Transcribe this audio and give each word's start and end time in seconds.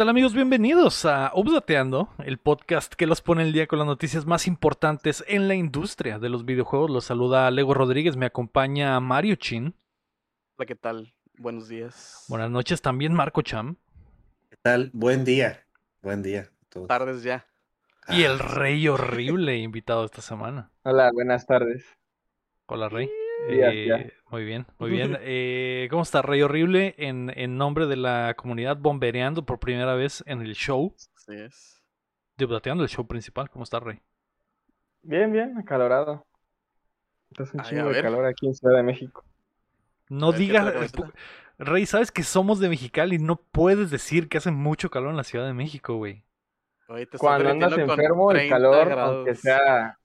¿Qué 0.00 0.04
tal 0.04 0.08
amigos? 0.08 0.32
Bienvenidos 0.32 1.04
a 1.04 1.30
Updateando, 1.34 2.08
el 2.24 2.38
podcast 2.38 2.94
que 2.94 3.04
los 3.04 3.20
pone 3.20 3.42
el 3.42 3.52
día 3.52 3.66
con 3.66 3.78
las 3.78 3.86
noticias 3.86 4.24
más 4.24 4.46
importantes 4.46 5.22
en 5.28 5.46
la 5.46 5.54
industria 5.54 6.18
de 6.18 6.30
los 6.30 6.46
videojuegos. 6.46 6.88
Los 6.88 7.04
saluda 7.04 7.50
Lego 7.50 7.74
Rodríguez, 7.74 8.16
me 8.16 8.24
acompaña 8.24 8.98
Mario 8.98 9.34
Chin. 9.34 9.74
Hola, 10.56 10.64
¿qué 10.64 10.74
tal? 10.74 11.12
Buenos 11.36 11.68
días. 11.68 12.24
Buenas 12.30 12.50
noches 12.50 12.80
también 12.80 13.12
Marco 13.12 13.42
Cham. 13.42 13.76
¿Qué 14.48 14.56
tal? 14.62 14.88
Buen 14.94 15.26
día. 15.26 15.66
Buen 16.00 16.22
día. 16.22 16.50
todos. 16.70 16.88
Tardes 16.88 17.22
ya. 17.22 17.46
Y 18.08 18.22
el 18.22 18.38
rey 18.38 18.88
horrible 18.88 19.58
invitado 19.58 20.06
esta 20.06 20.22
semana. 20.22 20.70
Hola, 20.82 21.10
buenas 21.12 21.44
tardes. 21.44 21.84
Hola 22.68 22.88
rey. 22.88 23.10
Días, 23.50 23.74
Eh. 23.74 24.12
Muy 24.30 24.44
bien, 24.44 24.66
muy 24.78 24.90
bien. 24.90 25.16
Eh, 25.20 25.88
¿Cómo 25.90 26.02
está 26.02 26.22
Rey 26.22 26.42
Horrible? 26.42 26.94
En, 26.98 27.32
en 27.36 27.56
nombre 27.56 27.86
de 27.86 27.96
la 27.96 28.34
comunidad 28.36 28.76
bombereando 28.76 29.44
por 29.44 29.58
primera 29.58 29.94
vez 29.94 30.22
en 30.26 30.40
el 30.42 30.54
show, 30.54 30.94
Así 31.16 31.32
es. 31.34 31.82
de 32.36 32.44
Updateando, 32.44 32.82
el 32.82 32.88
show 32.90 33.06
principal. 33.06 33.50
¿Cómo 33.50 33.64
está 33.64 33.80
Rey? 33.80 34.00
Bien, 35.02 35.32
bien, 35.32 35.56
acalorado. 35.58 36.26
Entonces 37.30 37.54
un 37.54 37.60
Ay, 37.60 37.66
chingo 37.68 37.86
de 37.88 37.92
ver. 37.94 38.02
calor 38.02 38.26
aquí 38.26 38.46
en 38.46 38.54
Ciudad 38.54 38.76
de 38.76 38.82
México. 38.82 39.24
No 40.08 40.28
A 40.28 40.30
ver, 40.30 40.38
¿qué 40.38 40.42
digas... 40.46 40.72
camiseta? 40.72 41.10
Rey, 41.58 41.84
sabes 41.86 42.10
que 42.10 42.22
somos 42.22 42.58
de 42.58 42.68
Mexicali, 42.70 43.18
no 43.18 43.36
puedes 43.36 43.90
decir 43.90 44.28
que 44.28 44.38
hace 44.38 44.50
mucho 44.50 44.90
calor 44.90 45.10
en 45.10 45.16
la 45.18 45.24
Ciudad 45.24 45.46
de 45.46 45.52
México, 45.52 45.96
güey. 45.96 46.24
Estás 46.96 47.20
Cuando 47.20 47.48
andas 47.50 47.72
enfermo, 47.78 48.32
el 48.32 48.38
30 48.38 48.54
calor, 48.56 48.88
grados. 48.88 49.16
aunque 49.16 49.34
sea 49.36 49.98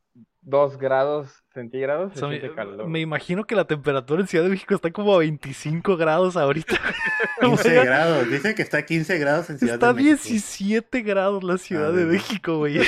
2 0.47 0.77
grados 0.77 1.43
centígrados, 1.53 2.11
O 2.11 2.13
se 2.13 2.19
sea, 2.19 2.27
me, 2.29 2.39
siente 2.39 2.55
calor. 2.55 2.87
me 2.87 2.99
imagino 2.99 3.45
que 3.45 3.55
la 3.55 3.65
temperatura 3.65 4.21
en 4.21 4.27
Ciudad 4.27 4.43
de 4.45 4.51
México 4.51 4.75
está 4.75 4.91
como 4.91 5.15
a 5.15 5.19
25 5.19 5.97
grados 5.97 6.37
ahorita. 6.37 6.75
15 7.41 7.73
Güey, 7.73 7.85
grados. 7.85 8.29
Dice 8.29 8.53
que 8.55 8.61
está 8.61 8.77
a 8.77 8.85
15 8.85 9.17
grados 9.17 9.49
en 9.49 9.57
Ciudad 9.59 9.73
Está 9.75 9.89
a 9.89 9.93
de 9.93 10.03
México. 10.03 10.23
17 10.29 11.01
grados 11.01 11.43
la 11.43 11.57
Ciudad 11.57 11.91
de 11.91 12.05
de 12.05 12.13
México, 12.13 12.57
güey. 12.59 12.79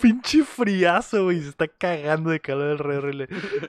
Pinche 0.00 0.42
friazo, 0.44 1.24
güey. 1.24 1.40
Se 1.42 1.50
está 1.50 1.68
cagando 1.68 2.30
de 2.30 2.40
calor 2.40 2.80
el. 3.04 3.26
Güey, 3.26 3.28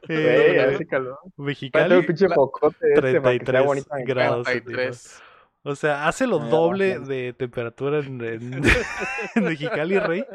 Eh, 0.09 0.73
hace 0.73 0.87
calor. 0.87 1.17
Falta 1.21 1.35
el 1.37 1.45
Mexicali, 1.45 2.01
pinche 2.07 2.27
la- 2.27 2.35
pocote 2.35 2.77
este 2.95 3.01
para 3.01 3.11
que 3.11 3.19
33 3.45 3.59
sea 3.59 3.67
bonito. 3.67 3.95
en 3.97 4.05
grados. 4.05 4.45
33. 4.47 5.21
o 5.63 5.75
sea, 5.75 6.07
hace 6.07 6.25
lo 6.27 6.41
Ah, 6.41 6.47
doble 6.49 6.99
de 6.99 7.33
temperatura 7.33 7.99
en, 7.99 8.21
en- 8.23 8.63
en 9.35 9.43
Mexicali, 9.43 9.99
Rey. 9.99 10.25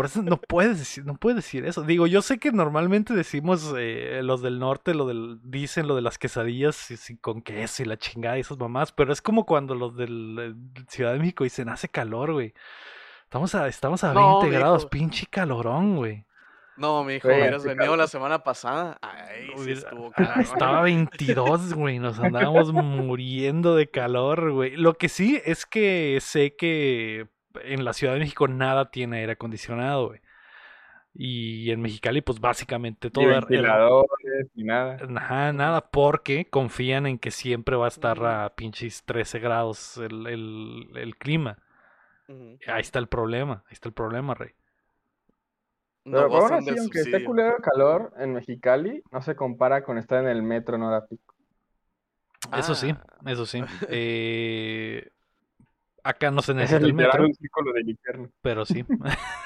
Por 0.00 0.06
eso 0.06 0.22
no 0.22 0.38
puedes 0.38 0.78
decir, 0.78 1.04
no 1.04 1.14
puedes 1.16 1.36
decir 1.36 1.66
eso. 1.66 1.82
Digo, 1.82 2.06
yo 2.06 2.22
sé 2.22 2.38
que 2.38 2.52
normalmente 2.52 3.12
decimos 3.12 3.74
eh, 3.76 4.22
los 4.24 4.40
del 4.40 4.58
norte, 4.58 4.94
lo 4.94 5.04
del, 5.06 5.38
dicen 5.42 5.86
lo 5.88 5.94
de 5.94 6.00
las 6.00 6.16
quesadillas 6.16 6.90
y- 6.90 7.12
y 7.12 7.16
con 7.18 7.42
queso 7.42 7.82
y 7.82 7.84
la 7.86 7.98
chingada 7.98 8.38
y 8.38 8.40
esas 8.40 8.56
mamás, 8.58 8.92
pero 8.92 9.12
es 9.12 9.20
como 9.20 9.44
cuando 9.44 9.74
los 9.74 9.94
del 9.96 10.36
eh, 10.40 10.82
Ciudad 10.88 11.12
de 11.12 11.18
México 11.18 11.44
dicen 11.44 11.68
hace 11.68 11.90
calor, 11.90 12.32
güey. 12.32 12.54
Estamos 13.24 13.54
a, 13.54 13.68
estamos 13.68 14.02
a 14.02 14.14
20 14.14 14.20
No, 14.22 14.40
grados, 14.50 14.86
pinche 14.86 15.26
calorón, 15.26 15.96
güey. 15.96 16.24
No, 16.78 17.04
mi 17.04 17.16
hijo, 17.16 17.28
hubieras 17.28 17.62
venido 17.62 17.82
calor. 17.84 17.98
la 17.98 18.06
semana 18.06 18.42
pasada. 18.42 18.96
Ay, 19.02 19.50
sí 19.58 19.72
estuvo 19.72 20.10
cabrón. 20.16 20.40
Estaba 20.40 20.80
22, 20.80 21.74
güey. 21.74 21.98
Nos 21.98 22.18
andábamos 22.18 22.72
muriendo 22.72 23.76
de 23.76 23.90
calor, 23.90 24.50
güey. 24.52 24.76
Lo 24.76 24.94
que 24.94 25.10
sí 25.10 25.42
es 25.44 25.66
que 25.66 26.16
sé 26.22 26.56
que 26.56 27.28
en 27.64 27.84
la 27.84 27.92
Ciudad 27.92 28.14
de 28.14 28.20
México 28.20 28.48
nada 28.48 28.90
tiene 28.90 29.18
aire 29.20 29.32
acondicionado, 29.32 30.08
güey. 30.08 30.20
Y 31.12 31.70
en 31.72 31.80
Mexicali, 31.80 32.20
pues 32.20 32.38
básicamente 32.40 33.08
Ni 33.08 33.12
todo 33.12 33.24
era- 33.24 33.32
era- 33.38 33.40
ventiladores, 33.48 34.46
ni 34.54 34.62
nada. 34.64 34.96
Nada, 35.08 35.52
nada, 35.52 35.90
porque 35.90 36.48
confían 36.48 37.06
en 37.06 37.18
que 37.18 37.32
siempre 37.32 37.74
va 37.76 37.86
a 37.86 37.88
estar 37.88 38.24
a 38.24 38.54
pinches 38.54 39.02
13 39.04 39.40
grados 39.40 39.96
el, 39.98 40.26
el- 40.28 40.90
el 40.94 41.16
clima. 41.16 41.58
Ahí 42.68 42.80
está 42.80 43.00
el 43.00 43.08
problema, 43.08 43.64
ahí 43.66 43.72
está 43.72 43.88
el 43.88 43.92
problema, 43.94 44.34
Rey. 44.34 44.50
No 46.04 46.12
Pero 46.18 46.22
aún 46.26 46.30
gozan 46.40 46.58
así, 46.60 46.78
aunque 46.78 47.00
esté 47.00 47.24
culero 47.24 47.56
el 47.56 47.62
calor 47.62 48.12
en 48.18 48.32
Mexicali, 48.34 49.02
no 49.10 49.20
se 49.20 49.34
compara 49.34 49.82
con 49.82 49.98
estar 49.98 50.22
en 50.22 50.28
el 50.30 50.42
metro 50.44 50.76
en 50.76 50.82
hora 50.82 51.06
pico. 51.06 51.34
Eso 52.56 52.74
sí, 52.76 52.94
Ah. 52.96 53.04
eso 53.26 53.46
sí. 53.46 53.60
Eh, 53.90 55.10
acá 56.04 56.30
no 56.30 56.42
se 56.42 56.52
Es 56.52 56.56
necesita 56.56 56.78
el 56.86 56.92
literal 56.92 57.12
metro. 57.12 57.26
un 57.26 57.34
círculo 57.34 57.72
del 57.72 57.88
infierno. 57.90 58.30
Pero 58.42 58.64
sí. 58.66 58.84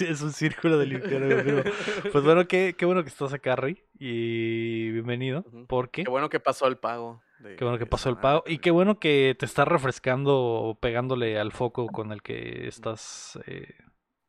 Es 0.00 0.22
un 0.22 0.32
círculo 0.32 0.78
del 0.78 0.92
infierno. 0.92 1.34
Pues 2.12 2.22
bueno, 2.24 2.46
qué, 2.46 2.76
qué 2.78 2.84
bueno 2.86 3.02
que 3.02 3.08
estás 3.08 3.32
acá, 3.32 3.56
Rey. 3.56 3.82
Y 3.98 4.90
bienvenido. 4.92 5.44
Porque 5.66 6.04
Qué 6.04 6.10
bueno 6.10 6.28
que 6.28 6.38
pasó 6.38 6.68
el 6.68 6.76
pago. 6.76 7.22
de- 7.40 7.56
qué 7.56 7.64
bueno 7.64 7.78
que 7.78 7.86
pasó 7.86 8.08
el 8.08 8.16
pago. 8.18 8.44
Y 8.46 8.58
qué 8.58 8.70
bueno 8.70 9.00
que 9.00 9.34
te 9.36 9.46
estás 9.46 9.66
refrescando, 9.66 10.78
pegándole 10.80 11.40
al 11.40 11.50
foco 11.50 11.86
con 11.88 12.12
el 12.12 12.22
que 12.22 12.68
estás 12.68 13.36
eh, 13.46 13.74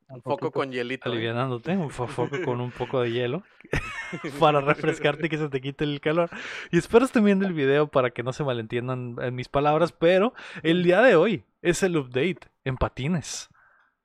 Un 0.07 0.21
foco 0.21 0.51
con 0.51 0.71
hielito. 0.71 1.09
¿eh? 1.09 1.11
alivianándote. 1.11 1.71
Un 1.71 1.89
fo- 1.89 2.07
foco 2.07 2.37
con 2.43 2.61
un 2.61 2.71
poco 2.71 3.01
de 3.01 3.11
hielo. 3.11 3.43
para 4.39 4.61
refrescarte 4.61 5.25
y 5.25 5.29
que 5.29 5.37
se 5.37 5.49
te 5.49 5.61
quite 5.61 5.83
el 5.83 5.99
calor. 5.99 6.29
Y 6.71 6.77
espero 6.77 7.05
estén 7.05 7.25
viendo 7.25 7.45
el 7.47 7.53
video 7.53 7.87
para 7.87 8.11
que 8.11 8.21
no 8.23 8.31
se 8.33 8.43
malentiendan 8.43 9.15
en 9.19 9.33
mis 9.35 9.49
palabras. 9.49 9.91
Pero 9.91 10.33
el 10.63 10.83
día 10.83 11.01
de 11.01 11.15
hoy 11.15 11.43
es 11.61 11.81
el 11.83 11.97
update 11.97 12.39
en 12.63 12.77
patines. 12.77 13.49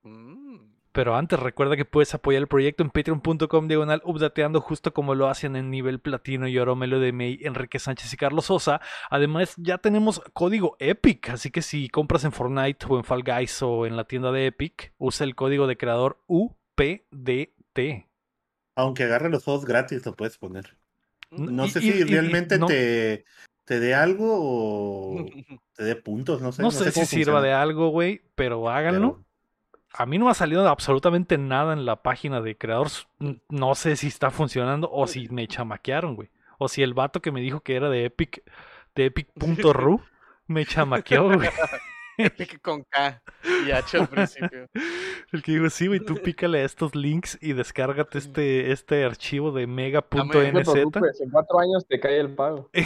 Mm. 0.03 0.50
Pero 0.93 1.15
antes 1.15 1.39
recuerda 1.39 1.77
que 1.77 1.85
puedes 1.85 2.13
apoyar 2.15 2.43
el 2.43 2.49
proyecto 2.49 2.83
en 2.83 2.91
patreon.com 2.91 3.69
diagonal 3.69 4.03
updateando 4.05 4.61
justo 4.61 4.93
como 4.93 5.15
lo 5.15 5.29
hacen 5.29 5.55
en 5.55 5.71
nivel 5.71 6.01
platino 6.01 6.49
y 6.49 6.59
oro 6.59 6.75
Melo 6.75 6.99
de 6.99 7.13
May, 7.13 7.39
Enrique 7.43 7.79
Sánchez 7.79 8.13
y 8.13 8.17
Carlos 8.17 8.47
Sosa. 8.47 8.81
Además 9.09 9.55
ya 9.57 9.79
tenemos 9.79 10.21
código 10.33 10.77
EPIC, 10.81 11.31
así 11.31 11.51
que 11.53 11.63
si 11.63 11.89
compras 11.89 12.25
en 12.25 12.33
Fortnite 12.33 12.87
o 12.89 12.97
en 12.97 13.05
Fall 13.05 13.23
Guys 13.23 13.63
o 13.63 13.87
en 13.87 13.97
la 13.97 14.05
tienda 14.05 14.33
de 14.33 14.47
Epic, 14.47 14.93
usa 14.99 15.25
el 15.25 15.37
código 15.37 15.69
de 15.69 15.77
creador 15.77 16.25
UPDT. 16.27 18.07
Aunque 18.77 19.05
agarre 19.05 19.29
los 19.31 19.45
juegos 19.45 19.65
gratis, 19.65 20.05
lo 20.07 20.15
puedes 20.15 20.39
poner. 20.39 20.77
No 21.31 21.67
Y- 21.67 21.71
sé 21.71 21.79
y- 21.81 21.83
si 21.93 21.99
y- 21.99 22.01
y 22.01 22.05
realmente 22.05 22.59
no- 22.59 22.67
te, 22.67 23.25
te 23.65 23.79
dé 23.79 23.95
algo 23.95 24.27
o 24.41 25.15
te 25.77 25.85
dé 25.85 25.95
puntos, 25.95 26.43
no 26.43 26.51
sé. 26.51 26.63
No 26.63 26.73
sé 26.73 26.91
si 26.91 27.07
sirva 27.07 27.41
de 27.41 27.53
algo, 27.53 27.91
güey, 27.91 28.23
pero 28.35 28.69
háganlo. 28.69 29.13
pero- 29.19 29.30
A 29.93 30.07
mí 30.07 30.19
no 30.19 30.27
me 30.27 30.31
ha 30.31 30.35
salido 30.35 30.69
absolutamente 30.69 31.37
nada 31.37 31.73
en 31.73 31.85
la 31.85 32.03
página 32.03 32.41
de 32.41 32.57
creadores. 32.57 33.09
No 33.49 33.75
sé 33.75 33.97
si 33.97 34.07
está 34.07 34.31
funcionando 34.31 34.89
o 34.91 35.07
si 35.07 35.29
me 35.29 35.49
chamaquearon, 35.49 36.15
güey. 36.15 36.31
O 36.59 36.69
si 36.69 36.83
el 36.83 36.95
vato 36.95 37.21
que 37.21 37.33
me 37.33 37.41
dijo 37.41 37.61
que 37.61 37.75
era 37.75 37.89
de 37.89 38.05
Epic, 38.05 38.43
de 38.95 39.07
Epic.ru, 39.07 40.01
me 40.47 40.65
chamaqueó, 40.65 41.25
güey. 41.25 41.49
Con 42.63 42.85
K 42.85 43.23
y 43.67 43.71
H 43.71 43.97
al 43.99 44.09
principio. 44.09 44.69
El 45.33 45.43
que 45.43 45.53
digo, 45.53 45.71
sí, 45.71 45.87
güey, 45.87 46.01
tú 46.01 46.17
pícale 46.17 46.61
a 46.61 46.65
estos 46.65 46.95
links 46.97 47.39
y 47.41 47.53
descárgate 47.53 48.19
este, 48.19 48.73
este 48.73 49.05
archivo 49.05 49.53
de 49.53 49.67
No 49.67 49.75
mega.nz. 49.75 50.11
preocupes, 50.73 51.21
en 51.21 51.31
cuatro 51.31 51.61
años 51.61 51.87
te 51.87 52.01
cae 52.01 52.19
el 52.21 52.35
pago. 52.35 52.69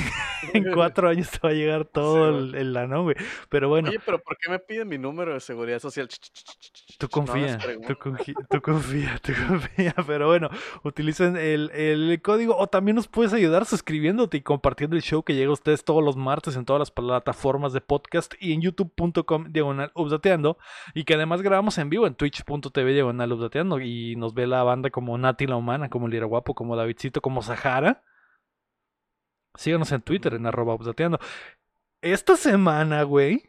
En 0.53 0.71
cuatro 0.75 1.09
años 1.09 1.31
te 1.31 1.39
va 1.43 1.49
a 1.49 1.53
llegar 1.55 1.87
todo 1.87 2.31
Sí, 2.31 2.49
el, 2.51 2.55
el 2.55 2.73
lano, 2.75 3.03
güey. 3.05 3.17
Pero 3.49 3.71
bueno, 3.71 3.89
Oye, 3.89 3.99
pero 4.05 4.19
¿por 4.19 4.37
qué 4.37 4.51
me 4.51 4.59
piden 4.59 4.89
mi 4.89 4.99
número 4.99 5.33
de 5.33 5.41
seguridad 5.41 5.79
social? 5.79 6.07
Tú 6.99 7.07
No 7.07 7.09
confía, 7.09 7.59
confi- 7.59 8.35
tú 8.51 8.61
confía, 8.61 9.19
tú 9.23 9.33
confía, 9.49 9.95
pero 10.07 10.27
bueno, 10.29 10.51
utilicen 10.83 11.39
el, 11.39 11.71
el 11.71 12.21
código 12.23 12.59
o 12.59 12.67
también 12.67 12.95
nos 12.97 13.09
puedes 13.09 13.33
ayudar 13.33 13.65
suscribiéndote 13.65 14.37
y 14.37 14.43
compartiendo 14.43 14.97
el 14.97 15.03
show 15.03 15.23
que 15.23 15.35
llega 15.35 15.49
a 15.49 15.55
ustedes 15.55 15.83
todos 15.83 16.05
los 16.05 16.15
martes 16.17 16.57
en 16.57 16.67
todas 16.67 16.79
las 16.81 16.91
plataformas 16.91 17.73
de 17.73 17.81
podcast 17.81 18.35
y 18.39 18.53
en 18.53 18.61
youtube.com 18.61 19.24
diagonal 19.49 19.91
updateando 19.95 20.59
y 20.95 21.05
que 21.05 21.15
además 21.15 21.43
grabamos 21.43 21.79
en 21.79 21.91
vivo 21.91 22.07
en 22.07 22.15
twitch.tv 22.15 22.93
diagonal 22.93 23.33
updateando 23.33 23.81
y 23.81 24.17
nos 24.17 24.35
ve 24.35 24.47
la 24.47 24.63
banda 24.63 24.91
como 24.91 25.17
Nati 25.19 25.47
la 25.47 25.57
Humana, 25.57 25.89
como 25.89 26.09
Lira 26.09 26.27
Guapo, 26.27 26.55
como 26.55 26.77
Davidcito, 26.77 27.21
como 27.21 27.43
Sahara. 27.43 28.03
Síganos 29.57 29.93
en 29.93 30.03
Twitter 30.03 30.35
en 30.35 30.47
arroba 30.47 30.75
updateando. 30.75 31.19
Esta 32.03 32.37
semana, 32.37 33.03
güey, 33.05 33.45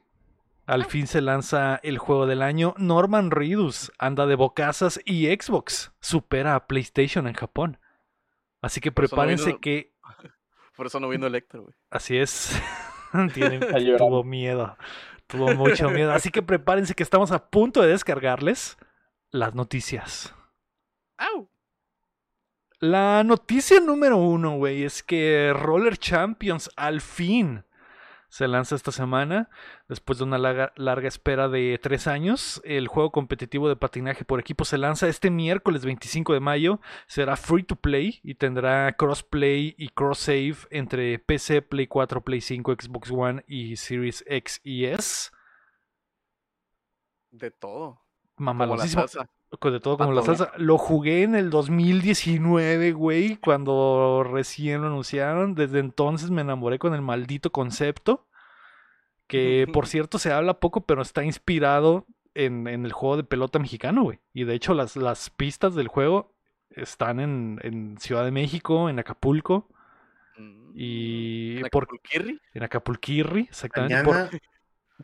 al 0.65 0.85
fin 0.85 1.07
se 1.07 1.21
lanza 1.21 1.79
el 1.83 1.97
juego 1.97 2.27
del 2.27 2.41
año. 2.41 2.73
Norman 2.77 3.31
Reedus 3.31 3.91
anda 3.97 4.25
de 4.27 4.35
bocazas 4.35 4.99
y 5.05 5.25
Xbox 5.27 5.93
supera 5.99 6.55
a 6.55 6.67
PlayStation 6.67 7.27
en 7.27 7.33
Japón. 7.33 7.79
Así 8.61 8.81
que 8.81 8.91
Por 8.91 9.05
eso 9.05 9.15
no 9.15 9.21
prepárense 9.21 9.57
que 9.59 9.93
Por 10.75 10.87
eso 10.87 10.99
no 10.99 11.07
vino 11.09 11.27
el 11.27 11.35
Héctor, 11.35 11.61
güey. 11.61 11.73
así 11.89 12.17
es. 12.17 12.61
Tiene- 13.33 13.55
Está 13.57 13.79
llorando. 13.79 13.97
tuvo 14.07 14.23
miedo. 14.23 14.77
Tuvo 15.27 15.53
mucho 15.55 15.89
miedo. 15.89 16.11
Así 16.11 16.29
que 16.29 16.41
prepárense 16.41 16.95
que 16.95 17.03
estamos 17.03 17.31
a 17.31 17.49
punto 17.49 17.81
de 17.81 17.89
descargarles 17.89 18.77
las 19.31 19.55
noticias. 19.55 20.33
¡Au! 21.17 21.49
La 22.79 23.23
noticia 23.23 23.79
número 23.79 24.17
uno, 24.17 24.57
güey, 24.57 24.83
es 24.83 25.01
que 25.01 25.53
Roller 25.53 25.97
Champions 25.97 26.69
al 26.75 27.01
fin 27.01 27.65
se 28.35 28.49
lanza 28.49 28.75
esta 28.75 28.91
semana, 28.91 29.49
después 29.87 30.17
de 30.17 30.25
una 30.25 30.37
larga, 30.37 30.73
larga, 30.75 31.07
espera 31.07 31.47
de 31.47 31.79
tres 31.81 32.05
años. 32.05 32.61
El 32.65 32.89
juego 32.89 33.09
competitivo 33.13 33.69
de 33.69 33.77
patinaje 33.77 34.25
por 34.25 34.41
equipo 34.41 34.65
se 34.65 34.77
lanza 34.77 35.07
este 35.07 35.31
miércoles 35.31 35.85
25 35.85 36.33
de 36.33 36.41
mayo. 36.41 36.81
Será 37.07 37.37
free 37.37 37.63
to 37.63 37.77
play 37.77 38.19
y 38.23 38.35
tendrá 38.35 38.91
crossplay 38.97 39.73
y 39.77 39.87
cross 39.87 40.19
save 40.19 40.57
entre 40.69 41.17
PC, 41.17 41.61
Play 41.61 41.87
4, 41.87 42.25
Play 42.25 42.41
5, 42.41 42.73
Xbox 42.73 43.09
One 43.09 43.45
y 43.47 43.77
Series 43.77 44.21
X 44.27 44.59
y 44.65 44.83
S. 44.83 45.31
De 47.31 47.51
todo. 47.51 48.01
Mamalosísimo. 48.35 49.05
De 49.51 49.79
todo 49.79 49.97
como 49.97 50.11
la 50.11 50.21
salsa. 50.21 50.51
Lo 50.57 50.77
jugué 50.77 51.23
en 51.23 51.35
el 51.35 51.49
2019, 51.49 52.91
güey, 52.91 53.37
cuando 53.37 54.23
recién 54.29 54.81
lo 54.81 54.87
anunciaron. 54.87 55.55
Desde 55.55 55.79
entonces 55.79 56.29
me 56.29 56.41
enamoré 56.41 56.77
con 56.77 56.93
el 56.93 57.01
maldito 57.01 57.51
concepto. 57.51 58.27
Que 59.27 59.67
por 59.71 59.87
cierto 59.87 60.19
se 60.19 60.31
habla 60.31 60.59
poco, 60.59 60.85
pero 60.85 61.01
está 61.01 61.23
inspirado 61.23 62.05
en, 62.35 62.67
el 62.67 62.91
juego 62.91 63.17
de 63.17 63.23
pelota 63.23 63.57
mexicano, 63.57 64.03
güey. 64.03 64.19
Y 64.33 64.43
de 64.43 64.53
hecho 64.53 64.73
las, 64.73 64.95
las 64.97 65.29
pistas 65.31 65.73
del 65.73 65.87
juego 65.87 66.35
están 66.69 67.19
en, 67.19 67.97
Ciudad 67.99 68.23
de 68.25 68.31
México, 68.31 68.89
en 68.89 68.99
Acapulco. 68.99 69.67
Mm, 70.37 70.71
Y 70.75 71.57
¿En 71.57 71.67
por 71.69 71.83
Acapulquirri? 71.83 72.39
en 72.53 72.63
Acapulquirri, 72.63 73.41
exactamente. 73.41 74.03
Mañana 74.03 74.29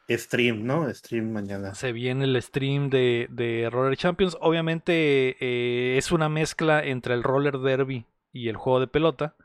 stream, 0.10 0.66
¿no? 0.66 0.92
Stream 0.94 1.32
mañana. 1.32 1.74
Se 1.76 1.92
viene 1.92 2.26
el 2.26 2.42
stream 2.42 2.90
de, 2.90 3.28
de 3.30 3.70
Roller 3.72 3.98
Champions. 3.98 4.38
Obviamente 4.42 5.38
eh, 5.40 5.98
es 5.98 6.12
una 6.12 6.30
mezcla 6.30 6.84
entre 6.84 7.14
el 7.14 7.24
Roller 7.24 7.60
Derby 7.60 8.06
y 8.32 8.48
el 8.50 8.58
juego 8.58 8.80
de 8.80 8.88
pelota, 8.88 9.36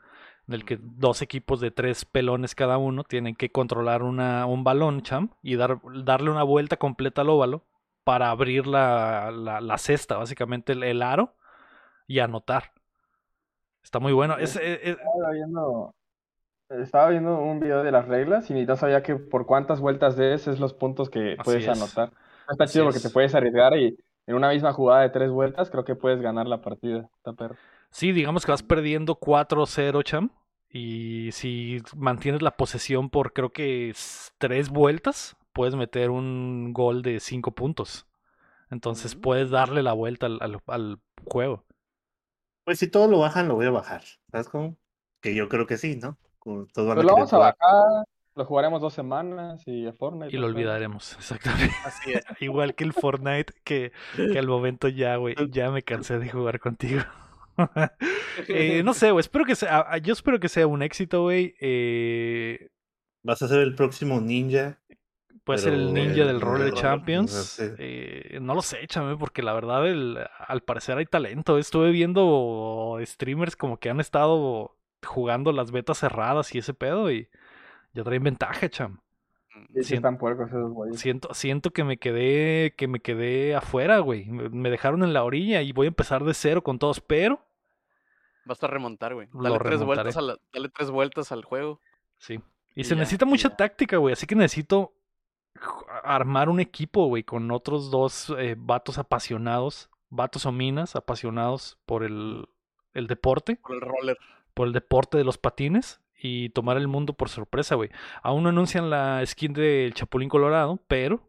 en 0.47 0.53
el 0.53 0.65
que 0.65 0.79
dos 0.81 1.21
equipos 1.21 1.59
de 1.59 1.71
tres 1.71 2.05
pelones 2.05 2.55
cada 2.55 2.77
uno 2.77 3.03
tienen 3.03 3.35
que 3.35 3.51
controlar 3.51 4.03
una, 4.03 4.45
un 4.45 4.63
balón, 4.63 5.01
champ, 5.01 5.33
y 5.41 5.55
dar, 5.55 5.79
darle 6.03 6.29
una 6.31 6.43
vuelta 6.43 6.77
completa 6.77 7.21
al 7.21 7.29
óvalo 7.29 7.65
para 8.03 8.29
abrir 8.29 8.67
la, 8.67 9.31
la, 9.31 9.59
la 9.59 9.77
cesta, 9.77 10.15
básicamente 10.15 10.71
el, 10.71 10.83
el, 10.83 11.01
aro, 11.01 11.35
y 12.07 12.19
anotar. 12.19 12.71
Está 13.83 13.99
muy 13.99 14.13
bueno. 14.13 14.37
Es, 14.37 14.55
es, 14.55 14.79
es... 14.81 14.97
Estaba, 14.97 15.31
viendo, 15.33 15.93
estaba 16.69 17.09
viendo 17.09 17.39
un 17.39 17.59
video 17.59 17.83
de 17.83 17.91
las 17.91 18.07
reglas 18.07 18.49
y 18.49 18.65
no 18.65 18.75
sabía 18.75 19.03
que 19.03 19.15
por 19.15 19.45
cuántas 19.45 19.79
vueltas 19.79 20.15
des 20.17 20.47
es 20.47 20.59
los 20.59 20.73
puntos 20.73 21.09
que 21.09 21.37
Así 21.37 21.41
puedes 21.43 21.63
es. 21.63 21.77
anotar. 21.77 22.13
Está 22.49 22.65
Así 22.65 22.69
chido 22.69 22.85
porque 22.85 22.99
es. 22.99 23.01
te 23.01 23.09
puedes 23.09 23.35
arriesgar 23.35 23.77
y 23.77 23.97
en 24.25 24.35
una 24.35 24.49
misma 24.49 24.73
jugada 24.73 25.01
de 25.01 25.09
tres 25.09 25.31
vueltas 25.31 25.69
creo 25.69 25.83
que 25.85 25.95
puedes 25.95 26.21
ganar 26.21 26.47
la 26.47 26.61
partida. 26.61 27.09
Está 27.17 27.33
perro. 27.33 27.57
Sí, 27.91 28.11
digamos 28.11 28.45
que 28.45 28.51
vas 28.51 28.63
perdiendo 28.63 29.15
4-0, 29.15 30.01
Cham. 30.03 30.31
Y 30.69 31.29
si 31.31 31.81
mantienes 31.95 32.41
la 32.41 32.57
posesión 32.57 33.09
por 33.09 33.33
creo 33.33 33.51
que 33.51 33.93
tres 34.37 34.69
vueltas, 34.69 35.35
puedes 35.53 35.75
meter 35.75 36.09
un 36.09 36.73
gol 36.73 37.01
de 37.01 37.19
cinco 37.19 37.51
puntos. 37.51 38.05
Entonces 38.71 39.15
Mm. 39.15 39.21
puedes 39.21 39.51
darle 39.51 39.83
la 39.83 39.93
vuelta 39.93 40.27
al, 40.27 40.39
al- 40.41 40.61
al 40.67 40.99
juego. 41.25 41.65
Pues 42.65 42.77
si 42.77 42.87
todo 42.87 43.07
lo 43.07 43.17
bajan, 43.19 43.47
lo 43.47 43.55
voy 43.55 43.65
a 43.65 43.71
bajar. 43.71 44.03
¿Sabes 44.31 44.47
cómo? 44.49 44.77
Que 45.21 45.33
yo 45.35 45.49
creo 45.49 45.65
que 45.65 45.77
sí, 45.77 45.95
¿no? 45.95 46.17
Como 46.47 46.65
todos 46.67 46.87
van 46.87 46.95
Pues 46.95 47.03
a 47.05 47.07
lo 47.09 47.13
vamos 47.15 47.33
a 47.33 47.37
bajar, 47.39 48.05
lo 48.35 48.45
jugaremos 48.45 48.79
dos 48.81 48.93
semanas 48.93 49.61
y 49.67 49.85
a 49.85 49.91
Fortnite. 49.91 50.33
Y 50.33 50.39
lo 50.39 50.47
olvidaremos, 50.47 51.13
exactamente. 51.17 51.75
Así 51.83 52.13
es. 52.13 52.23
Igual 52.39 52.73
que 52.73 52.85
el 52.85 52.93
Fortnite, 52.93 53.53
que, 53.65 53.91
que 54.15 54.39
al 54.39 54.47
momento 54.47 54.87
ya, 54.87 55.17
güey, 55.17 55.35
ya 55.51 55.71
me 55.71 55.83
cansé 55.83 56.19
de 56.19 56.29
jugar 56.29 56.59
contigo. 56.59 57.01
Eh, 58.47 58.83
no 58.83 58.93
sé, 58.93 59.09
güey, 59.09 59.21
espero 59.21 59.43
que 59.43 59.55
sea, 59.55 59.83
ah, 59.89 59.97
yo 59.97 60.13
espero 60.13 60.39
que 60.39 60.47
sea 60.47 60.67
un 60.67 60.83
éxito, 60.83 61.23
güey. 61.23 61.55
Eh, 61.59 62.69
Vas 63.23 63.41
a 63.41 63.47
ser 63.47 63.59
el 63.61 63.73
próximo 63.73 64.21
ninja. 64.21 64.77
Puede 65.43 65.57
ser 65.59 65.73
el 65.73 65.91
ninja 65.91 66.21
el- 66.21 66.27
del 66.27 66.41
Roller 66.41 66.67
el- 66.67 66.73
Champions. 66.75 67.33
no 67.33 67.41
sé. 67.41 67.75
eh, 67.79 68.37
no 68.39 68.53
lo 68.53 68.61
sé, 68.61 68.83
échame, 68.83 69.17
porque 69.17 69.41
la 69.41 69.53
verdad, 69.53 69.87
el- 69.87 70.19
al 70.47 70.61
parecer 70.61 70.99
hay 70.99 71.07
talento. 71.07 71.57
Estuve 71.57 71.89
viendo 71.89 72.99
streamers 73.03 73.55
como 73.55 73.79
que 73.79 73.89
han 73.89 73.99
estado 73.99 74.76
jugando 75.05 75.51
las 75.51 75.71
betas 75.71 75.99
cerradas 75.99 76.53
y 76.55 76.59
ese 76.59 76.73
pedo 76.73 77.11
y 77.11 77.29
ya 77.93 78.03
traen 78.03 78.23
ventaja, 78.23 78.69
cham. 78.69 78.99
Sí, 79.49 79.63
sí 79.75 79.83
Sien- 79.83 79.95
están 79.97 80.17
puercos 80.17 80.47
esos 80.49 80.71
güeyes. 80.71 80.99
Siento, 80.99 81.33
siento 81.33 81.71
que 81.71 81.83
me 81.83 81.97
quedé, 81.97 82.73
que 82.77 82.87
me 82.87 82.99
quedé 82.99 83.55
afuera, 83.55 83.99
güey. 83.99 84.25
Me 84.25 84.69
dejaron 84.69 85.03
en 85.03 85.13
la 85.13 85.23
orilla 85.23 85.61
y 85.63 85.71
voy 85.71 85.87
a 85.87 85.89
empezar 85.89 86.23
de 86.23 86.33
cero 86.33 86.63
con 86.63 86.79
todos, 86.79 87.01
pero 87.01 87.43
Vas 88.45 88.63
a 88.63 88.67
remontar, 88.67 89.13
güey. 89.13 89.27
Lo 89.33 89.41
Dale 89.43 89.59
tres, 89.59 89.83
vueltas 89.83 90.15
a 90.15 90.21
la- 90.21 90.37
dale 90.53 90.69
tres 90.69 90.89
vueltas 90.89 91.31
al 91.33 91.43
juego. 91.43 91.81
sí. 92.17 92.39
Y 92.75 92.81
Y 92.81 92.83
se 92.83 92.91
ya, 92.93 92.99
necesita 92.99 93.25
y 93.25 93.29
mucha 93.29 93.49
ya. 93.49 93.55
táctica, 93.57 93.97
güey. 93.97 94.13
Así 94.13 94.27
que 94.27 94.35
necesito 94.35 94.93
armar 96.03 96.47
un 96.47 96.59
equipo, 96.59 97.07
güey, 97.07 97.23
con 97.23 97.49
otros 97.51 97.89
dos 97.89 98.33
eh, 98.37 98.55
vatos 98.57 98.99
apasionados, 98.99 99.89
vatos 100.09 100.45
o 100.45 100.51
minas 100.51 100.95
apasionados 100.95 101.77
por 101.87 102.03
el, 102.03 102.47
el 102.93 103.07
deporte, 103.07 103.55
Por 103.55 103.75
el 103.75 103.81
roller. 103.81 104.17
Por 104.57 104.67
el 104.67 104.73
deporte 104.73 105.17
de 105.17 105.23
los 105.23 105.37
patines 105.37 106.01
y 106.19 106.49
tomar 106.49 106.77
el 106.77 106.87
mundo 106.87 107.13
por 107.13 107.29
sorpresa, 107.29 107.75
güey. 107.75 107.89
Aún 108.23 108.41
no 108.43 108.49
anuncian 108.49 108.89
la 108.89 109.23
skin 109.25 109.53
del 109.53 109.93
Chapulín 109.93 110.29
Colorado, 110.29 110.79
pero 110.87 111.21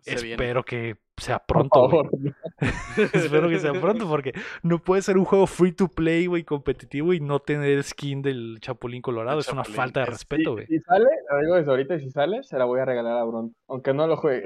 Se 0.00 0.16
viene. 0.16 0.32
espero 0.32 0.64
que 0.64 0.96
sea 1.16 1.38
Por 1.38 1.68
pronto, 1.68 1.88
güey. 1.88 1.90
favor. 1.90 2.10
Espero 3.14 3.48
que 3.48 3.58
sea 3.58 3.72
pronto 3.72 4.06
porque 4.06 4.32
no 4.62 4.78
puede 4.82 5.00
ser 5.02 5.16
un 5.16 5.24
juego 5.24 5.46
free 5.46 5.72
to 5.72 5.88
play, 5.88 6.26
güey, 6.26 6.44
competitivo 6.44 7.14
y 7.14 7.20
no 7.20 7.38
tener 7.38 7.82
skin 7.84 8.20
del 8.20 8.58
Chapulín 8.60 9.00
Colorado. 9.00 9.38
El 9.38 9.44
Es 9.44 9.48
una 9.52 9.64
falta 9.64 10.00
de 10.00 10.04
es- 10.04 10.10
respeto, 10.10 10.42
Si, 10.50 10.54
güey. 10.54 10.66
si 10.66 10.78
sale, 10.80 11.06
lo 11.30 11.40
digo 11.40 11.54
desde 11.54 11.70
ahorita, 11.70 11.94
y 11.94 12.00
si 12.00 12.10
sale, 12.10 12.42
se 12.42 12.58
la 12.58 12.66
voy 12.66 12.80
a 12.80 12.84
regalar 12.84 13.16
a 13.16 13.24
Bruno. 13.24 13.50
Aunque 13.68 13.94
no 13.94 14.06
lo 14.06 14.16
juegue. 14.18 14.44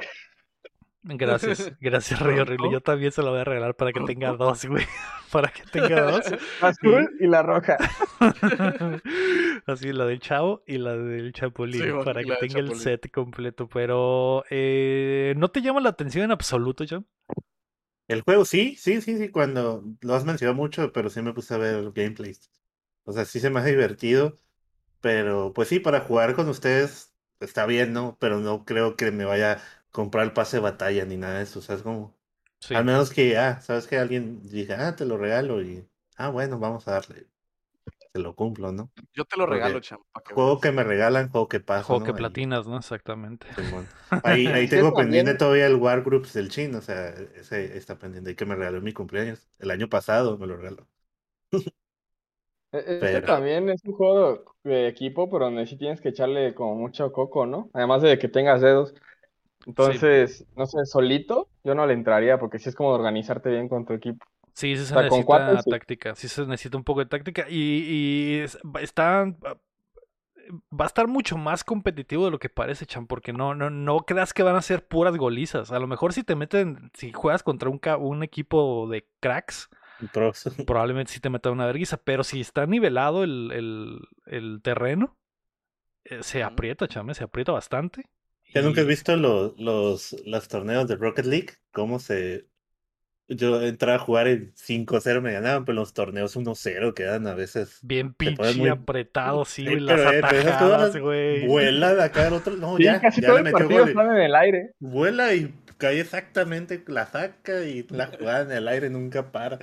Gracias, 1.03 1.73
gracias, 1.81 2.21
Rey 2.21 2.39
Horrible. 2.39 2.71
Yo 2.71 2.81
también 2.81 3.13
se 3.13 3.23
lo 3.23 3.31
voy 3.31 3.41
a 3.41 3.45
regalar 3.45 3.75
para 3.75 3.93
que 3.93 4.01
tenga 4.01 4.33
dos, 4.37 4.65
güey. 4.67 4.85
Para 5.31 5.49
que 5.53 5.63
tenga 5.63 6.11
dos. 6.11 6.25
La 6.61 6.69
azul 6.69 7.09
y 7.21 7.29
la 7.29 7.41
roja. 7.45 7.77
Así, 9.65 9.93
la 9.93 10.05
del 10.05 10.19
Chavo 10.19 10.65
y 10.67 10.79
la 10.79 10.97
del 10.97 11.33
Chapulín. 11.33 11.81
Sí, 11.81 11.89
para 12.05 12.25
que 12.25 12.31
la 12.31 12.39
tenga 12.41 12.59
el 12.59 12.75
set 12.75 13.13
completo. 13.13 13.69
Pero, 13.69 14.45
eh, 14.51 15.35
¿no 15.37 15.49
te 15.49 15.63
llama 15.63 15.81
la 15.81 15.91
atención 15.91 16.25
en 16.25 16.33
absoluto, 16.33 16.85
John? 16.91 17.07
El 18.09 18.23
juego 18.23 18.45
sí, 18.45 18.75
sí, 18.77 19.01
sí, 19.01 19.19
sí, 19.19 19.29
cuando 19.29 19.85
lo 20.01 20.15
has 20.17 20.25
mencionado 20.25 20.57
mucho, 20.57 20.93
pero 20.93 21.11
sí 21.11 21.23
me 21.23 21.33
puse 21.33 21.55
a 21.55 21.59
ver 21.59 21.93
gameplays. 21.93 22.51
O 23.05 23.13
sea, 23.13 23.25
sí 23.25 23.39
se 23.39 23.51
me 23.51 23.61
hace 23.61 23.71
divertido, 23.71 24.35
pero 25.01 25.53
pues 25.53 25.69
sí, 25.69 25.79
para 25.79 26.01
jugar 26.01 26.35
con 26.35 26.49
ustedes 26.49 27.15
está 27.39 27.67
bien, 27.67 27.93
¿no? 27.93 28.17
Pero 28.21 28.41
no 28.41 28.65
creo 28.65 28.97
que 28.97 29.13
me 29.13 29.25
vaya 29.25 29.63
comprar 29.93 30.25
el 30.25 30.33
pase 30.33 30.59
de 30.59 30.63
batalla 30.63 31.05
ni 31.05 31.17
nada 31.17 31.39
de 31.39 31.45
eso, 31.45 31.59
o 31.61 31.63
sea, 31.63 31.77
es 31.77 31.83
como, 31.83 32.15
Sí. 32.61 32.75
al 32.75 32.85
menos 32.85 33.11
que, 33.11 33.37
ah, 33.39 33.61
sabes 33.61 33.87
que 33.87 33.99
alguien 33.99 34.43
diga, 34.49 34.89
ah, 34.89 34.97
te 34.97 35.05
lo 35.07 35.17
regalo 35.19 35.63
y, 35.63 35.87
ah, 36.17 36.29
bueno, 36.31 36.59
vamos 36.59 36.87
a 36.89 36.93
darle, 36.93 37.27
te 38.13 38.21
lo 38.21 38.35
cumplo, 38.35 38.73
¿no? 38.73 38.91
Yo 39.15 39.25
te 39.25 39.37
lo 39.37 39.47
Porque 39.47 39.55
regalo, 39.57 39.81
cham. 39.81 40.01
pa' 40.13 40.23
que 40.23 40.35
Juego 40.35 40.61
que 40.61 40.73
me 40.73 40.85
regalan, 40.85 41.31
juego 41.31 41.49
que 41.49 41.61
paso, 41.61 41.87
Juego 41.89 42.01
¿no? 42.01 42.07
que 42.07 42.13
Ahí, 42.13 42.19
platinas, 42.19 42.67
¿no? 42.67 42.77
Exactamente. 42.77 43.47
Ahí, 44.25 44.47
ahí 44.47 44.69
tengo 44.71 44.91
también- 44.93 44.95
pendiente 44.95 45.35
todavía 45.35 45.67
el 45.67 45.77
Wargroups 45.77 46.33
del 46.35 46.49
Chin, 46.51 46.75
o 46.75 46.83
sea, 46.83 47.09
ese 47.37 47.77
está 47.77 47.99
pendiente, 47.99 48.33
y 48.33 48.35
que 48.35 48.47
me 48.47 48.57
regaló 48.57 48.79
en 48.79 48.85
mi 48.85 48.93
cumpleaños, 48.93 49.49
el 49.59 49.71
año 49.71 49.89
pasado 49.89 50.39
me 50.39 50.47
lo 50.47 50.57
regaló. 50.57 50.87
Este 52.73 52.99
Pero- 53.01 53.27
también 53.27 53.69
es 53.69 53.85
un 53.85 53.95
juego 53.95 54.55
de 54.63 54.87
equipo, 54.87 55.29
pero 55.29 55.47
donde 55.47 55.67
sí 55.67 55.77
tienes 55.77 56.01
que 56.01 56.11
echarle 56.11 56.55
como 56.55 56.77
mucho 56.77 57.11
coco, 57.13 57.45
¿no? 57.47 57.69
Además 57.73 58.03
de 58.03 58.19
que 58.19 58.29
tengas 58.29 58.61
dedos. 58.61 58.95
Entonces, 59.67 60.47
no 60.57 60.67
sé, 60.67 60.85
solito 60.87 61.49
yo 61.65 61.75
no 61.75 61.87
le 61.87 61.93
entraría 61.93 62.39
porque 62.39 62.59
sí 62.59 62.69
es 62.69 62.75
como 62.75 62.91
organizarte 62.91 63.51
bien 63.51 63.69
con 63.69 63.85
tu 63.85 63.93
equipo. 63.93 64.25
Sí, 64.55 64.77
sí 64.77 64.85
se 64.85 64.95
sea, 64.95 65.03
necesita 65.03 65.27
cuates, 65.27 65.65
sí. 65.65 65.71
táctica, 65.71 66.15
sí 66.15 66.29
se 66.29 66.47
necesita 66.47 66.77
un 66.77 66.85
poco 66.85 67.01
de 67.01 67.07
táctica 67.07 67.47
y, 67.49 67.55
y 67.57 68.39
es- 68.41 68.59
va- 68.65 68.81
está 68.81 69.27
va 70.73 70.85
a 70.85 70.87
estar 70.87 71.07
mucho 71.07 71.37
más 71.37 71.65
competitivo 71.65 72.25
de 72.25 72.31
lo 72.31 72.39
que 72.39 72.49
parece, 72.49 72.87
Chan, 72.87 73.07
porque 73.07 73.33
no, 73.33 73.55
no, 73.55 73.71
no 73.71 74.01
creas 74.01 74.33
que 74.33 74.43
van 74.43 74.57
a 74.57 74.63
ser 74.63 74.87
puras 74.87 75.17
golizas. 75.17 75.71
A 75.73 75.79
lo 75.79 75.87
mejor 75.87 76.13
si 76.13 76.23
te 76.25 76.35
meten, 76.37 76.91
si 76.95 77.13
juegas 77.13 77.43
contra 77.43 77.69
un, 77.71 78.23
equipo 78.23 78.89
de 78.89 79.09
cracks, 79.21 79.69
Pros. 80.13 80.45
probablemente 80.67 81.13
sí 81.13 81.21
te 81.21 81.31
metan 81.31 81.53
una 81.53 81.67
vergüenza, 81.67 81.99
pero 81.99 82.25
si 82.25 82.41
está 82.41 82.67
nivelado 82.67 83.23
el, 83.25 83.51
el, 83.53 84.01
el 84.27 84.61
terreno, 84.63 85.17
eh, 86.05 86.23
se 86.23 86.43
aprieta, 86.43 86.89
Cham, 86.89 87.11
eh, 87.11 87.15
se 87.15 87.25
aprieta 87.25 87.53
bastante. 87.53 88.07
¿Ya 88.55 88.63
nunca 88.63 88.81
has 88.81 88.87
y- 88.87 88.91
visto 88.91 89.17
los, 89.17 89.59
los, 89.59 90.17
los 90.27 90.49
torneos 90.49 90.89
de 90.89 90.97
Rocket 90.97 91.27
League? 91.27 91.51
¿Cómo 91.73 91.99
se...? 91.99 92.47
Yo 93.29 93.63
entraba 93.63 93.95
a 93.95 94.01
jugar 94.01 94.27
en 94.27 94.53
5-0 94.57 95.21
me 95.21 95.33
ganaban, 95.33 95.65
pero 95.65 95.77
los 95.77 95.95
torneos 95.95 96.37
1-0 96.37 96.95
quedan 96.95 97.29
a 97.29 97.35
veces... 97.35 97.79
Bien 97.83 98.13
pinche 98.13 98.55
muy- 98.55 98.69
apretado, 98.69 99.45
sí, 99.45 99.63
Sí, 99.63 99.69
güey, 99.69 99.81
las 99.81 100.01
pero, 100.01 100.11
eh, 100.11 100.21
pero 100.29 100.41
atajadas, 100.41 100.97
güey. 100.97 101.47
Vuela 101.47 101.95
de 101.95 102.03
acá 102.03 102.27
al 102.27 102.33
otro... 102.33 102.57
No, 102.57 102.77
Sí, 102.77 102.83
ya, 102.83 103.01
casi 103.01 103.21
ya 103.21 103.29
todo 103.29 103.39
le 103.39 103.51
el 103.51 103.53
partido 103.53 103.87
en 103.87 104.17
el 104.17 104.35
aire. 104.35 104.73
Vuela 104.81 105.33
y 105.33 105.55
cae 105.79 106.01
exactamente, 106.01 106.83
la 106.89 107.07
saca 107.07 107.65
y 107.65 107.87
la 107.91 108.07
jugada 108.09 108.43
en 108.43 108.51
el 108.51 108.67
aire 108.67 108.91
nunca 108.91 109.31
para. 109.31 109.61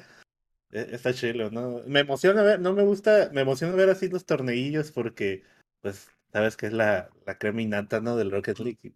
E- 0.72 0.88
Está 0.92 1.14
chilo, 1.14 1.52
¿no? 1.52 1.82
Me 1.88 2.00
emociona 2.00 2.44
ver, 2.44 2.62
no 2.62 2.72
me 2.74 2.84
gusta, 2.84 3.30
me 3.34 3.42
emociona 3.42 3.76
ver 3.76 3.90
así 3.90 4.08
los 4.10 4.26
torneillos 4.26 4.92
porque, 4.92 5.44
pues, 5.82 6.10
sabes 6.32 6.58
que 6.58 6.68
es 6.68 6.74
la, 6.74 7.10
la 7.26 7.38
crema 7.38 7.62
innata, 7.62 8.00
¿no? 8.02 8.16
Del 8.16 8.32
Rocket 8.32 8.60
League. 8.60 8.94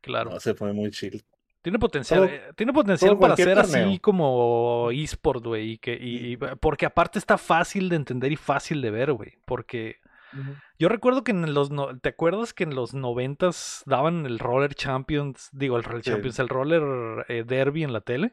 Claro. 0.00 0.30
No, 0.30 0.40
se 0.40 0.54
pone 0.54 0.72
muy 0.72 0.90
chill. 0.90 1.22
Tiene 1.62 1.78
potencial, 1.78 2.20
Todo- 2.20 2.28
eh, 2.28 2.42
tiene 2.56 2.72
potencial 2.72 3.16
para 3.18 3.36
ser 3.36 3.56
así 3.58 3.98
como 4.00 4.90
eSport, 4.90 5.44
güey. 5.46 5.72
Y 5.72 5.78
que, 5.78 5.94
y, 5.94 6.32
y- 6.32 6.36
porque 6.36 6.86
aparte 6.86 7.18
está 7.20 7.38
fácil 7.38 7.88
de 7.88 7.96
entender 7.96 8.32
y 8.32 8.36
fácil 8.36 8.80
de 8.82 8.90
ver, 8.90 9.12
güey. 9.12 9.38
Porque 9.44 9.96
yo 10.78 10.88
recuerdo 10.88 11.22
que 11.22 11.30
en 11.30 11.52
los 11.54 11.70
no- 11.70 11.96
¿te 11.98 12.08
acuerdas 12.08 12.52
que 12.54 12.64
en 12.64 12.74
los 12.74 12.94
noventas 12.94 13.82
daban 13.86 14.26
el 14.26 14.38
Roller 14.40 14.74
Champions, 14.74 15.50
digo 15.52 15.76
el 15.76 15.84
Roller 15.84 16.02
Sí. 16.02 16.10
Champions, 16.10 16.38
el 16.40 16.48
Roller 16.48 17.26
eh, 17.28 17.44
Derby 17.46 17.84
en 17.84 17.92
la 17.92 18.00
tele? 18.00 18.32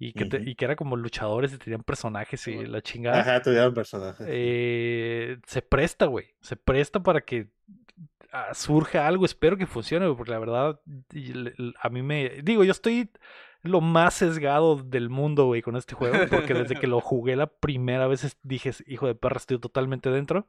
Y 0.00 0.12
que, 0.12 0.26
te- 0.26 0.42
y 0.50 0.54
que 0.54 0.64
era 0.64 0.76
como 0.76 0.96
luchadores 0.96 1.52
y 1.52 1.58
tenían 1.58 1.82
personajes 1.82 2.46
y 2.46 2.64
la 2.66 2.80
chingada. 2.82 3.20
Ajá, 3.20 3.42
tuvieron 3.42 3.74
personajes. 3.74 4.24
Eh, 4.30 5.38
se 5.46 5.60
presta, 5.62 6.06
güey. 6.06 6.34
Se 6.40 6.54
presta 6.56 7.02
para 7.02 7.20
que 7.20 7.48
ah, 8.32 8.54
surja 8.54 9.06
algo. 9.08 9.24
Espero 9.24 9.56
que 9.56 9.66
funcione, 9.66 10.06
güey, 10.06 10.16
porque 10.16 10.30
la 10.30 10.38
verdad, 10.38 10.80
y 11.12 11.32
le- 11.32 11.54
l- 11.58 11.72
a 11.80 11.88
mí 11.88 12.02
me. 12.02 12.42
Digo, 12.44 12.62
yo 12.62 12.70
estoy 12.70 13.10
lo 13.62 13.80
más 13.80 14.14
sesgado 14.14 14.76
del 14.76 15.10
mundo, 15.10 15.46
güey, 15.46 15.62
con 15.62 15.74
este 15.74 15.96
juego. 15.96 16.16
Porque 16.30 16.54
desde 16.54 16.76
que 16.76 16.86
lo 16.86 17.00
jugué 17.00 17.34
la 17.34 17.48
primera 17.48 18.06
vez 18.06 18.38
dije, 18.44 18.70
hijo 18.86 19.08
de 19.08 19.16
perra, 19.16 19.38
estoy 19.38 19.58
totalmente 19.58 20.10
dentro. 20.10 20.46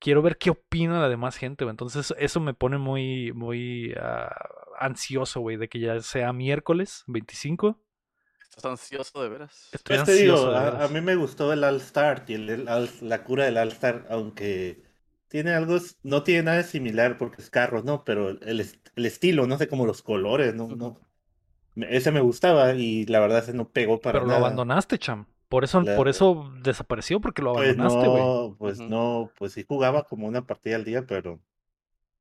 Quiero 0.00 0.22
ver 0.22 0.36
qué 0.38 0.50
opina 0.50 1.00
la 1.00 1.08
demás 1.08 1.36
gente, 1.36 1.64
güey. 1.64 1.70
Entonces, 1.72 2.12
eso 2.18 2.40
me 2.40 2.52
pone 2.52 2.78
muy, 2.78 3.32
muy 3.32 3.94
ah, 3.98 4.34
ansioso, 4.80 5.40
güey, 5.40 5.56
de 5.56 5.68
que 5.68 5.78
ya 5.78 6.00
sea 6.00 6.32
miércoles 6.32 7.04
25. 7.06 7.80
Estás 8.56 8.72
ansioso 8.72 9.22
de 9.22 9.28
veras. 9.28 9.54
Estoy 9.70 9.96
Pues 9.96 10.04
te 10.04 10.14
digo, 10.14 10.48
a, 10.54 10.88
mí 10.88 11.00
me 11.00 11.16
gustó 11.16 11.52
el 11.52 11.62
All 11.64 11.76
Star 11.76 12.24
y 12.28 12.34
el, 12.34 12.64
la 13.02 13.24
cura 13.24 13.44
del 13.44 13.56
All 13.58 13.68
Star, 13.68 14.06
aunque 14.10 14.82
tiene 15.28 15.52
algo, 15.54 15.76
no 16.02 16.22
tiene 16.22 16.42
nada 16.44 16.62
similar 16.62 17.18
porque 17.18 17.42
es 17.42 17.50
carro, 17.50 17.82
¿no? 17.82 18.04
Pero 18.04 18.30
el, 18.30 18.60
est- 18.60 18.88
el 18.96 19.06
estilo, 19.06 19.46
no 19.46 19.58
sé, 19.58 19.68
como 19.68 19.86
los 19.86 20.02
colores, 20.02 20.54
¿no? 20.54 20.68
no 20.68 21.00
Ese 21.76 22.12
me 22.12 22.20
gustaba 22.20 22.74
y 22.74 23.06
la 23.06 23.20
verdad 23.20 23.40
ese 23.40 23.54
no 23.54 23.70
pegó 23.72 24.00
para 24.00 24.20
Pero 24.20 24.26
lo 24.26 24.36
nada. 24.36 24.36
abandonaste, 24.36 24.98
cham. 24.98 25.26
Por 25.48 25.64
eso, 25.64 25.86
La- 25.86 25.94
por 25.94 26.08
eso 26.08 26.50
desapareció, 26.62 27.20
porque 27.20 27.42
lo 27.42 27.50
Pues 27.50 27.76
abandonaste, 27.90 28.08
güey. 28.08 28.30
no, 28.36 28.54
pues 28.58 28.86
no, 28.86 29.32
pues 29.38 29.52
sí 29.54 29.64
jugaba 29.66 30.04
como 30.04 30.26
una 30.28 30.46
partida 30.46 30.76
al 30.76 30.84
día, 30.84 31.06
pero 31.06 31.40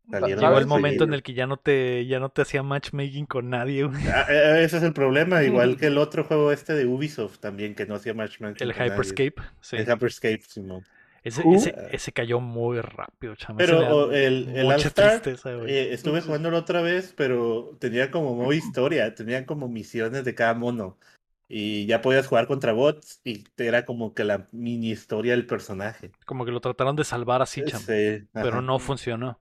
salieron 0.10 0.44
Llegó 0.44 0.58
el 0.58 0.68
momento 0.68 1.04
en 1.04 1.14
el 1.14 1.24
que 1.24 1.34
ya 1.34 1.48
no 1.48 1.58
te, 1.58 2.06
ya 2.06 2.20
no 2.20 2.30
te 2.30 2.42
hacía 2.42 2.64
matchmaking 2.64 3.26
con 3.26 3.50
nadie, 3.50 3.84
güey. 3.86 4.02
Ah, 4.08 4.26
eh, 4.30 4.64
ese 4.64 4.78
es 4.78 4.84
el 4.84 4.94
problema, 4.94 5.44
igual 5.44 5.78
que 5.78 5.88
el 5.88 5.98
otro 5.98 6.24
juego 6.24 6.52
este 6.52 6.74
de 6.74 6.86
Ubisoft 6.86 7.40
también, 7.40 7.76
que 7.76 7.86
no 7.86 7.96
hacía 7.96 8.14
matchmaking 8.14 8.68
El 8.68 8.74
con 8.74 8.80
nadie. 8.80 8.92
Hyperscape, 8.92 9.36
sí. 9.62 9.76
El 9.78 9.86
Hyperscape, 9.92 10.42
Simón. 10.48 10.84
Ese, 11.24 11.42
Uh. 11.44 11.56
ese, 11.56 11.74
ese 11.92 12.12
cayó 12.12 12.40
muy 12.40 12.80
rápido. 12.82 13.34
Ese 13.34 13.48
Pero 13.58 14.12
el, 14.12 14.48
el 14.56 14.68
All-Star, 14.68 15.22
tristeza, 15.22 15.54
eh, 15.66 15.92
estuve 15.92 16.22
jugándolo 16.22 16.58
otra 16.60 16.82
vez, 16.84 17.14
pero 17.18 17.76
tenía 17.80 18.12
como 18.12 18.36
modo 18.36 18.54
historia, 18.54 19.16
tenían 19.16 19.46
como 19.46 19.68
misiones 19.68 20.24
de 20.24 20.36
cada 20.36 20.54
mono. 20.54 21.00
Y 21.48 21.86
ya 21.86 22.02
podías 22.02 22.28
jugar 22.28 22.48
contra 22.48 22.74
bots 22.74 23.22
y 23.24 23.44
era 23.58 23.86
como 23.86 24.14
que 24.14 24.24
la 24.24 24.48
mini 24.52 24.92
historia 24.92 25.34
del 25.34 25.46
personaje. 25.46 26.12
Como 26.26 26.46
que 26.46 26.52
lo 26.52 26.60
trataron 26.62 26.96
de 26.96 27.04
salvar 27.04 27.42
así, 27.42 27.64
cham. 27.64 27.82
Sí, 27.82 28.28
Pero 28.34 28.62
no 28.62 28.80
funcionó. 28.80 29.40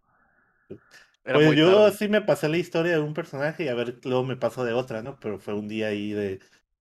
Pues 1.24 1.56
yo 1.56 1.84
tarde. 1.84 1.96
sí 1.96 2.08
me 2.08 2.20
pasé 2.20 2.48
la 2.48 2.58
historia 2.58 2.92
de 2.92 3.00
un 3.00 3.14
personaje 3.14 3.64
y 3.64 3.68
a 3.68 3.74
ver, 3.74 3.98
luego 4.04 4.24
me 4.24 4.36
paso 4.36 4.64
de 4.64 4.74
otra, 4.74 5.02
¿no? 5.02 5.18
Pero 5.20 5.38
fue 5.38 5.54
un 5.54 5.68
día 5.68 5.88
ahí 5.88 6.12
de, 6.12 6.40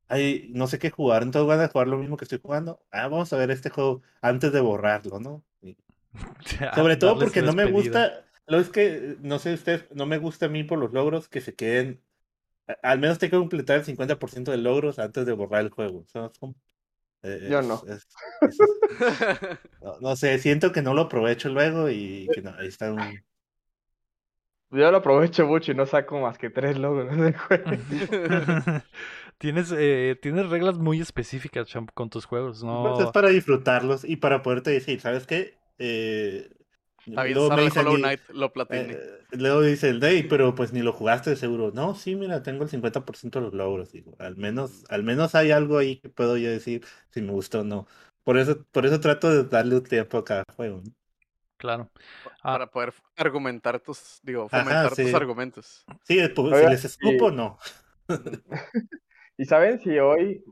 ay, 0.10 0.50
no 0.54 0.68
sé 0.68 0.80
qué 0.80 0.90
jugar, 0.90 1.24
entonces 1.24 1.48
van 1.48 1.62
a 1.62 1.70
jugar 1.70 1.88
lo 1.88 1.98
mismo 1.98 2.18
que 2.18 2.26
estoy 2.26 2.40
jugando. 2.42 2.84
Ah, 2.92 3.08
vamos 3.08 3.32
a 3.32 3.38
ver 3.38 3.52
este 3.52 3.70
juego 3.70 4.02
antes 4.22 4.52
de 4.52 4.60
borrarlo, 4.60 5.20
¿no? 5.20 5.44
Y- 5.62 5.78
Sobre 6.76 6.98
todo 6.98 7.18
porque 7.18 7.42
no 7.42 7.54
me 7.54 7.66
gusta, 7.72 8.26
lo 8.48 8.60
es 8.60 8.70
que, 8.70 9.16
no 9.22 9.40
sé 9.40 9.54
ustedes, 9.54 9.86
no 9.94 10.06
me 10.06 10.18
gusta 10.18 10.48
a 10.48 10.50
mí 10.50 10.64
por 10.64 10.78
los 10.78 10.92
logros 10.92 11.30
que 11.30 11.40
se 11.42 11.56
queden, 11.56 12.02
al 12.82 13.00
menos 13.00 13.20
tengo 13.20 13.32
que 13.32 13.38
completar 13.40 13.80
el 13.80 13.86
50% 13.86 14.52
de 14.52 14.58
logros 14.58 15.00
antes 15.00 15.26
de 15.26 15.34
borrar 15.34 15.62
el 15.62 15.70
juego. 15.70 16.00
O 16.00 16.08
sea, 16.08 16.26
es 16.28 16.38
como- 16.40 16.56
eh, 17.24 17.48
Yo 17.50 17.60
es- 17.60 17.68
no. 17.68 17.84
es- 17.88 18.08
es- 18.42 18.58
no, 19.82 20.00
no 20.02 20.16
sé, 20.16 20.38
siento 20.40 20.72
que 20.72 20.82
no 20.82 20.94
lo 20.94 21.04
aprovecho 21.04 21.50
luego 21.50 21.90
y 21.90 22.30
que 22.34 22.42
no, 22.42 22.54
ahí 22.56 22.68
está 22.68 22.92
un... 22.92 23.24
Yo 24.74 24.92
lo 24.92 24.98
aprovecho 24.98 25.46
mucho 25.46 25.72
y 25.72 25.76
no 25.76 25.86
saco 25.86 26.20
más 26.20 26.38
que 26.38 26.50
tres 26.50 26.78
logros 26.78 27.16
del 27.16 27.38
juego. 27.38 27.64
tienes, 29.38 29.74
eh, 29.76 30.18
tienes 30.22 30.50
reglas 30.50 30.78
muy 30.78 31.00
específicas, 31.00 31.68
cham, 31.68 31.86
con 31.94 32.10
tus 32.10 32.26
juegos, 32.26 32.62
Pues 32.62 33.00
es 33.00 33.06
¿no? 33.06 33.12
para 33.12 33.30
disfrutarlos 33.30 34.04
y 34.04 34.16
para 34.16 34.42
poderte 34.42 34.72
decir, 34.72 35.00
¿sabes 35.00 35.28
qué? 35.28 35.58
Eh, 35.78 36.50
David 37.06 37.36
luego 37.36 37.50
me 37.50 37.50
Sarra 37.50 37.62
de 37.62 37.66
dice 37.66 37.80
Hollow 37.80 37.98
Knight 37.98 38.22
lo 38.30 38.54
platiné. 38.54 38.94
eh, 38.94 39.20
luego 39.32 39.62
dice 39.62 39.90
el 39.90 40.00
Day, 40.00 40.24
pero 40.24 40.56
pues 40.56 40.74
ni 40.74 40.82
lo 40.82 40.94
jugaste 40.94 41.36
seguro. 41.36 41.72
No, 41.74 41.96
sí, 41.96 42.16
mira, 42.16 42.42
tengo 42.44 42.64
el 42.64 42.70
50% 42.70 43.40
de 43.40 43.46
los 43.46 43.54
logros. 43.54 43.92
Digo, 43.92 44.16
al 44.20 44.38
menos, 44.38 44.86
al 44.90 45.04
menos 45.04 45.36
hay 45.36 45.52
algo 45.52 45.78
ahí 45.78 45.98
que 45.98 46.10
puedo 46.10 46.38
yo 46.38 46.50
decir 46.50 46.86
si 47.12 47.22
me 47.22 47.32
gustó 47.32 47.62
o 47.62 47.64
no. 47.64 47.88
Por 48.24 48.38
eso, 48.38 48.64
por 48.72 48.86
eso 48.86 49.00
trato 49.00 49.30
de 49.30 49.44
darle 49.50 49.76
un 49.76 49.84
tiempo 49.84 50.18
a 50.18 50.24
cada 50.26 50.44
juego. 50.56 50.82
¿no? 50.84 50.92
Claro. 51.64 51.90
Ah. 52.42 52.52
Para 52.52 52.68
poder 52.68 52.94
argumentar 53.16 53.80
tus, 53.80 54.20
digo, 54.22 54.50
Ajá, 54.52 54.64
fomentar 54.66 54.90
tus 54.96 55.08
sí. 55.10 55.16
argumentos. 55.16 55.86
Sí, 56.04 56.20
pues, 56.36 56.60
si 56.60 56.68
les 56.70 56.84
escupo, 56.84 57.30
y- 57.30 57.36
no. 57.36 57.58
¿Y 59.38 59.46
saben 59.46 59.80
si 59.80 59.98
hoy, 59.98 60.44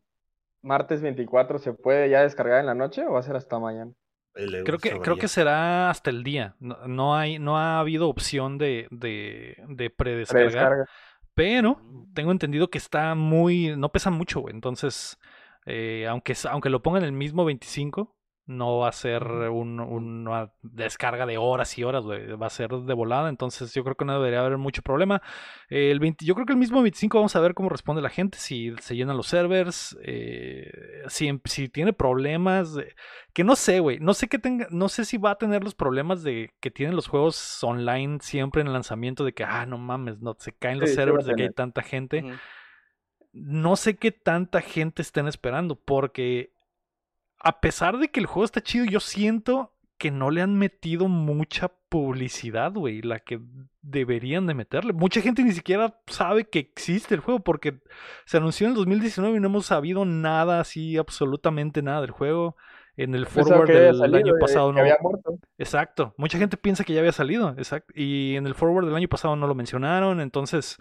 martes 0.61 1.01
24, 1.01 1.59
se 1.59 1.73
puede 1.73 2.09
ya 2.09 2.21
descargar 2.21 2.61
en 2.61 2.65
la 2.67 2.75
noche 2.75 3.05
o 3.05 3.11
va 3.11 3.19
a 3.19 3.23
ser 3.23 3.35
hasta 3.35 3.59
mañana? 3.59 3.91
Creo 4.33 4.77
que, 4.77 5.01
creo 5.01 5.17
que 5.17 5.27
será 5.27 5.89
hasta 5.89 6.11
el 6.11 6.23
día. 6.23 6.55
No, 6.61 6.77
no 6.87 7.13
hay, 7.17 7.39
no 7.39 7.57
ha 7.57 7.81
habido 7.81 8.07
opción 8.07 8.57
de, 8.57 8.87
de, 8.89 9.61
de 9.67 9.89
predescargar. 9.89 10.49
Predescarga. 10.49 10.85
Pero 11.33 11.81
tengo 12.13 12.31
entendido 12.31 12.69
que 12.69 12.77
está 12.77 13.15
muy. 13.15 13.75
No 13.75 13.91
pesa 13.91 14.11
mucho, 14.11 14.39
güey. 14.39 14.55
Entonces, 14.55 15.19
eh, 15.65 16.07
aunque, 16.07 16.33
aunque 16.49 16.69
lo 16.69 16.81
pongan 16.81 17.03
el 17.03 17.11
mismo 17.11 17.43
25, 17.43 18.15
no 18.47 18.79
va 18.79 18.89
a 18.89 18.91
ser 18.91 19.23
un- 19.23 19.79
una 19.79 20.51
descarga 20.61 21.25
de 21.25 21.37
horas 21.37 21.77
y 21.77 21.83
horas, 21.83 22.03
güey. 22.03 22.27
Va 22.33 22.47
a 22.47 22.49
ser 22.49 22.69
de 22.71 22.93
volada. 22.93 23.29
Entonces, 23.29 23.73
yo 23.73 23.83
creo 23.83 23.95
que 23.95 24.03
no 24.03 24.13
debería 24.13 24.41
haber 24.41 24.57
mucho 24.57 24.81
problema. 24.81 25.21
Eh, 25.69 25.91
el 25.91 25.99
20 25.99 26.25
yo 26.25 26.33
creo 26.33 26.45
que 26.45 26.53
el 26.53 26.59
mismo 26.59 26.81
25 26.81 27.17
vamos 27.19 27.35
a 27.35 27.39
ver 27.39 27.53
cómo 27.53 27.69
responde 27.69 28.01
la 28.01 28.09
gente, 28.09 28.37
si 28.37 28.73
se 28.79 28.95
llenan 28.95 29.15
los 29.15 29.27
servers, 29.27 29.97
eh, 30.03 30.69
si, 31.07 31.27
em- 31.27 31.39
si 31.45 31.69
tiene 31.69 31.93
problemas. 31.93 32.75
que 33.33 33.43
no 33.45 33.55
sé, 33.55 33.79
güey. 33.79 33.99
No 33.99 34.13
sé 34.13 34.27
que 34.27 34.39
tenga. 34.39 34.67
No 34.71 34.89
sé 34.89 35.05
si 35.05 35.17
va 35.17 35.31
a 35.31 35.37
tener 35.37 35.63
los 35.63 35.73
problemas 35.75 36.21
de 36.23 36.51
que 36.59 36.69
tienen 36.71 36.95
los 36.97 37.07
juegos 37.07 37.63
online 37.63 38.17
siempre 38.21 38.59
en 38.61 38.67
el 38.67 38.73
lanzamiento. 38.73 39.23
De 39.23 39.33
que, 39.33 39.45
ah, 39.45 39.65
no 39.65 39.77
mames, 39.77 40.19
no, 40.19 40.35
se 40.37 40.51
caen 40.51 40.79
los 40.79 40.89
Sí, 40.89 40.95
servers 40.95 41.25
de 41.25 41.35
que 41.35 41.43
hay 41.43 41.53
tanta 41.53 41.81
gente 41.83 42.25
no 43.33 43.75
sé 43.77 43.95
qué 43.95 44.11
tanta 44.11 44.59
gente 44.61 45.01
estén 45.01 45.27
esperando, 45.27 45.75
porque 45.75 46.51
a 47.43 47.59
pesar 47.61 47.97
de 47.97 48.09
que 48.09 48.19
el 48.19 48.25
juego 48.25 48.45
está 48.45 48.61
chido, 48.61 48.85
yo 48.85 48.99
siento 48.99 49.73
que 49.97 50.09
no 50.11 50.31
le 50.31 50.41
han 50.41 50.57
metido 50.57 51.07
mucha 51.07 51.71
publicidad, 51.89 52.73
güey, 52.73 53.01
la 53.03 53.19
que 53.19 53.39
deberían 53.81 54.47
de 54.47 54.55
meterle. 54.55 54.93
Mucha 54.93 55.21
gente 55.21 55.43
ni 55.43 55.51
siquiera 55.51 55.99
sabe 56.07 56.45
que 56.49 56.57
existe 56.59 57.13
el 57.13 57.21
juego, 57.21 57.41
porque 57.41 57.81
se 58.25 58.37
anunció 58.37 58.65
en 58.65 58.71
el 58.71 58.77
2019 58.77 59.37
y 59.37 59.39
no 59.39 59.47
hemos 59.47 59.67
sabido 59.67 60.03
nada, 60.05 60.59
así, 60.59 60.97
absolutamente 60.97 61.81
nada 61.83 62.01
del 62.01 62.11
juego. 62.11 62.55
En 62.97 63.15
el 63.15 63.25
forward 63.25 63.67
del 63.67 63.95
salido, 63.97 64.17
año 64.17 64.33
pasado 64.39 64.73
no. 64.73 64.79
había 64.79 64.97
muerto. 65.01 65.37
Exacto. 65.57 66.13
Mucha 66.17 66.37
gente 66.37 66.57
piensa 66.57 66.83
que 66.83 66.93
ya 66.93 66.99
había 66.99 67.11
salido. 67.13 67.49
Exacto. 67.57 67.93
Y 67.95 68.35
en 68.35 68.47
el 68.47 68.53
forward 68.55 68.85
del 68.85 68.95
año 68.95 69.07
pasado 69.07 69.35
no 69.35 69.47
lo 69.47 69.55
mencionaron. 69.55 70.19
Entonces. 70.19 70.77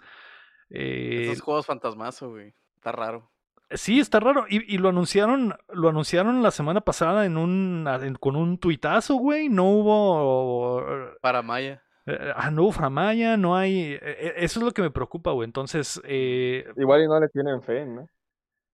eh, 0.69 1.27
Estos 1.27 1.41
juegos 1.41 1.65
fantasmazo, 1.65 2.31
güey. 2.31 2.53
Está 2.75 2.91
raro. 2.91 3.31
Sí, 3.75 3.99
está 3.99 4.19
raro. 4.19 4.45
Y, 4.49 4.73
y 4.73 4.77
lo 4.77 4.89
anunciaron, 4.89 5.55
lo 5.69 5.89
anunciaron 5.89 6.41
la 6.43 6.51
semana 6.51 6.81
pasada 6.81 7.25
en 7.25 7.37
un, 7.37 7.87
en- 8.01 8.15
con 8.15 8.35
un 8.35 8.57
tuitazo, 8.57 9.15
güey. 9.15 9.49
No 9.49 9.65
hubo, 9.69 10.83
Para 11.21 11.41
Maya. 11.41 11.81
eh, 12.05 12.33
ah, 12.35 12.51
no 12.51 12.63
hubo 12.63 12.71
framaya, 12.71 13.37
no 13.37 13.55
hay. 13.55 13.93
eh, 13.93 13.99
eh, 14.01 14.33
eso 14.37 14.59
es 14.59 14.65
lo 14.65 14.71
que 14.73 14.81
me 14.81 14.91
preocupa, 14.91 15.31
güey. 15.31 15.45
Entonces, 15.45 16.01
eh, 16.05 16.65
Igual 16.75 17.03
y 17.03 17.07
no 17.07 17.19
le 17.19 17.29
tienen 17.29 17.61
fe, 17.61 17.85
¿no? 17.85 18.07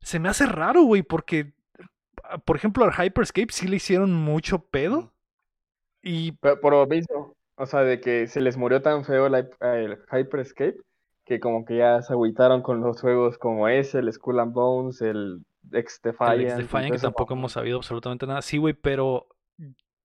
se 0.02 0.20
me 0.20 0.30
hace 0.30 0.46
raro, 0.46 0.84
güey, 0.84 1.04
porque, 1.04 1.54
ah, 2.24 2.38
por 2.40 2.58
ejemplo, 2.58 2.86
al 2.86 2.94
Hyperscape 2.94 3.52
sí 3.52 3.68
le 3.68 3.78
hicieron 3.78 4.14
mucho 4.14 4.60
pedo. 4.60 5.14
Y 6.02 6.34
Pero 6.34 6.60
por 6.62 6.74
lo 6.74 6.88
mismo, 6.88 7.36
o 7.56 7.66
sea, 7.66 7.82
de 7.82 8.00
que 8.02 8.28
se 8.28 8.42
les 8.42 8.58
murió 8.58 8.82
tan 8.82 9.04
feo 9.06 9.28
el, 9.28 9.36
el 9.62 10.00
Hyperscape 10.12 10.78
que 11.28 11.40
como 11.40 11.66
que 11.66 11.78
ya 11.78 12.02
se 12.02 12.14
agüitaron 12.14 12.62
con 12.62 12.80
los 12.82 13.02
juegos 13.02 13.38
como 13.38 13.68
ese, 13.68 14.00
el 14.00 14.12
Skull 14.12 14.40
and 14.40 14.54
Bones, 14.54 15.02
el 15.02 15.44
Ex 15.74 16.00
el 16.04 16.12
Defiant. 16.12 16.42
Ex 16.42 16.58
Defiant, 16.58 16.92
que 16.94 17.00
tampoco 17.00 17.34
hemos 17.34 17.52
sabido 17.52 17.78
absolutamente 17.78 18.26
nada. 18.26 18.42
Sí, 18.42 18.58
güey, 18.58 18.74
pero. 18.74 19.28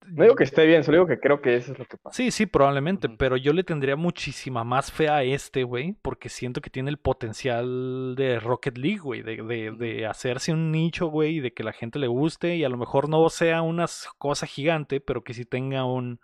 No 0.05 0.25
digo 0.25 0.35
que 0.35 0.43
esté 0.43 0.67
bien, 0.67 0.83
solo 0.83 0.97
digo 0.97 1.07
que 1.07 1.21
creo 1.21 1.41
que 1.41 1.55
eso 1.55 1.73
es 1.73 1.79
lo 1.79 1.85
que 1.85 1.97
pasa. 1.97 2.17
Sí, 2.17 2.33
sí, 2.33 2.47
probablemente, 2.47 3.09
pero 3.09 3.37
yo 3.37 3.53
le 3.53 3.63
tendría 3.63 3.95
muchísima 3.95 4.65
más 4.65 4.91
fe 4.91 5.09
a 5.09 5.23
este, 5.23 5.63
güey, 5.63 5.97
porque 6.03 6.29
siento 6.29 6.61
que 6.61 6.71
tiene 6.71 6.91
el 6.91 6.97
potencial 6.97 8.17
de 8.17 8.41
Rocket 8.41 8.79
League, 8.79 8.99
güey, 8.99 9.23
de, 9.23 9.37
de, 9.37 9.71
de 9.71 10.07
hacerse 10.07 10.53
un 10.53 10.73
nicho, 10.73 11.07
güey, 11.07 11.37
y 11.37 11.41
de 11.41 11.53
que 11.53 11.63
la 11.63 11.73
gente 11.73 12.01
le 12.01 12.09
guste 12.09 12.57
y 12.57 12.65
a 12.65 12.69
lo 12.69 12.79
mejor 12.79 13.09
no 13.09 13.29
sea 13.31 13.63
una 13.63 13.87
cosa 14.19 14.47
gigante, 14.49 15.01
pero 15.01 15.23
que 15.23 15.35
sí 15.35 15.45
tenga 15.45 15.85
un, 15.85 16.19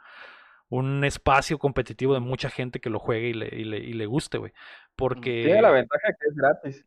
un 0.69 1.05
espacio 1.05 1.59
competitivo 1.59 2.14
de 2.14 2.21
mucha 2.21 2.50
gente 2.50 2.81
que 2.81 2.90
lo 2.90 2.99
juegue 2.99 3.28
y 3.28 3.35
le, 3.35 3.49
y 3.52 3.64
le, 3.64 3.78
y 3.78 3.93
le 3.93 4.07
guste, 4.07 4.38
güey. 4.38 4.52
Porque... 4.99 5.45
Tiene 5.45 5.62
la 5.62 5.71
ventaja 5.71 6.09
que 6.09 6.28
es 6.28 6.35
gratis. 6.35 6.87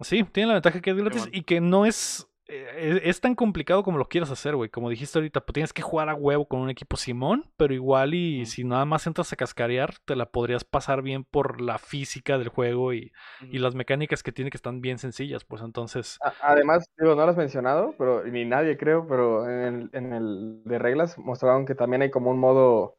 Sí, 0.00 0.24
tiene 0.24 0.48
la 0.48 0.54
ventaja 0.54 0.80
que 0.80 0.90
es 0.90 0.96
gratis 0.96 1.28
y 1.30 1.42
que 1.42 1.60
no 1.60 1.84
es, 1.84 2.26
eh, 2.48 3.02
es 3.04 3.20
tan 3.20 3.34
complicado 3.34 3.84
como 3.84 3.98
lo 3.98 4.08
quieras 4.08 4.30
hacer, 4.30 4.56
güey. 4.56 4.70
Como 4.70 4.88
dijiste 4.88 5.18
ahorita, 5.18 5.42
pues 5.42 5.52
tienes 5.52 5.72
que 5.74 5.82
jugar 5.82 6.08
a 6.08 6.14
huevo 6.14 6.48
con 6.48 6.60
un 6.60 6.70
equipo 6.70 6.96
Simón, 6.96 7.52
pero 7.58 7.74
igual 7.74 8.14
y 8.14 8.46
si 8.46 8.64
nada 8.64 8.86
más 8.86 9.06
entras 9.06 9.32
a 9.32 9.36
cascarear, 9.36 9.94
te 10.06 10.16
la 10.16 10.26
podrías 10.26 10.64
pasar 10.64 11.02
bien 11.02 11.24
por 11.24 11.60
la 11.60 11.76
física 11.76 12.38
del 12.38 12.48
juego 12.48 12.94
y, 12.94 13.12
y 13.42 13.58
las 13.58 13.74
mecánicas 13.74 14.22
que 14.22 14.32
tiene 14.32 14.50
que 14.50 14.56
están 14.56 14.80
bien 14.80 14.98
sencillas, 14.98 15.44
pues 15.44 15.62
entonces... 15.62 16.18
Además, 16.40 16.86
digo, 16.98 17.14
no 17.14 17.24
lo 17.24 17.30
has 17.30 17.36
mencionado, 17.36 17.94
pero 17.98 18.24
ni 18.24 18.46
nadie 18.46 18.78
creo, 18.78 19.06
pero 19.06 19.48
en 19.48 19.60
el, 19.60 19.90
en 19.92 20.12
el 20.14 20.62
de 20.64 20.78
reglas 20.78 21.18
mostraron 21.18 21.66
que 21.66 21.74
también 21.74 22.00
hay 22.00 22.10
como 22.10 22.30
un 22.30 22.40
modo 22.40 22.96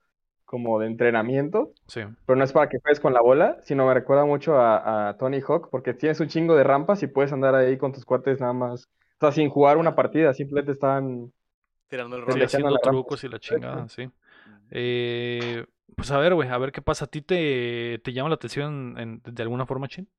como 0.54 0.80
de 0.80 0.88
entrenamiento, 0.88 1.74
Sí. 1.88 2.02
pero 2.26 2.38
no 2.38 2.44
es 2.46 2.54
para 2.54 2.70
que 2.70 2.80
juegues 2.80 3.00
con 3.00 3.14
la 3.14 3.22
bola, 3.22 3.58
sino 3.64 3.88
me 3.88 3.94
recuerda 3.94 4.26
mucho 4.26 4.58
a, 4.60 5.10
a 5.10 5.18
Tony 5.18 5.42
Hawk, 5.42 5.70
porque 5.72 5.94
tienes 5.96 6.20
un 6.20 6.28
chingo 6.30 6.56
de 6.56 6.64
rampas 6.64 7.04
y 7.04 7.08
puedes 7.08 7.34
andar 7.34 7.56
ahí 7.56 7.78
con 7.78 7.94
tus 7.94 8.06
cuates 8.06 8.40
nada 8.42 8.54
más, 8.54 8.86
o 8.86 9.26
sea, 9.28 9.32
sin 9.32 9.50
jugar 9.50 9.78
una 9.78 9.96
partida, 9.96 10.34
simplemente 10.34 10.72
están... 10.74 11.34
Tirando 11.88 12.16
el 12.16 12.22
Sí, 12.24 12.28
rol. 12.28 12.34
Pendejando 12.34 12.68
haciendo 12.70 12.80
trucos 12.80 13.24
y 13.24 13.30
la 13.30 13.40
chingada, 13.40 13.90
sí. 13.90 14.10
Eh, 14.72 15.66
pues 15.96 16.12
a 16.12 16.18
ver, 16.20 16.34
güey, 16.36 16.50
a 16.50 16.58
ver 16.58 16.72
qué 16.72 16.82
pasa. 16.82 17.06
¿A 17.06 17.08
ti 17.10 17.22
te, 17.22 18.00
te 18.04 18.14
llama 18.14 18.30
la 18.30 18.36
atención 18.36 18.96
en- 18.98 19.22
de 19.24 19.44
alguna 19.44 19.66
forma, 19.66 19.88
Chin? 19.90 20.10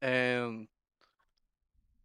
Em, 0.00 0.68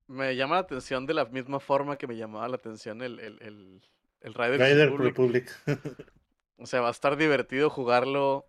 me 0.08 0.36
llama 0.36 0.56
la 0.56 0.62
atención 0.62 1.06
de 1.08 1.14
la 1.14 1.26
misma 1.26 1.60
forma 1.60 1.98
que 1.98 2.08
me 2.08 2.16
llamaba 2.18 2.48
la 2.50 2.56
atención 2.58 3.02
el, 3.02 3.20
el, 3.20 3.42
el, 3.42 3.82
el 4.22 4.34
Rider 4.34 4.62
Republic. 4.62 5.16
Republic. 5.16 5.50
O 6.62 6.66
sea, 6.66 6.82
va 6.82 6.90
a 6.90 6.92
estar 6.92 7.18
divertido 7.18 7.70
jugarlo 7.70 8.46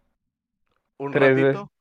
un 0.99 1.12
Tres 1.12 1.35
veces. 1.35 1.54
ratito. 1.54 1.73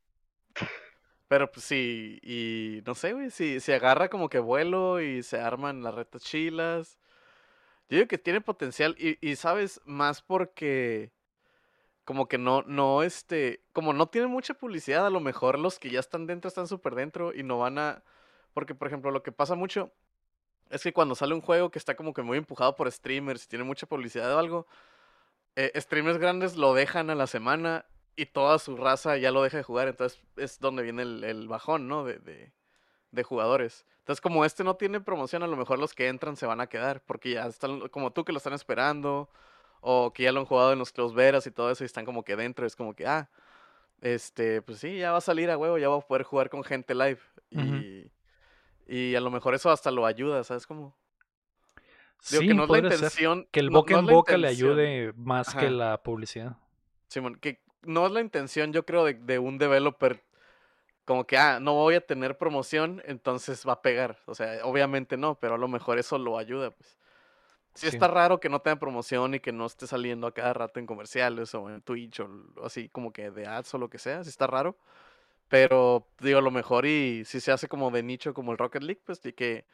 Pero 1.28 1.52
pues 1.52 1.66
sí, 1.66 2.20
y 2.24 2.82
no 2.86 2.94
sé, 2.94 3.14
güey, 3.14 3.30
si 3.32 3.60
se 3.62 3.74
agarra 3.76 4.10
como 4.10 4.30
que 4.30 4.40
vuelo 4.40 5.00
y 5.02 5.24
se 5.24 5.40
arman 5.40 5.82
las 5.84 5.96
retas 5.96 6.24
chilas. 6.24 6.98
Yo 7.90 7.98
digo 7.98 8.08
que 8.08 8.18
tiene 8.18 8.42
potencial 8.42 8.96
y, 9.00 9.18
y 9.26 9.36
sabes, 9.36 9.82
más 9.86 10.22
porque 10.22 11.12
como 12.06 12.28
que 12.28 12.38
no, 12.38 12.64
no, 12.64 13.04
este, 13.04 13.64
como 13.74 13.94
no 13.94 14.08
tiene 14.08 14.28
mucha 14.28 14.54
publicidad, 14.54 15.06
a 15.08 15.10
lo 15.10 15.20
mejor 15.20 15.60
los 15.60 15.80
que 15.80 15.90
ya 15.90 16.00
están 16.00 16.28
dentro 16.28 16.50
están 16.50 16.68
súper 16.68 16.96
dentro 16.96 17.34
y 17.34 17.44
no 17.44 17.60
van 17.60 17.78
a, 17.78 18.04
porque 18.54 18.76
por 18.76 18.88
ejemplo 18.88 19.12
lo 19.12 19.24
que 19.24 19.32
pasa 19.32 19.56
mucho 19.56 19.92
es 20.70 20.84
que 20.84 20.94
cuando 20.94 21.16
sale 21.16 21.34
un 21.36 21.42
juego 21.42 21.72
que 21.72 21.80
está 21.80 21.96
como 21.96 22.14
que 22.14 22.22
muy 22.24 22.38
empujado 22.38 22.76
por 22.76 22.92
streamers 22.92 23.46
y 23.46 23.48
tiene 23.48 23.66
mucha 23.66 23.88
publicidad 23.88 24.34
o 24.36 24.40
algo, 24.40 24.68
eh, 25.55 25.72
streamers 25.79 26.17
grandes 26.17 26.55
lo 26.55 26.74
dejan 26.74 27.10
a 27.10 27.15
la 27.15 27.27
semana 27.27 27.86
y 28.15 28.25
toda 28.25 28.60
su 28.60 28.75
raza 28.77 29.17
ya 29.17 29.31
lo 29.31 29.43
deja 29.43 29.58
de 29.58 29.63
jugar, 29.63 29.88
entonces 29.88 30.22
es 30.38 30.60
donde 30.60 30.84
viene 30.84 31.01
el, 31.03 31.24
el 31.24 31.48
bajón, 31.48 31.88
¿no? 31.88 32.03
De, 32.03 32.20
de, 32.20 32.53
de 33.12 33.24
jugadores. 33.24 33.86
Entonces, 34.00 34.22
como 34.22 34.46
este 34.46 34.63
no 34.63 34.75
tiene 34.75 35.00
promoción, 35.00 35.43
a 35.43 35.48
lo 35.48 35.55
mejor 35.55 35.79
los 35.79 35.93
que 35.93 36.08
entran 36.08 36.36
se 36.36 36.46
van 36.46 36.60
a 36.60 36.67
quedar, 36.67 37.03
porque 37.05 37.31
ya 37.31 37.46
están, 37.46 37.88
como 37.89 38.12
tú 38.12 38.25
que 38.25 38.31
lo 38.31 38.38
están 38.38 38.53
esperando, 38.53 39.29
o 39.79 40.12
que 40.13 40.24
ya 40.24 40.31
lo 40.31 40.39
han 40.39 40.46
jugado 40.46 40.74
en 40.74 40.79
los 40.79 40.91
close 40.91 41.15
veras 41.15 41.46
y 41.48 41.51
todo 41.51 41.72
eso, 41.72 41.84
y 41.84 41.86
están 41.86 42.05
como 42.05 42.24
que 42.24 42.36
dentro, 42.36 42.65
es 42.65 42.75
como 42.75 42.96
que, 42.96 43.05
ah, 43.08 43.29
este, 44.01 44.62
pues 44.62 44.79
sí, 44.79 44.98
ya 44.98 45.12
va 45.12 45.20
a 45.20 45.22
salir 45.22 45.50
a 45.51 45.58
huevo, 45.58 45.77
ya 45.77 45.89
va 45.89 45.98
a 45.98 46.01
poder 46.01 46.24
jugar 46.24 46.50
con 46.50 46.63
gente 46.63 46.96
live. 46.96 47.20
Y, 47.51 48.12
y 48.88 49.15
a 49.15 49.22
lo 49.22 49.29
mejor 49.31 49.53
eso 49.53 49.70
hasta 49.70 49.91
lo 49.91 50.05
ayuda, 50.05 50.43
¿sabes 50.43 50.65
cómo? 50.65 50.96
Digo 52.30 52.42
Sí, 52.42 52.48
que 52.48 52.54
no 52.54 52.63
es 52.63 52.70
la 52.70 52.78
intención. 52.78 53.48
Que 53.51 53.60
el 53.60 53.70
boca 53.70 53.94
no 53.96 54.00
en 54.01 54.06
boca 54.06 54.38
le 54.38 54.48
ayude 54.48 55.13
más 55.16 55.54
que 55.56 55.70
la 55.70 56.01
publicidad. 56.04 56.58
Simón, 57.08 57.36
que 57.36 57.60
no 57.84 58.06
es 58.06 58.12
la 58.12 58.22
intención, 58.22 58.72
yo 58.74 58.86
creo, 58.86 59.06
de, 59.06 59.16
de 59.16 59.40
un 59.40 59.58
developer 59.58 60.24
como 61.06 61.26
que, 61.26 61.38
ah, 61.38 61.60
no 61.60 61.74
voy 61.74 61.95
a 61.95 62.06
tener 62.06 62.38
promoción, 62.38 63.02
entonces 63.06 63.67
va 63.67 63.74
a 63.74 63.82
pegar. 63.82 64.19
O 64.28 64.36
sea, 64.36 64.63
obviamente 64.65 65.17
no, 65.17 65.36
pero 65.36 65.56
a 65.56 65.58
lo 65.58 65.67
mejor 65.67 65.98
eso 66.00 66.17
lo 66.17 66.38
ayuda, 66.38 66.72
pues. 66.72 66.98
Sí, 67.74 67.89
Sí. 67.89 67.95
está 67.95 68.08
raro 68.08 68.39
que 68.39 68.50
no 68.50 68.60
tenga 68.62 68.78
promoción 68.80 69.34
y 69.34 69.39
que 69.39 69.52
no 69.54 69.65
esté 69.65 69.88
saliendo 69.88 70.28
a 70.28 70.34
cada 70.34 70.54
rato 70.54 70.80
en 70.80 70.86
comerciales 70.86 71.56
o 71.56 71.69
en 71.69 71.82
Twitch 71.82 72.19
o 72.19 72.30
así 72.65 72.89
como 72.89 73.12
que 73.13 73.32
de 73.32 73.48
ads 73.48 73.74
o 73.74 73.78
lo 73.78 73.89
que 73.89 73.98
sea, 73.98 74.24
sí 74.24 74.30
está 74.30 74.45
raro. 74.45 74.78
Pero 75.48 76.08
digo, 76.19 76.39
a 76.39 76.41
lo 76.41 76.52
mejor 76.52 76.86
y 76.86 77.24
si 77.26 77.39
se 77.41 77.52
hace 77.52 77.67
como 77.67 77.89
de 77.91 78.04
nicho 78.04 78.34
como 78.34 78.52
el 78.52 78.58
Rocket 78.58 78.84
League, 78.84 79.02
pues 79.06 79.22
de 79.22 79.34
que 79.34 79.65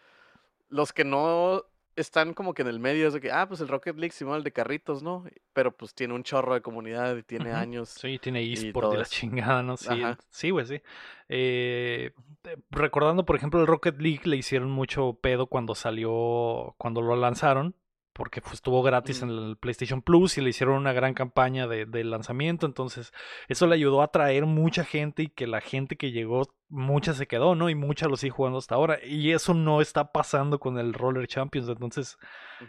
los 0.69 0.93
que 0.93 1.03
no 1.05 1.63
están 1.97 2.33
como 2.33 2.53
que 2.53 2.61
en 2.61 2.67
el 2.67 2.79
medio 2.79 3.07
es 3.07 3.13
de 3.13 3.19
que, 3.19 3.31
ah, 3.31 3.47
pues 3.47 3.59
el 3.59 3.67
Rocket 3.67 3.97
League, 3.97 4.13
Simón, 4.13 4.37
el 4.37 4.43
de 4.43 4.53
carritos, 4.53 5.01
¿no? 5.01 5.25
Pero 5.53 5.75
pues 5.75 5.93
tiene 5.95 6.13
un 6.13 6.23
chorro 6.23 6.53
de 6.53 6.61
comunidad 6.61 7.17
y 7.17 7.23
tiene 7.23 7.51
años. 7.51 7.89
Sí, 7.89 8.19
tiene 8.19 8.41
eSport 8.53 8.93
y, 8.93 8.97
la 8.97 9.05
chingada, 9.05 9.63
¿no? 9.63 9.75
Sí, 9.77 10.03
Ajá. 10.03 10.17
sí, 10.29 10.51
güey, 10.51 10.67
sí. 10.67 10.81
Eh, 11.27 12.13
recordando, 12.69 13.25
por 13.25 13.35
ejemplo, 13.35 13.59
el 13.59 13.67
Rocket 13.67 13.99
League 13.99 14.21
le 14.25 14.37
hicieron 14.37 14.69
mucho 14.69 15.17
pedo 15.19 15.47
cuando 15.47 15.73
salió, 15.73 16.75
cuando 16.77 17.01
lo 17.01 17.15
lanzaron, 17.15 17.75
porque 18.17 18.41
pues, 18.41 18.55
estuvo 18.55 18.81
gratis 18.81 19.21
en 19.21 19.29
Ujú. 19.29 19.45
el 19.45 19.57
PlayStation 19.57 20.01
Plus 20.01 20.37
y 20.37 20.41
le 20.41 20.49
hicieron 20.49 20.75
una 20.75 20.91
gran 20.91 21.13
campaña 21.13 21.67
de, 21.67 21.85
de 21.85 22.03
lanzamiento, 22.03 22.65
entonces 22.65 23.13
eso 23.47 23.67
le 23.67 23.75
ayudó 23.75 24.01
a 24.01 24.05
atraer 24.05 24.47
mucha 24.47 24.83
gente 24.83 25.23
y 25.23 25.27
que 25.29 25.45
la 25.45 25.61
gente 25.61 25.97
que 25.97 26.11
llegó, 26.11 26.51
mucha 26.67 27.13
se 27.13 27.27
quedó, 27.27 27.53
¿no? 27.53 27.69
Y 27.69 27.75
mucha 27.75 28.07
lo 28.07 28.17
sigue 28.17 28.31
jugando 28.31 28.57
hasta 28.57 28.73
ahora. 28.75 28.97
Y 29.05 29.31
eso 29.31 29.53
no 29.53 29.81
está 29.81 30.11
pasando 30.11 30.59
con 30.59 30.79
el 30.79 30.93
Roller 30.93 31.27
Champions, 31.27 31.69
entonces 31.69 32.17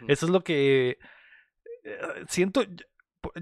eso 0.07 0.25
es 0.27 0.31
lo 0.31 0.43
que 0.43 0.99
eh, 1.83 1.97
siento. 2.27 2.61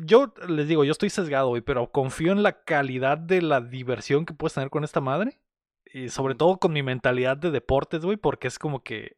Yo 0.06 0.34
les 0.48 0.67
digo, 0.67 0.86
yo 0.86 0.93
estoy 0.93 1.10
sesgado, 1.10 1.50
güey, 1.50 1.62
pero 1.62 1.91
confío 1.91 2.32
en 2.32 2.41
la 2.41 2.63
calidad 2.63 3.17
de 3.17 3.41
la 3.41 3.60
diversión 3.62 4.26
que 4.26 4.34
puedes 4.34 4.54
tener 4.54 4.70
con 4.70 4.84
esta 4.86 5.02
madre. 5.02 5.39
Y 5.93 6.10
sobre 6.10 6.36
todo 6.36 6.58
con 6.58 6.74
mi 6.74 6.84
mentalidad 6.84 7.38
de 7.38 7.52
deportes, 7.52 8.02
güey, 8.02 8.17
porque 8.17 8.48
es 8.48 8.58
como 8.58 8.82
que. 8.82 9.17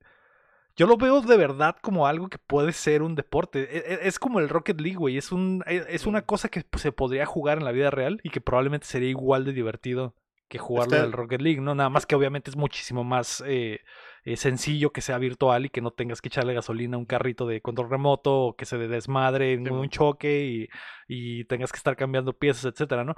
Yo 0.80 0.88
lo 0.88 0.96
veo 0.96 1.20
de 1.20 1.36
verdad 1.36 1.76
como 1.82 2.08
algo 2.08 2.30
que 2.30 2.38
puede 2.38 2.72
ser 2.72 3.02
un 3.02 3.14
deporte. 3.14 3.64
E- 3.64 3.96
e- 3.96 4.08
Es 4.08 4.18
como 4.18 4.40
el 4.40 4.48
Rocket 4.48 4.80
League, 4.80 4.96
güey. 4.98 5.18
Es, 5.18 5.34
un, 5.34 5.62
e- 5.68 5.84
es 5.90 6.08
una 6.08 6.20
Ujú. 6.20 6.26
cosa 6.28 6.48
que 6.48 6.62
pues, 6.70 6.82
se 6.82 6.94
podría 6.94 7.26
jugar 7.26 7.58
en 7.58 7.66
la 7.66 7.74
vida 7.74 7.92
real 7.92 8.22
y 8.24 8.30
que 8.30 8.40
probablemente 8.40 8.88
sería 8.88 9.10
igual 9.10 9.44
de 9.44 9.52
divertido 9.52 10.16
que 10.48 10.58
jugarlo 10.58 10.96
Está- 10.96 11.04
del 11.04 11.12
Rocket 11.12 11.42
League, 11.42 11.60
¿no? 11.60 11.76
Nada 11.76 11.90
más 11.90 12.06
que 12.06 12.16
obviamente 12.16 12.50
es 12.50 12.56
muchísimo 12.56 13.04
más 13.04 13.44
eh, 13.46 13.82
eh, 14.24 14.38
sencillo 14.38 14.92
que 14.94 15.02
sea 15.02 15.18
virtual 15.18 15.66
y 15.66 15.70
que 15.70 15.82
no 15.82 15.92
tengas 15.92 16.22
que 16.22 16.30
echarle 16.30 16.54
gasolina 16.54 16.96
a 16.96 17.00
un 17.00 17.06
carrito 17.06 17.46
de 17.46 17.60
control 17.62 17.90
remoto 17.90 18.40
o 18.46 18.56
que 18.56 18.64
se 18.66 18.78
desmadre 18.78 19.52
en 19.54 19.66
Sí, 19.66 19.70
un 19.72 19.90
choque 19.90 20.46
y, 20.46 20.68
y 21.10 21.44
tengas 21.44 21.74
que 21.74 21.78
estar 21.78 21.98
cambiando 21.98 22.32
piezas, 22.32 22.64
etcétera, 22.72 23.04
¿no? 23.04 23.16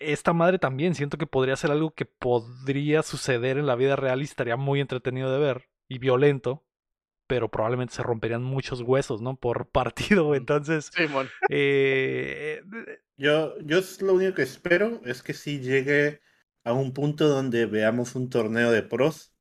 Esta 0.00 0.32
madre 0.32 0.58
también 0.58 0.94
siento 0.96 1.16
que 1.16 1.26
podría 1.26 1.54
ser 1.56 1.70
algo 1.70 1.92
que 1.92 2.06
podría 2.06 3.02
suceder 3.02 3.56
en 3.56 3.66
la 3.66 3.76
vida 3.76 3.94
real 3.96 4.20
y 4.20 4.24
estaría 4.24 4.56
muy 4.56 4.80
entretenido 4.80 5.30
de 5.32 5.38
ver 5.38 5.68
y 5.88 5.98
violento, 5.98 6.64
pero 7.26 7.50
probablemente 7.50 7.94
se 7.94 8.02
romperían 8.02 8.42
muchos 8.44 8.82
huesos, 8.82 9.22
¿no? 9.22 9.36
Por 9.36 9.68
partido, 9.70 10.34
Ujú. 10.34 10.34
entonces... 10.34 10.92
Simón. 10.96 11.32
eh, 11.48 12.62
eh, 12.88 12.98
Yo, 13.16 13.58
yo 13.60 13.78
es 13.78 14.02
lo 14.02 14.14
único 14.14 14.34
que 14.34 14.42
espero 14.42 15.00
es 15.04 15.22
que 15.22 15.34
sí 15.34 15.60
llegue 15.60 16.20
a 16.64 16.72
un 16.72 16.92
punto 16.92 17.28
donde 17.28 17.66
veamos 17.66 18.14
un 18.14 18.28
torneo 18.30 18.70
de 18.70 18.82
pros 18.82 19.32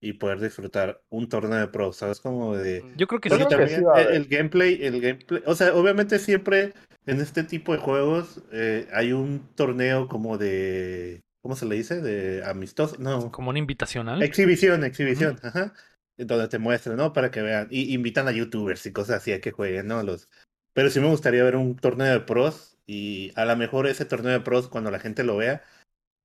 y 0.00 0.14
poder 0.14 0.40
disfrutar 0.40 1.02
un 1.10 1.28
torneo 1.28 1.58
de 1.60 1.68
pros, 1.68 1.96
¿sabes? 1.98 2.20
Como 2.20 2.56
de... 2.56 2.82
Mm. 2.82 2.96
yo 2.96 3.06
creo 3.06 3.20
que 3.20 3.30
Yo 3.30 3.36
sí. 3.36 3.38
Porque 3.38 3.46
creo 3.46 3.60
que 3.60 3.68
también 3.68 3.80
sí 3.80 3.84
el, 3.94 4.08
haber. 4.08 4.14
el 4.14 4.26
gameplay, 4.28 4.78
el 4.84 5.00
gameplay, 5.00 5.42
o 5.46 5.54
sea, 5.54 5.74
obviamente 5.74 6.18
siempre 6.18 6.72
en 7.06 7.20
este 7.20 7.44
tipo 7.44 7.72
de 7.72 7.78
juegos 7.78 8.42
eh, 8.52 8.88
hay 8.92 9.12
un 9.12 9.40
torneo 9.54 10.08
como 10.08 10.38
de, 10.38 11.20
¿cómo 11.42 11.56
se 11.56 11.66
le 11.66 11.76
dice? 11.76 12.00
De 12.00 12.44
amistoso, 12.44 12.96
no, 12.98 13.30
Como 13.32 13.50
un 13.50 13.56
invitacional. 13.56 14.22
exhibición, 14.22 14.84
exhibición, 14.84 15.38
ajá, 15.42 15.72
donde 16.16 16.48
te 16.48 16.58
muestran, 16.58 16.96
¿no? 16.96 17.12
Para 17.12 17.30
que 17.30 17.42
vean, 17.42 17.68
y 17.70 17.94
invitan 17.94 18.28
a 18.28 18.32
youtubers 18.32 18.84
y 18.86 18.92
cosas 18.92 19.16
así 19.18 19.32
a 19.32 19.40
que 19.40 19.52
jueguen, 19.52 19.86
¿no? 19.86 20.02
Los, 20.02 20.28
pero 20.72 20.90
sí 20.90 21.00
me 21.00 21.08
gustaría 21.08 21.44
ver 21.44 21.56
un 21.56 21.76
torneo 21.76 22.12
de 22.12 22.20
pros 22.20 22.76
y 22.86 23.32
a 23.36 23.44
lo 23.44 23.56
mejor 23.56 23.86
ese 23.86 24.04
torneo 24.04 24.32
de 24.32 24.40
pros 24.40 24.68
cuando 24.68 24.90
la 24.90 24.98
gente 24.98 25.24
lo 25.24 25.36
vea 25.36 25.62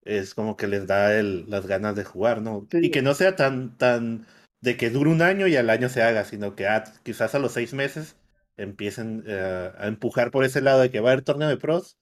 es 0.04 0.36
como 0.36 0.56
que 0.56 0.67
les 0.67 0.88
da 0.88 1.17
el, 1.17 1.49
las 1.49 1.65
ganas 1.65 1.95
de 1.95 2.04
jugar, 2.04 2.41
¿no? 2.41 2.67
Sí. 2.71 2.80
Y 2.84 2.91
que 2.91 3.01
no 3.01 3.13
sea 3.13 3.36
tan, 3.36 3.78
tan 3.78 4.28
de 4.62 4.78
que 4.78 4.89
dure 4.89 5.10
un 5.10 5.21
año 5.21 5.47
y 5.47 5.56
al 5.56 5.69
año 5.69 5.89
se 5.89 6.04
haga, 6.04 6.25
sino 6.25 6.56
que 6.56 6.67
ah, 6.67 6.84
quizás 7.04 7.36
a 7.36 7.39
los 7.39 7.54
seis 7.54 7.73
meses 7.73 8.15
empiecen 8.58 9.23
eh, 9.28 9.71
a 9.78 9.88
empujar 9.88 10.32
por 10.32 10.45
ese 10.45 10.62
lado 10.62 10.82
de 10.82 10.91
que 10.91 10.99
va 10.99 11.10
a 11.10 11.13
haber 11.13 11.23
torneo 11.23 11.49
de 11.49 11.58
pros. 11.58 11.97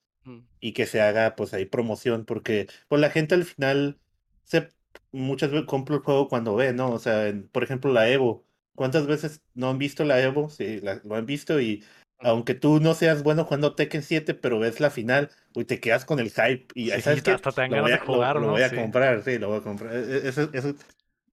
Y 0.59 0.73
que 0.73 0.85
se 0.85 1.01
haga 1.01 1.35
pues 1.35 1.53
ahí 1.53 1.65
promoción, 1.65 2.25
porque 2.25 2.67
pues 2.87 3.01
la 3.01 3.09
gente 3.09 3.35
al 3.35 3.43
final 3.45 3.99
se 4.43 4.69
muchas 5.11 5.51
veces 5.51 5.65
compra 5.67 5.95
el 5.95 6.01
juego 6.01 6.27
cuando 6.27 6.55
ve, 6.55 6.73
¿no? 6.73 6.91
O 6.91 6.99
sea, 6.99 7.27
en- 7.27 7.47
por 7.49 7.63
ejemplo 7.63 7.91
la 7.91 8.09
Evo, 8.09 8.45
¿cuántas 8.75 9.05
veces 9.07 9.41
no 9.53 9.69
han 9.69 9.77
visto 9.77 10.05
la 10.05 10.21
Evo? 10.21 10.49
Sí, 10.49 10.79
la- 10.81 11.01
lo 11.03 11.15
han 11.15 11.25
visto 11.25 11.59
y 11.59 11.83
aunque 12.19 12.53
tú 12.53 12.79
no 12.79 12.93
seas 12.93 13.21
bueno 13.21 13.43
jugando 13.43 13.75
Tekken 13.75 14.01
7, 14.03 14.33
pero 14.33 14.57
ves 14.59 14.79
la 14.79 14.89
final, 14.89 15.29
uy, 15.55 15.65
te 15.65 15.79
quedas 15.81 16.05
con 16.05 16.19
el 16.19 16.29
hype 16.31 16.67
y 16.73 16.85
Sí, 16.85 16.91
hasta 16.91 17.15
te 17.15 17.31
dan 17.31 17.41
Lo 17.71 17.75
ganas 17.77 17.81
voy 17.83 17.91
de 17.91 17.95
a- 17.97 17.99
lo- 17.99 18.05
jugar, 18.05 18.35
lo, 18.37 18.41
¿no? 18.43 18.51
voy 18.51 18.61
a 18.61 18.69
Sí. 18.69 18.75
comprar, 18.77 19.23
sí, 19.23 19.37
lo 19.39 19.49
voy 19.49 19.57
a 19.57 19.61
comprar. 19.61 19.93
E- 19.93 19.99
e- 20.19 20.27
Eso, 20.29 20.49
eso- 20.53 20.75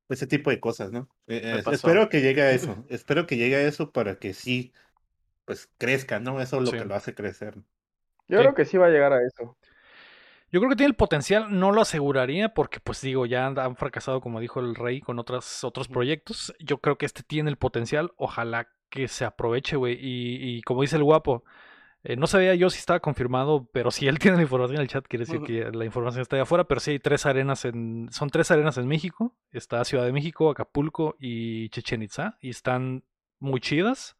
ese 0.08 0.26
tipo 0.26 0.50
de 0.50 0.58
cosas, 0.58 0.90
¿no? 0.90 1.08
Eh, 1.28 1.40
eh, 1.44 1.62
pasó. 1.62 1.76
espero 1.76 2.08
que 2.08 2.20
llegue 2.20 2.42
a 2.42 2.50
eso, 2.50 2.84
espero 2.88 3.26
que 3.28 3.36
llegue 3.36 3.54
a 3.54 3.62
eso 3.62 3.92
para 3.92 4.18
que 4.18 4.34
sí, 4.34 4.72
pues 5.44 5.68
crezca, 5.78 6.18
¿no? 6.18 6.40
Eso 6.40 6.56
es 6.56 6.62
lo 6.64 6.70
Sí. 6.72 6.78
que 6.78 6.84
lo 6.84 6.94
hace 6.96 7.14
crecer. 7.14 7.54
Yo 8.30 8.38
Sí. 8.38 8.42
creo 8.44 8.54
que 8.54 8.64
sí 8.64 8.76
va 8.78 8.86
a 8.86 8.90
llegar 8.90 9.12
a 9.12 9.22
eso. 9.22 9.56
Yo 10.52 10.58
creo 10.58 10.70
que 10.70 10.76
tiene 10.76 10.90
el 10.90 10.96
potencial, 10.96 11.46
no 11.60 11.70
lo 11.70 11.80
aseguraría 11.82 12.54
porque 12.54 12.80
pues 12.80 13.00
digo, 13.02 13.24
ya 13.26 13.46
han 13.46 13.76
fracasado 13.76 14.20
como 14.20 14.40
dijo 14.40 14.58
el 14.58 14.74
rey 14.74 15.00
con 15.00 15.18
otras, 15.18 15.62
otros 15.62 15.86
proyectos. 15.88 16.52
Yo 16.58 16.78
creo 16.78 16.98
que 16.98 17.06
este 17.06 17.22
tiene 17.22 17.50
el 17.50 17.56
potencial, 17.56 18.12
ojalá 18.16 18.68
que 18.88 19.06
se 19.06 19.24
aproveche, 19.24 19.76
güey. 19.76 19.94
Y, 19.94 20.56
y 20.56 20.62
como 20.62 20.82
dice 20.82 20.96
el 20.96 21.04
guapo, 21.04 21.44
eh, 22.02 22.16
no 22.16 22.26
sabía 22.26 22.54
yo 22.56 22.68
si 22.70 22.78
estaba 22.80 22.98
confirmado, 22.98 23.68
pero 23.72 23.92
si 23.92 24.08
él 24.08 24.18
tiene 24.18 24.38
la 24.38 24.42
información 24.42 24.76
en 24.76 24.82
el 24.82 24.88
chat, 24.88 25.06
quiere 25.06 25.24
decir 25.24 25.40
que 25.42 25.70
la 25.70 25.84
información 25.84 26.22
está 26.22 26.34
allá 26.34 26.42
afuera, 26.42 26.64
pero 26.64 26.80
sí 26.80 26.92
hay 26.92 26.98
tres 26.98 27.26
arenas 27.26 27.64
en, 27.64 28.08
son 28.10 28.30
tres 28.30 28.50
arenas 28.50 28.76
en 28.76 28.88
México. 28.88 29.36
Está 29.52 29.84
Ciudad 29.84 30.04
de 30.04 30.12
México, 30.12 30.50
Acapulco 30.50 31.14
y 31.20 31.68
Chichen 31.68 32.02
Itza, 32.02 32.38
y 32.40 32.50
están 32.50 33.04
muy 33.38 33.60
chidas. 33.60 34.16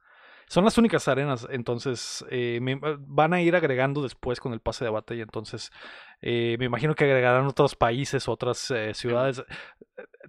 Son 0.53 0.65
las 0.65 0.77
únicas 0.79 1.07
arenas, 1.07 1.47
entonces 1.49 2.25
eh, 2.29 2.59
me- 2.61 2.81
van 2.99 3.33
a 3.35 3.41
ir 3.41 3.55
agregando 3.55 4.03
después 4.03 4.41
con 4.41 4.53
el 4.53 4.59
pase 4.59 4.85
de 4.85 4.91
batalla, 4.91 5.23
entonces 5.23 5.71
eh, 6.21 6.57
me 6.59 6.65
imagino 6.65 6.97
que 6.97 7.05
agregarán 7.05 7.47
otros 7.47 7.77
países, 7.77 8.29
otras 8.29 8.71
eh, 8.73 8.93
ciudades. 8.95 9.39
Eh, 9.39 9.45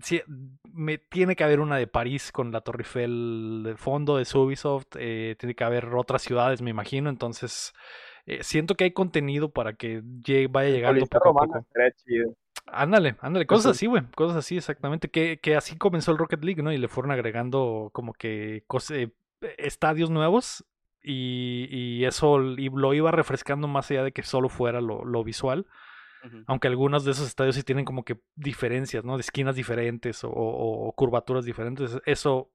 Sí, 0.01 0.21
me, 0.73 0.97
tiene 0.97 1.35
que 1.35 1.43
haber 1.43 1.59
una 1.59 1.77
de 1.77 1.85
París 1.87 2.31
con 2.31 2.51
la 2.51 2.61
Torre 2.61 2.79
Eiffel 2.83 3.61
de 3.63 3.75
fondo 3.77 4.17
de 4.17 4.25
Ubisoft, 4.33 4.87
eh, 4.97 5.35
tiene 5.39 5.53
que 5.55 5.63
haber 5.63 5.85
otras 5.93 6.21
ciudades, 6.23 6.61
me 6.61 6.69
imagino, 6.71 7.09
entonces 7.09 7.73
eh, 8.25 8.43
siento 8.43 8.75
que 8.75 8.85
hay 8.85 8.91
contenido 8.91 9.49
para 9.51 9.73
que 9.73 10.01
llegue- 10.23 10.47
vaya 10.49 10.69
llegando 10.69 11.05
poco 11.07 11.29
a 11.29 11.45
poco. 11.47 11.65
chido. 12.05 12.33
Ándale, 12.67 13.15
ándale, 13.21 13.45
cosas 13.45 13.65
Eso- 13.65 13.71
así, 13.71 13.85
güey, 13.87 14.03
cosas 14.15 14.37
así, 14.37 14.57
exactamente, 14.57 15.09
que, 15.09 15.39
que 15.41 15.55
así 15.55 15.77
comenzó 15.77 16.11
el 16.11 16.17
Rocket 16.17 16.43
League, 16.43 16.61
¿no? 16.63 16.71
Y 16.71 16.77
le 16.77 16.87
fueron 16.87 17.11
agregando 17.11 17.89
como 17.93 18.13
que 18.13 18.63
cos- 18.67 18.93
eh, 18.95 19.11
estadios 19.57 20.09
nuevos 20.09 20.65
y, 21.03 21.67
y 21.71 22.05
eso 22.05 22.41
y 22.41 22.69
lo 22.69 22.93
iba 22.93 23.11
refrescando 23.11 23.67
más 23.67 23.89
allá 23.91 24.03
de 24.03 24.11
que 24.11 24.23
solo 24.23 24.49
fuera 24.49 24.81
lo, 24.81 25.03
lo 25.05 25.23
visual, 25.23 25.65
aunque 26.45 26.67
algunos 26.67 27.03
de 27.03 27.11
esos 27.11 27.27
estadios 27.27 27.55
sí 27.55 27.63
tienen 27.63 27.83
como 27.85 28.05
que 28.05 28.17
diferencias, 28.35 29.03
¿no? 29.03 29.17
De 29.17 29.21
esquinas 29.21 29.55
diferentes 29.55 30.23
o, 30.23 30.29
o- 30.29 30.87
o 30.87 30.93
curvaturas 30.93 31.45
diferentes, 31.45 31.97
eso 32.05 32.51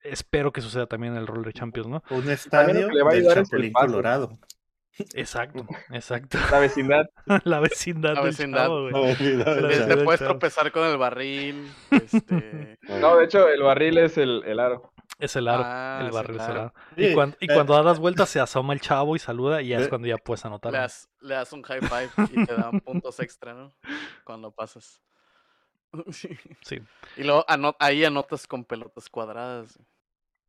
espero 0.00 0.52
que 0.52 0.60
suceda 0.60 0.86
también 0.86 1.14
en 1.14 1.18
el 1.18 1.26
Roller 1.26 1.52
Champions, 1.52 1.88
¿no? 1.88 2.02
Un 2.10 2.30
estadio 2.30 2.88
que 2.88 2.94
le 2.94 3.02
va 3.02 3.10
a 3.10 3.14
ayudar 3.14 3.38
el. 3.50 3.72
Colorado. 3.72 4.38
Exacto, 5.14 5.66
exacto, 5.92 6.38
La 6.50 6.58
vecindad. 6.60 7.06
la 7.44 7.60
vecindad 7.60 8.14
La 8.14 8.22
vecindad. 8.22 8.64
chavo, 8.66 8.82
güey. 8.82 8.92
No, 8.92 9.00
La 9.02 9.14
Te, 9.16 9.62
vecindad 9.62 9.86
te 9.88 9.96
del 9.96 10.04
puedes 10.04 10.18
chavo. 10.20 10.30
tropezar 10.32 10.72
con 10.72 10.86
el 10.86 10.96
barril. 10.98 11.66
Este... 11.90 12.78
No, 13.00 13.16
de 13.16 13.24
hecho, 13.24 13.48
el 13.48 13.62
barril 13.62 13.98
es 13.98 14.16
el, 14.18 14.42
el 14.44 14.58
aro. 14.60 14.92
Es 15.18 15.34
el 15.36 15.48
aro, 15.48 15.62
Ah, 15.66 15.98
el 16.02 16.06
sí, 16.08 16.14
barril 16.14 16.36
es 16.36 16.42
el 16.42 16.46
claro. 16.52 16.60
aro. 16.60 16.74
Y, 16.96 17.12
cuando, 17.12 17.36
y 17.40 17.50
eh, 17.50 17.54
cuando 17.54 17.74
das 17.74 17.84
las 17.84 17.98
vueltas 17.98 18.28
se 18.28 18.38
asoma 18.40 18.72
el 18.72 18.80
chavo 18.80 19.16
y 19.16 19.18
saluda 19.18 19.60
y 19.62 19.68
ya 19.68 19.78
es 19.78 19.86
Eh, 19.86 19.88
cuando 19.88 20.06
ya 20.06 20.16
puedes 20.16 20.44
anotar. 20.44 20.72
le, 20.72 20.78
das, 20.78 21.08
le 21.20 21.34
das 21.34 21.52
un 21.52 21.62
high 21.62 21.80
five 21.80 22.10
y 22.32 22.46
te 22.46 22.54
dan 22.54 22.80
puntos 22.84 23.18
extra, 23.20 23.52
¿no? 23.54 23.72
Cuando 24.24 24.50
pasas. 24.52 25.02
Sí. 26.62 26.78
Y 27.16 27.24
luego 27.24 27.44
ano- 27.48 27.74
ahí 27.78 28.04
anotas 28.04 28.46
con 28.46 28.64
pelotas 28.64 29.08
cuadradas. 29.08 29.78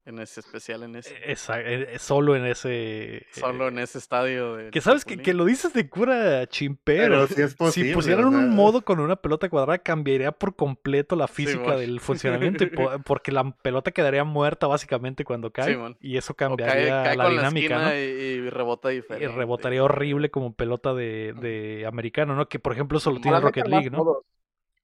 En 0.10 0.18
ese 0.18 0.40
especial, 0.40 0.82
en 0.82 0.96
ese. 0.96 1.16
Esa- 1.24 1.62
eh, 1.62 1.94
eh, 1.94 2.00
solo 2.00 2.36
en 2.36 2.46
ese... 2.48 3.28
Solo 3.32 3.66
eh, 3.66 3.68
en 3.70 3.78
ese 3.78 4.00
estadio. 4.00 4.56
de 4.56 4.72
Que 4.72 4.82
sabes 4.82 5.06
que, 5.06 5.18
que 5.18 5.36
lo 5.36 5.46
dices 5.46 5.72
de 5.72 5.88
cura 5.88 6.48
chimpero. 6.48 7.04
Pero 7.14 7.28
sí 7.28 7.42
es 7.44 7.54
posible. 7.54 7.90
si 7.90 7.94
pusieran 7.94 8.26
un 8.26 8.50
modo 8.56 8.84
con 8.84 9.00
una 9.00 9.18
pelota 9.18 9.50
cuadrada, 9.50 9.78
cambiaría 9.78 10.32
por 10.32 10.56
completo 10.56 11.16
la 11.16 11.28
física 11.28 11.76
del 11.78 12.00
funcionamiento. 12.02 12.64
y 12.64 12.68
po- 12.68 12.90
porque 13.06 13.32
la 13.32 13.52
pelota 13.52 13.92
quedaría 13.92 14.24
muerta 14.24 14.66
básicamente 14.66 15.24
cuando 15.24 15.52
cae. 15.52 15.78
Y 16.02 16.18
eso 16.18 16.34
cae, 16.34 16.48
cambiaría 16.48 17.04
cae 17.04 17.16
la 17.16 17.26
con 17.26 17.36
la 17.36 17.42
dinámica, 17.42 17.76
esquina 17.76 17.90
¿no? 17.90 17.96
y, 17.96 18.00
y 18.00 18.50
rebota 18.50 18.92
Y 18.92 18.96
diferente. 18.96 19.28
rebotaría 19.36 19.84
horrible 19.84 20.32
como 20.32 20.54
pelota 20.56 20.96
de, 20.96 21.34
de 21.40 21.86
americano, 21.86 22.36
¿no? 22.36 22.50
Que 22.50 22.58
por 22.58 22.74
ejemplo 22.74 22.98
eso 22.98 23.12
lo 23.12 23.18
Como 23.18 23.22
tiene 23.22 23.38
la 23.38 23.42
Rocket 23.42 23.68
League, 23.68 23.90
¿no? 23.92 23.98
modos, 24.00 24.24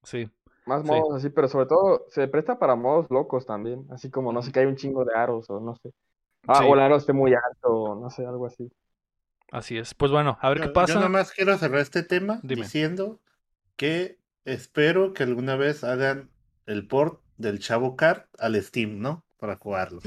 Sí. 0.04 0.28
Más 0.66 0.82
Sí. 0.82 0.88
modos 0.88 1.14
así, 1.14 1.30
pero 1.30 1.48
sobre 1.48 1.66
todo 1.66 2.04
se 2.08 2.28
presta 2.28 2.58
para 2.58 2.74
modos 2.76 3.06
locos 3.10 3.46
también. 3.46 3.86
Así 3.90 4.10
como, 4.10 4.32
no 4.32 4.42
sé, 4.42 4.52
que 4.52 4.60
hay 4.60 4.66
un 4.66 4.76
chingo 4.76 5.04
de 5.04 5.14
aros 5.14 5.48
o 5.50 5.60
no 5.60 5.74
sé. 5.76 5.92
Ah, 6.46 6.60
Sí. 6.60 6.64
o 6.68 6.74
el 6.74 6.80
aro 6.80 6.96
esté 6.96 7.12
muy 7.12 7.32
alto, 7.34 7.68
o 7.68 7.94
no 8.00 8.10
sé, 8.10 8.26
algo 8.26 8.46
así. 8.46 8.70
Así 9.52 9.78
es. 9.78 9.94
Pues 9.94 10.10
bueno, 10.10 10.36
a 10.40 10.48
ver 10.48 10.60
qué 10.60 10.68
pasa. 10.68 10.94
Yo 10.94 11.00
nomás 11.00 11.32
quiero 11.32 11.56
cerrar 11.56 11.80
este 11.80 12.02
tema 12.02 12.40
Dime. 12.42 12.62
diciendo 12.62 13.20
que 13.76 14.18
espero 14.44 15.12
que 15.12 15.22
alguna 15.22 15.56
vez 15.56 15.84
hagan 15.84 16.30
el 16.66 16.86
port 16.88 17.20
del 17.36 17.58
Chavo 17.60 17.96
Kart 17.96 18.26
al 18.38 18.60
Steam, 18.62 18.98
¿no? 19.00 19.24
Para 19.38 19.56
jugarlo. 19.56 20.00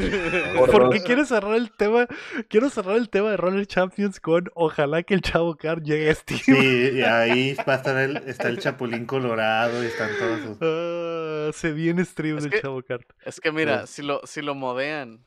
Por 0.57 0.71
Porque 0.71 1.03
quiero 1.03 1.23
cerrar 1.23 1.53
el 1.55 1.71
tema, 1.71 2.07
quiero 2.47 2.69
cerrar 2.71 2.95
el 2.97 3.09
tema 3.09 3.29
de 3.29 3.37
Roller 3.37 3.67
Champions 3.67 4.19
con 4.19 4.49
ojalá 4.55 5.03
que 5.03 5.13
el 5.13 5.21
Chavo 5.21 5.55
Car 5.55 5.83
llegue 5.83 6.09
a 6.09 6.15
Steam. 6.15 6.39
Sí, 6.39 6.91
y 6.95 7.01
ahí 7.03 7.53
va 7.67 7.73
a 7.73 7.75
estar 7.75 7.95
el, 7.97 8.17
está 8.27 8.47
el 8.49 8.57
Chapulín 8.59 9.05
Colorado 9.05 9.83
y 9.83 9.85
están 9.87 10.09
todos 10.17 10.39
sus... 10.41 10.57
Ah, 10.61 11.51
se 11.53 11.71
viene 11.73 12.03
stream 12.05 12.37
Es 12.37 12.43
del 12.43 12.53
que- 12.53 12.61
Chavo 12.61 12.81
Car. 12.81 13.05
Es 13.23 13.39
que 13.39 13.51
mira, 13.51 13.85
si 13.85 14.01
lo, 14.01 14.21
si 14.25 14.41
lo 14.41 14.55
modean, 14.55 15.23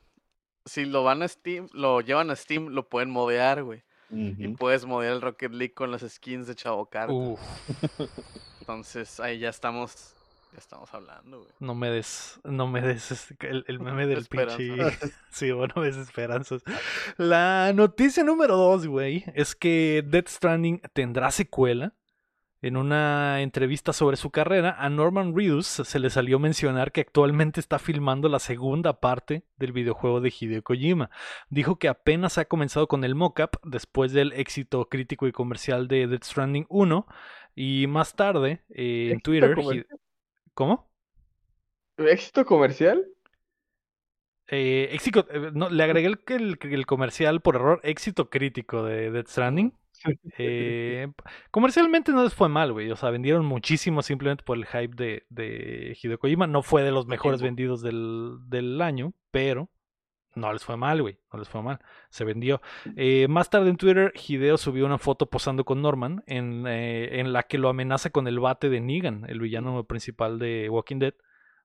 si 0.65 0.85
lo 0.85 1.05
van 1.05 1.23
a 1.23 1.29
Steam, 1.29 1.69
lo 1.73 2.01
llevan 2.01 2.31
a 2.31 2.37
Steam, 2.37 2.69
lo 2.71 2.88
pueden 2.88 3.11
modear, 3.11 3.62
güey. 3.62 3.85
Y 4.11 4.49
puedes 4.49 4.85
modear 4.85 5.15
el 5.15 5.23
Rocket 5.23 5.53
League 5.53 5.73
con 5.75 5.91
las 5.93 6.03
skins 6.03 6.47
de 6.49 6.55
Chavo. 6.55 6.88
Uf, 7.09 7.41
Entonces 8.61 9.21
ahí 9.21 9.38
ya 9.38 9.49
estamos, 9.49 10.15
ya 10.53 10.59
estamos 10.59 10.93
hablando, 10.93 11.41
güey. 11.41 11.51
no 11.61 11.75
me 11.75 11.91
des, 11.91 12.38
no 12.45 12.67
me 12.67 12.83
des 12.83 13.11
este- 13.11 13.49
el, 13.49 13.65
el 13.67 13.81
meme 13.81 14.07
del 14.07 14.27
pinche. 14.27 14.69
Sí, 15.31 15.51
bueno, 15.51 15.75
me 15.77 15.88
esperanzas. 15.88 16.62
La 17.17 17.73
noticia 17.75 18.23
número 18.23 18.57
dos, 18.57 18.87
güey, 18.87 19.25
es 19.35 19.55
que 19.55 20.05
Death 20.07 20.29
Stranding 20.29 20.83
tendrá 20.93 21.31
secuela. 21.31 21.95
En 22.61 22.77
una 22.77 23.41
entrevista 23.41 23.93
sobre 23.93 24.17
su 24.17 24.31
carrera, 24.31 24.77
a 24.79 24.88
Norman 24.88 25.35
Reedus 25.37 25.67
se 25.67 25.99
le 25.99 26.11
salió 26.11 26.38
mencionar 26.38 26.93
que 26.93 27.01
actualmente 27.01 27.59
está 27.59 27.81
filmando 27.81 28.29
la 28.29 28.38
segunda 28.38 29.01
parte 29.01 29.43
del 29.57 29.73
videojuego 29.73 30.21
de 30.21 30.33
Hideo 30.38 30.62
Kojima. 30.62 31.11
Dijo 31.51 31.81
que 31.81 31.88
apenas 31.88 32.38
ha 32.38 32.45
comenzado 32.45 32.87
con 32.87 33.03
el 33.03 33.17
mockup 33.17 33.57
después 33.65 34.12
del 34.12 34.33
éxito 34.35 34.88
crítico 34.88 35.27
y 35.27 35.33
comercial 35.33 35.88
de 35.88 36.07
Death 36.07 36.23
Stranding 36.23 36.67
1 36.69 37.05
y 37.57 37.87
más 37.88 38.15
tarde 38.15 38.62
eh, 38.69 39.09
en 39.11 39.19
¿Éxito 39.19 39.23
Twitter... 39.55 39.87
¿Cómo? 40.55 40.91
¿Éxito 42.15 42.45
comercial? 42.45 42.99
Eh, 44.49 44.88
éxito, 44.93 45.27
eh, 45.31 45.51
no, 45.55 45.71
le 45.71 45.83
agregué 45.83 46.09
el, 46.09 46.21
el- 46.29 46.59
el 46.75 46.87
comercial 46.87 47.41
por 47.41 47.57
error, 47.57 47.81
éxito 47.85 48.29
crítico 48.29 48.85
de 48.85 49.11
Death 49.11 49.29
Stranding. 49.29 49.73
Eh, 50.38 51.07
comercialmente 51.53 52.11
no 52.12 52.25
les 52.25 52.35
fue 52.35 52.49
mal, 52.49 52.73
güey. 52.73 52.91
O 52.91 52.97
sea, 52.97 53.11
vendieron 53.11 53.45
muchísimo 53.47 54.03
simplemente 54.03 54.43
por 54.45 54.57
el 54.59 54.67
hype 54.67 54.95
de, 54.97 55.25
de 55.29 55.97
Hideo 56.03 56.19
Kojima. 56.19 56.47
No 56.49 56.62
fue 56.62 56.83
de 56.83 56.91
los 56.91 57.07
mejores 57.07 57.41
vendidos 57.43 57.83
del, 57.83 58.38
del 58.49 58.81
año, 58.83 59.15
pero 59.31 59.71
no 60.35 60.53
les 60.53 60.64
fue 60.64 60.77
mal, 60.77 61.03
güey. 61.03 61.18
No 61.33 61.38
les 61.38 61.49
fue 61.49 61.62
mal. 61.62 61.79
Se 62.11 62.25
vendió. 62.25 62.61
Eh, 62.97 63.27
más 63.29 63.51
tarde 63.51 63.71
en 63.71 63.77
Twitter, 63.77 64.12
Hideo 64.14 64.57
subió 64.57 64.87
una 64.87 64.99
foto 64.99 65.27
posando 65.27 65.64
con 65.64 65.83
Norman 65.83 66.23
en, 66.27 66.66
eh, 66.66 67.21
en 67.21 67.33
la 67.33 67.42
que 67.45 67.59
lo 67.59 67.68
amenaza 67.68 68.11
con 68.11 68.27
el 68.29 68.40
bate 68.40 68.68
de 68.68 68.81
Negan, 68.81 69.25
el 69.29 69.40
villano 69.40 69.85
principal 69.85 70.38
de 70.38 70.68
Walking 70.71 70.99
Dead. 70.99 71.14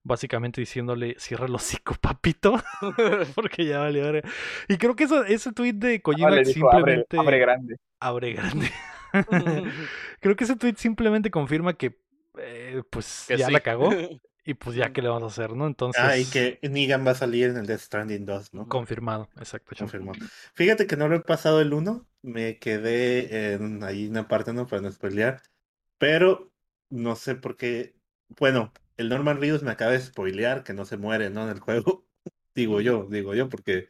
Básicamente 0.04 0.62
diciéndole, 0.62 1.16
cierra 1.18 1.48
el 1.48 1.56
hocico, 1.56 1.96
papito. 2.00 2.56
Porque 3.36 3.66
ya 3.66 3.80
valió. 3.80 4.04
verga. 4.04 4.30
Y 4.70 4.78
creo 4.78 4.96
que 4.96 5.04
eso, 5.06 5.24
ese 5.26 5.52
tweet 5.52 5.74
de 5.74 6.02
Kojima 6.02 6.30
abre, 6.30 6.46
simplemente 6.46 7.18
abre 7.18 7.40
grande. 7.40 7.76
abre 8.00 8.32
grande. 8.34 8.70
Creo 10.20 10.36
que 10.36 10.44
ese 10.44 10.56
tweet 10.56 10.76
simplemente 10.78 11.32
confirma 11.32 11.74
que 11.74 12.00
eh, 12.40 12.84
pues 12.90 13.26
Que 13.28 13.38
ya 13.38 13.48
sí. 13.48 13.52
la 13.54 13.62
cagó 13.62 13.90
y 14.48 14.54
pues 14.54 14.78
ya 14.78 14.94
que 14.94 15.02
le 15.02 15.10
vamos 15.10 15.24
a 15.24 15.26
hacer, 15.28 15.58
¿no? 15.58 15.68
Entonces 15.68 16.02
Ah, 16.02 16.18
y 16.18 16.24
que 16.24 16.58
Negan 16.62 17.06
va 17.06 17.12
a 17.12 17.16
salir 17.16 17.50
en 17.50 17.58
el 17.58 17.68
Death 17.68 17.82
Stranding 17.82 18.26
2, 18.26 18.54
¿no? 18.54 18.70
confirmado, 18.70 19.28
exacto. 19.36 19.76
Confirmó. 19.78 20.14
Fíjate 20.54 20.88
que 20.88 20.96
no 20.96 21.10
lo 21.10 21.18
he 21.18 21.20
pasado 21.20 21.60
el 21.60 21.74
1, 21.74 22.08
me 22.22 22.58
quedé 22.58 23.56
en 23.56 23.84
ahí 23.84 24.08
una 24.08 24.30
parte, 24.30 24.54
¿no? 24.54 24.66
Para 24.66 24.82
no 24.82 24.90
spoilear, 24.90 25.42
pero 25.98 26.50
no 26.90 27.18
sé 27.18 27.36
por 27.36 27.58
qué. 27.58 27.98
Bueno, 28.40 28.72
el 28.96 29.10
Norman 29.10 29.42
Reedus 29.42 29.64
me 29.64 29.72
acaba 29.72 29.92
de 29.92 30.00
spoilear 30.00 30.64
que 30.64 30.74
no 30.74 30.86
se 30.86 30.96
muere, 30.96 31.30
¿no? 31.30 31.44
En 31.44 31.50
el 31.50 31.60
juego. 31.60 32.06
digo 32.56 32.80
yo, 32.80 33.06
digo 33.10 33.36
yo, 33.36 33.50
porque 33.50 33.90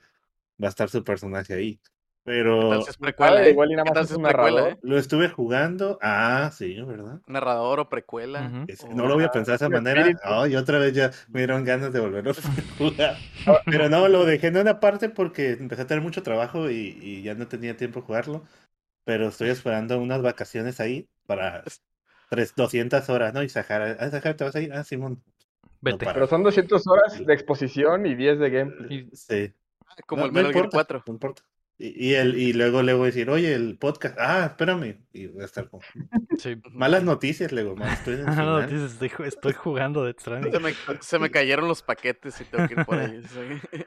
va 0.61 0.69
a 0.69 0.69
estar 0.69 0.89
su 0.89 1.03
personaje 1.03 1.53
ahí. 1.53 1.79
Pero 2.27 2.61
Entonces 2.63 2.89
es 2.89 2.97
precuela, 2.97 3.37
Ah, 3.39 3.47
¿eh? 3.47 3.51
igual 3.51 3.71
y 3.71 3.75
nada 3.77 3.85
¿Qué 3.85 3.89
más 3.91 4.01
es 4.01 4.07
si 4.09 4.13
es 4.13 4.17
un 4.17 4.23
precuela, 4.25 4.51
narrador. 4.57 4.73
eh? 4.73 4.79
lo 4.81 4.97
estuve 4.97 5.29
jugando. 5.29 5.97
Ah, 6.01 6.51
sí, 6.53 6.81
¿verdad? 6.81 7.21
Narrador 7.25 7.79
o 7.79 7.87
precuela. 7.87 8.65
Es- 8.67 8.83
o- 8.83 8.89
no 8.89 9.07
lo 9.07 9.13
voy 9.15 9.23
a 9.23 9.31
pensar 9.31 9.53
de 9.57 9.65
esa 9.65 9.69
manera. 9.69 10.05
Ay, 10.23 10.57
otra 10.57 10.77
vez 10.77 10.91
ya 10.91 11.09
me 11.29 11.39
dieron 11.39 11.63
ganas 11.63 11.93
de 11.93 12.01
volverlo 12.01 12.31
a 12.31 12.33
jugar. 12.77 13.15
Pero 13.65 13.87
no, 13.87 14.09
lo 14.09 14.25
dejé 14.25 14.47
en 14.47 14.57
una 14.57 14.81
parte 14.81 15.07
porque 15.07 15.51
empecé 15.51 15.83
a 15.83 15.87
tener 15.87 16.03
mucho 16.03 16.21
trabajo 16.21 16.69
y, 16.69 16.99
y 17.01 17.21
ya 17.23 17.33
no 17.33 17.47
tenía 17.47 17.77
tiempo 17.77 18.01
de 18.01 18.05
jugarlo. 18.07 18.43
Pero 19.05 19.29
estoy 19.29 19.47
esperando 19.47 19.97
unas 19.97 20.21
vacaciones 20.21 20.81
ahí 20.81 21.07
para 21.27 21.63
tres, 22.29 22.53
200 22.57 23.09
horas, 23.09 23.33
¿no? 23.33 23.41
Y 23.41 23.47
Sahara, 23.47 23.95
ah, 24.01 24.09
Sahara, 24.09 24.35
¿te 24.35 24.43
vas 24.43 24.53
a 24.53 24.59
ir? 24.59 24.73
Ah, 24.73 24.83
Simón. 24.83 25.23
Vete. 25.79 25.99
para. 26.03 26.13
Pero 26.15 26.27
son 26.27 26.43
200 26.43 26.85
horas 26.87 27.25
de 27.25 27.33
exposición 27.33 28.05
y 28.05 28.15
10 28.15 28.37
de 28.37 28.49
gameplay. 28.49 28.97
Y- 29.09 29.15
Sí. 29.15 29.53
Como 30.05 30.23
No- 30.23 30.25
el 30.27 30.33
no 30.33 30.39
Metal 30.39 30.51
Gear 30.53 30.65
importa, 30.65 30.75
4. 30.75 31.03
No 31.07 31.13
importa. 31.13 31.43
Y, 31.79 32.07
y, 32.09 32.13
el, 32.15 32.37
y 32.37 32.53
luego 32.53 32.81
le 32.81 32.93
voy 32.93 33.03
a 33.03 33.05
decir, 33.07 33.29
oye, 33.29 33.53
el 33.53 33.77
podcast, 33.77 34.17
ah, 34.19 34.45
espérame. 34.47 34.97
Y 35.13 35.27
voy 35.27 35.43
a 35.43 35.45
estar 35.45 35.69
Sí. 36.39 36.59
malas 36.71 37.03
noticias, 37.03 37.51
luego, 37.51 37.75
man, 37.75 37.89
estoy 37.89 38.15
en 38.15 38.19
el 38.21 38.25
No, 38.27 38.33
final. 38.33 38.69
dices, 38.69 38.91
estoy, 38.93 39.09
ju- 39.09 39.25
estoy 39.25 39.53
jugando 39.53 40.03
Death 40.03 40.19
Stranding. 40.21 40.51
Se 40.53 40.59
me, 40.59 40.73
se 41.01 41.19
me 41.19 41.29
cayeron 41.29 41.67
los 41.67 41.83
paquetes 41.83 42.41
y 42.41 42.45
tengo 42.45 42.67
que 42.67 42.73
ir 42.73 42.85
por 42.85 42.99
ellos. 42.99 43.25
sí. 43.29 43.79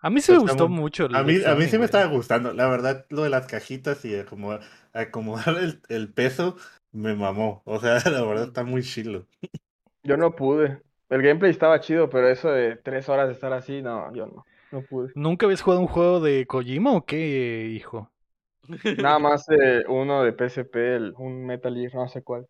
A 0.00 0.10
mí 0.10 0.20
sí 0.20 0.30
me 0.32 0.38
gustó 0.38 0.68
muy- 0.68 0.80
mucho. 0.80 1.08
A 1.12 1.22
mí, 1.22 1.42
a 1.44 1.54
mí 1.54 1.64
sí 1.66 1.78
me 1.78 1.86
estaba 1.86 2.04
gustando. 2.04 2.52
La 2.52 2.68
verdad, 2.68 3.06
lo 3.08 3.22
de 3.22 3.30
las 3.30 3.46
cajitas 3.46 4.04
y 4.04 4.14
acomodar, 4.14 4.60
acomodar 4.92 5.56
el, 5.58 5.80
el 5.88 6.12
peso 6.12 6.56
me 6.92 7.14
mamó. 7.14 7.62
O 7.64 7.80
sea, 7.80 7.94
la 8.10 8.22
verdad 8.22 8.48
está 8.48 8.62
muy 8.62 8.82
chilo. 8.82 9.26
Yo 10.02 10.16
no 10.18 10.36
pude. 10.36 10.82
El 11.08 11.22
gameplay 11.22 11.50
estaba 11.50 11.80
chido, 11.80 12.10
pero 12.10 12.28
eso 12.28 12.50
de 12.50 12.76
tres 12.76 13.08
horas 13.08 13.28
de 13.28 13.34
estar 13.34 13.52
así, 13.52 13.80
no, 13.80 14.14
yo 14.14 14.26
no. 14.26 14.44
No 14.76 14.82
pude. 14.82 15.12
¿Nunca 15.14 15.46
habías 15.46 15.62
jugado 15.62 15.80
un 15.80 15.88
juego 15.88 16.20
de 16.20 16.46
Kojima 16.46 16.92
o 16.92 17.04
qué, 17.06 17.68
hijo? 17.74 18.12
Nada 18.96 19.18
más 19.18 19.46
eh, 19.48 19.84
uno 19.88 20.22
de 20.22 20.32
PSP, 20.32 20.96
el- 20.96 21.14
un 21.18 21.46
Metal 21.46 21.74
Gear, 21.74 21.94
no 21.94 22.08
sé 22.08 22.22
cuál. 22.22 22.46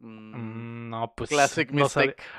Mm, 0.00 0.34
Mm, 0.34 0.90
no, 0.90 1.12
pues 1.16 1.30
Classic 1.30 1.70
no, 1.72 1.86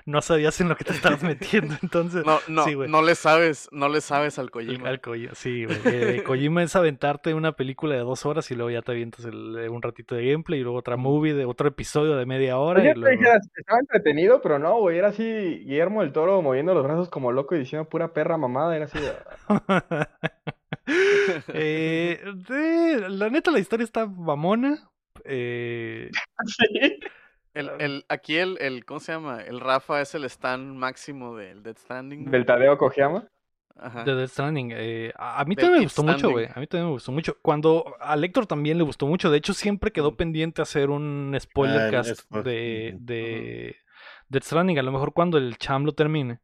no 0.06 0.22
sabías 0.22 0.62
en 0.62 0.70
lo 0.70 0.76
que 0.76 0.84
te 0.84 0.94
estabas 0.94 1.24
metiendo, 1.24 1.74
entonces. 1.82 2.24
No, 2.26 2.40
no, 2.48 2.64
sí, 2.64 2.76
no 2.76 3.02
le 3.02 3.16
sabes, 3.16 3.68
no 3.72 3.90
le 3.90 4.02
sabes 4.02 4.38
al 4.38 4.46
El- 4.46 4.52
Kojima. 4.52 4.90
al 4.90 5.02
Koji- 5.02 5.34
sí, 5.34 5.66
güey. 5.66 5.78
Eh, 5.86 6.24
Kojima 6.24 6.62
es 6.64 6.76
aventarte 6.76 7.34
una 7.34 7.54
película 7.54 7.96
de 7.96 8.02
dos 8.02 8.26
horas 8.26 8.50
y 8.52 8.56
luego 8.56 8.70
ya 8.70 8.82
te 8.82 8.92
avientas 8.92 9.26
el- 9.26 9.58
eh, 9.58 9.70
un 9.70 9.82
ratito 9.82 10.14
de 10.16 10.30
gameplay 10.32 10.60
y 10.60 10.64
luego 10.64 10.78
otra 10.78 10.96
movie 10.96 11.34
de 11.34 11.46
otro 11.46 11.68
episodio 11.68 12.16
de 12.18 12.26
media 12.26 12.58
hora. 12.60 12.82
Oye, 12.82 12.92
y 12.96 13.00
luego... 13.00 13.24
estaba 13.58 13.80
entretenido, 13.80 14.42
pero 14.42 14.60
no, 14.60 14.78
güey, 14.80 14.98
era 15.00 15.08
así 15.10 15.24
Guillermo 15.24 16.02
del 16.02 16.12
Toro 16.14 16.42
moviendo 16.42 16.74
los 16.74 16.84
brazos 16.84 17.10
como 17.10 17.32
loco 17.32 17.56
y 17.56 17.60
diciendo 17.60 17.90
pura 17.90 18.14
perra 18.14 18.38
mamada, 18.38 18.76
era 18.76 18.86
así. 18.86 19.00
de- 19.00 19.14
Eh, 21.48 22.22
eh, 22.50 23.06
la 23.10 23.30
neta, 23.30 23.50
la 23.52 23.60
historia 23.60 23.84
está 23.84 24.06
mamona. 24.06 24.88
Eh, 25.24 26.12
Sí. 26.46 27.00
El, 27.56 27.72
el, 27.80 28.06
aquí 28.10 28.36
el, 28.38 28.58
el, 28.60 28.86
¿cómo 28.86 29.00
se 29.00 29.14
llama? 29.14 29.42
El 29.42 29.60
Rafa 29.60 30.02
es 30.02 30.14
el 30.14 30.26
stand 30.26 30.76
máximo 30.76 31.36
del 31.36 31.64
Dead 31.64 31.78
Standing. 31.78 32.30
Del 32.30 32.46
Tadeo 32.46 32.78
Kojima. 32.78 33.28
Ajá. 33.78 34.06
de 34.06 34.16
Death 34.16 34.30
Stranding. 34.30 34.72
eh, 34.74 35.12
a, 35.18 35.42
a 35.42 35.46
mí 35.46 35.54
también 35.56 35.80
me 35.80 35.84
gustó 35.84 36.02
mucho, 36.04 36.18
Standing. 36.18 36.34
güey. 36.34 36.46
A 36.56 36.60
mí 36.62 36.68
también 36.68 36.86
me 36.88 36.92
gustó 36.94 37.12
mucho. 37.12 37.38
Cuando 37.42 37.94
a 38.00 38.16
Lector 38.16 38.46
también 38.46 38.78
le 38.78 38.84
gustó 38.86 39.06
mucho. 39.06 39.30
De 39.30 39.38
hecho, 39.38 39.54
siempre 39.54 39.92
quedó 39.92 40.10
Ujú. 40.10 40.18
pendiente 40.18 40.62
hacer 40.62 40.90
un 40.90 41.36
spoiler 41.40 41.82
Ah, 41.88 41.92
cast 41.92 42.32
de, 42.32 42.96
de 43.00 43.76
Death 44.30 44.44
Stranding. 44.44 44.80
A 44.80 44.84
lo 44.84 44.94
mejor 44.94 45.12
cuando 45.12 45.38
el 45.38 45.58
cham 45.58 45.84
lo 45.84 45.92
termine, 45.94 46.40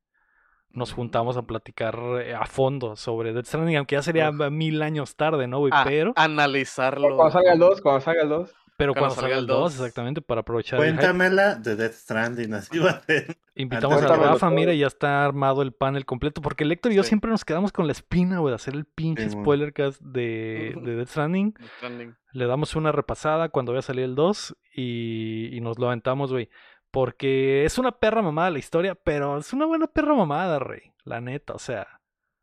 nos 0.72 0.92
juntamos 0.94 1.38
a 1.38 1.42
Mm. 1.42 1.46
platicar 1.46 2.00
eh, 2.22 2.34
a 2.36 2.46
fondo 2.46 2.98
sobre 2.98 3.32
Death 3.32 3.46
Stranding, 3.46 3.78
aunque 3.78 3.96
ya 3.96 4.02
sería 4.02 4.30
Uf. 4.30 4.50
mil 4.52 4.82
años 4.82 5.16
tarde, 5.16 5.48
¿no, 5.48 5.60
güey? 5.60 5.72
Ah, 5.74 5.84
Pero, 5.86 6.12
Analizarlo. 6.18 7.16
Cuando 7.16 7.32
salga 7.32 7.54
el 7.54 7.60
2, 7.60 7.82
cuando 7.82 8.02
salga 8.02 8.24
el 8.24 8.30
2. 8.30 8.54
Pero 8.82 8.94
cuando 8.94 9.16
cuando 9.16 9.22
salga 9.22 9.36
salga 9.36 9.38
el 9.38 9.44
el 9.44 9.48
2, 9.48 9.60
dos. 9.60 9.74
exactamente, 9.76 10.22
para 10.22 10.42
aprovechar. 10.42 10.78
Cuéntamela 10.80 11.56
de 11.56 11.76
Death 11.76 11.94
Stranding, 11.94 12.54
así 12.54 12.80
va 12.80 12.90
a 12.92 13.02
ser. 13.02 13.38
Invitamos 13.56 14.02
a 14.02 14.16
Rafa, 14.16 14.50
mira, 14.50 14.74
ya 14.74 14.88
está 14.88 15.24
armado 15.24 15.62
el 15.62 15.72
panel 15.74 16.06
completo, 16.06 16.42
porque 16.42 16.64
el 16.64 16.72
Héctor 16.72 16.92
y 16.92 16.96
yo 16.96 17.04
Sí. 17.04 17.10
siempre 17.10 17.30
nos 17.32 17.46
quedamos 17.46 17.72
con 17.72 17.86
la 17.86 17.92
espina, 17.92 18.40
güey, 18.40 18.52
de 18.52 18.56
hacer 18.56 18.74
el 18.76 18.86
pinche 18.86 19.30
Sí, 19.30 19.32
spoiler 19.32 19.74
cast 19.74 20.02
de, 20.02 20.76
de 20.82 20.96
Death 20.96 21.10
Stranding. 21.10 21.54
Death 21.54 21.70
Stranding. 21.78 22.16
Le 22.34 22.46
damos 22.46 22.76
una 22.76 22.92
repasada 22.92 23.50
cuando 23.50 23.72
vaya 23.74 23.80
a 23.80 23.84
salir 23.84 24.04
el 24.06 24.16
2 24.16 24.56
y, 24.74 25.56
y 25.56 25.62
nos 25.62 25.78
lo 25.80 25.88
aventamos, 25.88 26.32
güey. 26.32 26.50
Porque 26.92 27.64
es 27.66 27.78
una 27.78 27.92
perra 27.94 28.22
mamada 28.22 28.50
la 28.50 28.60
historia, 28.60 28.96
pero 28.96 29.38
es 29.38 29.54
una 29.54 29.66
buena 29.66 29.88
perra 29.88 30.14
mamada, 30.14 30.60
rey. 30.60 30.92
La 31.06 31.22
neta, 31.22 31.54
o 31.54 31.60
sea. 31.60 32.01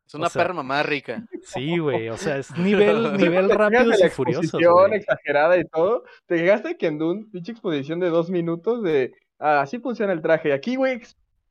Es 0.09 0.15
una 0.15 0.27
sea, 0.27 0.41
perra 0.41 0.55
mamá 0.55 0.81
rica. 0.81 1.23
Sí, 1.43 1.77
güey. 1.77 2.09
O 2.09 2.17
sea, 2.17 2.37
es 2.37 2.49
nivel, 2.57 3.15
nivel 3.15 3.47
la 3.47 3.53
y 3.93 4.87
güey. 4.89 4.99
exagerada 4.99 5.55
y 5.55 5.65
todo. 5.65 6.03
Te 6.25 6.37
llegaste 6.37 6.77
que 6.77 6.87
en 6.87 6.99
un 6.99 7.29
pinche 7.29 7.51
exposición 7.51 7.99
de 7.99 8.09
dos 8.09 8.31
minutos 8.31 8.81
de 8.81 9.13
ah, 9.37 9.61
así 9.61 9.77
funciona 9.77 10.11
el 10.11 10.21
traje. 10.23 10.49
Y 10.49 10.51
aquí, 10.51 10.75
güey, 10.77 10.99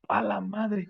a 0.09 0.21
la 0.21 0.41
madre. 0.41 0.89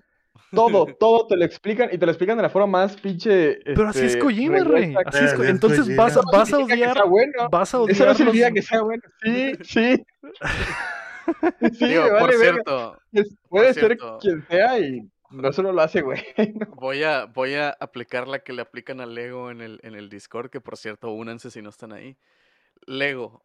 Todo, 0.51 0.87
todo 0.99 1.27
te 1.27 1.37
lo 1.37 1.45
explican 1.45 1.89
y 1.91 1.99
te 1.99 2.07
lo 2.07 2.11
explican 2.11 2.37
de 2.37 2.41
la 2.43 2.49
forma 2.49 2.79
más 2.79 2.97
pinche. 2.97 3.59
Pero 3.63 3.89
así 3.89 3.99
es 3.99 4.05
este, 4.05 4.19
Kojima, 4.19 4.63
rey. 4.63 4.95
Así 5.05 5.25
es 5.25 5.33
Eh, 5.33 5.49
Entonces 5.49 5.95
vas 5.95 6.17
a, 6.17 6.21
Eso 6.21 6.29
vas 6.33 6.51
a 6.51 6.57
odiar. 6.57 6.93
sea 6.93 7.03
bueno. 7.03 7.49
Vas 7.51 7.73
a 7.75 7.77
Eso 7.77 7.83
odiar. 7.83 8.07
no 8.07 8.15
significa 8.15 8.45
los- 8.47 8.53
que 8.55 8.61
sea 8.63 8.81
bueno. 8.81 9.03
Sí, 9.23 9.51
sí. 9.61 10.03
Sí, 11.73 11.85
Digo, 11.85 12.05
por 12.17 12.33
cierto, 12.33 12.97
Puede 13.49 13.73
ser 13.75 13.85
cierto. 13.85 14.17
quien 14.19 14.43
sea 14.47 14.79
y 14.79 15.07
no, 15.31 15.49
eso 15.49 15.63
no 15.63 15.71
lo 15.71 15.81
hace, 15.81 16.01
güey. 16.01 16.23
voy 16.75 17.03
a, 17.03 17.25
voy 17.25 17.55
a 17.55 17.69
aplicar 17.69 18.27
la 18.27 18.39
que 18.39 18.53
le 18.53 18.61
aplican 18.61 19.01
a 19.01 19.05
Lego 19.05 19.51
en 19.51 19.61
el, 19.61 19.79
en 19.83 19.95
el 19.95 20.09
Discord, 20.09 20.49
que 20.49 20.61
por 20.61 20.77
cierto, 20.77 21.11
únanse 21.11 21.51
si 21.51 21.61
no 21.61 21.69
están 21.69 21.93
ahí. 21.93 22.17
Lego, 22.85 23.43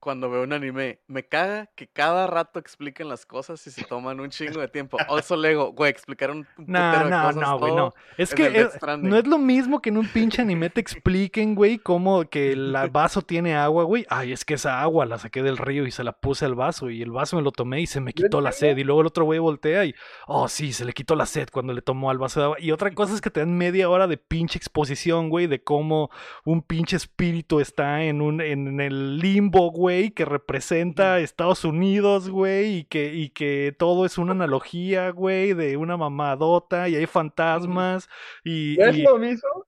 cuando 0.00 0.30
veo 0.30 0.42
un 0.42 0.52
anime, 0.52 1.00
me 1.06 1.24
caga 1.26 1.66
que 1.74 1.86
cada 1.88 2.26
rato 2.26 2.58
expliquen 2.58 3.08
las 3.08 3.26
cosas 3.26 3.66
y 3.66 3.70
se 3.70 3.84
toman 3.84 4.20
un 4.20 4.30
chingo 4.30 4.60
de 4.60 4.68
tiempo. 4.68 4.98
Also, 5.08 5.36
Lego, 5.36 5.72
güey, 5.72 5.90
explicaron 5.90 6.38
un 6.38 6.44
putero 6.56 6.66
No, 6.78 7.04
de 7.04 7.10
no, 7.10 7.22
cosas, 7.22 7.36
no, 7.36 7.58
güey, 7.58 7.74
no. 7.74 7.94
Es 8.16 8.34
que 8.34 8.46
es- 8.60 8.78
no 9.02 9.16
es 9.16 9.26
lo 9.26 9.38
mismo 9.38 9.80
que 9.80 9.90
en 9.90 9.98
un 9.98 10.08
pinche 10.08 10.42
anime 10.42 10.70
te 10.70 10.80
expliquen, 10.80 11.54
güey, 11.54 11.78
cómo 11.78 12.24
que 12.28 12.52
el 12.52 12.74
vaso 12.90 13.22
tiene 13.22 13.54
agua, 13.56 13.84
güey. 13.84 14.06
Ay, 14.08 14.32
es 14.32 14.44
que 14.44 14.54
esa 14.54 14.80
agua 14.82 15.06
la 15.06 15.18
saqué 15.18 15.42
del 15.42 15.56
río 15.56 15.86
y 15.86 15.90
se 15.90 16.04
la 16.04 16.12
puse 16.12 16.44
al 16.44 16.54
vaso 16.54 16.90
y 16.90 17.02
el 17.02 17.10
vaso 17.10 17.36
me 17.36 17.42
lo 17.42 17.52
tomé 17.52 17.80
y 17.80 17.86
se 17.86 18.00
me 18.00 18.12
quitó 18.12 18.40
la 18.40 18.52
sed. 18.52 18.76
Y 18.76 18.84
luego 18.84 19.00
el 19.00 19.06
otro 19.06 19.24
güey 19.24 19.38
voltea 19.38 19.84
y, 19.84 19.94
oh, 20.26 20.48
sí, 20.48 20.72
se 20.72 20.84
le 20.84 20.92
quitó 20.92 21.14
la 21.16 21.26
sed 21.26 21.48
cuando 21.52 21.72
le 21.72 21.82
tomó 21.82 22.10
al 22.10 22.18
vaso 22.18 22.40
de 22.40 22.44
agua. 22.46 22.56
Y 22.60 22.70
otra 22.72 22.92
cosa 22.92 23.14
es 23.14 23.20
que 23.20 23.30
te 23.30 23.40
dan 23.40 23.56
media 23.56 23.88
hora 23.88 24.06
de 24.06 24.16
pinche 24.16 24.58
exposición, 24.58 25.28
güey, 25.30 25.46
de 25.46 25.62
cómo 25.62 26.10
un 26.44 26.62
pinche 26.62 26.96
espíritu 26.96 27.60
está 27.60 28.02
en, 28.04 28.20
un, 28.20 28.40
en 28.40 28.80
el 28.80 29.18
limbo, 29.18 29.70
güey, 29.70 29.85
que 30.14 30.24
representa 30.24 31.14
a 31.14 31.20
Estados 31.20 31.64
Unidos, 31.64 32.28
güey, 32.30 32.78
y 32.78 32.84
que, 32.84 33.14
y 33.14 33.30
que 33.30 33.74
todo 33.78 34.04
es 34.06 34.18
una 34.18 34.32
analogía, 34.32 35.10
güey, 35.10 35.52
de 35.54 35.76
una 35.76 35.96
mamadota 35.96 36.88
y 36.88 36.96
hay 36.96 37.06
fantasmas 37.06 38.08
y... 38.44 38.76
¿No 38.78 38.86
es 38.86 38.96
y- 38.96 39.02
lo 39.02 39.18
mismo? 39.18 39.66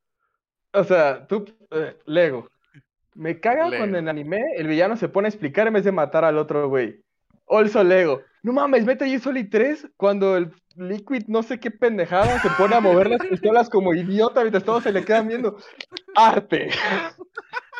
O 0.72 0.84
sea, 0.84 1.26
tú, 1.26 1.44
eh, 1.70 1.96
Lego. 2.06 2.48
Me 3.14 3.40
caga 3.40 3.68
Lego. 3.68 3.80
cuando 3.82 3.98
en 3.98 4.08
anime 4.08 4.40
el 4.56 4.66
villano 4.68 4.96
se 4.96 5.08
pone 5.08 5.26
a 5.26 5.30
explicar 5.30 5.66
en 5.66 5.72
vez 5.74 5.84
de 5.84 5.92
matar 5.92 6.24
al 6.24 6.38
otro 6.38 6.68
güey. 6.68 7.02
Also 7.48 7.82
Lego. 7.82 8.20
No 8.42 8.52
mames, 8.52 8.84
Metal 8.84 9.08
Gear 9.08 9.20
Solid 9.20 9.48
3 9.50 9.88
cuando 9.96 10.36
el 10.36 10.52
Liquid 10.76 11.24
no 11.26 11.42
sé 11.42 11.58
qué 11.58 11.70
pendejada 11.72 12.38
se 12.40 12.50
pone 12.50 12.76
a 12.76 12.80
mover 12.80 13.10
las 13.10 13.26
pistolas 13.26 13.68
como 13.68 13.94
idiota 13.94 14.42
mientras 14.42 14.62
todos 14.62 14.84
se 14.84 14.92
le 14.92 15.04
quedan 15.04 15.26
viendo. 15.26 15.56
Arte. 16.14 16.68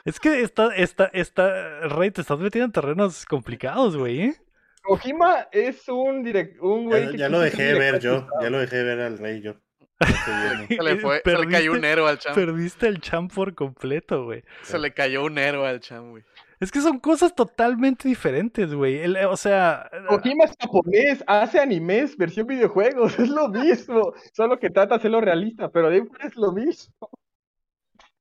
Es 0.05 0.21
que 0.21 0.43
esta, 0.43 0.75
esta, 0.75 1.07
esta, 1.13 1.81
Rey, 1.89 2.11
te 2.11 2.21
estás 2.21 2.39
metiendo 2.39 2.67
en 2.67 2.73
terrenos 2.73 3.25
complicados, 3.27 3.97
güey, 3.97 4.21
¿eh? 4.23 4.37
Kojima 4.83 5.49
es 5.53 5.89
un 5.89 6.23
direct, 6.23 6.61
un 6.63 6.87
güey 6.87 7.05
Ya, 7.07 7.11
que 7.11 7.19
ya 7.19 7.29
lo 7.29 7.41
dejé 7.41 7.75
ver 7.75 7.99
yo, 8.01 8.27
ya 8.41 8.49
lo 8.49 8.59
dejé 8.59 8.83
ver 8.85 9.01
al 9.01 9.19
rey 9.19 9.41
yo. 9.43 9.55
Se 10.69 10.83
le, 10.83 10.97
fue, 10.99 11.21
se 11.25 11.37
le 11.37 11.49
cayó 11.49 11.73
un 11.73 11.85
héroe 11.85 12.09
al 12.09 12.19
cham. 12.19 12.33
Perdiste 12.35 12.87
el 12.87 13.01
champ 13.01 13.33
por 13.35 13.55
completo, 13.57 14.25
güey. 14.25 14.45
Se 14.63 14.79
le 14.79 14.95
cayó 14.95 15.25
un 15.25 15.37
héroe 15.39 15.69
al 15.69 15.81
cham, 15.81 16.11
güey. 16.11 16.23
Es 16.61 16.71
que 16.71 16.81
son 16.81 16.99
cosas 17.01 17.35
totalmente 17.35 18.09
diferentes, 18.09 18.73
güey. 18.73 18.99
El- 19.01 19.17
O 19.27 19.37
sea, 19.37 19.91
Kojima 20.09 20.45
es 20.45 20.53
japonés, 20.61 21.25
hace 21.27 21.59
animes, 21.59 22.17
versión 22.17 22.47
videojuegos, 22.47 23.19
es 23.19 23.29
lo 23.29 23.49
mismo. 23.49 24.13
Solo 24.33 24.59
que 24.59 24.71
trata 24.71 24.95
de 24.95 24.99
hacerlo 24.99 25.21
realista, 25.21 25.69
pero 25.71 25.91
es 25.91 26.37
lo 26.37 26.53
mismo. 26.53 26.95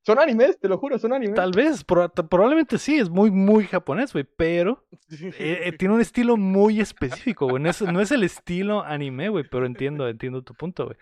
Son 0.07 0.19
animes, 0.19 0.57
te 0.57 0.69
lo 0.69 0.77
juro, 0.77 0.97
son 0.97 1.11
animes. 1.11 1.35
tal 1.35 1.51
vez, 1.51 1.85
proba- 1.85 2.07
probablemente 2.29 2.77
sí, 2.77 2.97
es 2.97 3.09
muy, 3.09 3.29
muy 3.29 3.65
japonés, 3.65 4.13
güey, 4.13 4.23
pero 4.37 4.85
eh, 5.11 5.63
eh, 5.65 5.71
tiene 5.73 5.95
un 5.95 5.99
estilo 5.99 6.37
muy 6.37 6.79
específico, 6.79 7.45
güey. 7.49 7.61
No 7.61 7.69
es, 7.69 7.81
no 7.81 7.99
es 7.99 8.09
el 8.13 8.23
estilo 8.23 8.85
anime, 8.85 9.27
güey, 9.27 9.43
pero 9.43 9.65
entiendo, 9.65 10.07
entiendo 10.07 10.43
tu 10.43 10.53
punto, 10.53 10.85
güey. 10.85 10.97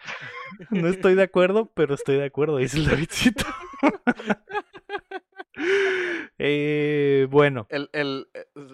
No 0.71 0.87
estoy 0.87 1.13
de 1.13 1.21
acuerdo, 1.21 1.69
pero 1.75 1.93
estoy 1.93 2.15
de 2.17 2.25
acuerdo, 2.25 2.57
dice 2.57 2.77
el 2.79 2.87
Davidcito. 2.87 3.45
Eh, 6.37 7.27
bueno, 7.29 7.65
El, 7.69 7.89
el, 7.93 8.27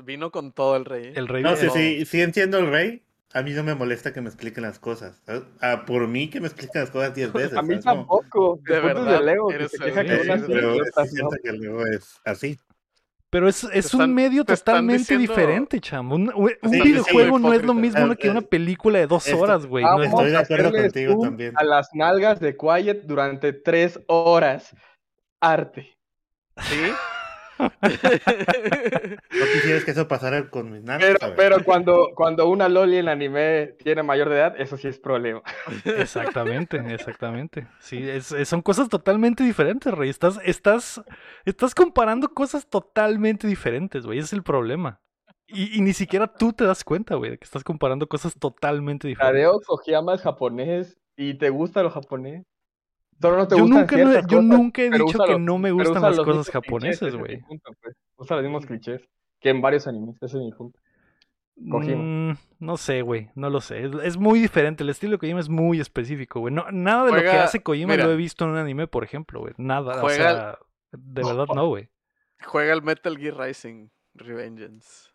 vino 0.04 0.32
con 0.32 0.52
todo 0.52 0.76
el 0.76 0.86
rey. 0.86 1.12
el 1.15 1.28
rey 1.28 1.44
No, 1.44 1.56
sí, 1.56 1.67
sí, 1.72 2.06
sí 2.06 2.22
entiendo 2.22 2.58
el 2.58 2.72
rey. 2.72 3.04
A 3.34 3.41
mí 3.41 3.52
no 3.52 3.63
me 3.63 3.76
molesta 3.76 4.12
que 4.13 4.22
me 4.22 4.28
expliquen 4.28 4.63
las 4.63 4.78
cosas. 4.80 5.22
Ah, 5.62 5.84
por 5.86 6.08
mí 6.08 6.30
que 6.30 6.41
me 6.41 6.48
expliquen 6.48 6.82
las 6.82 6.91
cosas 6.91 7.13
diez 7.15 7.32
veces. 7.32 7.54
A 7.58 7.62
mí 7.62 7.70
¿sabes? 7.82 7.84
Tampoco. 7.86 8.60
De 8.67 8.78
es 8.78 8.84
verdad, 8.84 9.20
de 9.20 9.26
Lego, 9.26 9.48
que 9.48 9.70
se 9.70 9.78
queja 9.80 10.04
que 10.04 10.17
pero 10.48 10.76
siento 11.06 11.36
que 11.44 11.52
luego 11.54 11.86
es 11.88 12.20
así. 12.26 12.58
Pero 13.30 13.48
es, 13.48 13.63
es 13.63 13.86
están- 13.86 14.10
un 14.10 14.13
medio 14.15 14.44
totalmente 14.44 14.98
diciendo- 15.17 15.22
diferente, 15.34 15.80
chamo. 15.80 16.15
Un, 16.15 16.34
un 16.36 16.50
Sí, 16.70 16.82
videojuego 16.82 17.38
sí, 17.38 17.44
no 17.44 17.54
es 17.54 17.63
lo 17.63 17.74
mismo 17.74 18.13
que 18.17 18.30
una 18.30 18.41
película 18.41 19.00
de 19.00 19.08
dos 19.08 19.26
esto- 19.26 19.39
horas, 19.39 19.65
güey. 19.65 19.86
No 19.86 20.04
es- 20.04 20.10
Estoy 20.10 20.32
de 20.32 20.38
a 20.38 20.39
acuerdo 20.41 20.67
hacerle 20.67 20.82
contigo 20.91 21.22
también. 21.24 21.54
A 21.58 21.63
las 21.63 21.89
nalgas 21.94 22.41
de 22.41 22.58
Quiet 22.58 23.04
durante 23.04 23.54
tres 23.54 23.98
horas. 24.08 24.76
Arte. 25.39 25.98
¿Sí? 26.58 26.91
No 27.82 29.45
quisieras 29.54 29.84
que 29.86 29.91
eso 29.91 30.08
pasara 30.08 30.50
con 30.50 30.71
mis 30.71 30.82
nanas. 30.84 31.04
Pero, 31.19 31.36
pero 31.36 31.63
cuando, 31.63 32.10
cuando 32.15 32.47
una 32.50 32.69
Loli 32.69 32.97
en 32.97 33.10
anime 33.10 33.76
tiene 33.84 34.04
mayor 34.04 34.30
de 34.30 34.36
edad, 34.38 34.56
eso 34.60 34.78
sí 34.78 34.88
es 34.88 35.00
problema. 35.00 35.41
Exactamente, 35.86 36.78
exactamente. 36.93 37.67
Sí, 37.80 37.97
es- 38.08 38.32
es- 38.32 38.47
son 38.50 38.62
cosas 38.62 38.89
totalmente 38.89 39.43
diferentes, 39.43 39.93
Rey. 39.93 40.10
Estás, 40.10 40.39
estás, 40.43 41.02
estás 41.45 41.76
comparando 41.76 42.30
cosas 42.34 42.67
totalmente 42.67 43.47
diferentes, 43.47 44.06
güey. 44.06 44.19
Ese 44.19 44.26
es 44.28 44.34
el 44.34 44.43
problema. 44.43 45.00
Y, 45.47 45.78
y 45.78 45.82
ni 45.82 45.93
siquiera 45.93 46.28
tú 46.28 46.54
te 46.54 46.63
das 46.65 46.84
cuenta, 46.84 47.15
güey, 47.15 47.32
de 47.32 47.38
que 47.38 47.43
estás 47.45 47.63
comparando 47.63 48.08
cosas 48.08 48.36
totalmente 48.39 49.08
diferentes. 49.08 49.41
Tadeo 49.43 49.60
Kojima 49.60 50.13
es 50.15 50.21
japonés 50.21 50.97
y 51.17 51.34
te 51.34 51.50
gusta 51.50 51.84
lo 51.84 51.89
japonés. 51.89 52.45
Solo 53.21 53.38
no 53.38 53.47
te 53.47 53.55
Yo 53.57 53.65
nunca, 53.65 53.97
no- 53.97 54.13
yo 54.15 54.21
cosas, 54.23 54.43
nunca 54.43 54.81
he 54.81 54.89
dicho 54.89 55.19
que 55.25 55.31
los- 55.34 55.41
no 55.41 55.57
me 55.60 55.71
gustan 55.71 56.01
las 56.01 56.19
cosas 56.19 56.49
japonesas, 56.49 57.15
güey. 57.15 57.41
pues. 57.81 57.95
Usa 58.17 58.36
los 58.38 58.43
mismos 58.43 58.65
clichés 58.65 59.07
que 59.39 59.49
en 59.49 59.62
varios 59.62 59.88
animes, 59.88 60.15
ese 60.21 60.38
es 60.38 60.43
mi 60.43 60.51
punto. 60.51 60.79
Mm, 61.55 62.31
no 62.60 62.77
sé, 62.77 63.01
güey, 63.03 63.29
no 63.36 63.49
lo 63.49 63.62
sé. 63.62 63.86
Es, 63.86 63.91
es 64.03 64.17
muy 64.17 64.39
diferente. 64.39 64.84
El 64.84 64.89
estilo 64.89 65.12
de 65.13 65.17
Kojima 65.19 65.39
es 65.39 65.49
muy 65.49 65.79
específico, 65.79 66.39
güey. 66.39 66.53
No, 66.53 66.65
nada 66.71 67.05
de 67.05 67.12
lo 67.12 67.21
que 67.21 67.27
hace 67.29 67.62
Kojima 67.62 67.93
mira. 67.93 68.05
lo 68.05 68.12
he 68.12 68.15
visto 68.15 68.45
en 68.45 68.51
un 68.51 68.57
anime, 68.57 68.88
por 68.88 69.03
ejemplo, 69.03 69.41
güey. 69.41 69.53
Nada, 69.57 70.03
o 70.03 70.10
sea, 70.10 70.57
de 70.91 71.23
verdad 71.23 71.45
no, 71.53 71.67
güey. 71.67 71.89
Juega 72.43 72.73
el 72.73 72.81
Metal 72.81 73.15
Gear 73.17 73.38
Rising 73.38 73.89
Revengeance. 74.15 75.11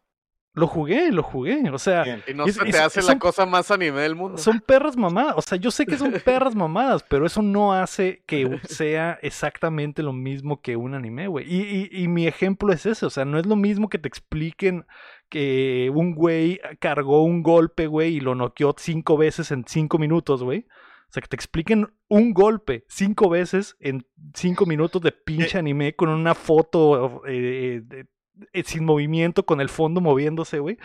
Lo 0.57 0.67
jugué, 0.67 1.13
lo 1.13 1.23
jugué. 1.23 1.71
O 1.71 1.79
sea, 1.79 2.03
Bien. 2.03 2.23
Y 2.27 2.33
no 2.35 2.47
Es- 2.47 2.55
se 2.57 2.63
te 2.65 2.71
es- 2.71 2.81
hace 2.81 3.03
son- 3.03 3.13
la 3.15 3.19
cosa 3.21 3.45
más 3.47 3.71
anime 3.71 4.01
del 4.01 4.17
mundo. 4.17 4.39
son 4.39 4.59
perras 4.61 4.97
mamadas. 4.97 5.35
O 5.37 5.43
sea, 5.43 5.59
yo 5.59 5.71
sé 5.71 5.85
que 5.87 5.99
son 5.99 6.13
perras 6.25 6.55
mamadas, 6.57 7.05
pero 7.09 7.27
eso 7.27 7.43
no 7.43 7.75
hace 7.75 8.25
que 8.27 8.41
sea 8.65 9.19
exactamente 9.23 10.03
lo 10.03 10.15
mismo 10.15 10.63
que 10.63 10.77
un 10.77 10.95
anime, 10.95 11.29
güey. 11.29 11.45
Y, 11.47 11.61
y- 11.93 12.03
y 12.05 12.09
mi 12.09 12.27
ejemplo 12.27 12.73
es 12.73 12.87
ese. 12.87 13.05
O 13.07 13.11
sea, 13.11 13.25
no 13.27 13.39
es 13.39 13.45
lo 13.47 13.55
mismo 13.55 13.89
que 13.91 13.99
te 13.99 14.09
expliquen 14.09 14.87
que 15.29 15.91
un 15.95 16.15
güey 16.15 16.59
cargó 16.81 17.23
un 17.23 17.43
golpe, 17.43 17.87
güey, 17.87 18.17
y 18.17 18.21
lo 18.21 18.35
noqueó 18.35 18.75
cinco 18.79 19.17
veces 19.19 19.51
en 19.51 19.65
cinco 19.67 19.99
minutos, 19.99 20.43
güey. 20.43 20.67
O 21.09 21.13
sea, 21.13 21.21
que 21.21 21.29
te 21.29 21.37
expliquen 21.37 21.87
un 22.09 22.33
golpe 22.33 22.85
cinco 22.89 23.29
veces 23.29 23.77
en 23.81 24.07
cinco 24.35 24.67
minutos 24.67 25.03
de 25.03 25.13
pinche 25.13 25.59
anime 25.59 25.95
con 25.95 26.09
una 26.09 26.35
foto 26.35 27.23
eh, 27.27 27.83
de- 27.85 28.01
eh, 28.01 28.05
sin 28.65 28.85
movimiento, 28.85 29.45
con 29.47 29.61
el 29.61 29.69
fondo 29.69 30.01
moviéndose, 30.01 30.59
güey. 30.59 30.79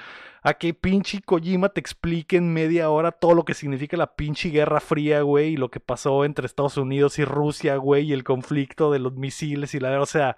A 0.43 0.55
que 0.55 0.73
pinche 0.73 1.21
Kojima 1.21 1.69
te 1.69 1.79
explique 1.79 2.35
en 2.37 2.51
media 2.53 2.89
hora 2.89 3.11
todo 3.11 3.35
lo 3.35 3.45
que 3.45 3.53
significa 3.53 3.95
la 3.97 4.15
pinche 4.15 4.49
Guerra 4.49 4.79
Fría, 4.79 5.21
güey, 5.21 5.53
y 5.53 5.57
lo 5.57 5.69
que 5.69 5.79
pasó 5.79 6.25
entre 6.25 6.45
Estados 6.47 6.77
Unidos 6.77 7.19
y 7.19 7.25
Rusia, 7.25 7.75
güey, 7.75 8.05
y 8.05 8.13
el 8.13 8.23
conflicto 8.23 8.91
de 8.91 8.99
los 8.99 9.13
misiles 9.13 9.73
y 9.75 9.79
la... 9.79 10.01
O 10.01 10.05
sea, 10.05 10.37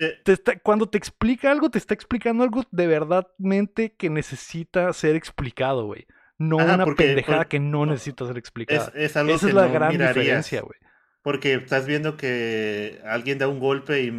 Eh, 0.00 0.12
te 0.24 0.32
está- 0.32 0.58
cuando 0.60 0.88
te 0.88 0.96
explica 0.98 1.50
algo, 1.50 1.70
te 1.70 1.78
está 1.78 1.92
explicando 1.94 2.44
algo 2.44 2.62
de 2.70 2.86
verdadmente 2.86 3.94
que 3.96 4.10
necesita 4.10 4.92
ser 4.92 5.16
explicado, 5.16 5.86
güey. 5.86 6.06
No 6.38 6.60
Ajá, 6.60 6.74
una 6.76 6.84
porque- 6.84 7.04
pendejada 7.04 7.46
que 7.46 7.58
no 7.58 7.84
no, 7.84 7.92
necesita 7.92 8.24
ser 8.26 8.38
explicada. 8.38 8.92
Es, 8.94 9.10
es 9.10 9.16
algo 9.16 9.34
Esa 9.34 9.46
que 9.46 9.50
es 9.50 9.54
la 9.54 9.66
no 9.66 9.72
gran 9.72 9.90
mirarías, 9.90 10.14
diferencia, 10.14 10.60
güey. 10.62 10.78
Porque 11.22 11.54
estás 11.54 11.86
viendo 11.86 12.16
que 12.16 13.00
alguien 13.04 13.38
da 13.38 13.48
un 13.48 13.58
golpe 13.58 14.02
y 14.04 14.12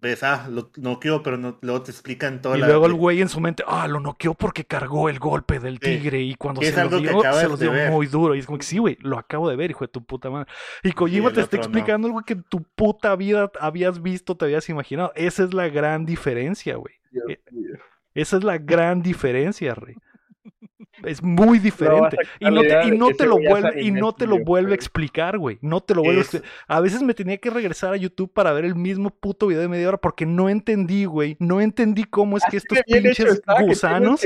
ves, 0.00 0.22
ah, 0.22 0.46
lo 0.50 0.70
noqueó, 0.76 1.22
pero 1.22 1.36
no, 1.36 1.58
luego 1.62 1.82
te 1.82 1.90
explican 1.90 2.40
toda 2.42 2.56
Y 2.56 2.60
la... 2.60 2.66
luego 2.68 2.86
el 2.86 2.94
güey 2.94 3.20
en 3.20 3.28
su 3.28 3.40
mente, 3.40 3.64
ah, 3.66 3.88
lo 3.88 4.00
noqueó 4.00 4.34
porque 4.34 4.64
cargó 4.64 5.08
el 5.08 5.18
golpe 5.18 5.58
del 5.58 5.74
Sí. 5.74 5.98
tigre 5.98 6.20
y 6.22 6.34
cuando 6.34 6.62
se 6.62 6.70
lo 6.84 6.98
dio, 7.00 7.20
se 7.32 7.48
lo 7.48 7.56
dio 7.56 7.72
ver. 7.72 7.90
muy 7.90 8.06
duro. 8.06 8.34
Y 8.34 8.38
es 8.40 8.46
como 8.46 8.58
que 8.58 8.64
sí, 8.64 8.78
güey, 8.78 8.96
lo 9.00 9.18
acabo 9.18 9.48
de 9.48 9.56
ver, 9.56 9.70
hijo 9.70 9.84
de 9.84 9.88
tu 9.88 10.04
puta 10.04 10.30
madre. 10.30 10.46
Y 10.82 10.92
Kojima 10.92 11.32
te 11.32 11.40
está 11.40 11.56
no. 11.56 11.62
explicando 11.62 12.08
algo 12.08 12.22
que 12.22 12.34
en 12.34 12.42
tu 12.44 12.62
puta 12.62 13.14
vida 13.16 13.50
habías 13.60 14.02
visto, 14.02 14.36
te 14.36 14.44
habías 14.46 14.68
imaginado. 14.68 15.12
Esa 15.16 15.44
es 15.44 15.54
la 15.54 15.68
gran 15.68 16.06
diferencia, 16.06 16.76
güey. 16.76 16.94
Eh, 17.28 17.40
Esa 18.14 18.36
es 18.38 18.44
la 18.44 18.58
gran 18.58 19.02
diferencia, 19.02 19.74
Rey. 19.74 19.94
Es 21.04 21.22
muy 21.22 21.58
diferente. 21.58 22.16
Y 22.38 22.44
no 22.50 22.60
te, 22.60 22.66
y 22.88 22.90
no 22.98 23.06
te 23.16 23.24
lo 23.26 23.36
vuelve, 23.50 23.68
y 23.82 23.90
no 24.00 24.12
te 24.12 24.26
lo 24.26 24.36
vuelve 24.44 24.72
a 24.72 24.74
explicar, 24.74 25.38
güey. 25.38 25.58
No 25.62 25.80
te 25.80 25.94
lo 25.94 26.02
vuelve 26.02 26.20
a 26.20 26.22
Es- 26.22 26.42
A 26.68 26.80
veces 26.80 27.02
me 27.02 27.14
tenía 27.14 27.38
que 27.38 27.48
regresar 27.50 27.94
a 27.94 27.96
YouTube 27.96 28.32
para 28.32 28.52
ver 28.52 28.64
el 28.66 28.74
mismo 28.74 29.10
puto 29.10 29.46
video 29.46 29.62
de 29.62 29.68
media 29.68 29.88
hora 29.88 29.96
porque 29.96 30.26
no 30.26 30.48
entendí, 30.50 31.04
güey. 31.06 31.36
No 31.40 31.60
entendí 31.62 32.04
cómo 32.04 32.36
es 32.36 32.42
que 32.50 32.56
estos 32.58 32.78
pinches 33.00 33.40
gusanos. 33.66 34.20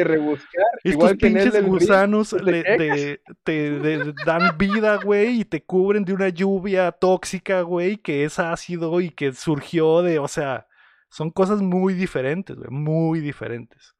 Estos 0.82 1.10
que 1.12 1.26
pinches 1.42 1.52
gusanos 1.86 2.30
pues 2.30 2.42
te 2.44 2.50
le- 2.52 2.62
te, 2.78 3.22
te- 3.44 4.12
dan 4.26 4.58
vida, 4.58 4.96
güey, 5.04 5.40
y 5.40 5.44
te 5.44 5.62
cubren 5.62 6.04
de 6.04 6.12
una 6.14 6.28
lluvia 6.30 6.90
tóxica, 6.92 7.60
güey, 7.62 7.96
que 7.98 8.24
es 8.24 8.38
ácido 8.38 9.00
y 9.00 9.10
que 9.10 9.32
surgió 9.32 10.02
de, 10.02 10.18
o 10.18 10.26
sea, 10.28 10.66
son 11.10 11.30
cosas 11.30 11.60
muy 11.62 11.94
diferentes, 11.94 12.56
güey, 12.56 12.70
muy 12.70 13.20
diferentes. 13.20 13.94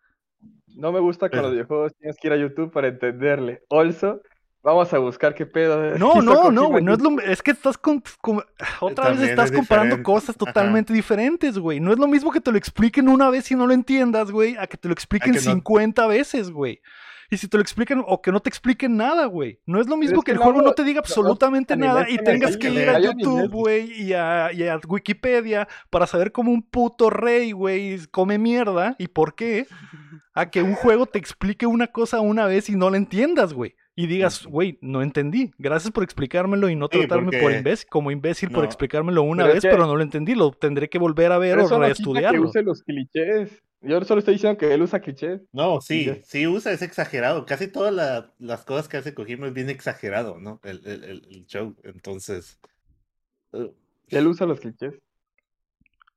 No 0.77 0.93
me 0.93 1.01
gusta 1.01 1.29
Pero- 1.29 1.43
los 1.43 1.53
videojuegos, 1.53 1.93
tienes 1.99 2.17
que 2.21 2.29
ir 2.29 2.33
a 2.33 2.37
YouTube 2.37 2.73
para 2.73 2.89
entenderle. 2.89 3.63
Also, 3.71 4.21
vamos 4.63 4.93
a 4.93 4.99
buscar 4.99 5.35
qué 5.35 5.47
pedo. 5.47 5.81
No, 5.99 6.23
no, 6.23 6.51
no, 6.51 6.69
güey, 6.69 6.85
no 6.85 6.93
es 6.95 7.01
lo 7.01 7.19
es 7.21 7.43
que 7.43 7.51
estás 7.51 7.77
con, 7.79 8.03
con- 8.21 8.43
otra 8.81 9.05
vez 9.07 9.13
También 9.15 9.31
estás 9.31 9.51
es 9.51 9.57
comparando 9.57 9.97
diferente. 9.97 10.03
cosas 10.05 10.37
Ajá. 10.37 10.39
totalmente 10.47 10.93
diferentes, 10.93 11.59
güey. 11.59 11.81
No 11.81 11.93
es 11.93 11.99
lo 11.99 12.07
mismo 12.09 12.31
que 12.31 12.41
te 12.41 12.51
lo 12.53 12.59
expliquen 12.59 13.09
una 13.09 13.31
vez 13.31 13.51
y 13.51 13.55
no 13.57 13.67
lo 13.67 13.73
entiendas, 13.75 14.31
güey, 14.31 14.57
a 14.59 14.67
que 14.67 14.77
te 14.77 14.89
lo 14.89 14.95
expliquen 14.95 15.33
que 15.33 15.39
no. 15.41 15.45
50 15.53 16.07
veces, 16.07 16.51
güey. 16.51 16.81
Y 17.31 17.37
si 17.37 17.47
te 17.47 17.57
lo 17.57 17.63
explican 17.63 18.03
o 18.07 18.21
que 18.21 18.33
no 18.33 18.41
te 18.41 18.49
expliquen 18.49 18.97
nada, 18.97 19.27
güey. 19.27 19.61
No 19.65 19.81
es 19.81 19.89
lo 19.89 19.97
mismo 19.97 20.19
es 20.19 20.25
que 20.25 20.33
que 20.33 20.33
el 20.33 20.39
juego 20.39 20.63
no 20.63 20.73
te 20.73 20.83
diga 20.83 20.99
absolutamente 20.99 21.77
nada 21.77 22.07
y 22.09 22.19
tengas 22.19 22.57
que 22.57 22.71
ir 22.71 22.91
a 22.91 22.99
YouTube, 22.99 23.51
güey, 23.51 24.03
y 24.03 24.13
a, 24.13 24.53
y 24.53 24.67
a 24.67 24.81
Wikipedia 24.87 25.69
para 25.91 26.07
saber 26.07 26.33
cómo 26.33 26.51
un 26.51 26.63
puto 26.63 27.09
rey, 27.09 27.53
güey, 27.53 28.05
come 28.11 28.39
mierda 28.39 28.97
y 28.99 29.09
por 29.09 29.35
qué. 29.35 29.67
A 30.35 30.51
que 30.51 30.63
un 30.63 30.75
juego 30.75 31.07
te 31.07 31.19
explique 31.19 31.67
una 31.67 31.89
cosa 31.89 32.21
una 32.21 32.47
vez 32.47 32.69
y 32.69 32.77
no 32.77 32.91
la 32.91 32.97
entiendas, 32.97 33.53
güey. 33.53 33.75
Y 34.03 34.07
digas, 34.07 34.47
güey, 34.47 34.79
no 34.81 35.03
entendí. 35.03 35.53
Gracias 35.59 35.93
por 35.93 36.03
explicármelo 36.05 36.69
y 36.71 36.77
no 36.77 36.89
Sí, 36.91 36.99
tratarme 37.01 37.39
por 37.39 37.53
imbécil, 37.53 37.89
como 37.91 38.11
imbécil 38.11 38.51
por 38.51 38.65
explicármelo 38.65 39.23
una 39.23 39.43
Pero 39.45 39.55
vez, 39.55 39.63
que- 39.63 39.69
pero 39.71 39.87
no 39.87 39.95
lo 39.97 40.03
entendí. 40.03 40.35
Lo 40.35 40.53
tendré 40.53 40.89
que 40.89 40.99
volver 40.99 41.33
a 41.33 41.39
ver 41.39 41.57
Pero 41.59 41.77
o 41.77 41.79
reestudiarlo. 41.81 42.43
que 42.43 42.49
use 42.49 42.63
los 42.63 42.83
clichés. 42.83 43.63
Yo 43.83 44.03
solo 44.05 44.19
estoy 44.21 44.35
diciendo 44.35 44.57
que 44.59 44.73
él 44.73 44.83
usa 44.83 45.01
clichés. 45.01 45.43
No, 45.53 45.81
sí, 45.81 46.11
sí 46.25 46.47
usa, 46.47 46.73
es 46.73 46.83
exagerado. 46.83 47.45
Casi 47.47 47.69
todas 47.69 47.93
la- 47.93 48.33
las 48.39 48.65
cosas 48.65 48.89
que 48.89 48.97
hace 48.97 49.13
Kojima 49.15 49.47
es 49.49 49.53
bien 49.55 49.69
exagerado, 49.71 50.39
¿no? 50.39 50.61
El, 50.65 50.81
el, 50.87 51.05
el- 51.05 51.27
el 51.31 51.47
show. 51.47 51.77
Entonces. 51.85 52.59
eh, 53.53 53.71
Él 54.09 54.27
usa 54.27 54.47
los 54.47 54.61
clichés. 54.61 54.95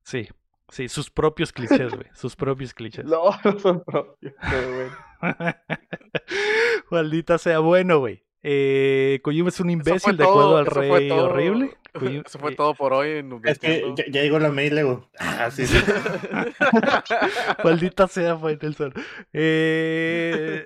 Sí, 0.03 0.27
sí, 0.69 0.87
sus 0.89 1.09
propios 1.09 1.51
clichés, 1.53 1.93
güey. 1.93 2.07
Sus 2.13 2.35
propios 2.35 2.73
clichés. 2.73 3.05
No, 3.09 3.23
no 3.43 3.59
son 3.59 3.83
propios. 3.83 4.33
Pero 4.49 4.73
bueno. 4.75 4.91
Maldita 6.91 7.37
sea, 7.37 7.59
bueno, 7.59 7.99
güey. 7.99 8.23
Eh, 8.45 9.21
Kojima 9.23 9.47
es 9.47 9.59
un 9.61 9.69
imbécil 9.69 10.17
de 10.17 10.23
acuerdo 10.25 10.41
todo, 10.49 10.57
al 10.57 10.65
rey 10.65 11.07
todo. 11.07 11.25
horrible. 11.25 11.77
Kojima- 11.93 12.23
Eso 12.25 12.39
fue 12.39 12.51
eh, 12.51 12.55
todo 12.55 12.73
por 12.73 12.91
hoy 12.91 13.11
en 13.19 13.39
Es 13.45 13.57
que 13.59 13.93
ya, 13.95 14.03
ya 14.11 14.21
llegó 14.21 14.37
la 14.39 14.49
mail 14.49 14.73
luego. 14.73 15.07
Ah, 15.17 15.49
sí, 15.49 15.65
sí. 15.65 15.77
Maldita 17.63 18.07
sea, 18.07 18.35
fue 18.35 18.57
Nelson. 18.61 18.93
Eh, 19.31 20.65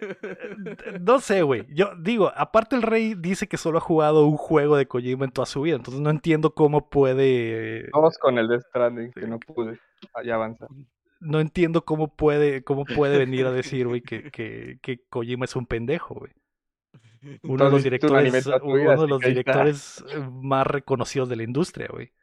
no 1.02 1.20
sé, 1.20 1.42
güey. 1.44 1.66
Yo 1.70 1.92
digo, 2.00 2.32
aparte 2.36 2.76
el 2.76 2.82
rey 2.82 3.14
dice 3.16 3.48
que 3.48 3.58
solo 3.58 3.78
ha 3.78 3.82
jugado 3.82 4.26
un 4.26 4.38
juego 4.38 4.76
de 4.78 4.88
Kojima 4.88 5.26
en 5.26 5.32
toda 5.32 5.46
su 5.46 5.62
vida, 5.62 5.76
entonces 5.76 6.02
no 6.02 6.10
entiendo 6.10 6.56
cómo 6.56 6.90
puede. 6.90 7.90
Vamos 7.94 8.18
con 8.18 8.38
el 8.40 8.48
Death 8.48 8.64
Stranding, 8.70 9.12
que 9.12 9.28
no 9.28 9.38
pude. 9.40 9.80
Ya 10.26 10.36
avanzar. 10.36 10.70
No 11.20 11.40
entiendo 11.40 11.84
cómo 11.84 12.16
puede, 12.16 12.64
cómo 12.64 12.86
puede 12.86 13.18
venir 13.18 13.46
a 13.46 13.52
decir, 13.52 13.88
güey, 13.88 14.02
que, 14.02 14.32
que, 14.32 14.80
que 14.82 15.00
Kojima 15.10 15.46
es 15.46 15.56
un 15.56 15.66
pendejo, 15.66 16.16
güey. 16.16 16.32
Uno 17.44 17.66
de 17.66 17.72
los 17.72 17.84
directores, 17.84 18.44
tu 18.44 18.52
uno 18.66 19.02
de 19.02 19.08
los 19.08 19.20
directores 19.22 20.04
eh, 20.10 20.20
más 20.42 20.68
reconocidos 20.68 21.30
de 21.30 21.36
la 21.36 21.44
industria, 21.44 21.88
güey. 21.92 22.14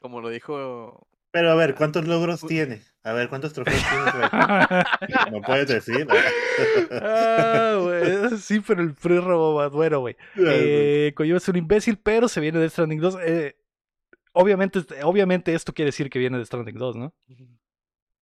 Como 0.00 0.20
lo 0.20 0.28
dijo. 0.28 1.06
Pero 1.30 1.50
a 1.50 1.54
ver, 1.54 1.74
¿cuántos 1.74 2.06
logros 2.06 2.40
tiene? 2.46 2.82
A 3.02 3.12
ver, 3.12 3.28
¿cuántos 3.28 3.52
trofeos 3.52 3.82
tiene? 3.88 4.04
güey? 4.12 5.32
¿No 5.32 5.42
puedes 5.42 5.68
decir? 5.68 6.06
ah, 6.90 7.78
güey. 7.80 8.38
Sí, 8.38 8.60
pero 8.60 8.82
el 8.82 8.94
free 8.94 9.20
robo 9.20 9.58
más 9.58 9.70
bueno, 9.70 10.00
güey. 10.00 10.16
Eh, 10.36 11.12
Kojima 11.14 11.36
es 11.36 11.48
un 11.48 11.56
imbécil, 11.56 11.98
pero 11.98 12.28
se 12.28 12.40
viene 12.40 12.58
de 12.58 12.70
Stranding 12.70 13.00
2. 13.00 13.18
Eh, 13.24 13.56
obviamente, 14.36 14.80
obviamente 15.02 15.54
esto 15.54 15.72
quiere 15.72 15.88
decir 15.88 16.10
que 16.10 16.18
viene 16.18 16.38
de 16.38 16.44
Stranding 16.46 16.76
2, 16.76 16.96
¿no? 16.96 17.14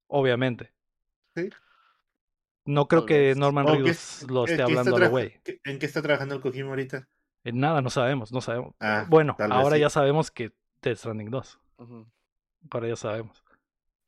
Obviamente. 0.06 0.72
Sí. 1.34 1.50
No 2.64 2.88
creo 2.88 3.04
que. 3.04 3.34
Norman 3.36 3.66
¿O 3.66 3.72
qué- 3.72 3.78
Reedus 3.78 4.24
lo 4.30 4.44
esté 4.46 4.62
hablando 4.62 4.96
a 4.96 5.00
tra- 5.00 5.10
güey. 5.10 5.34
¿En 5.64 5.78
qué 5.78 5.86
está 5.86 6.00
trabajando 6.00 6.34
el 6.34 6.40
Kojima 6.40 6.70
ahorita? 6.70 7.08
En 7.44 7.60
nada, 7.60 7.82
no 7.82 7.90
sabemos, 7.90 8.32
no 8.32 8.40
sabemos. 8.40 8.74
Ah, 8.80 9.04
bueno, 9.08 9.36
ahora 9.38 9.76
sí. 9.76 9.80
ya 9.82 9.90
sabemos 9.90 10.30
que 10.30 10.52
Death 10.80 10.96
Stranding 10.98 11.30
2. 11.30 11.60
Ujú. 11.78 12.06
Ahora 12.70 12.88
ya 12.88 12.96
sabemos. 12.96 13.44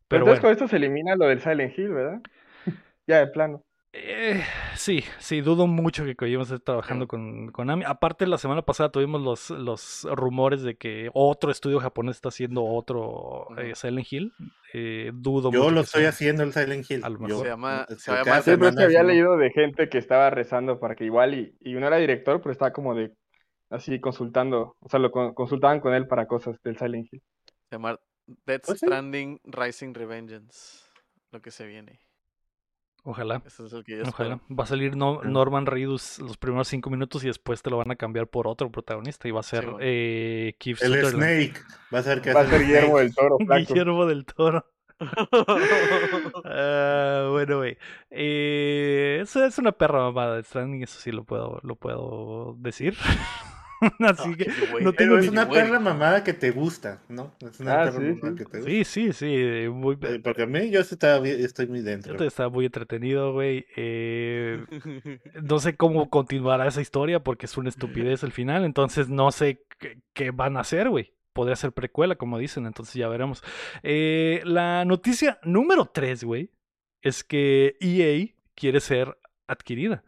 Pero 0.09 0.23
entonces 0.23 0.41
bueno, 0.41 0.43
con 0.43 0.53
esto 0.53 0.69
se 0.69 0.77
elimina 0.77 1.17
lo 1.17 1.27
del 1.27 1.41
Silent 1.43 1.77
Hill, 1.79 1.91
¿verdad? 1.93 2.23
ya 3.07 3.19
de 3.19 3.27
plano. 3.27 3.63
Eh, 3.99 4.45
sí, 4.77 5.03
sí, 5.19 5.41
dudo 5.41 5.67
mucho 5.67 6.05
que 6.05 6.15
Kojima 6.17 6.43
esté 6.43 6.59
trabajando 6.59 7.09
con 7.09 7.49
Konami. 7.51 7.85
Aparte, 7.87 8.27
la 8.27 8.37
semana 8.37 8.61
pasada 8.63 8.91
tuvimos 8.91 9.23
los, 9.23 9.51
los 9.51 10.07
rumores 10.11 10.63
de 10.63 10.77
que 10.77 11.09
otro 11.15 11.51
estudio 11.51 11.81
japonés 11.81 12.17
está 12.17 12.29
haciendo 12.29 12.63
otro 12.65 13.49
eh. 13.59 13.73
Silent 13.75 14.07
Hill. 14.13 14.33
Eh, 14.75 15.13
dudo 15.15 15.51
Yo 15.51 15.61
mucho 15.61 15.71
lo 15.75 15.81
estoy 15.81 16.01
sea. 16.03 16.11
haciendo 16.11 16.43
el 16.43 16.53
Silent 16.53 16.91
Hill. 16.91 17.05
A 17.05 17.09
lo 17.09 17.27
Yo-. 17.27 17.39
Se 17.41 17.47
llama- 17.47 17.87
se 17.97 18.11
va 18.13 18.21
a 18.21 18.25
cada 18.25 18.37
llamar- 18.37 18.43
Sí, 18.45 18.51
pero 18.51 18.69
es 18.69 18.75
que 18.75 18.83
semana 18.83 18.85
había 18.85 19.03
leído 19.03 19.37
de 19.39 19.51
gente 19.51 19.89
que 19.89 19.99
estaba 19.99 20.29
rezando 20.31 20.79
para 20.79 20.95
que 20.95 21.05
igual, 21.05 21.35
y, 21.35 21.57
y 21.61 21.73
no 21.73 21.87
era 21.87 21.97
director, 21.97 22.41
pero 22.43 22.53
estaba 22.53 22.73
como 22.73 22.95
de 22.95 23.13
así 23.71 23.99
consultando, 24.01 24.77
o 24.79 24.89
sea, 24.91 25.01
lo 25.01 25.11
con- 25.11 25.33
consultaban 25.35 25.81
con 25.81 25.95
él 25.95 26.07
para 26.07 26.27
cosas 26.27 26.57
del 26.63 26.77
Silent 26.77 27.09
Hill. 27.11 27.23
Se 27.71 27.77
llama 27.77 27.99
Death. 28.45 28.67
Stranding 28.77 29.41
Rising 29.45 29.95
Revengeance. 29.95 30.85
Lo 31.33 31.41
que 31.41 31.51
se 31.51 31.67
viene. 31.67 31.99
Ojalá. 33.09 33.41
Eso 33.47 33.67
es 33.67 33.73
el 33.73 33.85
que 33.85 33.99
yo 33.99 34.03
Ojalá. 34.05 34.41
Va 34.51 34.65
a 34.65 34.67
salir 34.67 34.97
No-. 34.97 35.23
Norman 35.23 35.65
Reedus 35.67 36.19
los 36.19 36.37
primeros 36.37 36.67
cinco 36.67 36.91
minutos 36.91 37.23
y 37.23 37.29
después 37.29 37.63
te 37.63 37.71
lo 37.71 37.77
van 37.77 37.93
a 37.93 37.97
cambiar 37.97 38.27
por 38.27 38.49
otro 38.49 38.69
protagonista 38.71 39.29
y 39.29 39.31
va 39.31 39.41
a 39.41 39.45
ser 39.45 39.65
bueno. 39.65 39.79
eh, 39.81 40.57
Keith 40.59 40.83
El 40.83 40.89
Sutherland. 40.89 41.15
Snake. 41.17 41.55
Va 41.95 41.99
a 42.01 42.03
ser 42.03 42.21
que 42.21 42.33
Va 42.33 42.41
a 42.41 42.47
ser 42.49 42.63
Guillermo 42.63 42.99
del 42.99 43.15
Toro, 43.15 43.37
flaco. 43.47 43.55
Guillermo 43.69 44.07
del 44.07 44.25
Toro. 44.27 44.67
Ah, 46.45 47.29
bueno, 47.31 47.59
güey. 47.59 47.77
Eh, 48.11 49.19
eso 49.23 49.45
es 49.45 49.59
una 49.59 49.73
perra 49.73 49.99
mamada 50.01 50.37
de 50.37 50.43
Stranding, 50.43 50.83
eso 50.83 50.99
sí 51.01 51.13
lo 51.13 51.25
puedo, 51.25 51.61
lo 51.63 51.77
puedo 51.77 52.55
decir. 52.59 52.97
Así 54.01 54.35
que 54.37 54.47
no 54.81 54.93
tengo 54.93 55.17
Pero 55.17 55.19
es 55.19 55.29
una 55.29 55.45
güey. 55.45 55.61
perra 55.63 55.81
mamada 55.81 56.25
que 56.25 56.33
te 56.33 56.51
gusta, 56.51 57.03
¿no? 57.09 57.35
Es 57.41 57.61
una 57.61 57.83
Ah, 57.83 57.85
perra 57.85 57.99
sí, 57.99 58.05
mamada 58.05 58.31
sí. 58.33 58.37
que 58.39 58.45
te 58.45 58.59
gusta. 58.59 58.71
Sí, 58.71 58.85
sí, 58.85 59.13
sí. 59.13 59.69
Muy... 59.71 59.99
Eh, 60.03 60.21
Porque 60.23 60.43
a 60.43 60.47
mí 60.47 60.71
yo 60.71 60.81
estaba 60.81 61.27
estoy 61.29 61.67
muy 61.67 61.81
Yo 61.81 61.85
dentro. 61.85 62.17
te 62.17 62.27
estaba 62.27 62.49
muy 62.49 62.67
entretenido, 62.67 63.33
güey. 63.33 63.67
Eh, 63.77 64.65
no 65.43 65.59
sé 65.59 65.77
cómo 65.77 66.09
continuará 66.11 66.67
esa 66.67 66.81
historia 66.81 67.21
porque 67.21 67.47
es 67.47 67.57
una 67.57 67.69
estupidez 67.69 68.23
el 68.23 68.33
final, 68.33 68.65
entonces 68.65 69.09
no 69.09 69.31
sé 69.33 69.65
qué, 69.79 69.99
qué 70.15 70.31
van 70.31 70.57
a 70.57 70.61
hacer, 70.61 70.89
güey. 70.89 71.15
Podría 71.33 71.57
ser 71.57 71.73
precuela, 71.73 72.17
como 72.17 72.39
dicen, 72.39 72.65
entonces 72.65 72.95
ya 72.95 73.09
veremos. 73.09 73.43
Eh, 73.83 74.41
la 74.45 74.85
noticia 74.87 75.39
número 75.43 75.85
3, 75.85 76.25
güey, 76.25 76.51
es 77.03 77.25
que 77.25 77.77
EA 77.81 78.35
quiere 78.55 78.81
ser 78.81 79.19
adquirida. 79.47 80.03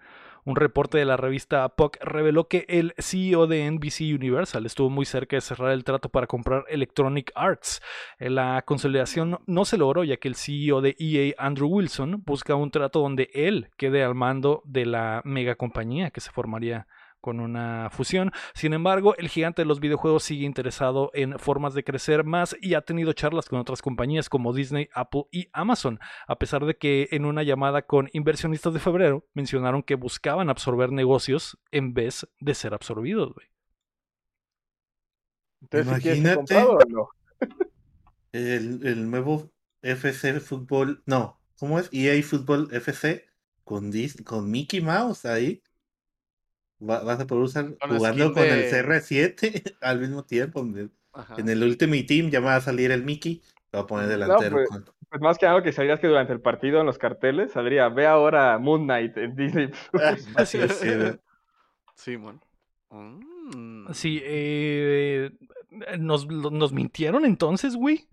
Un 0.49 0.57
reporte 0.57 0.97
de 0.97 1.05
la 1.05 1.19
revista 1.19 1.69
POC 1.69 1.99
reveló 2.03 2.49
que 2.49 2.65
el 2.71 2.95
CEO 2.97 3.47
de 3.47 3.71
NBC 3.71 4.15
Universal 4.15 4.65
estuvo 4.65 4.89
muy 4.89 5.05
cerca 5.05 5.37
de 5.37 5.43
cerrar 5.43 5.73
el 5.73 5.85
trato 5.85 6.09
para 6.09 6.27
comprar 6.27 6.65
Electronic 6.71 7.31
Arts. 7.35 7.83
Eh, 8.19 8.31
La 8.31 8.63
consolidación 8.63 9.41
no- 9.47 9.65
se 9.67 9.77
logró 9.77 10.05
ya 10.05 10.17
que 10.17 10.27
el 10.29 10.37
CEO 10.37 10.81
de 10.81 10.97
EA, 10.99 11.35
Andrew 11.37 11.69
Wilson, 11.69 12.23
busca 12.25 12.55
un 12.55 12.71
trato 12.71 13.01
donde 13.01 13.29
él 13.35 13.69
quede 13.77 14.03
al 14.03 14.15
mando 14.15 14.63
de 14.65 14.87
la 14.87 15.21
megacompañía 15.27 16.09
que 16.11 16.23
se 16.23 16.31
formaría 16.31 16.87
con 17.29 17.41
una 17.41 17.91
fusión. 17.91 18.33
Sin 18.55 18.73
embargo, 18.73 19.15
el 19.19 19.29
gigante 19.29 19.61
de 19.61 19.67
los 19.67 19.81
videojuegos 19.81 20.23
sigue 20.23 20.47
interesado 20.47 21.11
en 21.13 21.39
formas 21.39 21.75
de 21.75 21.85
crecer 21.85 22.25
más 22.25 22.57
y 22.59 22.73
ha 22.73 22.81
tenido 22.81 23.13
charlas 23.13 23.51
con 23.51 23.59
otras 23.59 23.83
compañías 23.83 24.31
como 24.31 24.55
Disney, 24.55 24.89
Apple 24.95 25.25
y 25.31 25.51
Amazon, 25.53 25.99
a 26.27 26.39
pesar 26.39 26.65
de 26.65 26.79
que 26.79 27.09
en 27.11 27.27
una 27.27 27.43
llamada 27.43 27.83
con 27.83 28.09
inversionistas 28.15 28.73
de 28.73 28.81
febrero 28.81 29.27
mencionaron 29.35 29.83
que 29.83 29.95
buscaban 29.95 30.49
absorber 30.49 30.91
negocios 30.91 31.59
en 31.71 31.93
vez 31.93 32.27
de 32.41 32.55
ser 32.55 32.73
absorbidos. 32.73 33.35
güey. 33.35 33.47
Entonces, 35.61 35.97
¿sí 35.97 36.01
quieres 36.03 36.23
ser 36.23 36.33
Imagínate. 36.39 36.63
o 36.65 36.79
no? 36.89 37.09
El, 38.33 38.87
el 38.87 39.11
nuevo 39.11 39.51
FC 39.83 40.41
Fútbol, 40.41 41.03
no, 41.05 41.39
¿cómo 41.59 41.79
es? 41.79 41.91
EA 41.93 42.23
Fútbol 42.23 42.69
FC 42.73 43.27
con, 43.65 43.93
Dis- 43.93 44.25
con 44.25 44.51
Mickey 44.51 44.81
Mouse 44.81 45.27
ahí. 45.27 45.63
Va- 46.81 47.03
vas 47.03 47.19
a 47.21 47.27
poder 47.27 47.45
usar 47.45 47.77
Con 47.79 47.97
jugando 47.97 48.33
con 48.33 48.43
el 48.45 48.51
de- 48.51 48.71
CR7 48.71 49.77
al 49.81 50.01
mismo 50.01 50.25
tiempo. 50.25 50.61
En 50.61 50.93
Ajá. 51.13 51.35
en 51.39 51.49
el 51.49 51.63
Ultimate 51.63 52.05
Team 52.05 52.31
ya 52.31 52.41
me 52.41 52.47
va 52.47 52.57
a 52.57 52.61
salir 52.61 52.91
el 52.91 53.03
Mickey. 53.05 53.43
Lo 53.73 53.81
va 53.81 53.83
a 53.85 53.87
poner 53.87 54.09
delantero. 54.09 54.57
pues, 54.57 54.69
con- 54.69 54.85
Pues 55.11 55.21
más 55.23 55.39
que 55.39 55.47
nada 55.47 55.59
lo 55.59 55.65
que 55.65 55.73
sabías 55.73 55.99
que 56.01 56.07
durante 56.07 56.33
el 56.33 56.41
partido 56.41 56.81
en 56.81 56.87
los 56.87 56.99
carteles 56.99 57.53
saldría, 57.53 57.89
ve 57.89 58.07
ahora 58.07 58.59
Moon 58.59 58.85
Knight 58.85 59.17
en 59.17 59.35
Disney. 59.35 59.71
Así 60.37 60.59
es, 60.59 60.85
sí, 61.95 62.17
mon. 62.17 62.41
Mm. 62.91 63.93
Sí, 63.93 64.21
eh, 64.23 65.31
nos, 65.99 66.27
nos 66.29 66.73
mintieron 66.73 67.25
entonces, 67.25 67.75
güey. 67.75 68.07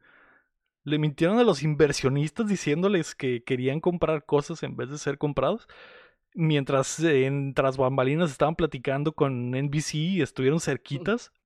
Le 0.83 0.99
mintieron 0.99 1.39
a 1.39 1.43
los 1.43 1.63
inversionistas 1.63 2.47
diciéndoles 2.47 3.15
que 3.15 3.43
querían 3.43 3.79
comprar 3.79 4.23
cosas 4.25 4.61
en 4.63 4.75
vez 4.75 4.89
de 4.89 4.97
ser 4.97 5.17
comprados. 5.17 5.67
Mientras 6.35 6.99
en 6.99 7.53
tras 7.53 7.77
bambalinas 7.77 8.29
estaban 8.29 8.55
platicando 8.55 9.13
con 9.13 9.55
NBC 9.55 9.95
y 9.95 10.21
estuvieron 10.21 10.59
cerquitas. 10.59 11.31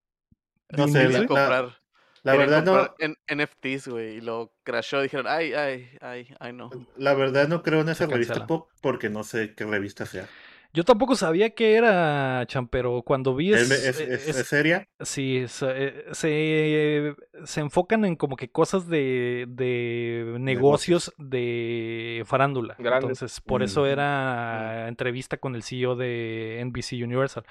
No 0.71 0.87
sé, 0.87 1.09
la- 1.09 1.25
comprar, 1.25 1.79
La 2.21 2.35
verdad 2.35 2.63
no, 2.63 2.93
en 2.99 3.15
NFTs, 3.27 3.87
güey, 3.87 4.17
y 4.17 4.21
lo 4.21 4.53
crashó. 4.61 5.01
Dijeron, 5.01 5.25
ay, 5.27 5.53
ay, 5.53 5.89
ay, 5.99 6.27
ay, 6.39 6.53
no. 6.53 6.69
la 6.95 7.15
verdad 7.15 7.47
no 7.47 7.63
creo 7.63 7.81
en 7.81 7.89
esa 7.89 8.05
revista 8.05 8.45
porque 8.81 9.09
no 9.09 9.23
sé 9.23 9.55
qué 9.55 9.65
revista 9.65 10.05
sea. 10.05 10.27
Yo 10.71 10.83
tampoco 10.83 11.15
sabía 11.15 11.49
qué 11.49 11.73
era, 11.75 12.45
Chan, 12.47 12.67
pero 12.67 13.01
cuando 13.01 13.35
vi 13.35 13.51
¿Es, 13.53 13.71
es, 13.71 13.71
es- 13.71 13.99
es- 13.99 14.27
es- 14.29 14.37
es 14.37 14.47
seria? 14.47 14.87
Sí, 14.99 15.45
se, 15.47 16.13
se, 16.13 17.15
se 17.43 17.59
enfocan 17.61 18.05
en 18.05 18.15
como 18.15 18.35
que 18.35 18.51
cosas 18.51 18.87
de, 18.87 19.45
de 19.49 20.35
negocios 20.39 21.11
de 21.17 22.21
farándula. 22.27 22.75
Grandes. 22.77 23.09
Entonces, 23.19 23.41
por 23.41 23.63
eso 23.63 23.81
Mm. 23.81 23.85
era 23.85 24.87
entrevista 24.87 25.37
con 25.37 25.55
el 25.55 25.63
CEO 25.63 25.95
de 25.95 26.59
NBC 26.63 27.03
Universal. 27.03 27.45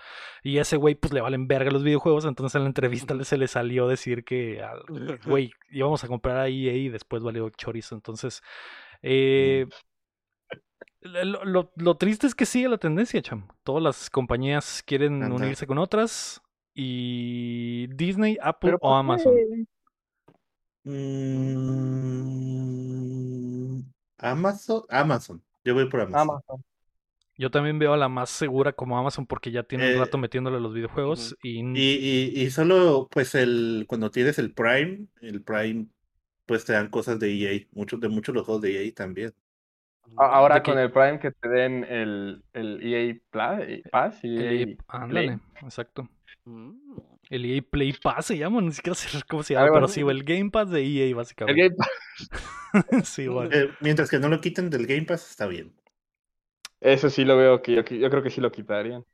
Y 0.44 0.58
ese 0.58 0.76
güey, 0.76 0.94
pues 0.94 1.12
le 1.12 1.20
valen 1.20 1.48
verga 1.48 1.72
los 1.72 1.82
videojuegos. 1.82 2.24
Entonces, 2.24 2.54
en 2.54 2.62
la 2.62 2.68
entrevista 2.68 3.14
le- 3.14 3.24
se 3.24 3.36
le 3.36 3.48
salió 3.48 3.88
decir 3.88 4.22
que, 4.22 4.62
al- 4.62 4.84
güey, 5.26 5.50
íbamos 5.72 6.04
a 6.04 6.06
comprar 6.06 6.36
a 6.36 6.46
EA 6.46 6.72
y 6.74 6.88
después 6.88 7.24
valió 7.24 7.50
chorizo. 7.50 7.96
Entonces, 7.96 8.42
eh, 9.02 9.66
lo, 11.00 11.44
lo- 11.44 11.72
lo 11.76 11.96
triste 11.96 12.26
es 12.26 12.34
que 12.34 12.46
sigue 12.46 12.68
la 12.68 12.78
tendencia, 12.78 13.20
cham. 13.22 13.48
Todas 13.64 13.82
las 13.82 14.10
compañías 14.10 14.82
quieren 14.86 15.22
Anda. 15.22 15.36
unirse 15.36 15.66
con 15.66 15.78
otras. 15.78 16.42
Y 16.74 17.86
Disney, 17.88 18.38
Apple 18.40 18.70
Pero 18.72 18.78
o. 18.80 18.94
Amazon. 18.94 19.34
Mm, 20.84 20.98
Amazon, 24.18 24.82
Amazon. 24.88 25.42
Yo 25.64 25.74
voy 25.74 25.88
por 25.88 26.00
Amazon. 26.00 26.30
Amazon. 26.30 26.64
Yo 27.36 27.50
también 27.50 27.78
veo 27.78 27.92
a 27.94 27.96
la 27.96 28.08
más 28.08 28.30
segura 28.30 28.72
como 28.72 28.98
Amazon 28.98 29.26
porque 29.26 29.50
ya 29.52 29.62
tiene 29.62 29.90
Eh, 29.90 29.94
un 29.94 30.00
rato 30.00 30.18
metiéndole 30.18 30.56
a 30.56 30.60
los 30.60 30.74
videojuegos. 30.74 31.36
y, 31.42 31.60
Y, 31.72 32.32
y, 32.34 32.42
y 32.42 32.50
solo, 32.50 33.08
pues, 33.10 33.34
el 33.34 33.84
cuando 33.88 34.10
tienes 34.10 34.38
el 34.38 34.52
Prime, 34.52 35.06
el 35.20 35.42
Prime, 35.42 35.86
pues 36.46 36.64
te 36.64 36.72
dan 36.74 36.90
cosas 36.90 37.18
de 37.20 37.32
EA, 37.32 37.66
muchos 37.72 38.00
de 38.00 38.08
muchos 38.08 38.34
los 38.34 38.44
juegos 38.46 38.62
de 38.62 38.86
EA 38.86 38.94
también. 38.94 39.32
Ahora 40.16 40.62
que- 40.62 40.70
con 40.72 40.80
el 40.80 40.90
Prime 40.90 41.18
que 41.20 41.30
te 41.32 41.48
den 41.48 41.84
el, 41.84 42.42
el 42.52 42.80
EA 42.82 43.16
Pla- 43.30 43.60
eh, 43.62 43.82
Pass 43.90 44.24
y 44.24 44.36
el 44.36 44.42
EA 44.42 44.50
EA 44.52 44.64
Play. 44.66 44.76
ándale, 44.88 45.38
exacto. 45.62 46.08
Mm. 46.44 46.72
El 47.30 47.44
EA 47.44 47.62
Play 47.70 47.92
Pass 47.92 48.26
se 48.26 48.38
llama, 48.38 48.60
ni 48.62 48.72
siquiera 48.72 48.94
sé 48.94 49.08
cómo 49.28 49.42
se 49.42 49.54
llama, 49.54 49.64
Algo 49.66 49.74
pero 49.76 49.86
así. 49.86 50.00
sí, 50.00 50.00
el 50.08 50.24
Game 50.24 50.50
Pass 50.50 50.70
de 50.70 50.82
EA 50.84 51.06
El 51.06 51.14
básicamente. 51.14 51.62
Game 51.62 51.76
Pass. 52.98 53.08
sí, 53.08 53.28
bueno. 53.28 53.50
Eh, 53.52 53.70
mientras 53.80 54.10
que 54.10 54.18
no 54.18 54.28
lo 54.28 54.40
quiten 54.40 54.70
del 54.70 54.86
Game 54.86 55.02
Pass, 55.04 55.30
está 55.30 55.46
bien. 55.46 55.72
Eso 56.80 57.10
sí 57.10 57.24
lo 57.24 57.36
veo 57.36 57.60
que 57.60 57.74
yo, 57.74 57.82
yo 57.84 58.10
creo 58.10 58.22
que 58.22 58.30
sí 58.30 58.40
lo 58.40 58.50
quitarían. 58.52 59.04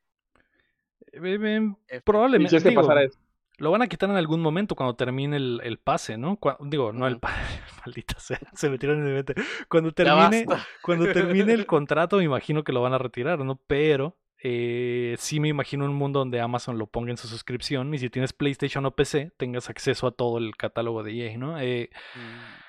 Eh, 1.12 1.72
eh, 1.88 2.00
Probablemente. 2.04 2.50
si 2.50 2.56
es 2.56 2.62
que 2.62 2.70
digo, 2.70 2.82
pasara 2.82 3.04
eso. 3.04 3.18
Lo 3.58 3.70
van 3.70 3.82
a 3.82 3.86
quitar 3.86 4.10
en 4.10 4.16
algún 4.16 4.40
momento 4.40 4.74
cuando 4.74 4.96
termine 4.96 5.36
el, 5.36 5.60
el 5.62 5.78
pase, 5.78 6.18
¿no? 6.18 6.38
Cua- 6.40 6.58
digo, 6.60 6.92
no 6.92 7.06
el 7.06 7.18
pase, 7.20 7.60
maldita 7.86 8.18
sea, 8.18 8.40
se 8.54 8.68
metieron 8.68 8.98
en 8.98 9.04
mi 9.04 9.12
mente. 9.12 9.34
Cuando 9.68 9.92
termine, 9.92 10.46
cuando 10.82 11.06
termine 11.06 11.52
el 11.52 11.66
contrato, 11.66 12.16
me 12.18 12.24
imagino 12.24 12.64
que 12.64 12.72
lo 12.72 12.82
van 12.82 12.94
a 12.94 12.98
retirar, 12.98 13.38
¿no? 13.44 13.60
Pero 13.66 14.16
eh, 14.42 15.14
sí 15.18 15.38
me 15.40 15.48
imagino 15.48 15.84
un 15.84 15.94
mundo 15.94 16.18
donde 16.18 16.40
Amazon 16.40 16.78
lo 16.78 16.86
ponga 16.88 17.10
en 17.12 17.16
su 17.16 17.28
suscripción 17.28 17.94
y 17.94 17.98
si 17.98 18.10
tienes 18.10 18.32
PlayStation 18.32 18.84
o 18.86 18.94
PC, 18.94 19.32
tengas 19.36 19.70
acceso 19.70 20.06
a 20.08 20.12
todo 20.12 20.38
el 20.38 20.56
catálogo 20.56 21.02
de 21.02 21.12
EA, 21.12 21.38
¿no? 21.38 21.58
Eh, 21.60 21.90
Mm. 22.14 22.64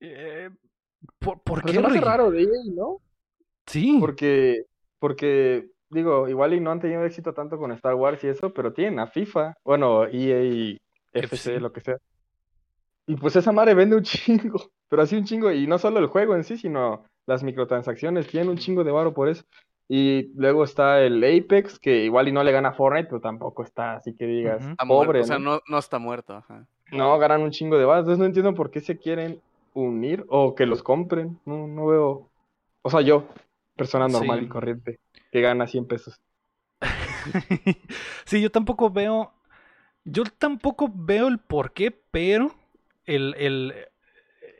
eh, 0.00 0.50
¿por, 1.18 1.40
por 1.42 1.62
Pero 1.62 1.82
qué? 1.82 1.88
Rey? 1.88 2.00
raro 2.00 2.30
de 2.30 2.42
EA, 2.42 2.48
¿no? 2.74 3.00
Sí, 3.66 3.96
Porque, 4.00 4.64
porque, 4.98 5.70
digo, 5.90 6.28
igual 6.28 6.54
y 6.54 6.60
no 6.60 6.70
han 6.70 6.80
tenido 6.80 7.04
éxito 7.04 7.32
tanto 7.32 7.58
con 7.58 7.72
Star 7.72 7.94
Wars 7.94 8.22
y 8.24 8.28
eso, 8.28 8.52
pero 8.52 8.72
tienen 8.72 8.98
a 8.98 9.06
FIFA, 9.06 9.54
bueno, 9.64 10.04
EA, 10.04 10.76
FC, 11.12 11.36
FC. 11.36 11.60
lo 11.60 11.72
que 11.72 11.80
sea. 11.80 11.96
Y 13.06 13.16
pues 13.16 13.36
esa 13.36 13.52
madre 13.52 13.74
vende 13.74 13.96
un 13.96 14.02
chingo, 14.02 14.70
pero 14.88 15.02
así 15.02 15.16
un 15.16 15.24
chingo, 15.24 15.52
y 15.52 15.66
no 15.66 15.78
solo 15.78 15.98
el 15.98 16.06
juego 16.06 16.34
en 16.34 16.44
sí, 16.44 16.56
sino 16.56 17.04
las 17.26 17.42
microtransacciones, 17.42 18.26
tienen 18.28 18.50
un 18.50 18.58
chingo 18.58 18.84
de 18.84 18.92
varo 18.92 19.14
por 19.14 19.28
eso. 19.28 19.44
Y 19.86 20.32
luego 20.34 20.64
está 20.64 21.02
el 21.02 21.22
Apex, 21.22 21.78
que 21.78 22.04
igual 22.04 22.28
y 22.28 22.32
no 22.32 22.42
le 22.42 22.52
gana 22.52 22.70
a 22.70 22.72
Fortnite, 22.72 23.08
pero 23.08 23.20
tampoco 23.20 23.62
está 23.62 23.96
así 23.96 24.14
que 24.14 24.26
digas, 24.26 24.64
pobre, 24.88 25.20
o 25.20 25.24
sea, 25.24 25.38
¿no? 25.38 25.56
no, 25.56 25.60
no 25.68 25.78
está 25.78 25.98
muerto. 25.98 26.34
Ajá. 26.34 26.66
No, 26.90 27.18
ganan 27.18 27.42
un 27.42 27.50
chingo 27.50 27.76
de 27.76 27.84
varo, 27.84 28.00
entonces 28.00 28.18
no 28.18 28.24
entiendo 28.24 28.54
por 28.54 28.70
qué 28.70 28.80
se 28.80 28.98
quieren 28.98 29.40
unir 29.74 30.24
o 30.28 30.54
que 30.54 30.66
los 30.66 30.82
compren, 30.82 31.38
no, 31.44 31.66
no 31.66 31.86
veo, 31.86 32.30
o 32.82 32.90
sea, 32.90 33.00
yo, 33.00 33.26
persona 33.76 34.08
normal 34.08 34.40
Sí. 34.40 34.44
y 34.46 34.48
corriente 34.48 35.00
que 35.32 35.40
gana 35.40 35.66
100 35.66 35.86
pesos. 35.86 36.20
sí, 38.24 38.40
yo 38.40 38.50
tampoco 38.50 38.90
veo. 38.90 39.32
Yo 40.04 40.24
tampoco 40.24 40.90
veo 40.94 41.28
el 41.28 41.38
por 41.38 41.72
qué, 41.72 41.90
pero 41.90 42.54
el, 43.06 43.34
el, 43.38 43.74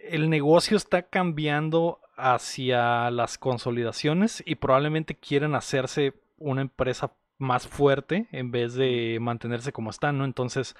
el 0.08 0.30
negocio 0.30 0.76
está 0.76 1.02
cambiando 1.02 2.00
hacia 2.16 3.10
las 3.10 3.36
consolidaciones 3.38 4.42
y 4.46 4.54
probablemente 4.54 5.14
quieren 5.14 5.54
hacerse 5.54 6.14
una 6.38 6.62
empresa 6.62 7.12
más 7.38 7.66
fuerte 7.68 8.26
en 8.32 8.50
vez 8.52 8.74
de 8.74 9.18
mantenerse 9.20 9.72
como 9.72 9.90
están, 9.90 10.16
¿no? 10.18 10.24
Entonces, 10.24 10.76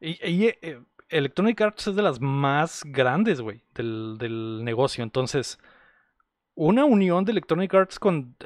y, 0.00 0.18
y, 0.28 0.46
eh, 0.62 0.80
Electronic 1.10 1.60
Arts 1.60 1.88
es 1.88 1.94
de 1.96 2.02
las 2.02 2.20
más 2.20 2.82
grandes, 2.86 3.40
güey, 3.40 3.62
del, 3.74 4.16
del 4.18 4.64
negocio. 4.64 5.04
Entonces, 5.04 5.58
una 6.62 6.84
unión 6.84 7.24
de 7.24 7.32
Electronic 7.32 7.74
Arts 7.74 7.98
con 7.98 8.36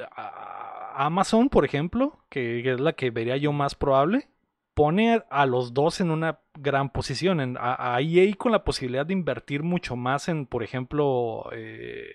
Amazon, 0.95 1.49
por 1.49 1.65
ejemplo, 1.65 2.17
que, 2.29 2.59
es 2.67 2.79
la 2.79 2.93
que 2.93 3.11
vería 3.11 3.37
yo 3.37 3.51
más 3.51 3.75
probable, 3.75 4.27
pone 4.73 5.21
a, 5.29 5.45
los 5.45 5.75
dos 5.75 6.01
en 6.01 6.09
una 6.09 6.39
gran 6.55 6.89
posición. 6.89 7.39
En, 7.41 7.57
a, 7.59 7.99
EA 8.01 8.33
con 8.35 8.51
la 8.51 8.63
posibilidad 8.63 9.05
de 9.05 9.13
invertir 9.13 9.61
mucho 9.61 9.95
más 9.95 10.29
en, 10.29 10.47
por 10.47 10.63
ejemplo, 10.63 11.47
eh, 11.51 12.11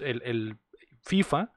el, 0.00 0.56
FIFA, 1.02 1.52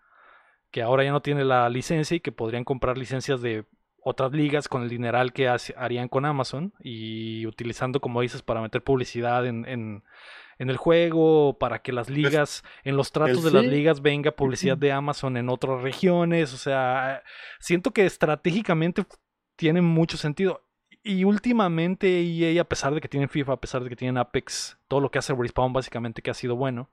que 0.70 0.82
ahora 0.82 1.06
ya 1.06 1.12
no 1.12 1.22
tiene 1.22 1.46
la 1.46 1.70
licencia 1.70 2.16
y 2.16 2.20
que 2.20 2.34
podrían 2.34 2.66
comprar 2.66 2.98
licencias 2.98 3.42
de 3.42 3.66
otras 4.04 4.34
ligas 4.34 4.68
con 4.68 4.84
el 4.84 4.90
dineral 4.90 5.32
que 5.32 5.48
harían 5.48 6.10
con 6.10 6.26
Amazon 6.26 6.74
y 6.82 7.46
utilizando, 7.46 8.02
como 8.02 8.20
dices, 8.20 8.42
para 8.42 8.62
meter 8.62 8.84
publicidad 8.84 9.46
en- 9.46 10.04
en 10.62 10.70
el 10.70 10.78
juego, 10.78 11.58
para 11.58 11.82
que 11.82 11.92
las 11.92 12.08
ligas, 12.08 12.64
en 12.84 12.96
los 12.96 13.12
tratos 13.12 13.44
de 13.44 13.50
las 13.50 13.66
ligas 13.66 14.02
venga 14.04 14.32
publicidad 14.32 14.78
de 14.78 14.92
Amazon 14.92 15.36
en 15.36 15.50
otras 15.50 15.82
regiones. 15.82 16.54
O 16.54 16.58
sea, 16.58 17.24
siento 17.60 17.90
que 17.92 18.06
estratégicamente 18.06 19.04
tiene 19.56 19.82
mucho 19.82 20.18
sentido. 20.18 20.64
Y 21.04 21.24
últimamente 21.24 22.22
EA, 22.22 22.62
a 22.62 22.66
pesar 22.66 22.94
de 22.94 23.02
que 23.02 23.08
tienen 23.08 23.28
FIFA, 23.28 23.54
a 23.54 23.60
pesar 23.60 23.84
de 23.84 23.90
que 23.90 23.96
tienen 23.96 24.20
Apex, 24.20 24.78
todo 24.88 25.00
lo 25.00 25.10
que 25.10 25.18
hace 25.18 25.34
Respawn 25.34 25.74
básicamente 25.74 26.22
que 26.22 26.30
ha 26.30 26.36
sido 26.36 26.56
bueno, 26.56 26.92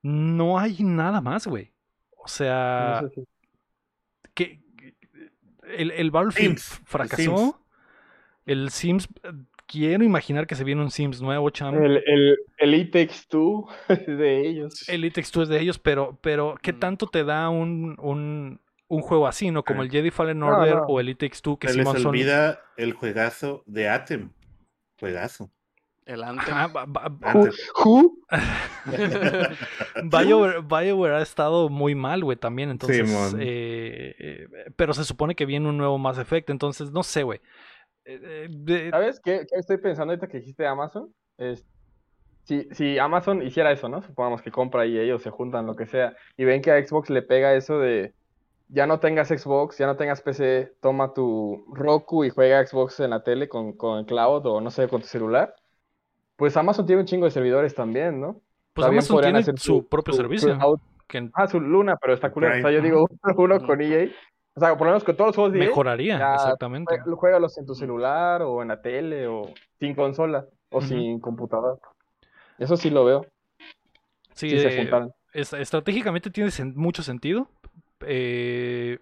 no 0.00 0.58
hay 0.58 0.78
nada 0.82 1.20
más, 1.20 1.46
güey. 1.46 1.72
O 2.16 2.28
sea, 2.28 3.00
No 3.02 3.08
sé 3.10 3.14
si- 3.14 3.24
que 4.32 4.62
el, 5.76 5.90
el 5.90 6.10
Battlefield 6.10 6.58
Sims, 6.58 6.78
el 6.80 6.86
fracasó. 6.86 7.36
Sims. 7.36 7.54
El 8.46 8.70
Sims, 8.70 9.08
quiero 9.70 10.02
imaginar 10.04 10.46
que 10.46 10.54
se 10.56 10.64
viene 10.64 10.82
un 10.82 10.90
Sims 10.90 11.22
nuevo, 11.22 11.48
cham. 11.50 11.74
El, 11.82 12.02
el, 12.06 12.36
el 12.58 12.74
It 12.74 12.92
Takes 12.92 13.14
Two 13.28 13.66
es 13.88 14.06
de 14.06 14.46
ellos. 14.48 14.88
El 14.88 15.04
It 15.04 15.14
Takes 15.14 15.30
Two 15.30 15.42
es 15.42 15.48
de 15.48 15.60
ellos, 15.60 15.78
pero, 15.78 16.18
pero 16.20 16.56
¿qué 16.60 16.72
Mm. 16.72 16.78
tanto 16.80 17.06
te 17.06 17.24
da 17.24 17.48
un, 17.50 17.96
un, 18.00 18.60
un 18.88 19.00
juego 19.02 19.26
así, 19.26 19.50
no? 19.50 19.62
Como 19.62 19.82
Ah. 19.82 19.84
el 19.84 19.90
Jedi 19.90 20.10
Fallen 20.10 20.42
Order 20.42 20.74
no. 20.76 20.82
o 20.88 21.00
el 21.00 21.08
It 21.10 21.18
Takes 21.18 21.38
Two, 21.42 21.58
que 21.58 21.68
Se 21.68 21.76
les 21.78 21.86
olvida 21.86 22.60
el 22.76 22.92
juegazo 22.94 23.62
de 23.66 23.88
Atem. 23.88 24.30
Juegazo. 24.98 25.50
El 26.06 26.24
Anthem. 26.24 26.52
Ajá, 26.54 26.66
ba- 26.66 26.86
ba- 26.86 27.12
Anthem. 27.22 27.52
Who? 27.84 28.16
BioWare, 30.04 30.60
BioWare 30.62 31.14
ha 31.14 31.22
estado 31.22 31.68
muy 31.68 31.94
mal, 31.94 32.24
güey, 32.24 32.36
también. 32.36 32.70
Entonces, 32.70 33.08
Simón. 33.08 33.36
eh, 33.40 34.14
eh, 34.18 34.48
pero 34.76 34.92
se 34.92 35.04
supone 35.04 35.34
que 35.34 35.46
viene 35.46 35.68
un 35.68 35.76
nuevo 35.78 35.98
Mass 35.98 36.18
Effect. 36.18 36.50
Entonces, 36.50 36.90
no 36.90 37.02
sé, 37.02 37.22
güey. 37.22 37.40
Eh, 38.12 38.48
de- 38.50 38.90
¿Sabes 38.90 39.20
qué, 39.20 39.46
qué 39.50 39.58
estoy 39.58 39.78
pensando 39.78 40.12
ahorita 40.12 40.28
que 40.28 40.38
dijiste 40.38 40.66
Amazon? 40.66 41.12
Es, 41.38 41.64
si, 42.44 42.68
si 42.72 42.98
Amazon 42.98 43.42
hiciera 43.42 43.70
eso, 43.70 43.88
¿no? 43.88 44.02
Supongamos 44.02 44.42
que 44.42 44.50
compra 44.50 44.86
y 44.86 44.98
ellos 44.98 45.22
se 45.22 45.30
juntan, 45.30 45.66
lo 45.66 45.76
que 45.76 45.86
sea, 45.86 46.16
y 46.36 46.44
ven 46.44 46.62
que 46.62 46.72
a 46.72 46.84
Xbox 46.84 47.10
le 47.10 47.22
pega 47.22 47.54
eso 47.54 47.78
de 47.78 48.12
ya 48.68 48.86
no 48.86 49.00
tengas 49.00 49.28
Xbox, 49.28 49.78
ya 49.78 49.86
no 49.86 49.96
tengas 49.96 50.22
PC, 50.22 50.72
toma 50.80 51.12
tu 51.12 51.64
Roku 51.72 52.24
y 52.24 52.30
juega 52.30 52.64
Xbox 52.64 53.00
en 53.00 53.10
la 53.10 53.22
tele 53.22 53.48
con, 53.48 53.72
con 53.72 53.98
el 53.98 54.06
cloud 54.06 54.46
o 54.46 54.60
no 54.60 54.70
sé, 54.70 54.88
con 54.88 55.00
tu 55.00 55.06
celular. 55.06 55.54
Pues 56.36 56.56
Amazon 56.56 56.86
tiene 56.86 57.02
un 57.02 57.06
chingo 57.06 57.26
de 57.26 57.32
servidores 57.32 57.74
también, 57.74 58.20
¿no? 58.20 58.40
pues 58.72 58.84
También 58.86 59.00
Amazon 59.00 59.16
podrían 59.16 59.32
tiene 59.34 59.38
hacer 59.40 59.58
su 59.58 59.86
propio 59.86 60.12
su 60.14 60.22
servicio. 60.22 60.58
Ah, 61.34 61.46
su 61.48 61.60
Luna, 61.60 61.96
pero 62.00 62.14
está 62.14 62.30
culero. 62.30 62.56
O 62.56 62.60
sea, 62.60 62.70
yo 62.70 62.80
digo 62.80 63.06
uno, 63.10 63.34
uno 63.36 63.66
con 63.66 63.80
EA. 63.80 64.08
O 64.60 64.62
sea, 64.62 64.76
por 64.76 64.86
lo 64.88 64.92
menos 64.92 65.04
con 65.04 65.16
todos 65.16 65.28
los 65.28 65.36
juegos 65.36 65.52
de 65.54 65.58
EA, 65.60 65.68
mejoraría, 65.68 66.18
ya, 66.18 66.34
exactamente. 66.34 66.98
Juégalos 67.00 67.56
en 67.56 67.64
tu 67.64 67.74
celular 67.74 68.42
o 68.42 68.60
en 68.60 68.68
la 68.68 68.82
tele 68.82 69.26
o 69.26 69.54
sin 69.78 69.94
consola 69.94 70.44
o 70.68 70.82
sin 70.82 71.18
computadora. 71.18 71.78
Eso 72.58 72.76
sí 72.76 72.90
lo 72.90 73.06
veo. 73.06 73.26
Sí, 74.34 74.50
Si 74.50 74.58
se 74.58 74.68
eh, 74.68 74.76
juntaran. 74.76 75.12
es- 75.32 75.54
estratégicamente 75.54 76.28
tiene 76.30 76.50
mucho 76.74 77.02
sentido. 77.02 77.48
Eh, 78.02 78.98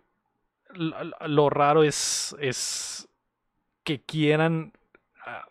lo, 0.74 0.94
lo 1.26 1.50
raro 1.50 1.82
es, 1.82 2.36
es 2.38 3.08
que 3.82 4.00
quieran 4.00 4.72
ah, 5.26 5.44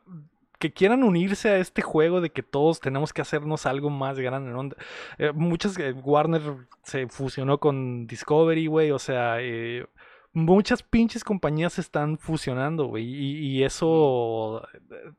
que 0.60 0.74
quieran 0.74 1.04
unirse 1.04 1.50
a 1.50 1.58
este 1.58 1.82
juego 1.82 2.22
de 2.22 2.32
que 2.32 2.44
todos 2.44 2.80
tenemos 2.80 3.14
que 3.14 3.22
hacernos 3.22 3.66
algo 3.66 3.90
más 3.90 4.20
grande, 4.20 4.52
¿no? 4.52 4.70
Eh, 5.18 5.32
muchas 5.34 5.78
eh, 5.80 5.94
Warner 5.94 6.42
se 6.84 7.08
fusionó 7.08 7.60
con 7.60 8.08
Discovery, 8.08 8.68
güey, 8.68 8.92
o 8.92 9.00
sea, 9.00 9.38
eh, 9.40 9.86
muchas 10.34 10.84
pinches 10.84 11.24
compañías 11.24 11.74
se 11.74 11.82
están 11.82 12.18
fusionando, 12.18 12.86
güey, 12.86 13.06
y, 13.06 13.38
y 13.58 13.64
eso 13.64 14.68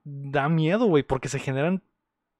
da 0.04 0.48
miedo, 0.48 0.86
güey, 0.86 1.02
porque 1.02 1.28
se 1.28 1.38
generan 1.38 1.82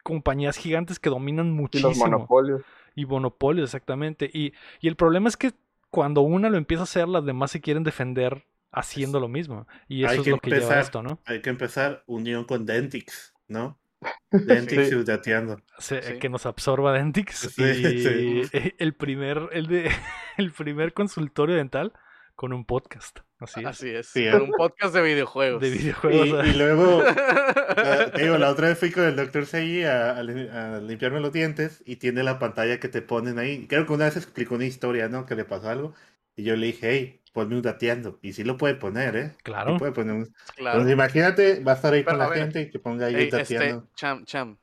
compañías 0.02 0.56
gigantes 0.56 0.98
que 0.98 1.10
dominan 1.10 1.48
Y 1.48 1.52
muchísimo. 1.52 1.90
los 1.90 1.98
monopolios. 1.98 2.62
Y 2.94 3.06
monopolios, 3.06 3.68
exactamente. 3.68 4.28
Y, 4.32 4.52
y 4.80 4.88
el 4.88 4.96
problema 4.96 5.28
es 5.28 5.36
que 5.36 5.52
cuando 5.90 6.22
una 6.22 6.50
lo 6.50 6.56
empieza 6.58 6.82
a 6.82 6.84
hacer, 6.84 7.08
las 7.08 7.24
demás 7.24 7.50
se 7.52 7.60
quieren 7.60 7.84
defender 7.84 8.44
haciendo 8.72 9.20
lo 9.20 9.28
mismo. 9.28 9.66
Y 9.88 10.04
eso 10.04 10.12
Hay 10.12 10.18
es 10.18 10.24
que 10.24 10.30
lo 10.30 10.38
que 10.38 10.50
lleva 10.50 10.60
a 10.60 10.64
empezar. 10.64 10.82
esto, 10.84 11.02
¿no? 11.02 11.20
Hay 11.24 11.40
que 11.42 11.50
empezar 11.50 12.02
unión 12.06 12.44
con 12.44 12.66
Dentix, 12.66 13.34
¿no? 13.48 13.78
Dentix 14.30 14.88
Sí. 14.88 14.94
y 14.94 15.04
dateando. 15.04 15.60
Se- 15.78 16.02
Sí. 16.02 16.18
Que 16.18 16.28
nos 16.28 16.46
absorba 16.46 16.92
Dentix. 16.92 17.34
Sí, 17.54 17.62
y 17.62 18.44
sí. 18.46 18.74
el 18.78 18.94
primer, 18.94 19.48
el 19.52 19.66
de 19.66 19.90
el 20.36 20.52
primer 20.52 20.92
consultorio 20.92 21.56
dental 21.56 21.92
con 22.34 22.52
un 22.52 22.64
podcast. 22.64 23.18
Así 23.40 23.60
es. 23.60 23.66
Así 23.66 23.88
es. 23.90 24.06
Sí, 24.08 24.28
con 24.30 24.40
¿eh? 24.40 24.44
un 24.44 24.50
podcast 24.52 24.94
de 24.94 25.02
videojuegos. 25.02 25.60
De 25.60 25.68
Y, 25.68 25.78
videojuegos. 25.78 26.46
y 26.46 26.52
luego, 26.54 27.02
ah, 27.06 28.06
te 28.14 28.22
digo, 28.22 28.38
la 28.38 28.50
otra 28.50 28.68
vez 28.68 28.78
fui 28.78 28.90
con 28.92 29.04
el 29.04 29.16
doctor 29.16 29.46
Sei 29.46 29.82
a, 29.84 30.16
a 30.16 30.22
li- 30.22 30.48
a 30.48 30.78
limpiarme 30.80 31.18
los 31.20 31.32
dientes 31.32 31.82
y 31.84 31.96
tiene 31.96 32.22
la 32.22 32.38
pantalla 32.38 32.78
que 32.78 32.88
te 32.88 33.02
ponen 33.02 33.38
ahí. 33.40 33.66
Creo 33.66 33.86
que 33.86 33.92
una 33.92 34.04
vez 34.04 34.16
explicó 34.16 34.54
una 34.56 34.66
historia, 34.66 35.08
¿no? 35.08 35.26
Que 35.26 35.34
le 35.34 35.44
pasó 35.44 35.68
algo. 35.68 35.94
Y 36.38 36.44
yo 36.44 36.54
le 36.54 36.66
dije, 36.66 36.88
hey, 36.92 37.20
ponme 37.32 37.56
un 37.56 37.62
dateando. 37.62 38.20
Y 38.22 38.32
sí 38.32 38.44
lo 38.44 38.56
puede 38.56 38.76
poner, 38.76 39.16
¿eh? 39.16 39.28
Sí 39.30 39.36
Claro. 39.42 39.76
puede 39.76 39.90
poner 39.90 40.14
un... 40.14 40.24
Claro. 40.54 40.78
Entonces, 40.78 40.92
imagínate, 40.92 41.64
va 41.64 41.72
a 41.72 41.74
estar 41.74 41.92
ahí 41.92 42.04
Pero, 42.04 42.16
con 42.16 42.18
la 42.20 42.28
ver, 42.28 42.38
gente 42.38 42.60
y 42.62 42.70
que 42.70 42.78
ponga 42.78 43.06
ahí 43.06 43.14
Ey, 43.16 43.28
un 43.32 43.40
este, 43.40 43.54
dateando. 43.54 43.88
Cham, 43.96 44.24
Cham, 44.24 44.56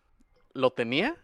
¿lo 0.54 0.72
tenía? 0.72 1.18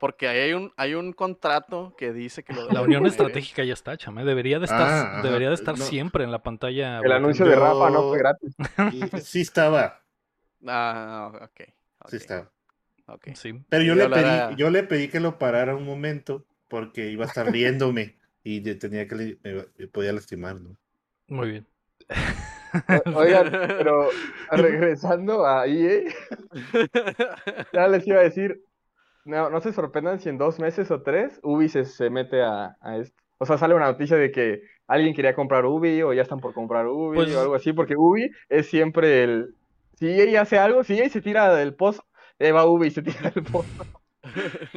Porque 0.00 0.26
ahí 0.26 0.38
hay 0.40 0.52
un, 0.54 0.72
hay 0.76 0.94
un 0.94 1.12
contrato 1.12 1.94
que 1.96 2.12
dice 2.12 2.42
que 2.42 2.52
lo 2.52 2.68
La 2.68 2.82
unión 2.82 3.04
¿eh? 3.06 3.08
estratégica 3.10 3.62
ya 3.62 3.74
está, 3.74 3.96
chame. 3.96 4.24
Debería 4.24 4.58
de 4.58 4.64
estar, 4.64 4.80
Ah, 5.18 5.20
debería 5.22 5.50
de 5.50 5.54
estar 5.54 5.78
No. 5.78 5.84
siempre 5.84 6.24
en 6.24 6.32
la 6.32 6.42
pantalla. 6.42 6.98
El 6.98 7.12
anuncio 7.12 7.46
de 7.46 7.54
Rafa 7.54 7.88
no 7.90 8.08
fue 8.08 8.18
gratis. 8.18 8.56
Y 8.92 9.20
sí 9.20 9.40
estaba, 9.42 10.02
Ah, 10.66 11.30
ok. 11.32 11.42
ok, 12.00 12.08
sí 12.10 12.16
estaba. 12.16 12.50
ok. 13.06 13.28
Sí. 13.34 13.62
Pero 13.68 13.84
yo 13.84 13.94
le, 13.94 14.08
pedí, 14.08 14.56
yo 14.56 14.70
le 14.70 14.82
pedí 14.82 15.06
que 15.06 15.20
lo 15.20 15.38
parara 15.38 15.76
un 15.76 15.84
momento 15.84 16.44
porque 16.66 17.08
iba 17.10 17.24
a 17.24 17.28
estar 17.28 17.46
riéndome 17.52 18.16
y 18.44 18.60
de- 18.60 18.74
tenía 18.74 19.06
que 19.06 19.14
me, 19.14 19.36
me 19.78 19.86
podía 19.88 20.12
lastimar, 20.12 20.60
¿no? 20.60 20.76
Muy 21.28 21.50
bien. 21.50 21.66
O- 22.08 23.10
Oigan, 23.18 23.50
pero 23.50 24.08
regresando 24.50 25.46
a 25.46 25.66
EA, 25.66 26.02
ya 27.72 27.88
les 27.88 28.06
iba 28.06 28.20
a 28.20 28.22
decir, 28.22 28.62
no, 29.24 29.50
no 29.50 29.60
se 29.60 29.72
sorprendan 29.72 30.20
si 30.20 30.28
en 30.28 30.38
dos 30.38 30.58
meses 30.58 30.90
o 30.90 31.02
tres 31.02 31.38
Ubi 31.42 31.68
se, 31.68 31.84
se 31.84 32.10
mete 32.10 32.42
a, 32.42 32.76
a 32.80 32.96
esto. 32.98 33.16
O 33.38 33.46
sea, 33.46 33.58
sale 33.58 33.74
una 33.74 33.86
noticia 33.86 34.16
de 34.16 34.30
que 34.30 34.62
alguien 34.86 35.14
quería 35.14 35.34
comprar 35.34 35.64
Ubi 35.66 36.02
o 36.02 36.12
ya 36.12 36.22
están 36.22 36.40
por 36.40 36.54
comprar 36.54 36.86
Ubi 36.86 37.16
Pues- 37.16 37.34
o 37.34 37.40
algo 37.40 37.54
así, 37.54 37.72
porque 37.72 37.94
Ubi 37.96 38.30
es 38.48 38.66
siempre 38.68 39.24
el... 39.24 39.54
Si 39.94 40.06
EA 40.08 40.42
hace 40.42 40.58
algo, 40.58 40.82
si 40.84 40.98
EA 40.98 41.08
se 41.08 41.20
tira 41.20 41.54
del 41.54 41.74
pozo, 41.74 42.04
eh, 42.38 42.52
va 42.52 42.66
Ubi 42.66 42.88
y 42.88 42.90
se 42.90 43.02
tira 43.02 43.30
del 43.30 43.44
pozo. 43.44 43.68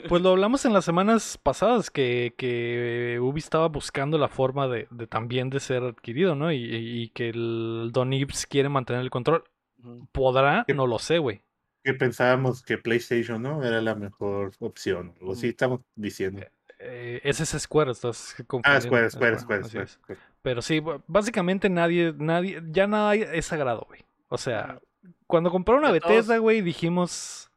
Pues 0.10 0.22
lo 0.22 0.30
hablamos 0.32 0.66
en 0.66 0.74
las 0.74 0.86
semanas 0.86 1.40
pasadas, 1.42 1.90
que, 1.90 2.34
que 2.38 3.18
Ubi 3.22 3.40
estaba 3.40 3.68
buscando 3.68 4.18
la 4.18 4.28
forma 4.28 4.68
de, 4.68 4.88
de 4.92 5.08
también 5.08 5.50
de 5.50 5.60
ser 5.60 5.84
adquirido, 5.84 6.36
¿no? 6.36 6.52
Y, 6.52 6.58
y 6.64 7.10
que 7.10 7.30
el 7.30 7.90
Don 7.94 8.12
Ives 8.14 8.46
quiere 8.48 8.70
mantener 8.70 9.02
el 9.02 9.10
control. 9.10 9.44
¿Podrá? 10.12 10.64
¿Qué- 10.68 10.74
No 10.74 10.88
lo 10.88 11.00
sé, 11.00 11.18
güey. 11.20 11.42
Que 11.84 11.94
pensábamos 11.94 12.64
que 12.64 12.78
PlayStation, 12.80 13.42
¿no? 13.42 13.64
Era 13.64 13.80
la 13.82 13.94
mejor 13.94 14.52
opción. 14.60 15.14
O 15.22 15.36
sí 15.36 15.50
estamos 15.50 15.82
diciendo. 15.96 16.42
Eh, 16.80 17.22
ese 17.24 17.44
es 17.44 17.50
Square, 17.62 17.92
estás 17.92 18.36
Ah, 18.40 18.44
confundiendo. 18.48 18.88
Square, 18.88 19.10
Square, 19.12 19.40
Square, 19.40 19.64
Square. 19.66 19.88
Square. 19.88 20.20
Pero 20.42 20.62
sí, 20.64 20.82
básicamente 21.08 21.70
nadie, 21.70 22.14
nadie, 22.18 22.62
ya 22.72 22.88
nada 22.88 23.14
es 23.16 23.46
sagrado, 23.46 23.86
güey. 23.88 24.02
O 24.30 24.38
sea, 24.40 24.80
cuando 25.28 25.52
compraron 25.52 25.86
a 25.86 25.92
Bethesda, 25.92 26.38
güey, 26.40 26.62
dijimos, 26.62 27.52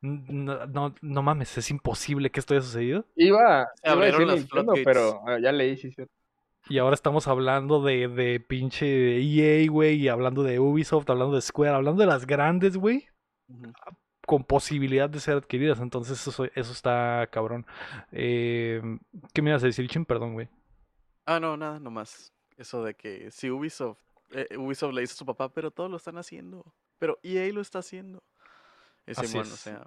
No, 0.00 0.66
no, 0.66 0.94
no 1.00 1.22
mames, 1.22 1.58
es 1.58 1.70
imposible 1.70 2.30
que 2.30 2.40
esto 2.40 2.54
haya 2.54 2.62
sucedido. 2.62 3.04
Iba, 3.16 3.68
Se 3.74 3.88
iba 3.88 3.90
a 3.90 3.92
abrieron 3.92 4.20
decir 4.20 4.26
las 4.26 4.38
Nintendo, 4.38 4.74
pero 4.84 5.22
ah, 5.26 5.38
ya 5.40 5.50
leí, 5.50 5.76
sí, 5.76 5.90
cierto. 5.90 6.12
Y 6.68 6.78
ahora 6.78 6.94
estamos 6.94 7.26
hablando 7.26 7.82
de, 7.82 8.08
de 8.08 8.40
pinche 8.40 9.18
EA, 9.20 9.68
güey, 9.70 9.96
y 9.96 10.08
hablando 10.08 10.42
de 10.42 10.60
Ubisoft, 10.60 11.08
hablando 11.08 11.34
de 11.34 11.40
Square, 11.40 11.74
hablando 11.74 12.02
de 12.02 12.06
las 12.06 12.26
grandes, 12.26 12.76
güey, 12.76 13.08
con 14.26 14.44
posibilidad 14.44 15.08
de 15.08 15.18
ser 15.18 15.38
adquiridas. 15.38 15.80
Entonces 15.80 16.24
eso, 16.26 16.44
eso 16.44 16.72
está 16.72 17.26
cabrón. 17.32 17.66
Eh, 18.12 18.82
¿Qué 19.32 19.40
me 19.40 19.50
ibas 19.50 19.62
a 19.62 19.66
decir, 19.66 19.88
Chin? 19.88 20.04
Perdón, 20.04 20.34
güey. 20.34 20.48
Ah, 21.24 21.40
no, 21.40 21.56
nada, 21.56 21.80
nomás. 21.80 22.32
Eso 22.56 22.84
de 22.84 22.94
que 22.94 23.30
si 23.30 23.50
Ubisoft, 23.50 23.98
eh, 24.32 24.56
Ubisoft 24.58 24.92
le 24.92 25.00
dice 25.00 25.14
a 25.14 25.16
su 25.16 25.26
papá, 25.26 25.48
pero 25.48 25.70
todos 25.70 25.90
lo 25.90 25.96
están 25.96 26.18
haciendo. 26.18 26.64
Pero 26.98 27.18
EA 27.22 27.50
lo 27.52 27.62
está 27.62 27.78
haciendo. 27.78 28.22
Y 29.08 29.38
o 29.38 29.44
sea, 29.44 29.82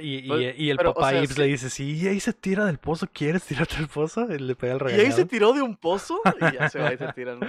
y, 0.00 0.32
y- 0.34 0.54
y 0.56 0.70
el 0.70 0.76
pero, 0.76 0.90
o 0.90 0.94
papá 0.94 1.10
sea, 1.10 1.18
Ives 1.18 1.34
sí. 1.34 1.40
le 1.40 1.46
dice, 1.46 1.70
si 1.70 2.06
EA 2.08 2.18
se 2.20 2.32
tira 2.32 2.64
del 2.66 2.78
pozo, 2.78 3.06
¿quieres 3.12 3.44
tirarte 3.44 3.76
del 3.76 3.88
pozo? 3.88 4.26
Y 4.32 4.38
le 4.38 4.54
pega 4.56 4.74
el 4.74 4.80
y 4.80 4.84
ahí 4.86 4.90
se 4.90 4.96
regañado. 5.02 5.26
tiró 5.26 5.52
de 5.52 5.62
un 5.62 5.76
pozo 5.76 6.20
y 6.40 6.54
ya 6.54 6.68
se 6.70 6.78
va 6.80 6.92
y 6.92 6.96
se 6.98 7.12
tira. 7.14 7.34
¿no? 7.36 7.46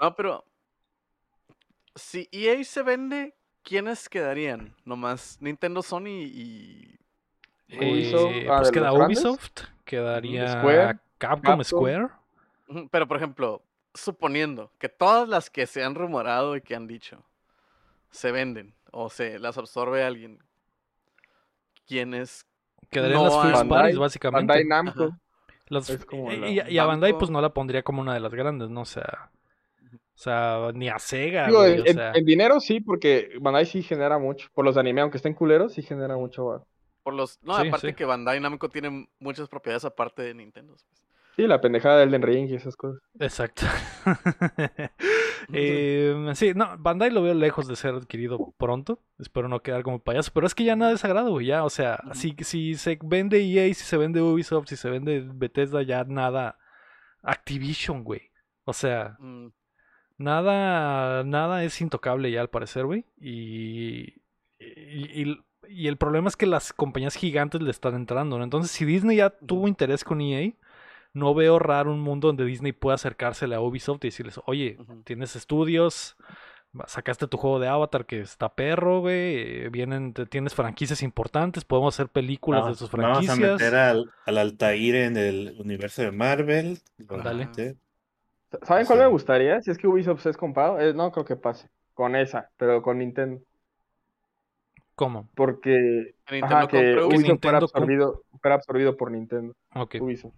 No, 0.00 0.14
pero 0.16 0.44
si 1.94 2.28
EA 2.32 2.62
se 2.64 2.82
vende, 2.82 3.34
¿quiénes 3.62 4.08
quedarían? 4.08 4.74
Nomás 4.84 5.38
Nintendo, 5.40 5.82
Sony 5.82 6.06
y... 6.26 6.98
Ubisoft, 7.74 8.32
Eh, 8.32 8.46
ah, 8.50 8.58
pues 8.58 8.70
queda 8.70 8.92
grandes. 8.92 9.18
Ubisoft, 9.24 9.60
quedaría 9.84 10.48
Square, 10.60 10.98
Capcom, 11.18 11.42
Capcom. 11.42 11.64
Square. 11.64 12.08
Pero, 12.90 13.08
por 13.08 13.16
ejemplo, 13.16 13.62
suponiendo 13.94 14.70
que 14.78 14.88
todas 14.88 15.28
las 15.28 15.50
que 15.50 15.66
se 15.66 15.82
han 15.82 15.94
rumorado 15.94 16.54
y 16.56 16.60
que 16.62 16.74
han 16.74 16.86
dicho 16.86 17.22
se 18.10 18.30
venden 18.30 18.74
o 18.92 19.10
se 19.10 19.38
las 19.40 19.58
absorbe 19.58 20.04
alguien, 20.04 20.38
¿quiénes? 21.86 22.46
Quedarían 22.90 23.18
No 23.18 23.24
las 23.24 23.34
first 23.34 23.68
parties, 23.68 23.96
Bandai- 23.96 24.00
básicamente. 24.00 24.46
Bandai 24.46 24.64
Namco. 24.64 25.16
Es 25.88 26.04
como 26.04 26.30
y, 26.30 26.36
la- 26.36 26.48
y- 26.68 26.74
y 26.74 26.78
a 26.78 26.84
Bandai 26.84 27.16
pues 27.16 27.30
no 27.30 27.40
la 27.40 27.54
pondría 27.54 27.82
como 27.82 28.02
una 28.02 28.12
de 28.14 28.20
las 28.20 28.34
grandes, 28.34 28.68
¿no? 28.68 28.82
O 28.82 28.84
sea, 28.84 29.30
o 30.14 30.18
sea 30.18 30.70
ni 30.74 30.88
a 30.90 30.98
Sega, 30.98 31.46
Digo, 31.46 31.60
güey, 31.60 31.74
en, 31.74 31.80
o 31.80 31.84
en- 31.86 31.94
sea, 31.94 32.12
en 32.14 32.24
dinero 32.26 32.60
sí, 32.60 32.80
porque 32.80 33.30
Bandai 33.40 33.64
sí 33.64 33.82
genera 33.82 34.18
mucho. 34.18 34.48
Por 34.52 34.64
los 34.66 34.76
anime, 34.76 35.00
aunque 35.00 35.16
estén 35.16 35.32
culeros, 35.34 35.72
sí 35.72 35.82
genera 35.82 36.16
mucho. 36.16 36.66
Por 37.02 37.14
los, 37.14 37.38
no, 37.42 37.58
Sí, 37.60 37.68
aparte 37.68 37.88
sí. 37.88 37.94
que 37.94 38.04
Bandai 38.04 38.38
Namco 38.40 38.68
tiene 38.68 39.08
muchas 39.18 39.48
propiedades 39.48 39.84
aparte 39.86 40.22
de 40.22 40.34
Nintendo. 40.34 40.74
pues. 40.74 40.86
Sí, 41.36 41.46
la 41.46 41.60
pendejada 41.60 41.98
del 42.00 42.08
Elden 42.10 42.22
Ring 42.22 42.48
y 42.50 42.54
esas 42.54 42.76
cosas. 42.76 43.00
exacto. 43.18 43.62
Eh, 45.52 46.14
sí, 46.34 46.52
no, 46.54 46.78
Bandai 46.78 47.10
lo 47.10 47.20
veo 47.22 47.34
lejos 47.34 47.66
de 47.66 47.74
ser 47.76 47.94
adquirido 47.94 48.54
pronto. 48.58 49.00
Espero 49.18 49.48
no 49.48 49.60
quedar 49.60 49.82
como 49.82 49.98
payaso, 49.98 50.30
pero 50.32 50.46
es 50.46 50.54
que 50.54 50.62
ya 50.64 50.76
nada 50.76 50.92
es 50.92 51.00
sagrado, 51.00 51.30
güey, 51.30 51.46
ya, 51.46 51.64
o 51.64 51.70
sea, 51.70 51.98
si, 52.12 52.34
si 52.40 52.74
se 52.76 52.98
vende 53.02 53.42
EA, 53.42 53.66
si 53.74 53.82
se 53.84 53.96
vende 53.96 54.22
Ubisoft, 54.22 54.68
si 54.68 54.76
se 54.76 54.88
vende 54.88 55.28
Bethesda, 55.34 55.82
ya 55.82 56.04
nada 56.04 56.58
Activision, 57.22 58.04
güey. 58.04 58.30
O 58.64 58.72
sea, 58.72 59.16
Mm, 59.18 59.48
Nada, 60.18 61.24
nada 61.24 61.64
es 61.64 61.80
intocable 61.80 62.30
ya 62.30 62.40
al 62.42 62.50
parecer, 62.50 62.84
güey. 62.84 63.04
Y, 63.20 64.14
y, 64.60 65.22
y- 65.22 65.40
y 65.68 65.88
el 65.88 65.96
problema 65.96 66.28
es 66.28 66.36
que 66.36 66.46
las 66.46 66.72
compañías 66.72 67.16
gigantes 67.16 67.60
le 67.62 67.70
están 67.72 67.94
entrando, 67.96 68.38
¿no? 68.38 68.44
Entonces, 68.44 68.70
si 68.70 68.84
Disney 68.84 69.16
ya 69.16 69.30
tuvo 69.30 69.66
interés 69.66 70.04
con 70.04 70.20
EA, 70.20 70.52
no 71.14 71.34
veo 71.34 71.58
raro 71.58 71.92
un 71.92 72.00
mundo 72.00 72.28
donde 72.28 72.44
Disney 72.44 72.72
pueda 72.72 72.94
acercársele 72.96 73.54
a 73.54 73.60
Ubisoft 73.60 74.04
y 74.04 74.08
decirles, 74.08 74.40
oye, 74.46 74.78
tienes 75.04 75.36
estudios, 75.36 76.16
sacaste 76.86 77.26
tu 77.28 77.36
juego 77.36 77.58
de 77.60 77.68
Avatar 77.68 78.06
que 78.06 78.20
está 78.20 78.54
perro, 78.54 79.00
güey, 79.00 79.64
eh, 79.64 79.68
vienen, 79.70 80.14
tienes 80.30 80.54
franquicias 80.54 81.02
importantes, 81.02 81.64
podemos 81.64 81.94
hacer 81.94 82.08
películas 82.08 82.60
de 82.62 82.64
Vamos, 82.64 82.78
tus 82.78 82.90
vamos 82.90 83.08
a 83.10 83.22
franquicias. 83.22 83.52
meter 83.60 83.74
al, 83.74 84.10
al 84.26 84.38
Altair 84.38 84.94
en 84.94 85.16
el 85.16 85.56
universo 85.58 86.02
de 86.02 86.12
Marvel. 86.12 86.78
mete. 87.34 87.76
¿Saben 88.62 88.86
cuál 88.86 88.98
Sí. 88.98 89.04
me 89.04 89.10
gustaría? 89.10 89.60
Si 89.62 89.70
es 89.70 89.78
que 89.78 89.86
Ubisoft 89.86 90.26
es 90.26 90.36
comprado. 90.36 90.78
Eh, 90.78 90.92
no 90.94 91.10
creo 91.10 91.24
que 91.24 91.36
pase. 91.36 91.68
Con 91.94 92.16
esa, 92.16 92.50
pero 92.56 92.82
con 92.82 92.98
Nintendo. 92.98 93.40
¿Cómo? 94.94 95.28
Porque 95.34 96.14
Que 96.26 96.34
Nintendo 96.36 96.56
ajá, 96.56 96.68
que 96.68 96.96
Ubisoft 97.02 97.40
fuera 97.42 97.58
absorbido, 97.58 98.22
fuera 98.40 98.54
absorbido 98.56 98.96
por 98.96 99.10
Nintendo. 99.10 99.54
Ok. 99.74 99.96
Ubisoft. 100.00 100.34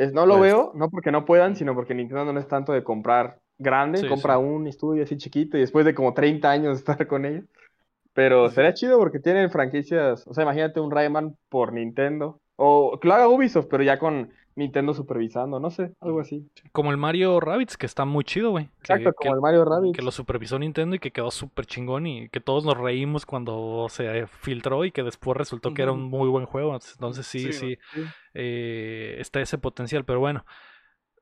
Es, 0.00 0.12
no 0.14 0.24
lo 0.24 0.38
Pues- 0.38 0.50
veo, 0.52 0.72
no 0.74 0.88
porque 0.88 1.12
no 1.12 1.24
puedan, 1.26 1.56
sino 1.56 1.74
porque 1.74 1.94
Nintendo 1.94 2.32
no 2.32 2.40
es 2.40 2.48
tanto 2.48 2.72
de 2.72 2.82
comprar 2.82 3.38
grande, 3.58 3.98
Sí, 3.98 4.08
compra 4.08 4.36
sí. 4.36 4.40
un 4.42 4.66
estudio 4.66 5.02
así 5.02 5.16
chiquito 5.18 5.58
y 5.58 5.60
después 5.60 5.84
de 5.84 5.94
como 5.94 6.14
30 6.14 6.50
años 6.50 6.78
estar 6.96 7.06
con 7.06 7.26
ellos. 7.26 7.44
Pero 8.14 8.48
sería 8.48 8.72
chido 8.74 8.98
porque 8.98 9.20
tienen 9.20 9.50
franquicias, 9.50 10.26
o 10.26 10.32
sea, 10.34 10.42
imagínate 10.44 10.80
un 10.80 10.90
Rayman 10.90 11.36
por 11.48 11.72
Nintendo. 11.72 12.40
O 12.56 12.98
que 13.00 13.08
lo 13.08 13.14
haga 13.14 13.28
Ubisoft, 13.28 13.66
pero 13.70 13.82
ya 13.82 13.98
con 13.98 14.30
Nintendo 14.60 14.94
supervisando, 14.94 15.58
no 15.58 15.70
sé, 15.70 15.92
algo 16.00 16.20
así. 16.20 16.48
Como 16.70 16.92
el 16.92 16.96
Mario 16.96 17.40
Rabbids, 17.40 17.76
que 17.76 17.86
está 17.86 18.04
muy 18.04 18.22
chido, 18.22 18.50
güey. 18.52 18.68
Exacto, 18.78 19.10
que- 19.10 19.14
como 19.16 19.34
el 19.34 19.40
Mario 19.40 19.64
Rabbids. 19.64 19.96
que 19.96 20.02
lo 20.04 20.12
supervisó 20.12 20.58
Nintendo 20.58 20.94
y 20.94 20.98
que 21.00 21.10
quedó 21.10 21.30
súper 21.32 21.66
chingón 21.66 22.06
y 22.06 22.28
que 22.28 22.40
todos 22.40 22.64
nos 22.64 22.76
reímos 22.78 23.26
cuando 23.26 23.86
se 23.90 24.26
filtró 24.28 24.84
y 24.84 24.92
que 24.92 25.02
después 25.02 25.36
resultó 25.36 25.74
que 25.74 25.82
era 25.82 25.90
un 25.92 26.02
muy 26.04 26.28
buen 26.28 26.46
juego. 26.46 26.74
Entonces 26.92 27.26
sí, 27.26 27.40
Sí, 27.40 27.52
sí, 27.52 27.78
Sí. 27.92 28.04
eh, 28.34 29.16
está 29.18 29.40
ese 29.40 29.58
potencial, 29.58 30.04
pero 30.04 30.20
bueno, 30.20 30.44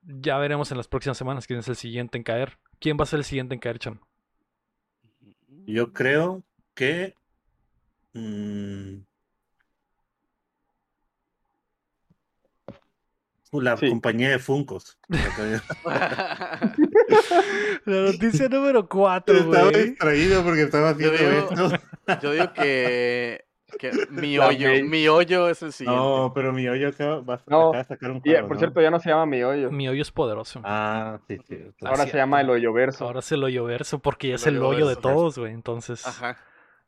ya 0.03 0.37
veremos 0.39 0.71
en 0.71 0.77
las 0.77 0.89
próximas 0.89 1.17
semanas 1.17 1.47
quién 1.47 1.59
es 1.61 1.69
el 1.69 1.77
siguiente 1.77 2.19
en 2.19 2.25
caer. 2.25 2.59
¿Quién 2.81 2.97
va 2.99 3.03
a 3.05 3.07
ser 3.07 3.19
el 3.21 3.25
siguiente 3.25 3.55
en 3.55 3.61
caer, 3.61 3.79
Chan? 3.79 4.01
Yo 5.67 5.93
creo 5.93 6.43
que. 6.75 7.15
mm, 8.15 9.01
la 13.53 13.77
Sí. 13.77 13.89
compañía 13.89 14.31
de 14.31 14.39
Funcos. 14.39 14.99
La 17.85 18.01
noticia 18.13 18.49
número 18.49 18.89
4, 18.89 19.35
Estaba 19.37 19.71
güey. 19.71 19.85
distraído 19.91 20.43
porque 20.45 20.63
estaba 20.63 20.97
Yo 20.97 21.11
haciendo 21.13 21.49
digo- 21.51 21.71
esto. 21.75 21.83
Yo 22.23 22.33
digo 22.33 22.53
que, 22.55 23.45
que 23.79 23.91
mi 24.11 24.37
La 24.37 24.47
hoyo, 24.49 24.69
mi 24.85 25.09
hoyo 25.09 25.49
es 25.49 25.63
el 25.63 25.73
siguiente. 25.73 26.01
No, 26.01 26.33
pero 26.35 26.53
mi 26.53 26.69
hoyo 26.69 26.89
acaba, 26.89 27.21
va 27.21 27.35
a 27.35 27.43
No, 27.47 27.69
acaba 27.69 27.79
de 27.79 27.85
sacar 27.85 28.11
un 28.11 28.17
Y, 28.25 28.31
juego, 28.31 28.49
por 28.49 28.57
¿no? 28.57 28.61
cierto, 28.61 28.81
ya 28.81 28.91
no 28.91 28.99
se 29.01 29.11
llama 29.11 29.27
Mi 29.27 29.43
Hoyo. 29.43 29.71
Mi 29.71 29.89
hoyo 29.89 30.03
es 30.03 30.11
poderoso. 30.11 30.61
Ah, 30.65 31.19
sí, 31.29 31.39
sí. 31.47 31.59
Ah, 31.83 31.89
Ahora 31.91 32.07
se 32.07 32.17
llama 32.17 32.41
El 32.41 32.51
Hoyo 32.51 32.73
Verso. 32.73 33.05
Ahora 33.05 33.21
es 33.21 33.31
el 33.33 33.45
hoyo 33.45 33.65
verso 33.65 33.99
porque 33.99 34.29
ya 34.29 34.35
El 34.35 34.41
es 34.41 34.47
el 34.47 34.57
hoyo 34.59 34.69
hoyo 34.69 34.89
de 34.89 34.95
verso. 34.95 35.01
todos, 35.01 35.39
güey. 35.39 35.53
Entonces 35.53 36.07
Ajá. 36.07 36.39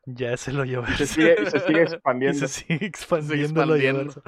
ya 0.05 0.31
es 0.33 0.47
el 0.47 0.59
hoyo 0.59 0.81
Y 0.81 0.85
se 0.85 0.91
verso. 0.91 1.13
sigue, 1.13 1.35
y 1.41 1.45
se 1.49 1.59
sigue 1.59 1.79
Y 1.81 1.83
expandiendo. 1.83 2.39
se 2.39 2.47
sigue 2.47 2.85
expandiendo 2.85 3.33
el 3.63 3.69
expandiendo. 3.71 3.99
universo. 4.01 4.23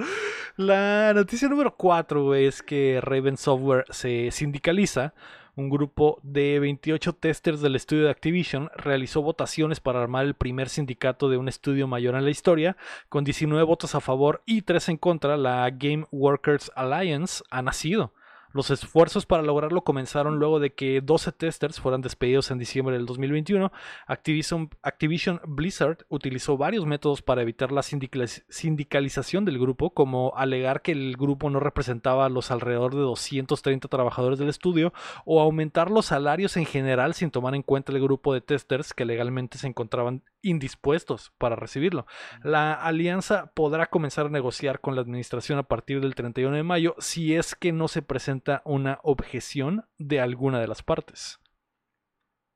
La 0.56 1.16
noticia 1.16 1.49
número 1.49 1.76
4 1.76 2.36
es 2.36 2.62
que 2.62 2.99
Raven 3.01 3.38
Software 3.38 3.86
se 3.89 4.30
sindicaliza. 4.30 5.16
Un 5.56 5.68
grupo 5.72 6.20
de 6.22 6.60
28 6.60 7.14
testers 7.14 7.60
del 7.60 7.76
estudio 7.76 8.04
de 8.04 8.12
Activision 8.12 8.70
realizó 8.76 9.24
votaciones 9.24 9.80
para 9.80 10.04
armar 10.04 10.26
el 10.26 10.36
primer 10.36 10.70
sindicato 10.70 11.28
de 11.28 11.38
un 11.38 11.47
estudio 11.47 11.88
mayor 11.88 12.14
en 12.14 12.24
la 12.26 12.30
historia. 12.30 12.78
Con 13.10 13.24
19 13.24 13.64
votos 13.64 13.95
a 13.95 13.99
favor 13.99 14.43
y 14.45 14.62
3 14.62 14.89
en 14.89 14.97
contra, 14.97 15.38
la 15.38 15.68
Game 15.72 16.06
Workers 16.12 16.72
Alliance 16.76 17.43
ha 17.49 17.64
nacido. 17.64 18.14
Los 18.54 18.70
esfuerzos 18.72 19.26
para 19.26 19.43
lograrlo 19.43 19.84
comenzaron 19.84 20.38
luego 20.39 20.60
de 20.60 20.74
que 20.74 21.01
12 21.01 21.32
testers 21.32 21.80
fueran 21.80 22.01
despedidos 22.01 22.51
en 22.51 22.60
diciembre 22.60 22.95
del 22.95 23.06
2021 23.06 23.72
Activision, 24.06 24.70
Activision 24.84 25.41
Blizzard 25.47 26.06
utilizó 26.10 26.56
varios 26.56 26.86
métodos 26.86 27.22
para 27.22 27.41
evitar 27.41 27.72
la 27.72 27.82
sindicaliz- 27.82 28.43
sindicalización 28.49 29.43
del 29.43 29.58
grupo, 29.60 29.93
como 29.93 30.34
alegar 30.36 30.82
que 30.82 30.91
el 30.91 31.18
grupo 31.18 31.49
no 31.49 31.60
representaba 31.60 32.26
a 32.26 32.30
los 32.30 32.51
alrededor 32.51 32.93
de 32.93 33.01
230 33.01 33.88
trabajadores 33.88 34.38
del 34.38 34.49
estudio 34.49 34.93
o 35.26 35.41
aumentar 35.41 35.89
los 35.89 36.06
salarios 36.08 36.56
en 36.58 36.66
general 36.66 37.14
sin 37.16 37.32
tomar 37.32 37.56
en 37.56 37.64
cuenta 37.64 37.91
el 37.91 38.01
grupo 38.01 38.34
de 38.34 38.41
testers 38.41 38.93
que 38.93 39.06
legalmente 39.06 39.58
se 39.58 39.68
encontraban 39.68 40.22
indispuestos 40.43 41.32
para 41.38 41.56
recibirlo. 41.56 42.06
La 42.43 42.74
alianza 42.74 43.51
podrá 43.54 43.88
comenzar 43.88 44.26
a 44.26 44.30
negociar 44.30 44.82
con 44.82 44.93
la 44.95 45.01
administración 45.01 45.58
a 45.58 45.64
partir 45.64 46.01
del 46.01 46.16
31 46.16 46.56
de 46.56 46.64
mayo 46.64 46.95
si 46.99 47.34
es 47.36 47.56
que 47.56 47.72
no 47.72 47.88
se 47.88 48.01
presenta 48.01 48.43
una 48.66 49.00
objeción 49.04 49.86
de 49.98 50.20
alguna 50.20 50.60
de 50.60 50.68
las 50.68 50.84
partes. 50.84 51.39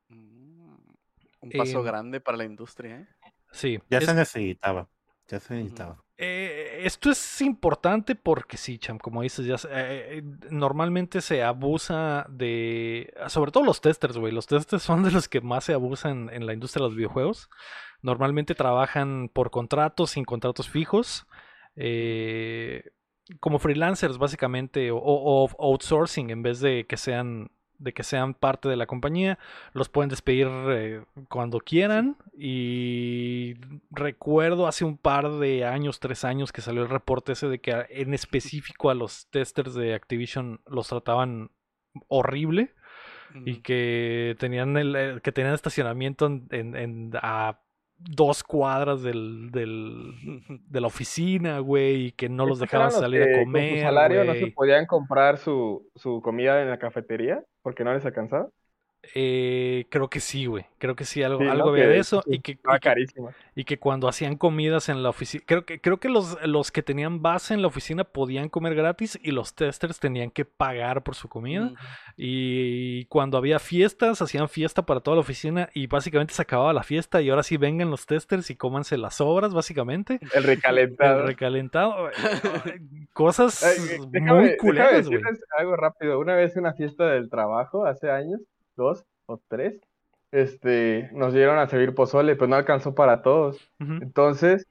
Mm, 0.08 0.74
Un 1.40 1.50
paso 1.56 1.78
Em, 1.78 1.84
grande 1.84 2.20
para 2.20 2.36
la 2.36 2.44
industria, 2.44 2.96
¿eh? 3.00 3.08
Sí, 3.52 3.78
Ya 3.90 3.98
es- 3.98 4.06
se 4.06 4.14
necesitaba. 4.14 4.88
Ya 5.28 5.40
se 5.40 5.54
necesitaba. 5.54 6.02
Eh, 6.16 6.80
esto 6.82 7.10
es 7.10 7.40
importante 7.42 8.16
porque 8.16 8.56
sí, 8.56 8.78
Cham, 8.78 8.98
como 8.98 9.22
dices, 9.22 9.46
ya 9.46 9.56
se- 9.56 9.68
eh, 9.68 10.18
eh, 10.18 10.22
normalmente 10.50 11.20
se 11.20 11.44
abusa 11.44 12.26
de, 12.28 13.14
sobre 13.28 13.52
todo 13.52 13.62
los 13.62 13.80
testers, 13.80 14.16
güey. 14.18 14.32
Los 14.32 14.46
testers 14.48 14.82
son 15.02 15.04
de 15.04 15.12
los 15.12 15.28
que 15.28 15.40
más 15.40 15.64
se 15.64 15.74
abusan 15.74 16.28
en 16.32 16.44
la 16.46 16.54
industria 16.54 16.82
de 16.82 16.88
los 16.88 16.96
videojuegos. 16.96 17.48
Normalmente 18.02 18.54
trabajan 18.54 19.28
por 19.32 19.50
contratos, 19.50 20.10
sin 20.10 20.24
contratos 20.24 20.68
fijos, 20.68 21.26
eh, 21.76 22.90
como 23.40 23.58
freelancers 23.58 24.18
básicamente, 24.18 24.90
o, 24.92 25.48
outsourcing 25.58 26.30
en 26.30 26.42
vez 26.42 26.60
de 26.60 26.86
que 26.86 26.96
sean 26.96 27.50
de 27.80 27.92
que 27.92 28.02
sean 28.02 28.34
parte 28.34 28.68
de 28.68 28.74
la 28.74 28.86
compañía. 28.86 29.38
Los 29.72 29.88
pueden 29.88 30.08
despedir 30.10 30.48
eh, 30.68 31.04
cuando 31.28 31.60
quieran. 31.60 32.16
Y 32.36 33.54
recuerdo 33.92 34.66
hace 34.66 34.84
un 34.84 34.96
par 34.98 35.30
de 35.30 35.64
años, 35.64 36.00
tres 36.00 36.24
años, 36.24 36.50
que 36.50 36.60
salió 36.60 36.82
el 36.82 36.88
reporte 36.88 37.32
ese 37.32 37.46
de 37.46 37.60
que 37.60 37.86
en 37.90 38.14
específico 38.14 38.90
a 38.90 38.94
los 38.94 39.28
testers 39.30 39.74
de 39.74 39.94
Activision 39.94 40.60
los 40.66 40.88
trataban 40.88 41.50
horrible 42.08 42.74
y 43.44 43.56
que 43.60 44.34
tenían 44.40 44.76
el, 44.76 44.96
eh, 44.96 45.20
que 45.22 45.30
tenían 45.30 45.54
estacionamiento 45.54 46.26
en, 46.26 46.46
en- 46.50 46.74
en- 46.76 47.10
a 47.22 47.60
dos 47.98 48.42
cuadras 48.44 49.02
del, 49.02 49.50
del- 49.50 50.14
de 50.66 50.80
la 50.80 50.86
oficina, 50.86 51.58
güey, 51.58 52.06
y 52.06 52.12
que 52.12 52.28
no 52.28 52.46
los 52.46 52.58
dejaban 52.58 52.92
salir 52.92 53.22
a 53.22 53.44
comer, 53.44 53.70
Con 53.70 53.78
su 53.78 53.82
salario 53.84 54.24
no 54.24 54.34
se 54.34 54.46
podían 54.48 54.86
comprar 54.86 55.38
su, 55.38 55.86
su 55.96 56.20
comida 56.22 56.62
en 56.62 56.70
la 56.70 56.78
cafetería 56.78 57.42
porque 57.62 57.84
no 57.84 57.92
les 57.92 58.04
alcanzaba. 58.04 58.48
Eh, 59.14 59.86
creo 59.90 60.08
que 60.10 60.20
sí, 60.20 60.46
güey. 60.46 60.66
Creo 60.78 60.94
que 60.96 61.04
sí, 61.04 61.22
algo, 61.22 61.38
Sí, 61.38 61.44
¿no? 61.44 61.52
algo 61.52 61.70
había 61.70 61.86
de 61.88 61.98
eso. 61.98 62.22
que 62.22 62.34
Y 62.34 62.40
que, 62.40 62.52
y 62.52 62.56
que, 62.56 63.22
y 63.54 63.64
que 63.64 63.78
cuando 63.78 64.08
hacían 64.08 64.36
comidas 64.36 64.88
en 64.88 65.02
la 65.02 65.08
oficina. 65.10 65.42
Creo 65.46 65.64
que, 65.64 65.80
creo 65.80 65.98
que 65.98 66.08
los, 66.08 66.36
los 66.46 66.70
que 66.70 66.82
tenían 66.82 67.22
base 67.22 67.54
en 67.54 67.62
la 67.62 67.68
oficina 67.68 68.04
podían 68.04 68.48
comer 68.48 68.74
gratis 68.74 69.18
y 69.22 69.30
los 69.30 69.54
testers 69.54 69.98
tenían 69.98 70.30
que 70.30 70.44
pagar 70.44 71.02
por 71.04 71.14
su 71.14 71.28
comida. 71.28 71.72
Y 72.16 73.04
cuando 73.06 73.38
había 73.38 73.58
fiestas, 73.58 74.20
hacían 74.20 74.48
fiesta 74.48 74.82
para 74.84 75.00
toda 75.00 75.16
la 75.16 75.20
oficina 75.20 75.68
y 75.74 75.86
básicamente 75.86 76.34
se 76.34 76.42
acababa 76.42 76.72
la 76.72 76.82
fiesta 76.82 77.22
y 77.22 77.30
ahora 77.30 77.42
sí 77.42 77.56
vengan 77.56 77.90
los 77.90 78.06
testers 78.06 78.50
y 78.50 78.56
cómanse 78.56 78.98
las 78.98 79.20
obras, 79.20 79.54
básicamente. 79.54 80.18
El 80.34 80.42
recalentado. 80.42 81.20
El 81.22 81.26
recalentado. 81.28 82.08
eh, 82.10 82.12
Cosas 83.12 83.62
Ay, 83.64 83.98
déjame, 84.10 84.40
muy 84.40 84.56
culeras, 84.56 85.08
güey. 85.08 85.20
algo 85.56 85.76
rápido. 85.76 86.18
Una 86.18 86.34
vez 86.34 86.54
en 86.56 86.60
una 86.64 86.74
fiesta 86.74 87.06
del 87.06 87.30
trabajo, 87.30 87.86
hace 87.86 88.10
años, 88.10 88.40
dos 88.78 89.04
o 89.26 89.38
tres, 89.48 89.78
este, 90.32 91.10
nos 91.12 91.34
dieron 91.34 91.58
a 91.58 91.68
servir 91.68 91.94
pozole, 91.94 92.36
pero 92.36 92.46
no 92.46 92.56
alcanzó 92.56 92.94
para 92.94 93.20
todos. 93.20 93.70
Entonces, 93.78 94.66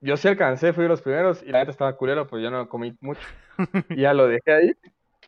yo 0.00 0.16
sí 0.16 0.28
alcancé, 0.28 0.72
fui 0.72 0.84
de 0.84 0.88
los 0.88 1.02
primeros 1.02 1.42
y 1.42 1.50
la 1.50 1.58
neta 1.58 1.72
estaba 1.72 1.96
culero, 1.96 2.26
pues 2.26 2.42
yo 2.42 2.50
no 2.50 2.68
comí 2.68 2.96
mucho. 3.00 3.20
Y 3.90 3.96
ya 4.02 4.14
lo 4.14 4.26
dejé 4.26 4.52
ahí. 4.52 4.72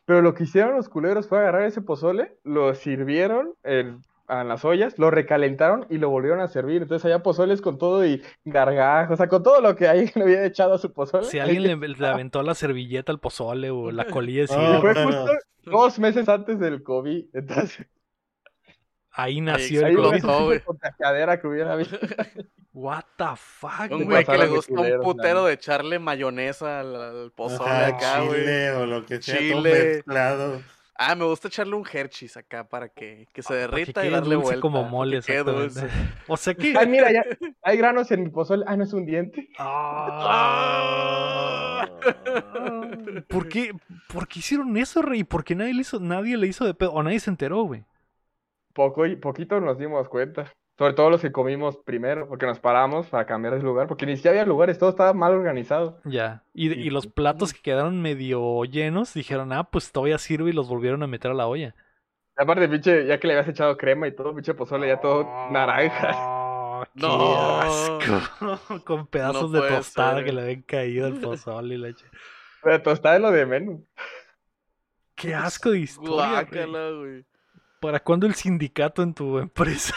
Pero 0.05 0.21
lo 0.21 0.33
que 0.33 0.43
hicieron 0.43 0.75
los 0.75 0.89
culeros 0.89 1.27
fue 1.27 1.39
agarrar 1.39 1.63
ese 1.63 1.81
pozole, 1.81 2.35
lo 2.43 2.73
sirvieron 2.73 3.53
en, 3.63 4.01
en 4.29 4.47
las 4.47 4.63
ollas, 4.65 4.97
lo 4.97 5.11
recalentaron 5.11 5.85
y 5.89 5.97
lo 5.97 6.09
volvieron 6.09 6.39
a 6.39 6.47
servir. 6.47 6.81
Entonces 6.81 7.05
había 7.05 7.21
pozoles 7.23 7.61
con 7.61 7.77
todo 7.77 8.05
y 8.05 8.21
gargajos, 8.45 9.13
o 9.13 9.17
sea, 9.17 9.27
con 9.27 9.43
todo 9.43 9.61
lo 9.61 9.75
que 9.75 9.87
ahí 9.87 10.09
le 10.15 10.23
había 10.23 10.45
echado 10.45 10.73
a 10.73 10.77
su 10.77 10.91
pozole. 10.93 11.25
Si 11.25 11.39
ahí 11.39 11.55
alguien 11.57 11.79
le, 11.79 11.87
le 11.97 12.07
aventó 12.07 12.41
la 12.43 12.55
servilleta 12.55 13.11
al 13.11 13.19
pozole 13.19 13.69
o 13.69 13.91
la 13.91 14.05
colilla 14.05 14.41
de 14.41 14.47
Oh, 14.51 14.55
cigarro, 14.55 14.81
fue 14.81 15.03
justo 15.03 15.31
dos 15.65 15.99
meses 15.99 16.27
antes 16.29 16.59
del 16.59 16.83
COVID. 16.83 17.25
Entonces, 17.33 17.85
ahí 19.11 19.41
nació 19.41 19.85
ahí 19.85 19.93
el 19.93 20.21
COVID. 20.21 20.61
contagiadera 20.63 21.39
que 21.39 21.47
hubiera 21.47 21.73
habido. 21.73 21.97
What 22.73 23.03
the 23.17 23.25
fuck, 23.35 23.91
Un 23.91 24.05
güey 24.05 24.25
que 24.25 24.37
le 24.37 24.47
gusta 24.47 24.73
un 24.73 24.99
putero 25.01 25.45
de 25.45 25.53
echarle 25.53 25.99
mayonesa 25.99 26.79
al, 26.79 26.95
al 26.95 27.31
pozole 27.31 27.69
Ajá, 27.69 27.87
acá, 27.87 28.21
güey. 28.21 28.39
chile 28.41 28.71
o 28.71 28.85
lo 28.87 29.05
que 29.05 29.21
sea, 29.21 29.35
todo 29.35 29.63
Chile. 29.63 29.71
mezclado. 29.97 30.61
Ah, 30.95 31.15
me 31.15 31.25
gusta 31.25 31.47
echarle 31.47 31.75
un 31.75 31.83
Hershey's 31.91 32.37
acá 32.37 32.67
para 32.67 32.87
que, 32.87 33.27
que 33.33 33.41
se 33.41 33.49
que 33.49 33.59
derrita 33.59 34.01
y 34.01 34.09
quede 34.09 34.11
darle 34.11 34.35
dulce 34.35 34.45
vuelta. 34.45 34.61
como 34.61 34.83
que 34.83 34.89
mole, 34.91 35.21
dulce. 35.21 35.87
O 36.27 36.37
sea 36.37 36.53
que. 36.53 36.75
Ay, 36.77 36.87
mira, 36.87 37.11
ya 37.11 37.23
hay 37.63 37.77
granos 37.77 38.11
en 38.11 38.23
mi 38.23 38.29
pozole. 38.29 38.63
Ah, 38.67 38.77
no 38.77 38.83
es 38.83 38.93
un 38.93 39.05
diente. 39.05 39.49
Ah. 39.57 40.63
¿Por 43.27 43.49
qué, 43.49 43.73
¿Por 44.07 44.27
qué 44.27 44.39
hicieron 44.39 44.77
eso, 44.77 45.01
Rey? 45.01 45.23
¿Por 45.23 45.43
qué 45.43 45.55
nadie 45.55 45.73
le 45.73 45.81
hizo, 45.81 45.99
nadie 45.99 46.37
le 46.37 46.45
hizo 46.47 46.63
de 46.65 46.75
pedo? 46.75 46.91
O 46.91 47.01
nadie 47.01 47.19
se 47.19 47.31
enteró, 47.31 47.63
güey. 47.63 47.83
Poco 48.73 49.05
y 49.05 49.15
poquito 49.15 49.59
nos 49.59 49.79
dimos 49.79 50.07
cuenta. 50.09 50.53
Sobre 50.77 50.93
todo 50.93 51.11
los 51.11 51.21
que 51.21 51.31
comimos 51.31 51.77
primero, 51.77 52.27
porque 52.27 52.47
nos 52.47 52.59
paramos 52.59 53.07
para 53.07 53.27
cambiar 53.27 53.53
de 53.55 53.61
lugar, 53.61 53.87
porque 53.87 54.07
ni 54.07 54.15
siquiera 54.15 54.31
había 54.39 54.45
lugares, 54.47 54.79
todo 54.79 54.89
estaba 54.89 55.13
mal 55.13 55.33
organizado. 55.33 55.99
Ya. 56.03 56.43
Y, 56.53 56.71
y 56.73 56.89
los 56.89 57.05
platos 57.05 57.53
que 57.53 57.61
quedaron 57.61 58.01
medio 58.01 58.63
llenos 58.65 59.13
dijeron, 59.13 59.53
ah, 59.53 59.65
pues 59.65 59.91
todavía 59.91 60.17
sirve 60.17 60.49
y 60.49 60.53
los 60.53 60.67
volvieron 60.67 61.03
a 61.03 61.07
meter 61.07 61.29
a 61.29 61.35
la 61.35 61.45
olla. 61.47 61.75
Y 62.37 62.41
aparte, 62.41 62.67
pinche, 62.67 63.05
ya 63.05 63.19
que 63.19 63.27
le 63.27 63.33
habías 63.33 63.49
echado 63.49 63.77
crema 63.77 64.07
y 64.07 64.15
todo, 64.15 64.33
pinche 64.33 64.55
pozole 64.55 64.87
ya 64.87 64.99
todo 64.99 65.27
naranja. 65.51 66.09
Ah, 66.11 66.83
¡Qué 66.95 67.01
No. 67.01 67.59
asco! 67.61 68.81
Con 68.85 69.05
pedazos 69.05 69.51
de 69.51 69.59
tostada 69.61 70.15
ser. 70.15 70.25
que 70.25 70.33
le 70.33 70.41
habían 70.41 70.61
caído 70.63 71.05
al 71.05 71.13
pozole 71.21 71.75
y 71.75 71.77
leche. 71.77 72.05
Pero 72.63 72.81
tostada 72.81 73.17
es 73.17 73.21
lo 73.21 73.29
de 73.29 73.45
menos. 73.45 73.79
¡Qué 75.15 75.35
asco 75.35 75.69
de 75.69 75.81
historia! 75.81 76.41
Guácala, 76.41 76.89
güey. 76.89 77.23
¿Para 77.79 77.99
cuándo 77.99 78.25
el 78.25 78.33
sindicato 78.33 79.03
en 79.03 79.13
tu 79.13 79.37
empresa? 79.37 79.93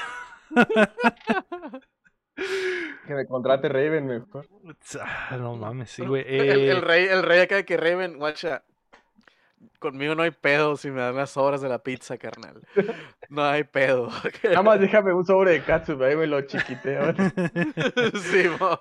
Que 3.06 3.14
me 3.14 3.26
contrate 3.26 3.68
Raven 3.68 4.06
mejor. 4.06 4.46
Ah, 5.00 5.36
no 5.38 5.56
mames, 5.56 5.90
sí, 5.90 6.04
güey. 6.04 6.22
El, 6.26 6.40
Eh, 6.50 6.70
el 6.70 6.82
rey, 6.82 7.06
el 7.06 7.22
rey 7.22 7.40
acá 7.40 7.56
de 7.56 7.64
que 7.64 7.76
Raven, 7.76 8.18
guacha. 8.18 8.62
Conmigo 9.78 10.14
no 10.14 10.22
hay 10.22 10.30
pedo 10.32 10.76
si 10.76 10.90
me 10.90 11.00
dan 11.00 11.16
las 11.16 11.30
sobras 11.30 11.60
de 11.60 11.68
la 11.68 11.78
pizza, 11.82 12.18
carnal. 12.18 12.62
No 13.28 13.42
hay 13.44 13.64
pedo. 13.64 14.08
Nada 14.44 14.62
más 14.62 14.80
déjame 14.80 15.12
un 15.12 15.24
sobre 15.24 15.52
de 15.52 15.62
katsu, 15.62 16.02
ahí 16.02 16.16
me 16.16 16.26
lo 16.26 16.40
chiquiteo. 16.42 17.14
Simón. 18.14 18.78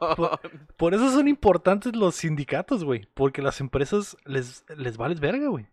Por 0.76 0.94
eso 0.94 1.10
son 1.12 1.28
importantes 1.28 1.96
los 1.96 2.16
sindicatos, 2.16 2.84
güey. 2.84 3.08
Porque 3.14 3.42
las 3.42 3.62
empresas 3.62 4.18
les, 4.26 4.66
les 4.76 4.98
vales 4.98 5.20
verga, 5.20 5.48
güey. 5.48 5.68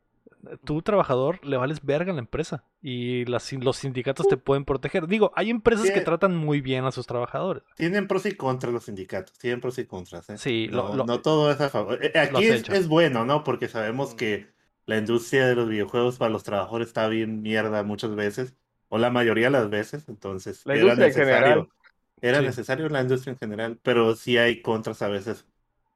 Tú, 0.64 0.82
trabajador, 0.82 1.44
le 1.46 1.56
vales 1.56 1.84
verga 1.84 2.10
a 2.10 2.14
la 2.14 2.20
empresa. 2.20 2.64
Y 2.80 3.24
las, 3.26 3.52
los 3.52 3.76
sindicatos 3.76 4.26
te 4.26 4.36
pueden 4.36 4.64
proteger. 4.64 5.06
Digo, 5.06 5.32
hay 5.36 5.50
empresas 5.50 5.90
que 5.90 6.00
tratan 6.00 6.36
muy 6.36 6.60
bien 6.60 6.84
a 6.84 6.90
sus 6.92 7.06
trabajadores. 7.06 7.62
Tienen 7.76 8.08
pros 8.08 8.26
y 8.26 8.32
contras 8.34 8.72
los 8.72 8.84
sindicatos, 8.84 9.38
tienen 9.38 9.60
pros 9.60 9.78
y 9.78 9.84
contras. 9.86 10.28
¿eh? 10.30 10.38
Sí, 10.38 10.66
lo- 10.68 10.88
no, 10.90 10.96
lo- 10.96 11.04
no 11.06 11.20
todo 11.20 11.50
es 11.50 11.60
a 11.60 11.68
favor. 11.68 11.98
Eh, 12.04 12.10
lo 12.32 12.38
Aquí 12.38 12.48
es, 12.48 12.88
bueno, 12.88 13.24
¿no? 13.24 13.44
Porque 13.44 13.66
Mm. 13.66 13.70
sabemos 13.70 14.14
que 14.14 14.48
la 14.86 14.98
industria 14.98 15.46
de 15.46 15.54
los 15.54 15.68
videojuegos 15.68 16.18
para 16.18 16.30
los 16.32 16.42
trabajadores 16.42 16.88
está 16.88 17.06
bien 17.06 17.40
mierda 17.42 17.84
muchas 17.84 18.14
veces, 18.16 18.54
o 18.88 18.98
la 18.98 19.10
mayoría 19.10 19.44
de 19.46 19.50
las 19.52 19.70
veces, 19.70 20.08
entonces 20.08 20.62
La 20.64 20.74
era 20.74 20.92
en 20.94 20.98
necesario. 20.98 21.34
general. 21.36 21.68
Era 22.20 22.38
Sí. 22.40 22.46
necesario 22.46 22.88
la 22.88 23.00
industria 23.00 23.32
en 23.32 23.38
general, 23.38 23.78
pero 23.82 24.14
sí 24.16 24.38
hay 24.38 24.60
contras 24.60 25.02
a 25.02 25.08
veces, 25.08 25.46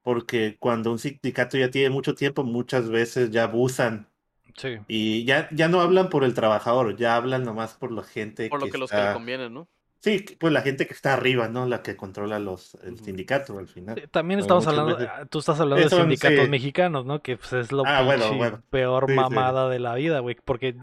porque 0.02 0.56
cuando 0.58 0.92
un 0.92 0.98
sindicato 1.00 1.58
ya 1.58 1.70
tiene 1.70 1.90
mucho 1.90 2.14
tiempo, 2.14 2.44
muchas 2.44 2.88
veces 2.88 3.30
ya 3.32 3.44
abusan 3.44 4.08
Sí. 4.56 4.78
y 4.88 5.24
ya, 5.24 5.48
ya 5.52 5.68
no 5.68 5.80
hablan 5.80 6.08
por 6.08 6.24
el 6.24 6.32
trabajador, 6.34 6.96
ya 6.96 7.16
hablan 7.16 7.44
nomás 7.44 7.74
por 7.74 7.92
la 7.92 8.02
gente 8.02 8.48
Por 8.48 8.60
lo 8.60 8.66
que 8.66 8.72
que 8.72 8.78
los 8.78 8.90
que 8.90 8.96
le 8.96 9.02
está... 9.02 9.14
conviene, 9.14 9.50
¿no? 9.50 9.68
Sí, 10.00 10.24
pues 10.38 10.52
la 10.52 10.60
gente 10.62 10.86
que 10.86 10.94
está 10.94 11.14
arriba, 11.14 11.48
¿no? 11.48 11.66
La 11.66 11.82
que 11.82 11.96
controla 11.96 12.38
los, 12.38 12.74
el 12.84 12.98
sindicato 13.00 13.58
al 13.58 13.66
final. 13.66 13.98
Eh, 13.98 14.06
También 14.08 14.38
estamos 14.38 14.66
hablando, 14.66 14.94
veces- 14.96 15.10
ah, 15.12 15.24
tú 15.26 15.40
estás 15.40 15.58
hablando 15.58 15.82
de 15.82 15.90
sindicatos 15.94 16.44
sí. 16.44 16.50
mexicanos, 16.50 17.04
¿no? 17.04 17.22
Que 17.22 17.36
pues, 17.36 17.52
es 17.54 17.72
lo 17.72 17.84
Ah, 17.84 18.02
bueno, 18.02 18.22
pinche 18.24 18.36
bueno. 18.38 18.62
peor 18.70 19.06
Sí, 19.06 19.12
sí. 19.12 19.16
mamada 19.18 19.68
de 19.68 19.78
la 19.80 19.94
vida, 19.96 20.20
güey. 20.20 20.36
Porque 20.44 20.76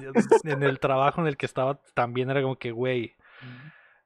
en 0.44 0.64
el 0.64 0.80
trabajo 0.80 1.22
en 1.22 1.28
el 1.28 1.38
que 1.38 1.46
estaba 1.46 1.80
también 1.94 2.32
era 2.32 2.42
como 2.42 2.58
que, 2.58 2.72
güey, 2.72 3.14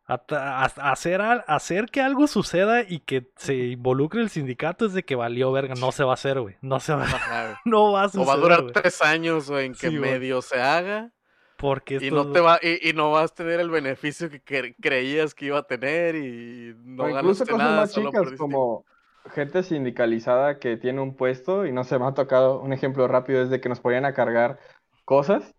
a- 0.08 0.64
hacer, 0.91 1.22
hacer 1.22 1.86
que 1.88 2.01
algo 2.01 2.28
suceda 2.28 2.82
y 2.88 2.99
que 3.01 3.30
se 3.36 3.55
involucre 3.55 4.22
el 4.22 4.30
sindicato 4.30 4.86
es 4.86 4.93
de 4.93 5.03
que 5.03 5.16
valió 5.16 5.51
verga. 5.51 5.76
No 5.76 5.91
se 5.91 6.03
va 6.03 6.12
a 6.12 6.14
hacer, 6.16 6.39
güey. 6.39 6.55
No 6.62 6.80
se 6.80 6.93
va, 6.93 7.03
Ajá, 7.03 7.43
güey. 7.45 7.55
no 7.66 7.91
va 7.91 8.03
a 8.03 8.05
O 8.05 8.10
suceder, 8.10 8.28
va 8.30 8.34
a 8.34 8.38
durar 8.38 8.62
güey. 8.62 8.74
tres 8.74 9.01
años, 9.01 9.49
güey, 9.49 9.66
en 9.68 9.74
que 9.74 9.89
Sí, 9.89 9.97
medio 9.97 10.41
se 10.41 10.62
haga. 10.62 11.12
Porque 11.58 11.97
Y 11.99 12.12
no 12.12 12.32
te 12.32 12.39
va, 12.39 12.60
y, 12.62 12.89
y 12.89 12.93
no 12.93 13.12
vas 13.12 13.32
a 13.32 13.36
tener 13.36 13.60
el 13.60 13.72
beneficio 13.72 14.30
que 14.30 14.43
cre- 14.43 14.76
creías 14.80 15.34
que 15.34 15.47
iba 15.47 15.58
a 15.58 15.64
tener 15.64 16.16
y 16.16 16.76
no 16.84 17.05
o 17.05 17.10
incluso 17.10 17.45
ganaste 17.45 17.51
cosas 17.51 17.58
nada, 17.58 17.82
más 17.82 17.91
chicas 17.93 18.32
como 18.38 18.86
gente 19.34 19.64
sindicalizada 19.64 20.60
que 20.60 20.78
tiene 20.78 21.01
un 21.01 21.16
puesto 21.16 21.66
y 21.66 21.72
no 21.72 21.84
se 21.84 21.97
me 21.97 22.05
ha 22.05 22.14
tocado 22.14 22.62
un 22.62 22.74
ejemplo 22.74 23.08
rápido 23.08 23.41
es 23.41 23.49
de 23.49 23.60
que 23.60 23.70
nos 23.70 23.80
ponían 23.80 24.05
a 24.05 24.14
cargar 24.14 24.60
cosas 25.03 25.55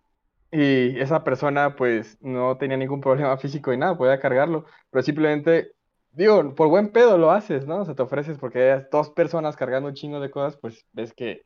y 0.51 0.99
esa 0.99 1.24
persona 1.24 1.76
pues 1.76 2.16
no 2.20 2.57
tenía 2.57 2.76
ningún 2.76 3.01
problema 3.01 3.36
físico 3.36 3.72
y 3.72 3.76
nada, 3.76 3.96
podía 3.96 4.20
cargarlo, 4.20 4.64
pero 4.90 5.03
simplemente 5.03 5.72
digo, 6.12 6.55
por 6.55 6.68
buen 6.68 6.90
pedo 6.90 7.18
lo 7.18 7.30
haces, 7.30 7.66
¿no? 7.66 7.78
O 7.80 7.84
sea, 7.84 7.94
te 7.94 8.03
ofreces 8.03 8.38
porque 8.38 8.72
hay 8.72 8.82
dos 8.90 9.11
personas 9.11 9.57
cargando 9.57 9.88
un 9.88 9.94
chingo 9.94 10.20
de 10.20 10.30
cosas, 10.30 10.57
pues 10.57 10.86
ves 10.92 11.12
que 11.12 11.42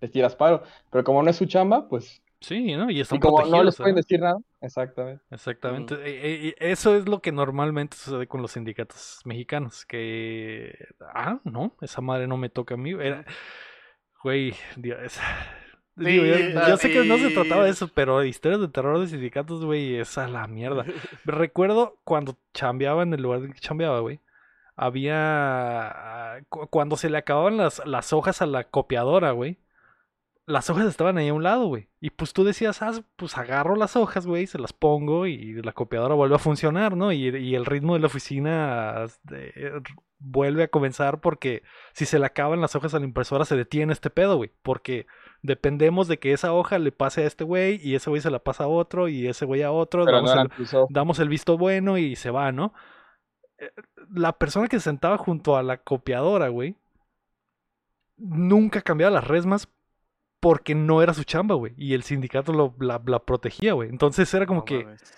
te 0.00 0.08
tiras 0.08 0.34
paro, 0.36 0.62
pero 0.90 1.04
como 1.04 1.22
no 1.22 1.30
es 1.30 1.36
su 1.36 1.46
chamba, 1.46 1.88
pues 1.88 2.22
Sí, 2.40 2.74
¿no? 2.76 2.90
Y 2.90 3.00
están 3.00 3.16
y 3.16 3.20
como 3.20 3.38
no 3.38 3.44
protegidos, 3.44 3.64
les 3.64 3.76
pueden 3.76 3.94
¿verdad? 3.94 4.06
decir 4.06 4.20
nada, 4.20 4.38
exactamente. 4.60 5.24
Exactamente. 5.30 5.94
E- 5.94 6.30
e- 6.30 6.46
y 6.48 6.54
eso 6.58 6.94
es 6.94 7.08
lo 7.08 7.20
que 7.22 7.32
normalmente 7.32 7.96
sucede 7.96 8.26
con 8.26 8.42
los 8.42 8.52
sindicatos 8.52 9.20
mexicanos. 9.24 9.86
Que. 9.86 10.86
Ah, 11.00 11.40
no, 11.44 11.74
esa 11.80 12.02
madre 12.02 12.26
no 12.26 12.36
me 12.36 12.50
toca 12.50 12.74
a 12.74 12.76
mí. 12.76 12.90
Era. 12.92 13.24
Güey, 14.22 14.54
Dios. 14.76 15.18
Digo, 15.96 16.24
yo, 16.26 16.76
sé 16.76 16.90
que 16.90 17.04
no 17.04 17.16
se 17.18 17.30
trataba 17.30 17.64
de 17.64 17.70
eso, 17.70 17.88
pero 17.88 18.22
historias 18.22 18.60
de 18.60 18.68
terror 18.68 19.00
de 19.00 19.06
sindicatos, 19.08 19.64
güey, 19.64 19.96
es 19.96 20.18
a 20.18 20.28
la 20.28 20.46
mierda. 20.46 20.84
Recuerdo 21.24 21.98
cuando 22.04 22.36
chambeaba 22.52 23.02
en 23.02 23.14
el 23.14 23.22
lugar 23.22 23.40
en 23.40 23.52
que 23.52 23.60
chambeaba, 23.60 24.00
güey. 24.00 24.20
Había. 25.16 26.44
cu- 26.48 26.66
Cuando 26.68 26.96
se 26.96 27.10
le 27.10 27.18
acababan 27.18 27.56
las, 27.56 27.82
las 27.86 28.12
hojas 28.12 28.42
a 28.42 28.46
la 28.46 28.64
copiadora, 28.64 29.30
güey. 29.32 29.58
las 30.46 30.70
hojas 30.70 30.86
estaban 30.86 31.18
ahí 31.18 31.28
a 31.28 31.34
un 31.34 31.42
lado, 31.42 31.66
güey. 31.66 31.88
Y 32.00 32.10
pues 32.10 32.32
tú 32.32 32.44
decías, 32.44 32.82
ah, 32.82 32.92
pues 33.16 33.36
agarro 33.38 33.74
las 33.76 33.96
hojas, 33.96 34.26
güey, 34.26 34.46
se 34.46 34.58
las 34.58 34.72
pongo 34.72 35.26
y 35.26 35.54
la 35.62 35.72
copiadora 35.72 36.14
vuelve 36.14 36.36
a 36.36 36.38
funcionar, 36.38 36.96
¿no? 36.96 37.12
Y, 37.12 37.28
y 37.36 37.54
el 37.54 37.66
ritmo 37.66 37.94
de 37.94 38.00
la 38.00 38.06
oficina 38.06 39.04
este, 39.04 39.72
vuelve 40.18 40.64
a 40.64 40.68
comenzar 40.68 41.20
porque 41.20 41.62
si 41.94 42.04
se 42.06 42.18
le 42.18 42.26
acaban 42.26 42.60
las 42.60 42.74
hojas 42.76 42.94
a 42.94 42.98
la 42.98 43.06
impresora 43.06 43.44
se 43.44 43.56
detiene 43.56 43.92
este 43.92 44.10
pedo, 44.10 44.36
güey. 44.36 44.52
Porque 44.62 45.06
dependemos 45.46 46.08
de 46.08 46.18
que 46.18 46.32
esa 46.32 46.52
hoja 46.52 46.78
le 46.78 46.92
pase 46.92 47.22
a 47.22 47.26
este 47.26 47.44
güey 47.44 47.80
y 47.82 47.94
ese 47.94 48.10
güey 48.10 48.20
se 48.20 48.30
la 48.30 48.38
pasa 48.40 48.64
a 48.64 48.68
otro 48.68 49.08
y 49.08 49.26
ese 49.26 49.44
güey 49.44 49.62
a 49.62 49.70
otro. 49.72 50.04
Pero 50.04 50.16
Damos, 50.22 50.34
no 50.34 50.42
el, 50.42 50.86
damos 50.90 51.28
visto 51.28 51.56
bueno 51.56 51.96
y 51.98 52.16
se 52.16 52.30
va, 52.30 52.52
¿no? 52.52 52.74
Eh, 53.58 53.70
La 54.12 54.32
persona 54.32 54.68
que 54.68 54.78
se 54.78 54.84
sentaba 54.84 55.16
junto 55.18 55.56
a 55.56 55.62
la 55.62 55.78
copiadora, 55.78 56.48
güey, 56.48 56.76
nunca 58.16 58.80
cambiaba 58.82 59.12
las 59.14 59.26
resmas 59.26 59.68
porque 60.40 60.74
no 60.74 61.02
era 61.02 61.14
su 61.14 61.24
chamba, 61.24 61.54
güey. 61.54 61.72
Y 61.76 61.94
el 61.94 62.02
sindicato 62.02 62.52
lo, 62.52 62.74
la, 62.78 63.00
la 63.06 63.18
protegía, 63.20 63.72
güey. 63.72 63.88
Entonces 63.88 64.32
era 64.34 64.46
como 64.46 64.60
No 64.60 64.64
que 64.64 64.84
mames. 64.84 65.14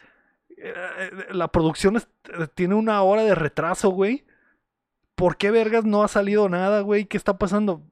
eh, 0.56 1.10
la 1.30 1.48
producción 1.48 1.96
es- 1.96 2.08
eh, 2.32 2.46
tiene 2.54 2.74
una 2.74 3.02
hora 3.02 3.22
de 3.24 3.34
retraso, 3.34 3.90
güey. 3.90 4.24
¿Por 5.18 5.36
qué 5.36 5.50
vergas 5.50 5.84
no 5.84 6.04
ha 6.04 6.08
salido 6.08 6.48
nada, 6.48 6.80
güey? 6.82 7.06
¿Qué 7.06 7.16
está 7.16 7.38
pasando? 7.38 7.82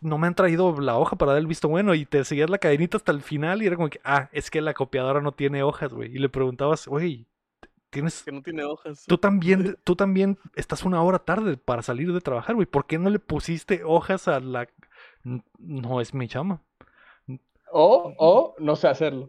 No 0.00 0.16
me 0.16 0.26
han 0.26 0.34
traído 0.34 0.80
la 0.80 0.96
hoja 0.96 1.16
para 1.16 1.32
dar 1.32 1.40
el 1.40 1.46
visto 1.46 1.68
bueno 1.68 1.94
y 1.94 2.06
te 2.06 2.24
seguías 2.24 2.48
la 2.48 2.56
cadenita 2.56 2.96
hasta 2.96 3.12
el 3.12 3.20
final 3.20 3.62
y 3.62 3.66
era 3.66 3.76
como 3.76 3.90
que, 3.90 4.00
ah, 4.02 4.30
es 4.32 4.50
que 4.50 4.62
la 4.62 4.72
copiadora 4.72 5.20
no 5.20 5.32
tiene 5.32 5.62
hojas, 5.62 5.92
güey. 5.92 6.10
Y 6.14 6.18
le 6.18 6.30
preguntabas, 6.30 6.86
güey, 6.86 7.26
tienes... 7.90 8.22
Que 8.22 8.32
no 8.32 8.40
tiene 8.40 8.64
hojas. 8.64 9.04
Tú 9.06 9.18
también, 9.18 9.76
tú 9.84 9.94
también 9.94 10.38
estás 10.56 10.82
una 10.84 11.02
hora 11.02 11.18
tarde 11.18 11.58
para 11.58 11.82
salir 11.82 12.14
de 12.14 12.20
trabajar, 12.22 12.54
güey. 12.54 12.66
¿Por 12.66 12.86
qué 12.86 12.98
no 12.98 13.10
le 13.10 13.18
pusiste 13.18 13.82
hojas 13.84 14.26
a 14.26 14.40
la... 14.40 14.66
No 15.58 16.00
es 16.00 16.14
mi 16.14 16.28
chama. 16.28 16.62
O, 17.70 18.14
o 18.16 18.54
no 18.58 18.74
sé 18.74 18.88
hacerlo. 18.88 19.28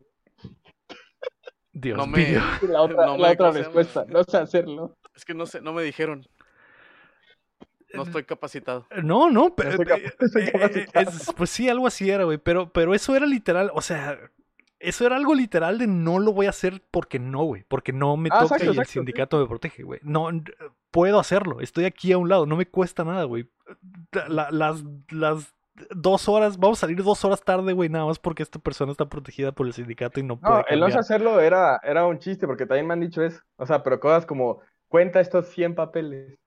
Dios 1.74 1.98
No 1.98 2.08
me- 2.08 2.18
mío. 2.30 2.42
La 2.70 2.82
otra, 2.82 3.06
No 3.08 3.18
la 3.18 3.28
me- 3.28 3.34
otra 3.34 3.38
¿cómo 3.38 3.52
se 3.54 3.60
llama? 3.60 3.66
respuesta, 3.66 4.06
no 4.08 4.24
sé 4.24 4.38
hacerlo. 4.38 4.96
Es 5.16 5.26
que 5.26 5.34
no 5.34 5.46
sé, 5.46 5.60
no 5.62 5.74
me 5.74 5.84
dijeron. 5.84 6.26
No 7.94 8.04
estoy 8.04 8.24
capacitado. 8.24 8.88
No, 9.04 9.30
no, 9.30 9.56
pero 9.56 9.72
estoy 9.72 9.86
cap- 9.86 10.00
estoy 10.20 10.52
capacitado. 10.52 11.12
pues 11.36 11.50
sí, 11.50 11.70
algo 11.70 11.88
así 11.88 12.10
era, 12.10 12.24
güey, 12.24 12.38
pero, 12.38 12.72
pero 12.72 12.94
eso 12.94 13.16
era 13.16 13.26
literal, 13.26 13.72
o 13.74 13.82
sea, 13.82 14.18
eso 14.80 15.06
era 15.06 15.16
algo 15.16 15.36
literal 15.36 15.78
de 15.78 15.88
no 15.88 16.18
lo 16.20 16.34
voy 16.34 16.48
a 16.48 16.50
hacer 16.52 16.82
porque 16.92 17.20
no, 17.20 17.44
güey, 17.44 17.64
porque 17.68 17.94
no 17.94 18.18
me 18.18 18.30
Ah, 18.32 18.40
toca 18.42 18.56
exacto, 18.56 18.64
y 18.64 18.68
el 18.68 18.74
exacto, 18.74 18.90
sí. 18.92 19.00
sindicato 19.00 19.40
me 19.40 19.48
protege, 19.48 19.84
güey. 19.84 20.00
No, 20.04 20.30
puedo 20.90 21.20
hacerlo, 21.20 21.60
estoy 21.62 21.86
aquí 21.86 22.12
a 22.12 22.18
un 22.18 22.30
lado, 22.30 22.46
no 22.46 22.56
me 22.58 22.66
cuesta 22.66 23.04
nada, 23.04 23.24
güey. 23.26 23.48
La- 24.28 24.50
las, 24.52 24.84
las 25.12 25.54
dos 25.96 26.28
horas, 26.28 26.58
vamos 26.58 26.80
a 26.80 26.82
salir 26.82 27.02
dos 27.02 27.24
horas 27.26 27.42
tarde, 27.44 27.74
güey, 27.74 27.90
nada 27.90 28.06
más 28.06 28.20
porque 28.20 28.44
esta 28.44 28.60
persona 28.60 28.92
está 28.92 29.06
protegida 29.08 29.52
por 29.52 29.68
el 29.68 29.74
sindicato 29.74 30.20
y 30.20 30.24
no 30.24 30.40
puede 30.40 30.54
No, 30.56 30.66
el 30.68 30.80
no 30.80 30.86
hacerlo 30.88 31.40
era, 31.40 31.80
era 31.84 32.06
un 32.06 32.20
chiste, 32.20 32.46
porque 32.46 32.66
también 32.66 32.88
me 32.88 32.94
han 32.94 33.00
dicho 33.00 33.24
eso. 33.24 33.40
O 33.56 33.66
sea, 33.66 33.82
pero 33.84 34.00
cosas 34.00 34.26
como, 34.26 34.62
cuenta 34.90 35.20
estos 35.22 35.48
100 35.48 35.74
papeles. 35.76 36.38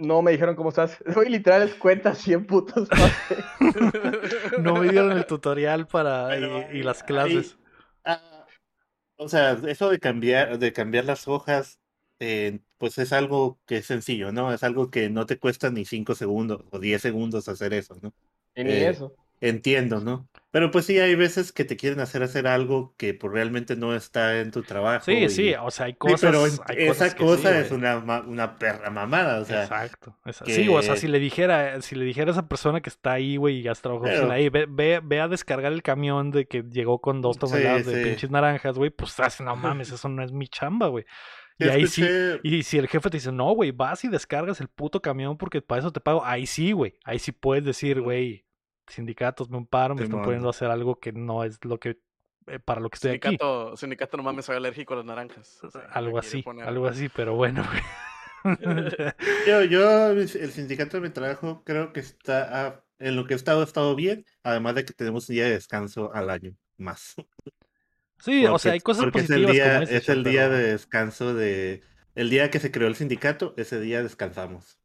No 0.00 0.22
me 0.22 0.32
dijeron 0.32 0.56
cómo 0.56 0.70
estás. 0.70 0.98
Soy 1.14 1.28
literal, 1.28 1.62
es 1.62 1.74
cuenta 1.74 2.14
100 2.14 2.46
putos. 2.46 2.88
No 4.58 4.74
me 4.76 4.88
dieron 4.90 5.12
el 5.12 5.26
tutorial 5.26 5.86
para 5.86 6.28
Pero 6.28 6.60
y, 6.72 6.78
y 6.78 6.82
las 6.82 7.00
ahí- 7.02 7.06
clases. 7.06 7.58
Ah, 8.04 8.46
o 9.16 9.28
sea, 9.28 9.52
eso 9.68 9.90
de 9.90 9.98
cambiar, 9.98 10.58
de 10.58 10.72
cambiar 10.72 11.04
las 11.04 11.28
hojas, 11.28 11.78
eh, 12.18 12.60
pues 12.78 12.98
es 12.98 13.12
algo 13.12 13.58
que 13.66 13.78
es 13.78 13.86
sencillo, 13.86 14.32
¿no? 14.32 14.52
Es 14.52 14.62
algo 14.62 14.90
que 14.90 15.10
no 15.10 15.26
te 15.26 15.38
cuesta 15.38 15.70
ni 15.70 15.84
5 15.84 16.14
segundos 16.14 16.64
o 16.70 16.78
10 16.78 17.00
segundos 17.02 17.48
hacer 17.48 17.74
eso, 17.74 17.96
¿no? 18.02 18.12
Y 18.54 18.64
ni 18.64 18.70
Eh, 18.72 18.88
eso. 18.88 19.14
Entiendo, 19.40 20.00
¿no? 20.00 20.28
Pero 20.50 20.70
pues 20.72 20.84
sí, 20.84 20.98
hay 20.98 21.14
veces 21.14 21.52
que 21.52 21.64
te 21.64 21.76
quieren 21.76 22.00
hacer 22.00 22.22
hacer 22.24 22.48
algo 22.48 22.92
que 22.96 23.14
pues 23.14 23.32
realmente 23.32 23.76
no 23.76 23.94
está 23.94 24.40
en 24.40 24.50
tu 24.50 24.62
trabajo. 24.62 25.04
Sí, 25.04 25.12
y- 25.12 25.30
sí, 25.30 25.54
o 25.54 25.70
sea, 25.70 25.86
hay 25.86 25.92
Sí, 25.92 25.98
cosas. 25.98 26.20
pero 26.20 26.42
hay 26.44 26.50
esa 26.50 26.88
cosas 26.88 27.14
que 27.14 27.20
sí, 27.20 27.24
cosa 27.24 27.58
es 27.60 27.70
una, 27.70 27.98
una 28.26 28.58
perra 28.58 28.90
mamada, 28.90 29.38
o 29.40 29.44
sea, 29.44 29.62
Exacto. 29.62 30.16
Sí, 30.44 30.68
o 30.68 30.82
sea, 30.82 30.96
si 30.96 31.06
le 31.06 31.20
dijera, 31.20 31.80
si 31.82 31.94
le 31.94 32.04
dijera 32.04 32.30
a 32.30 32.32
esa 32.32 32.48
persona 32.48 32.80
que 32.80 32.90
está 32.90 33.12
ahí, 33.12 33.36
güey, 33.36 33.58
y 33.58 33.62
ya 33.62 33.72
trabajó 33.74 34.04
Pero- 34.06 34.30
ahí, 34.32 34.48
ve, 34.48 34.66
ve, 34.68 35.00
ve 35.02 35.20
a 35.20 35.28
descargar 35.28 35.72
el 35.72 35.82
camión 35.84 36.32
de 36.32 36.46
que 36.46 36.64
llegó 36.64 37.00
con 37.00 37.22
dos 37.22 37.36
Sí, 37.36 37.40
toneladas 37.40 37.86
de 37.86 38.02
pinches 38.04 38.30
naranjas, 38.30 38.76
güey, 38.76 38.90
pues 38.90 39.18
ah, 39.20 39.28
no 39.44 39.54
mames, 39.54 39.92
eso 39.92 40.08
no 40.08 40.22
es 40.24 40.32
mi 40.32 40.48
chamba, 40.48 40.88
güey. 40.88 41.04
Y 41.58 41.68
ahí 41.68 41.86
sí, 41.86 42.04
y 42.42 42.62
si 42.64 42.78
el 42.78 42.88
jefe 42.88 43.08
te 43.10 43.18
dice, 43.18 43.30
no, 43.30 43.52
güey, 43.52 43.70
vas 43.70 44.02
y 44.02 44.08
descargas 44.08 44.60
el 44.60 44.68
puto 44.68 45.00
camión 45.00 45.36
porque 45.36 45.60
para 45.62 45.78
eso 45.80 45.92
te 45.92 46.00
pago, 46.00 46.24
ahí 46.24 46.46
sí, 46.46 46.72
güey, 46.72 46.98
ahí 47.04 47.18
sí 47.18 47.30
puedes 47.32 47.64
decir, 47.64 48.00
güey, 48.00 48.46
sindicatos, 48.90 49.48
me 49.50 49.56
amparo, 49.58 49.94
me 49.94 50.04
están 50.04 50.22
poniendo 50.22 50.48
a 50.48 50.50
hacer 50.50 50.70
algo 50.70 50.98
que 50.98 51.12
no 51.12 51.44
es 51.44 51.64
lo 51.64 51.78
que, 51.78 51.98
eh, 52.46 52.58
para 52.58 52.80
lo 52.80 52.90
que 52.90 52.96
estoy 52.96 53.10
aquí. 53.12 53.28
Sindicato, 53.28 53.76
sindicato, 53.76 54.16
no 54.16 54.22
mames, 54.22 54.44
soy 54.44 54.56
alérgico 54.56 54.94
a 54.94 54.98
las 54.98 55.06
naranjas. 55.06 55.62
O 55.64 55.70
sea, 55.70 55.82
Algo 55.92 56.18
así, 56.18 56.42
poner- 56.42 56.66
algo 56.66 56.86
así, 56.86 57.08
pero 57.08 57.34
bueno. 57.34 57.64
Yo, 59.46 59.62
yo, 59.64 60.08
el 60.10 60.28
sindicato 60.52 60.96
de 60.96 61.02
mi 61.08 61.10
trabajo 61.10 61.62
creo 61.64 61.92
que 61.92 62.00
está, 62.00 62.82
en 62.98 63.16
lo 63.16 63.26
que 63.26 63.34
he 63.34 63.36
estado, 63.36 63.60
ha 63.60 63.64
estado 63.64 63.94
bien, 63.94 64.24
además 64.42 64.74
de 64.74 64.84
que 64.84 64.92
tenemos 64.92 65.28
un 65.28 65.34
día 65.34 65.44
de 65.44 65.50
descanso 65.52 66.12
al 66.14 66.30
año 66.30 66.54
más. 66.76 67.14
Sí, 68.18 68.44
o 68.46 68.58
sea, 68.58 68.72
hay 68.72 68.80
cosas 68.80 69.04
porque 69.04 69.20
positivas 69.20 69.50
es 69.50 69.50
el 69.50 69.54
día, 69.54 69.72
como 69.72 69.82
ese, 69.84 69.96
es 69.96 70.08
el 70.08 70.24
día 70.24 70.42
pero- 70.48 70.54
de 70.56 70.62
descanso 70.72 71.34
de, 71.34 71.82
el 72.14 72.28
día 72.30 72.50
que 72.50 72.58
se 72.60 72.70
creó 72.70 72.88
el 72.88 72.96
sindicato, 72.96 73.54
ese 73.56 73.80
día 73.80 74.02
descansamos. 74.02 74.78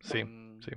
Sí, 0.00 0.24
Mm, 0.24 0.60
sí. 0.62 0.72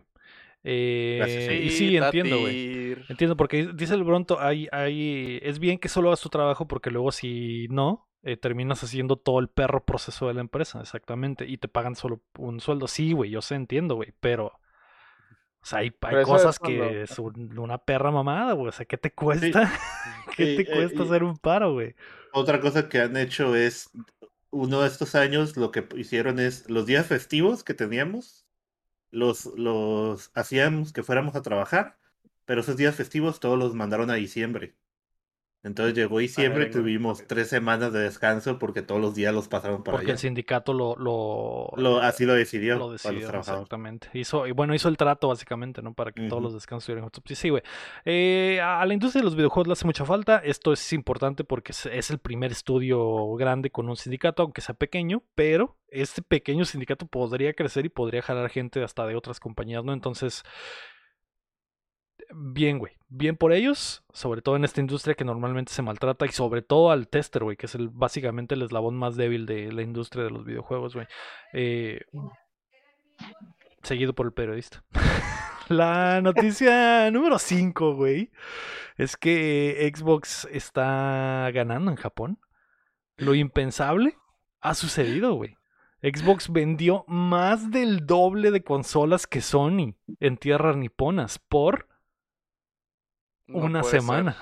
Eh, 0.68 1.16
Gracias. 1.20 1.52
y 1.62 1.70
sí, 1.70 1.96
entiendo, 1.98 2.40
güey. 2.40 2.96
Entiendo, 3.08 3.38
porque 3.38 3.70
dice 3.76 3.94
el 3.94 4.04
Bronto, 4.04 4.40
hay, 4.42 4.68
hay, 4.72 5.40
es 5.44 5.60
bien 5.60 5.78
que 5.78 5.90
solo 5.90 6.10
hagas 6.10 6.22
tu 6.22 6.30
trabajo 6.30 6.68
porque 6.68 6.90
luego 6.90 7.12
si 7.12 7.68
no, 7.70 8.10
eh, 8.24 8.36
terminas 8.38 8.84
haciendo 8.84 9.16
todo 9.18 9.40
el 9.40 9.48
perro 9.48 9.86
proceso 9.86 10.28
de 10.28 10.34
la 10.34 10.42
empresa, 10.42 10.82
exactamente, 10.82 11.46
y 11.48 11.58
te 11.60 11.68
pagan 11.68 11.96
solo 11.96 12.22
un 12.40 12.60
sueldo. 12.60 12.88
Sí, 12.88 13.14
güey, 13.14 13.30
yo 13.30 13.42
sé, 13.44 13.56
entiendo, 13.56 13.96
güey, 13.96 14.14
pero, 14.20 14.48
o 14.48 15.68
sea, 15.68 15.80
hay, 15.80 15.94
hay 16.02 16.18
es 16.18 16.24
cosas 16.24 16.60
que 16.60 17.02
es 17.04 17.20
un- 17.20 17.58
una 17.58 17.78
perra 17.80 18.12
mamada, 18.12 18.54
güey, 18.54 18.70
o 18.70 18.72
sea, 18.72 18.86
¿qué 18.86 18.98
te 18.98 19.14
cuesta? 19.14 19.72
¿Qué 20.38 20.46
Sí, 20.46 20.56
te 20.56 20.62
eh, 20.64 20.66
cuesta 20.66 21.04
hacer 21.04 21.24
un 21.24 21.38
paro, 21.38 21.74
güey? 21.74 21.96
Otra 22.34 22.60
cosa 22.60 22.90
que 22.90 23.00
han 23.00 23.18
hecho 23.18 23.56
es, 23.56 23.90
uno 24.52 24.82
de 24.82 24.88
estos 24.88 25.16
años 25.16 25.58
lo 25.58 25.72
que 25.72 25.88
hicieron 25.98 26.40
es, 26.40 26.70
los 26.70 26.86
días 26.86 27.08
festivos 27.08 27.64
que 27.64 27.74
teníamos, 27.74 28.45
los, 29.16 29.46
los 29.58 30.32
hacíamos 30.36 30.94
que 30.94 31.04
fuéramos 31.04 31.36
a 31.36 31.42
trabajar, 31.42 31.98
pero 32.46 32.62
esos 32.62 32.78
días 32.78 32.96
festivos 32.96 33.40
todos 33.40 33.58
los 33.58 33.74
mandaron 33.74 34.10
a 34.12 34.16
diciembre. 34.16 34.76
Entonces 35.66 35.96
llegó 35.96 36.20
diciembre 36.20 36.62
y 36.62 36.66
verga, 36.68 36.80
tuvimos 36.80 37.26
tres 37.26 37.50
semanas 37.50 37.92
de 37.92 38.00
descanso 38.02 38.60
porque 38.60 38.84
todos 38.84 39.02
los 39.02 39.16
días 39.16 39.34
los 39.34 39.48
pasaron 39.48 39.84
para 39.84 39.98
Porque 39.98 40.12
el 40.12 40.20
sindicato 40.20 40.74
lo, 40.74 40.96
lo, 40.96 41.72
Lo, 41.76 41.98
así 42.02 42.24
lo 42.24 42.34
decidió 42.36 42.76
lo 42.76 42.80
para 42.82 42.92
los 42.92 43.02
decidió, 43.02 43.28
trabajadores. 43.28 43.62
exactamente. 43.64 44.10
Hizo, 44.14 44.46
y 44.46 44.52
bueno, 44.52 44.76
hizo 44.76 44.90
el 44.90 44.96
trato 44.96 45.28
básicamente, 45.28 45.82
¿no? 45.82 45.96
Para 45.96 46.12
que 46.12 46.28
todos 46.28 46.42
los 46.44 46.54
descansos 46.54 46.84
estuvieran 46.84 47.04
juntos. 47.06 47.24
Sí, 47.26 47.34
sí, 47.34 47.50
güey. 47.50 47.64
Eh, 48.06 48.62
a 48.64 48.86
la 48.86 48.94
industria 48.94 49.22
de 49.22 49.26
los 49.26 49.36
videojuegos 49.36 49.68
le 49.68 49.74
hace 49.74 49.86
mucha 49.86 50.06
falta. 50.06 50.38
Esto 50.38 50.72
es 50.72 50.94
importante 50.94 51.44
porque 51.44 51.72
es, 51.72 51.88
es 51.88 52.12
el 52.12 52.20
primer 52.20 52.52
estudio 52.52 53.34
grande 53.34 53.72
con 53.72 53.90
un 53.90 53.96
sindicato, 53.98 54.44
aunque 54.44 54.62
sea 54.62 54.76
pequeño, 54.76 55.24
pero 55.34 55.78
este 55.90 56.22
pequeño 56.22 56.66
sindicato 56.66 57.08
podría 57.08 57.54
crecer 57.54 57.86
y 57.86 57.90
podría 57.90 58.22
jalar 58.22 58.50
gente 58.52 58.84
hasta 58.84 59.08
de 59.08 59.16
otras 59.16 59.40
compañías, 59.40 59.84
¿no? 59.84 59.94
Entonces, 59.94 60.44
bien, 62.34 62.80
güey. 62.80 62.94
Bien 63.08 63.38
por 63.38 63.54
ellos, 63.54 64.04
sobre 64.14 64.42
todo 64.42 64.56
en 64.56 64.66
esta 64.66 64.82
industria 64.82 65.16
que 65.16 65.26
normalmente 65.26 65.72
se 65.72 65.82
maltrata 65.82 66.26
y 66.26 66.30
sobre 66.30 66.62
todo 66.62 66.92
al 66.92 67.08
tester, 67.08 67.44
güey, 67.44 67.58
que 67.58 67.68
es 67.68 67.76
el, 67.76 67.90
básicamente 67.90 68.56
el 68.56 68.64
eslabón 68.64 68.96
más 68.96 69.16
débil 69.16 69.46
de 69.46 69.72
la 69.72 69.82
industria 69.82 70.24
de 70.24 70.32
los 70.32 70.44
videojuegos, 70.46 70.96
güey. 70.96 71.08
Eh, 71.54 72.02
seguido 73.84 74.14
por 74.14 74.26
el 74.26 74.34
periodista. 74.34 74.84
La 75.68 76.22
noticia 76.22 77.10
número 77.10 77.40
5, 77.40 77.96
güey, 77.96 78.32
es 78.98 79.18
que 79.18 79.92
Xbox 79.96 80.48
está 80.52 81.50
ganando 81.52 81.90
en 81.90 81.98
Japón. 81.98 82.40
Lo 83.18 83.34
impensable 83.34 84.16
ha 84.62 84.76
sucedido, 84.76 85.34
güey. 85.34 85.58
Xbox 86.04 86.52
vendió 86.52 87.04
más 87.08 87.72
del 87.72 88.06
doble 88.06 88.52
de 88.52 88.64
consolas 88.64 89.26
que 89.26 89.42
Sony 89.42 89.96
en 90.20 90.38
tierras 90.38 90.78
niponas 90.78 91.40
por 91.40 91.88
No 93.48 93.60
una 93.60 93.84
semana. 93.84 94.36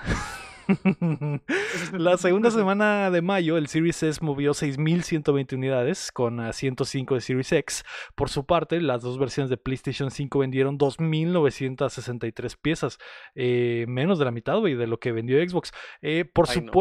La 1.93 2.17
segunda 2.17 2.51
semana 2.51 3.11
de 3.11 3.21
mayo, 3.21 3.57
el 3.57 3.67
Series 3.67 4.01
S 4.01 4.23
movió 4.23 4.51
6.120 4.51 5.53
unidades 5.55 6.11
con 6.11 6.39
ah, 6.39 6.53
105 6.53 7.15
de 7.15 7.21
Series 7.21 7.51
X. 7.51 7.83
Por 8.15 8.29
su 8.29 8.45
parte, 8.45 8.79
las 8.81 9.01
dos 9.01 9.17
versiones 9.17 9.49
de 9.49 9.57
PlayStation 9.57 10.11
5 10.11 10.39
vendieron 10.39 10.77
2.963 10.77 12.57
piezas, 12.61 12.97
eh, 13.35 13.85
menos 13.87 14.19
de 14.19 14.25
la 14.25 14.31
mitad, 14.31 14.61
de 14.61 14.87
lo 14.87 14.99
que 14.99 15.11
vendió 15.11 15.37
Xbox. 15.47 15.71
Eh, 16.01 16.25
por 16.25 16.47
Ay, 16.49 16.61
no. 16.61 16.71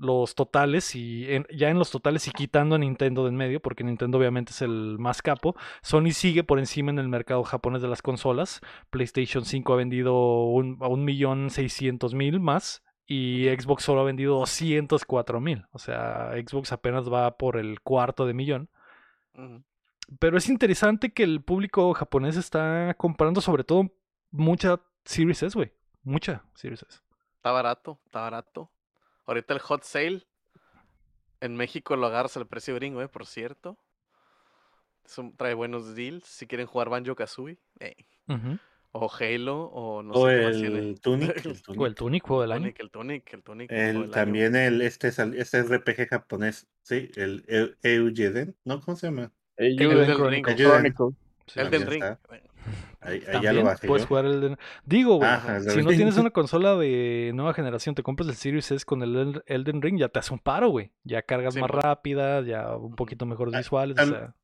Los 0.00 0.34
totales 0.34 0.94
y 0.96 1.30
en- 1.32 1.46
ya 1.54 1.68
en 1.68 1.78
los 1.78 1.90
totales 1.90 2.26
y 2.26 2.30
quitando 2.32 2.74
a 2.74 2.78
Nintendo 2.78 3.24
de 3.24 3.28
en 3.28 3.36
medio, 3.36 3.60
porque 3.60 3.84
Nintendo 3.84 4.16
obviamente 4.18 4.50
es 4.52 4.62
el 4.62 4.98
más 4.98 5.20
capo, 5.22 5.54
Sony 5.82 6.10
sigue 6.12 6.42
por 6.42 6.58
encima 6.58 6.90
en 6.90 6.98
el 6.98 7.08
mercado 7.08 7.42
japonés 7.44 7.82
de 7.82 7.88
las 7.88 8.00
consolas. 8.02 8.60
PlayStation 8.90 9.44
5 9.44 9.72
ha 9.72 9.76
vendido 9.76 10.44
un, 10.46 10.78
a 10.80 10.88
un 10.88 11.04
millón 11.04 11.50
seiscientos 11.50 12.14
mil 12.14 12.40
más 12.40 12.82
y 13.06 13.46
Xbox 13.48 13.84
solo 13.84 14.00
ha 14.00 14.04
vendido 14.04 14.38
204 14.38 15.40
mil. 15.40 15.66
O 15.72 15.78
sea, 15.78 16.30
Xbox 16.34 16.72
apenas 16.72 17.12
va 17.12 17.36
por 17.36 17.56
el 17.58 17.80
cuarto 17.80 18.24
de 18.26 18.32
millón. 18.34 18.70
Pero 20.18 20.36
es 20.38 20.48
interesante 20.48 21.12
que 21.12 21.22
el 21.22 21.42
público 21.42 21.92
japonés 21.94 22.36
está 22.36 22.94
comprando 22.98 23.40
sobre 23.40 23.64
todo 23.64 23.92
mucha 24.30 24.80
Series 25.04 25.42
S, 25.42 25.56
güey. 25.56 25.72
Mucha 26.02 26.44
Series 26.54 26.82
S. 26.82 27.00
Está 27.36 27.52
barato, 27.52 28.00
está 28.06 28.20
barato. 28.22 28.70
Ahorita 29.26 29.54
el 29.54 29.60
hot 29.60 29.82
sale 29.84 30.26
en 31.40 31.56
México 31.56 31.96
lo 31.96 32.06
agarras 32.06 32.36
al 32.36 32.46
precio 32.46 32.74
gringo, 32.74 33.00
eh, 33.02 33.08
por 33.08 33.26
cierto. 33.26 33.78
Es 35.04 35.16
un- 35.18 35.36
trae 35.36 35.54
buenos 35.54 35.94
deals 35.94 36.24
si 36.24 36.46
quieren 36.46 36.66
jugar 36.66 36.88
Banjo 36.88 37.14
Kazooie. 37.16 37.58
Ujú. 38.28 38.58
O 38.92 39.08
Halo, 39.20 39.62
o 39.66 40.02
no 40.02 40.12
o 40.14 40.28
sé 40.28 40.36
qué 40.36 40.44
más 40.46 40.56
tiene. 40.56 40.78
el 40.80 41.00
Tunic. 41.00 41.30
El 41.46 41.56
O 41.56 41.62
Tunic. 41.62 41.86
el 41.86 41.94
Tunic, 41.94 42.22
juego 42.26 42.42
del 42.42 42.52
año. 42.52 42.62
Tunic, 42.62 42.80
el 42.80 42.90
Tunic, 42.90 43.32
el 43.32 43.42
Tunic. 43.42 43.70
El- 43.72 43.78
del 43.78 43.96
año. 44.02 44.10
también 44.10 44.56
el 44.56 44.82
este, 44.82 45.08
este 45.08 45.62
RPG 45.62 46.08
japonés, 46.08 46.66
sí, 46.82 47.10
el 47.16 47.46
Eu- 47.46 47.76
Eugeden, 47.82 48.56
¿no? 48.64 48.80
¿Cómo 48.80 48.96
se 48.96 49.06
llama? 49.06 49.32
Elden 49.56 50.14
Chronicle. 50.16 50.28
Ring. 50.28 50.46
Elden 51.56 51.80
ya 51.82 51.86
Ring. 51.88 52.04
Ahí, 53.00 53.14
ahí 53.14 53.20
ya 53.24 53.32
También 53.32 53.56
lo 53.56 53.64
bajé 53.64 53.86
puedes 53.86 54.02
yo. 54.04 54.08
jugar 54.08 54.24
el 54.26 54.56
Digo, 54.84 55.16
güey, 55.16 55.28
Ajá, 55.30 55.60
si 55.60 55.82
no 55.82 55.90
tienes 55.90 56.16
una 56.18 56.30
consola 56.30 56.76
de 56.76 57.32
nueva 57.34 57.54
generación, 57.54 57.94
te 57.94 58.02
compras 58.02 58.28
el 58.28 58.34
Series 58.34 58.70
S 58.70 58.84
con 58.84 59.02
el 59.02 59.16
El- 59.16 59.42
Elden 59.46 59.80
Ring, 59.82 59.98
ya 59.98 60.08
te 60.08 60.18
hace 60.18 60.32
un 60.34 60.38
paro, 60.40 60.68
güey. 60.68 60.92
Ya 61.04 61.22
cargas 61.22 61.54
Sí, 61.54 61.60
más 61.60 61.70
bueno. 61.70 61.82
rápida, 61.82 62.42
ya 62.42 62.76
un 62.76 62.94
poquito 62.96 63.24
mejores 63.26 63.54
Ah, 63.54 63.58
visuales, 63.58 63.96
o 63.98 64.34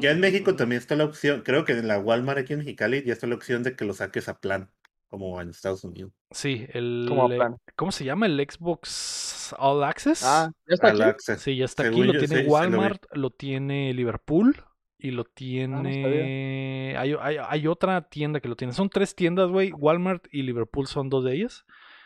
Ya 0.00 0.10
en 0.10 0.20
México 0.20 0.54
también 0.54 0.80
está 0.80 0.96
la 0.96 1.04
opción, 1.04 1.42
creo 1.44 1.64
que 1.64 1.72
en 1.72 1.88
la 1.88 1.98
Walmart 1.98 2.38
aquí 2.38 2.52
en 2.54 2.60
Mexicali 2.60 3.02
ya 3.04 3.12
está 3.12 3.26
la 3.26 3.34
opción 3.34 3.62
de 3.62 3.74
que 3.76 3.84
lo 3.84 3.92
saques 3.94 4.28
a 4.28 4.38
plan, 4.38 4.70
como 5.08 5.40
en 5.40 5.50
Estados 5.50 5.82
Unidos. 5.84 6.12
sí, 6.30 6.66
el 6.72 7.06
Como 7.08 7.28
plan. 7.28 7.56
¿cómo 7.76 7.92
se 7.92 8.04
llama? 8.04 8.26
El 8.26 8.38
Xbox 8.40 9.54
All 9.58 9.82
Access. 9.84 10.22
Ah, 10.24 10.50
¿ya 10.66 10.74
está 10.74 10.88
Al 10.88 11.00
aquí? 11.02 11.10
Access. 11.10 11.40
Sí, 11.42 11.56
ya 11.56 11.64
está 11.66 11.84
aquí, 11.88 12.02
lo 12.02 12.12
yo, 12.14 12.18
tiene 12.20 12.36
sí, 12.38 12.42
lo. 12.44 12.50
Walmart, 12.52 13.04
lo 13.12 13.30
tiene 13.30 13.92
Liverpool 13.92 14.56
y 15.02 15.10
lo 15.10 15.22
Ah, 15.22 15.30
tiene... 15.34 16.94
hay, 16.96 17.14
hay- 17.20 17.36
hay 17.48 17.66
otra 17.66 18.00
tienda 18.08 18.40
que 18.40 18.48
lo 18.48 18.56
tiene. 18.56 18.72
Son 18.72 18.88
tres 18.88 19.14
tiendas, 19.14 19.50
güey. 19.50 19.72
Walmart 19.72 20.26
y 20.32 20.42
Liverpool 20.42 20.86
son 20.86 21.08
dos 21.10 21.24
de 21.24 21.34
ellas. 21.34 21.64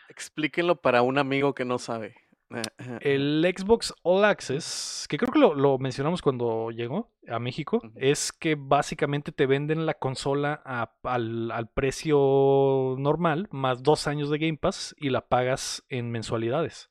Explíquenlo 0.09 0.81
para 0.81 1.01
un 1.01 1.17
amigo 1.17 1.53
que 1.53 1.63
no 1.65 1.77
sabe. 1.77 2.15
El 3.01 3.45
Xbox 3.57 3.93
All 4.03 4.23
Access, 4.23 5.05
que 5.09 5.17
creo 5.17 5.33
que 5.33 5.39
lo, 5.39 5.53
lo 5.53 5.77
mencionamos 5.79 6.21
cuando 6.21 6.71
llegó 6.71 7.11
a 7.27 7.39
México, 7.39 7.81
es 7.95 8.31
que 8.31 8.55
básicamente 8.57 9.33
te 9.33 9.45
venden 9.45 9.85
la 9.85 9.95
consola 9.95 10.61
a- 10.65 10.93
al, 11.03 11.51
al 11.51 11.67
precio 11.69 12.95
normal, 12.97 13.49
más 13.51 13.83
dos 13.83 14.07
años 14.07 14.29
de 14.29 14.37
Game 14.37 14.57
Pass, 14.57 14.95
y 14.97 15.09
la 15.09 15.27
pagas 15.27 15.83
en 15.89 16.09
mensualidades. 16.09 16.87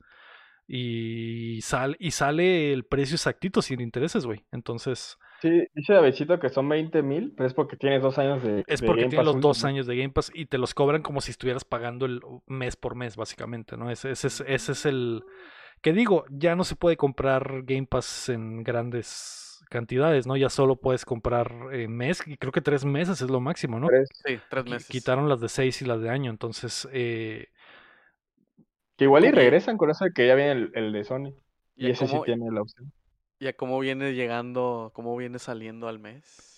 Y, 0.69 1.61
sal, 1.63 1.97
y 2.01 2.11
sale 2.11 2.73
el 2.73 2.85
precio 2.85 3.15
exactito 3.15 3.63
sin 3.63 3.81
intereses, 3.81 4.27
güey. 4.27 4.45
Entonces, 4.53 5.17
Sí, 5.43 5.67
dice 5.75 5.93
Davidcito 5.93 6.39
que 6.39 6.49
son 6.49 6.69
20 6.69 7.03
mil, 7.03 7.33
pero 7.37 7.47
es 7.47 7.55
porque 7.55 7.77
tienes 7.77 8.03
dos 8.03 8.19
años 8.19 8.43
de. 8.43 8.65
es 8.67 8.81
de 8.81 8.87
porque 8.87 9.03
Game 9.03 9.11
tiene 9.11 9.25
Pass 9.25 9.35
los 9.35 9.43
dos 9.43 9.65
años 9.65 9.87
de 9.87 9.97
Game 9.97 10.11
Pass 10.11 10.31
y 10.35 10.47
te 10.47 10.59
los 10.59 10.75
cobran 10.75 11.03
como 11.03 11.21
si 11.21 11.31
estuvieras 11.31 11.65
pagando 11.65 12.07
el 12.07 12.21
mes 12.47 12.77
por 12.77 12.95
mes, 12.95 13.17
básicamente, 13.17 13.77
¿no? 13.77 13.91
Ese, 13.91 14.11
ese 14.11 14.29
es, 14.29 14.45
ese 14.47 14.73
es 14.73 14.87
el... 14.87 15.25
Que 15.83 15.93
digo, 15.93 16.25
ya 16.31 16.57
no 16.57 16.65
se 16.65 16.75
puede 16.75 16.97
comprar 16.97 17.63
Game 17.65 17.87
Pass 17.87 18.31
en 18.31 18.65
grandes 18.65 19.63
cantidades, 19.69 20.27
¿no? 20.27 20.37
Ya 20.37 20.49
solo 20.49 20.77
puedes 20.77 21.05
comprar 21.05 21.53
eh, 21.73 21.87
mes, 21.87 22.23
y 22.27 22.39
creo 22.39 22.53
que 22.53 22.63
tres 22.63 22.85
meses 22.85 23.21
es 23.21 23.29
lo 23.29 23.41
máximo, 23.41 23.79
¿no? 23.79 23.89
Tres. 23.89 24.09
Sí, 24.25 24.39
tres 24.49 24.65
meses. 24.65 24.89
Quitaron 24.89 25.29
las 25.29 25.41
de 25.41 25.49
seis 25.49 25.83
y 25.83 25.85
las 25.85 26.01
de 26.01 26.09
año, 26.09 26.31
entonces... 26.31 26.89
eh, 26.93 27.49
Que 28.97 29.05
igual 29.05 29.27
y 29.27 29.31
regresan 29.31 29.77
con 29.77 29.91
eso 29.91 30.07
de 30.07 30.13
que 30.13 30.27
ya 30.27 30.35
viene 30.35 30.53
el, 30.53 30.71
el 30.75 30.93
de 30.93 31.05
Sony. 31.05 31.35
¿Y 31.77 31.91
ese 31.91 32.07
sí 32.07 32.17
tiene 32.25 32.51
la 32.51 32.63
opción. 32.63 32.91
Y 33.39 33.47
a 33.49 33.53
cómo 33.55 33.79
viene 33.79 34.15
llegando, 34.15 34.91
cómo 34.95 35.17
viene 35.17 35.39
saliendo 35.39 35.89
al 35.89 35.99
mes? 35.99 36.53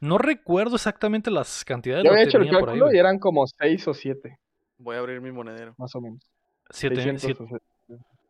no 0.00 0.16
recuerdo 0.16 0.76
exactamente 0.76 1.28
las 1.30 1.64
cantidades, 1.64 2.04
Yo 2.04 2.10
había 2.12 2.22
hecho 2.22 2.38
el 2.38 2.44
tenía 2.44 2.60
por 2.60 2.68
ahí, 2.68 2.74
cálculo 2.78 2.94
y 2.94 2.98
eran 2.98 3.18
como 3.18 3.44
6 3.48 3.88
o 3.88 3.94
7, 3.94 4.38
Voy 4.78 4.94
a 4.94 5.00
abrir 5.00 5.20
mi 5.20 5.32
monedero. 5.32 5.74
más 5.76 5.92
o 5.96 6.00
menos. 6.00 6.20
Siete- 6.70 6.96
600 7.02 7.22
siete- 7.22 7.42
o 7.42 7.48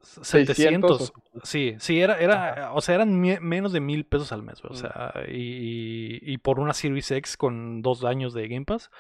se- 0.01 0.25
700. 0.25 0.99
600 0.99 1.13
o- 1.35 1.41
Sí, 1.45 1.77
sí, 1.79 2.01
era, 2.01 2.19
era, 2.19 2.73
o 2.73 2.81
sea, 2.81 2.95
eran 2.95 3.21
mie- 3.21 3.41
menos 3.41 3.73
de 3.73 3.81
mil 3.81 4.07
pesos 4.07 4.33
al 4.33 4.43
mes, 4.43 4.63
güey, 4.63 4.73
o 4.73 4.75
Mm. 4.75 4.79
sea, 4.79 5.13
y, 5.29 5.43
y- 5.43 6.19
y 6.23 6.39
por 6.39 6.59
una 6.61 6.73
Series 6.73 7.11
X 7.11 7.37
con 7.37 7.83
dos 7.83 8.03
años 8.05 8.33
de 8.33 8.49
Game 8.49 8.65
Pass, 8.65 8.91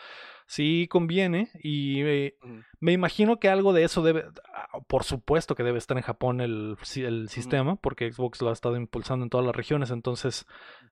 sí 0.50 0.88
conviene, 0.90 1.50
y 1.62 2.00
eh, 2.00 2.34
me 2.80 2.92
imagino 2.92 3.38
que 3.38 3.50
algo 3.50 3.74
de 3.74 3.84
eso 3.84 4.02
debe, 4.02 4.24
ah, 4.54 4.80
por 4.88 5.04
supuesto 5.04 5.54
que 5.54 5.62
debe 5.62 5.76
estar 5.76 5.96
en 5.98 6.02
Japón 6.02 6.40
el, 6.40 6.76
el 6.96 7.28
sistema, 7.28 7.76
porque 7.76 8.10
Xbox 8.10 8.40
lo 8.40 8.48
ha 8.48 8.54
estado 8.54 8.76
impulsando 8.76 9.24
en 9.24 9.28
todas 9.30 9.44
las 9.46 9.54
regiones, 9.54 9.90
entonces 9.90 10.46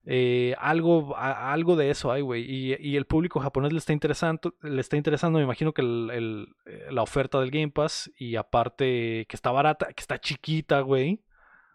eh, 0.05 0.55
algo, 0.59 1.17
a- 1.17 1.53
algo 1.55 1.75
de 1.75 1.89
eso 1.89 2.13
hay, 2.13 2.21
güey, 2.21 2.43
y, 2.45 2.77
y 2.79 2.97
el 2.97 3.07
público 3.07 3.41
japonés 3.41 3.73
le 3.73 3.79
está 3.79 3.95
interesando, 3.95 4.55
le 4.63 4.81
está 4.81 4.99
interesando, 4.99 5.39
me 5.39 5.45
imagino 5.45 5.73
que 5.73 5.81
el- 5.81 6.11
el- 6.13 6.49
eh, 6.67 6.89
la 6.91 7.03
oferta 7.03 7.41
del 7.41 7.51
Game 7.51 7.71
Pass, 7.71 8.13
y 8.19 8.37
aparte 8.37 9.25
que 9.27 9.37
está 9.37 9.51
barata, 9.53 9.87
que 9.87 10.01
está 10.03 10.19
chiquita, 10.21 10.81
güey, 10.83 11.23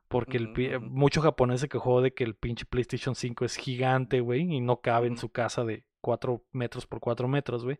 porque 0.07 0.37
el, 0.37 0.49
ujú. 0.49 0.85
mucho 0.85 1.21
japonés 1.21 1.61
se 1.61 1.67
quejó 1.69 2.01
de 2.01 2.13
que 2.13 2.23
el 2.25 2.35
pinche 2.35 2.65
PlayStation 2.65 3.15
5 3.15 3.43
es 3.43 3.55
gigante, 3.55 4.19
güey, 4.19 4.41
y 4.53 4.59
no 4.61 4.81
cabe 4.81 5.07
en 5.07 5.17
su 5.17 5.29
casa 5.29 5.63
de 5.65 5.83
4 6.01 6.43
metros 6.51 6.85
por 6.87 6.99
4 6.99 7.27
metros, 7.27 7.63
güey. 7.63 7.79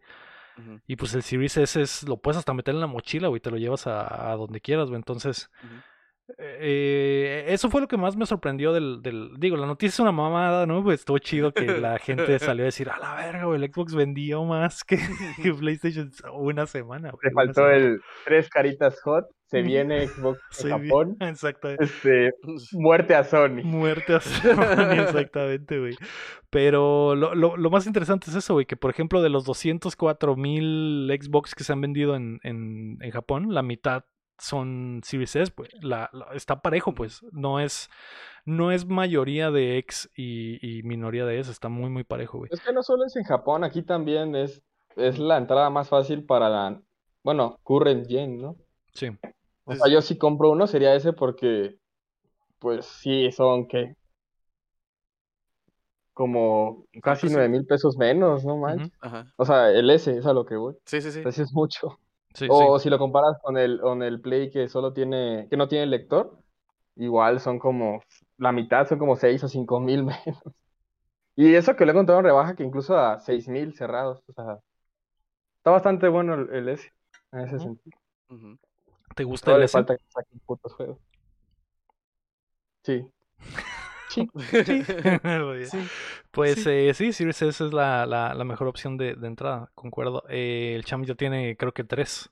Y 0.85 0.95
pues 0.95 1.13
el 1.15 1.23
Series 1.23 1.57
S 1.57 1.81
es, 1.81 2.03
lo 2.07 2.17
puedes 2.17 2.37
hasta 2.37 2.53
meter 2.53 2.75
en 2.75 2.81
la 2.81 2.87
mochila, 2.87 3.29
güey, 3.29 3.41
te 3.41 3.49
lo 3.49 3.57
llevas 3.57 3.87
a, 3.87 4.31
a 4.31 4.35
donde 4.35 4.61
quieras, 4.61 4.89
güey. 4.89 4.97
Entonces, 4.97 5.49
eh, 6.37 7.45
eso 7.47 7.69
fue 7.69 7.81
lo 7.81 7.87
que 7.87 7.97
más 7.97 8.15
me 8.15 8.25
sorprendió 8.25 8.73
del, 8.73 9.01
del- 9.01 9.31
Digo, 9.37 9.57
la 9.57 9.65
noticia 9.65 9.89
es 9.95 9.99
una 9.99 10.11
mamada, 10.11 10.65
¿no? 10.65 10.83
Pues 10.83 10.99
estuvo 11.01 11.17
chido 11.19 11.51
que 11.53 11.65
la 11.79 11.99
gente 11.99 12.37
salió 12.39 12.63
a 12.63 12.65
decir, 12.65 12.89
a 12.89 12.99
la 12.99 13.15
verga, 13.15 13.45
güey, 13.45 13.63
el 13.63 13.71
Xbox 13.71 13.95
vendió 13.95 14.43
más 14.43 14.83
que, 14.83 14.97
que 15.41 15.53
PlayStation 15.53 16.11
una 16.33 16.65
semana, 16.67 17.11
güey. 17.11 17.21
Le 17.23 17.31
faltó 17.31 17.53
semana". 17.65 17.75
el 17.75 18.01
tres 18.25 18.49
caritas 18.49 19.01
hot. 19.01 19.25
Se 19.57 19.61
viene 19.61 20.07
Xbox 20.07 20.39
Se 20.51 20.69
Japón. 20.69 21.17
Exacto. 21.19 21.69
Este, 21.69 22.33
muerte 22.73 23.15
a 23.15 23.23
Sony. 23.25 23.63
Muerte 23.63 24.15
a 24.15 24.19
Sony, 24.21 24.93
exactamente, 25.01 25.77
güey. 25.79 25.95
Pero 26.49 27.15
lo, 27.15 27.35
lo, 27.35 27.57
lo 27.57 27.69
más 27.69 27.85
interesante 27.87 28.29
es 28.29 28.35
eso, 28.35 28.53
güey, 28.53 28.65
que 28.65 28.77
por 28.77 28.89
ejemplo 28.91 29.21
de 29.21 29.29
los 29.29 29.45
204 29.45 30.35
mil 30.35 31.07
Xbox 31.21 31.53
que 31.55 31.63
se 31.63 31.73
han 31.73 31.81
vendido 31.81 32.15
en, 32.15 32.39
en, 32.43 32.97
en 33.01 33.11
Japón, 33.11 33.53
la 33.53 33.61
mitad 33.61 34.03
son 34.37 35.01
Series 35.03 35.35
S, 35.35 35.51
pues. 35.55 35.69
La, 35.81 36.09
la- 36.13 36.27
está 36.33 36.61
parejo, 36.61 36.93
pues. 36.95 37.21
No 37.31 37.59
es, 37.59 37.89
no 38.45 38.71
es 38.71 38.85
mayoría 38.87 39.51
de 39.51 39.77
X 39.77 40.09
y, 40.15 40.57
y 40.79 40.81
minoría 40.83 41.25
de 41.25 41.39
S, 41.39 41.51
está 41.51 41.69
muy, 41.69 41.89
muy 41.89 42.03
parejo, 42.03 42.39
güey. 42.39 42.49
Es 42.51 42.61
que 42.61 42.73
no 42.73 42.81
solo 42.83 43.05
es 43.05 43.15
en 43.15 43.23
Japón, 43.23 43.63
aquí 43.63 43.83
también 43.83 44.35
es, 44.35 44.63
es 44.95 45.19
la 45.19 45.37
entrada 45.37 45.69
más 45.69 45.89
fácil 45.89 46.23
para 46.25 46.49
la, 46.49 46.81
bueno, 47.23 47.59
current 47.63 48.07
gen, 48.09 48.41
¿no? 48.41 48.55
Sí. 48.93 49.09
O 49.71 49.75
sea, 49.75 49.91
yo 49.91 50.01
si 50.01 50.17
compro 50.17 50.51
uno 50.51 50.67
sería 50.67 50.95
ese 50.95 51.13
porque, 51.13 51.77
pues 52.59 52.85
sí, 52.85 53.31
son 53.31 53.67
que 53.67 53.95
como 56.13 56.85
casi 57.01 57.27
nueve 57.29 57.49
mil 57.49 57.65
pesos 57.65 57.97
menos, 57.97 58.45
¿no 58.45 58.57
manches? 58.57 58.91
O 59.37 59.45
sea, 59.45 59.71
el 59.71 59.89
S 59.89 60.15
es 60.15 60.25
a 60.25 60.33
lo 60.33 60.45
que 60.45 60.55
voy. 60.55 60.75
Sí, 60.85 61.01
sí, 61.01 61.11
sí. 61.11 61.19
Entonces 61.19 61.47
es 61.47 61.53
mucho. 61.53 61.99
Sí, 62.33 62.47
O 62.49 62.77
sí. 62.77 62.83
si 62.83 62.89
lo 62.89 62.99
comparas 62.99 63.37
con 63.41 63.57
el, 63.57 63.79
con 63.81 64.03
el 64.03 64.21
Play 64.21 64.49
que 64.51 64.69
solo 64.69 64.93
tiene, 64.93 65.47
que 65.49 65.57
no 65.57 65.67
tiene 65.67 65.85
lector, 65.87 66.37
igual 66.95 67.39
son 67.39 67.59
como 67.59 68.01
la 68.37 68.51
mitad, 68.51 68.87
son 68.87 68.99
como 68.99 69.15
seis 69.15 69.43
o 69.43 69.47
cinco 69.47 69.79
mil 69.79 70.03
menos. 70.03 70.41
Y 71.35 71.55
eso 71.55 71.75
que 71.75 71.85
lo 71.85 71.91
he 71.91 71.95
encontrado 71.95 72.19
en 72.19 72.25
rebaja 72.25 72.55
que 72.55 72.63
incluso 72.63 72.97
a 72.97 73.19
seis 73.19 73.47
mil 73.47 73.73
cerrados. 73.73 74.23
O 74.27 74.33
sea, 74.33 74.59
está 75.57 75.71
bastante 75.71 76.07
bueno 76.07 76.35
el, 76.35 76.49
el 76.53 76.69
S 76.69 76.91
en 77.31 77.39
ese 77.39 77.59
sentido. 77.59 77.97
¿Te 79.15 79.23
gusta 79.23 79.53
el 79.55 79.61
le 79.61 79.67
falta 79.67 79.95
que 79.97 80.03
saquen 80.09 80.39
putos 80.45 80.73
juegos. 80.73 80.97
Sí. 82.83 83.05
Sí. 84.09 84.27
Pues 86.31 86.65
eh, 86.65 86.93
sí, 86.93 87.11
Series 87.11 87.41
S 87.41 87.65
es 87.65 87.73
la, 87.73 88.05
la, 88.05 88.33
la 88.33 88.43
mejor 88.45 88.67
opción 88.67 88.95
de, 88.97 89.15
de 89.15 89.27
entrada, 89.27 89.69
concuerdo. 89.75 90.23
Eh, 90.29 90.73
el 90.75 90.85
Cham 90.85 91.03
ya 91.03 91.15
tiene, 91.15 91.57
creo 91.57 91.73
que 91.73 91.83
tres. 91.83 92.29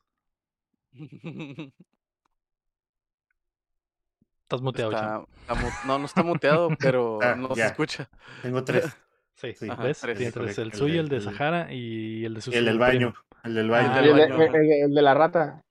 Estás 4.44 4.62
muteado, 4.62 4.92
Cham. 4.92 5.26
Está- 5.42 5.54
está 5.54 5.56
mu- 5.56 5.88
no, 5.88 6.00
no 6.00 6.06
está 6.06 6.24
muteado, 6.24 6.70
pero 6.80 7.20
Ah, 7.22 7.36
no 7.36 7.54
se 7.56 7.66
escucha. 7.66 8.10
Tengo 8.42 8.64
tres. 8.64 8.86
Sí, 9.36 9.54
Sí. 9.54 9.70
Ajá, 9.70 9.84
¿ves? 9.84 10.00
tres. 10.02 10.20
El 10.36 10.58
El 10.66 10.74
suyo, 10.74 11.00
el 11.00 11.08
de 11.10 11.22
Sahara 11.22 11.72
y 11.74 12.26
el 12.26 12.34
de 12.34 12.42
su 12.42 12.52
El 12.52 12.66
del 12.66 12.80
baño. 12.80 13.14
El 13.44 13.56
del 13.56 13.70
baño. 13.70 13.90
Ah, 13.92 14.00
el, 14.02 14.12
baño, 14.12 14.36
el- 14.44 14.72
el 14.84 14.94
de 14.94 15.02
la 15.02 15.14
rata. 15.14 15.64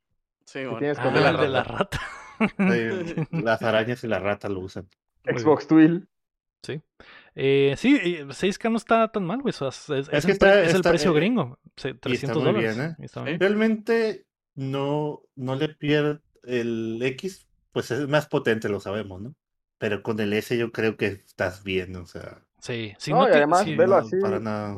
Sí, 0.51 0.61
bueno, 0.65 0.79
tienes 0.79 0.99
Ah, 0.99 1.03
con 1.03 1.15
de 1.15 1.21
la 1.21 1.33
de 1.33 1.49
la 1.49 1.63
rata. 1.63 1.99
rata. 1.99 2.01
Sí, 2.73 3.27
las 3.43 3.63
arañas 3.63 4.03
y 4.05 4.07
las 4.09 4.23
ratas 4.23 4.51
lo 4.51 4.61
usan. 4.61 4.89
Xbox 5.25 5.67
Twill. 5.67 6.09
Sí. 6.63 6.81
Eh, 7.35 7.75
sí, 7.77 7.99
eh, 8.03 8.25
6K 8.31 8.71
no 8.71 8.77
está 8.79 9.09
tan 9.13 9.25
mal, 9.27 9.41
güey. 9.43 9.51
o 9.51 9.53
sea, 9.53 9.69
es, 9.69 9.91
es 9.91 10.09
Es 10.13 10.25
el, 10.25 10.27
que 10.27 10.33
está- 10.33 10.63
es 10.63 10.71
el 10.71 10.77
está- 10.77 10.89
precio 10.91 11.11
eh, 11.11 11.15
gringo. 11.15 11.59
se- 11.77 11.95
300 11.95 12.43
muy 12.43 12.53
dólares. 12.53 12.77
bien, 12.77 12.91
¿eh? 12.91 12.97
y 13.01 13.05
está 13.05 13.21
Sí. 13.21 13.27
bien. 13.27 13.41
Realmente 13.41 14.25
no, 14.55 15.23
no 15.37 15.55
le 15.57 15.69
pierde 15.69 16.21
el 16.45 16.99
X, 17.03 17.47
pues 17.73 17.91
es 17.91 18.09
más 18.09 18.27
potente, 18.29 18.69
lo 18.69 18.81
sabemos, 18.81 19.21
¿no? 19.21 19.35
Pero 19.79 20.03
con 20.03 20.19
el 20.21 20.33
S 20.33 20.57
yo 20.57 20.73
creo 20.73 20.97
que 20.97 21.07
estás 21.07 21.63
bien, 21.63 21.95
o 21.97 22.07
sea, 22.07 22.43
Sí, 22.61 22.93
si 22.99 23.13
No, 23.13 23.19
no, 23.21 23.29
y 23.29 23.33
además, 23.33 23.65
velo 23.67 23.87
no, 23.87 23.95
así. 23.97 24.17
para 24.21 24.41
nada. 24.41 24.77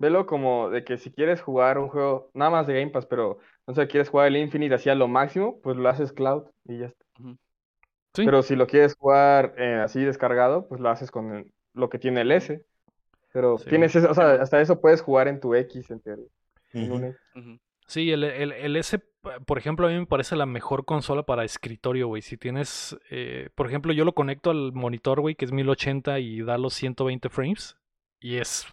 Velo 0.00 0.26
como 0.26 0.70
de 0.70 0.82
que 0.82 0.96
si 0.98 1.12
quieres 1.12 1.40
jugar 1.42 1.78
un 1.78 1.88
juego, 1.88 2.30
nada 2.34 2.50
más 2.50 2.66
de 2.66 2.74
Game 2.74 2.90
Pass, 2.90 3.06
pero 3.06 3.38
no 3.66 3.74
sé, 3.74 3.86
quieres 3.86 4.08
jugar 4.08 4.26
el 4.28 4.36
Infinite 4.38 4.74
así 4.74 4.88
a 4.90 4.94
lo 4.96 5.06
máximo, 5.06 5.60
pues 5.62 5.76
lo 5.76 5.88
haces 5.88 6.12
cloud 6.12 6.44
y 6.64 6.78
ya 6.78 6.86
está. 6.86 7.04
Sí. 8.14 8.24
Pero 8.24 8.42
si 8.42 8.56
lo 8.56 8.66
quieres 8.66 8.96
jugar 8.96 9.54
eh, 9.58 9.74
así 9.84 10.02
descargado, 10.02 10.66
pues 10.66 10.80
lo 10.80 10.88
haces 10.88 11.10
con 11.12 11.32
el- 11.32 11.52
lo 11.74 11.88
que 11.90 11.98
tiene 12.00 12.22
el 12.22 12.32
S. 12.32 12.64
Pero 13.32 13.58
Sí. 13.58 13.68
tienes 13.70 13.94
eso, 13.94 14.10
o 14.10 14.14
sea, 14.14 14.32
hasta 14.32 14.60
eso 14.60 14.80
puedes 14.80 15.02
jugar 15.02 15.28
en 15.28 15.38
tu 15.38 15.54
X, 15.54 15.90
en 15.90 16.00
teoría. 16.00 16.26
Sí, 17.86 18.10
el, 18.10 18.24
el, 18.24 18.52
el 18.52 18.76
S, 18.76 19.00
por 19.46 19.58
ejemplo, 19.58 19.86
a 19.86 19.90
mí 19.90 19.98
me 19.98 20.06
parece 20.06 20.34
la 20.36 20.46
mejor 20.46 20.84
consola 20.84 21.24
para 21.24 21.44
escritorio, 21.44 22.06
güey. 22.06 22.22
Si 22.22 22.36
tienes, 22.36 22.96
eh, 23.10 23.50
por 23.54 23.66
ejemplo, 23.66 23.92
yo 23.92 24.04
lo 24.04 24.14
conecto 24.14 24.50
al 24.50 24.72
monitor, 24.72 25.20
güey, 25.20 25.34
que 25.34 25.44
es 25.44 25.52
1080 25.52 26.20
y 26.20 26.42
da 26.42 26.56
los 26.58 26.74
120 26.74 27.28
frames. 27.28 27.76
Y 28.20 28.36
es 28.38 28.66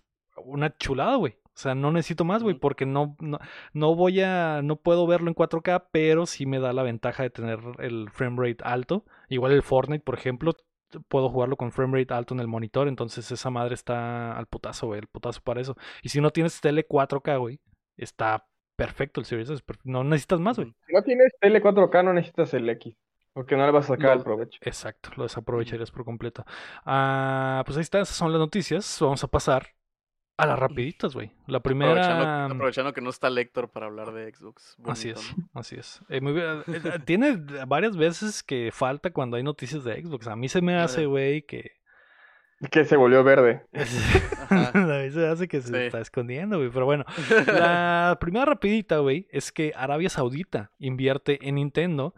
una 0.43 0.75
chulada, 0.77 1.15
güey. 1.15 1.33
O 1.57 1.59
sea, 1.59 1.73
no 1.73 1.91
necesito 1.91 2.23
más, 2.23 2.43
güey, 2.43 2.55
porque 2.55 2.85
no, 2.85 3.15
no, 3.19 3.39
no 3.73 3.95
voy 3.95 4.21
a, 4.21 4.61
no 4.61 4.75
puedo 4.75 5.07
verlo 5.07 5.27
en 5.27 5.35
4K, 5.35 5.87
pero 5.91 6.27
sí 6.27 6.45
me 6.45 6.59
da 6.59 6.71
la 6.71 6.83
ventaja 6.83 7.23
de 7.23 7.31
tener 7.31 7.59
el 7.79 8.11
frame 8.11 8.47
rate 8.49 8.63
alto. 8.63 9.05
Igual 9.27 9.53
el 9.53 9.63
Fortnite, 9.63 10.03
por 10.03 10.13
ejemplo, 10.13 10.53
puedo 11.07 11.29
jugarlo 11.29 11.57
con 11.57 11.71
frame 11.71 11.99
rate 11.99 12.13
alto 12.13 12.33
en 12.33 12.41
el 12.41 12.47
monitor, 12.47 12.87
entonces 12.87 13.31
esa 13.31 13.49
madre 13.49 13.73
está 13.73 14.37
al 14.37 14.45
putazo, 14.45 14.87
güey, 14.87 14.99
el 14.99 15.07
putazo 15.07 15.41
para 15.41 15.61
eso. 15.61 15.75
Y 16.01 16.09
si 16.09 16.21
no 16.21 16.29
tienes 16.29 16.61
tele 16.61 16.87
4K, 16.87 17.39
güey, 17.39 17.59
está 17.97 18.45
perfecto 18.75 19.19
el 19.19 19.25
Series 19.25 19.49
S, 19.49 19.63
no 19.83 20.03
necesitas 20.03 20.39
más, 20.39 20.57
güey. 20.57 20.73
Si 20.85 20.93
no 20.93 21.01
tienes 21.01 21.33
tele 21.39 21.61
4K, 21.61 22.05
no 22.05 22.13
necesitas 22.13 22.53
el 22.53 22.69
X, 22.69 22.95
porque 23.33 23.57
no 23.57 23.65
le 23.65 23.71
vas 23.71 23.89
a 23.89 23.95
sacar 23.95 24.17
el 24.17 24.23
provecho. 24.23 24.59
Exacto, 24.61 25.09
lo 25.15 25.23
desaprovecharías 25.23 25.91
por 25.91 26.05
completo. 26.05 26.45
Ah, 26.85 27.63
pues 27.65 27.77
ahí 27.77 27.81
está, 27.81 27.99
esas 27.99 28.15
son 28.15 28.31
las 28.31 28.39
noticias. 28.39 28.97
Vamos 29.01 29.23
a 29.23 29.27
pasar 29.27 29.76
a 30.37 30.45
las 30.45 30.59
rapiditas, 30.59 31.13
güey. 31.15 31.31
La 31.47 31.57
Aprovechando, 31.57 32.03
primera... 32.03 32.45
aprovechando 32.45 32.93
que 32.93 33.01
no 33.01 33.09
está 33.09 33.29
Lector 33.29 33.69
para 33.69 33.87
hablar 33.87 34.13
de 34.13 34.31
Xbox. 34.33 34.77
Así 34.85 35.09
es, 35.09 35.35
¿no? 35.35 35.49
así 35.59 35.75
es. 35.75 36.01
Eh, 36.09 36.19
eh, 36.23 36.63
eh, 36.67 36.99
tiene 37.05 37.37
varias 37.67 37.97
veces 37.97 38.43
que 38.43 38.69
falta 38.71 39.11
cuando 39.11 39.37
hay 39.37 39.43
noticias 39.43 39.83
de 39.83 40.01
Xbox. 40.01 40.27
A 40.27 40.35
mí 40.35 40.47
se 40.47 40.61
me 40.61 40.75
hace, 40.75 41.05
güey, 41.07 41.41
que... 41.41 41.71
Que 42.71 42.85
se 42.85 42.97
volvió 42.97 43.23
verde. 43.23 43.65
A 44.49 44.71
mí 44.73 45.11
se 45.11 45.19
me 45.19 45.27
hace 45.27 45.47
que 45.47 45.61
se 45.61 45.67
Sí. 45.69 45.75
está 45.75 45.99
escondiendo, 46.01 46.57
güey. 46.57 46.69
Pero 46.71 46.85
bueno, 46.85 47.05
la 47.47 48.17
primera 48.19 48.45
rapidita, 48.45 48.97
güey, 48.99 49.27
es 49.31 49.51
que 49.51 49.73
Arabia 49.75 50.09
Saudita 50.09 50.71
invierte 50.79 51.39
en 51.47 51.55
Nintendo. 51.55 52.15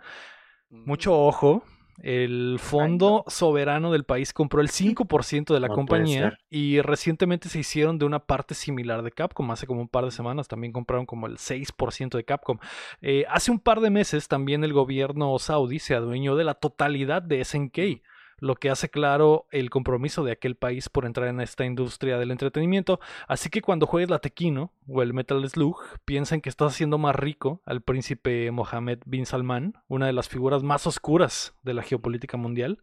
Mucho 0.69 1.13
ojo. 1.17 1.63
El 2.01 2.57
fondo 2.59 3.25
soberano 3.27 3.91
del 3.91 4.03
país 4.03 4.33
compró 4.33 4.61
el 4.61 4.69
5% 4.69 5.53
de 5.53 5.59
la 5.59 5.67
No 5.67 5.75
compañía 5.75 6.37
y 6.49 6.81
recientemente 6.81 7.49
se 7.49 7.59
hicieron 7.59 7.99
de 7.99 8.05
una 8.05 8.19
parte 8.19 8.55
similar 8.55 9.01
de 9.03 9.11
Capcom. 9.11 9.51
Hace 9.51 9.67
como 9.67 9.81
un 9.81 9.87
par 9.87 10.05
de 10.05 10.11
semanas 10.11 10.47
también 10.47 10.71
compraron 10.73 11.05
como 11.05 11.27
el 11.27 11.37
6% 11.37 12.17
de 12.17 12.23
Capcom. 12.23 12.59
Eh, 13.01 13.25
hace 13.29 13.51
un 13.51 13.59
par 13.59 13.81
de 13.81 13.89
meses 13.89 14.27
también 14.27 14.63
el 14.63 14.73
gobierno 14.73 15.37
saudí 15.39 15.79
se 15.79 15.95
adueñó 15.95 16.35
de 16.35 16.43
la 16.43 16.53
totalidad 16.53 17.21
de 17.21 17.43
SNK, 17.43 18.01
lo 18.39 18.55
que 18.55 18.69
hace 18.69 18.89
claro 18.89 19.45
el 19.51 19.69
compromiso 19.69 20.23
de 20.23 20.31
aquel 20.31 20.55
país 20.55 20.89
por 20.89 21.05
entrar 21.05 21.27
en 21.27 21.41
esta 21.41 21.65
industria 21.65 22.17
del 22.17 22.31
entretenimiento. 22.31 22.99
Así 23.27 23.49
que 23.49 23.61
cuando 23.61 23.85
juegues 23.85 24.09
la 24.09 24.19
Tequino 24.19 24.73
o 24.87 25.01
el 25.01 25.13
Metal 25.13 25.47
Slug, 25.49 25.77
piensen 26.05 26.41
que 26.41 26.49
estás 26.49 26.73
haciendo 26.73 26.97
más 26.97 27.15
rico 27.15 27.61
al 27.65 27.81
príncipe 27.81 28.51
Mohammed 28.51 28.99
bin 29.05 29.25
Salman, 29.25 29.73
una 29.87 30.07
de 30.07 30.13
las 30.13 30.29
figuras 30.29 30.63
más 30.63 30.87
oscuras 30.87 31.55
de 31.63 31.73
la 31.73 31.83
geopolítica 31.83 32.37
mundial. 32.37 32.79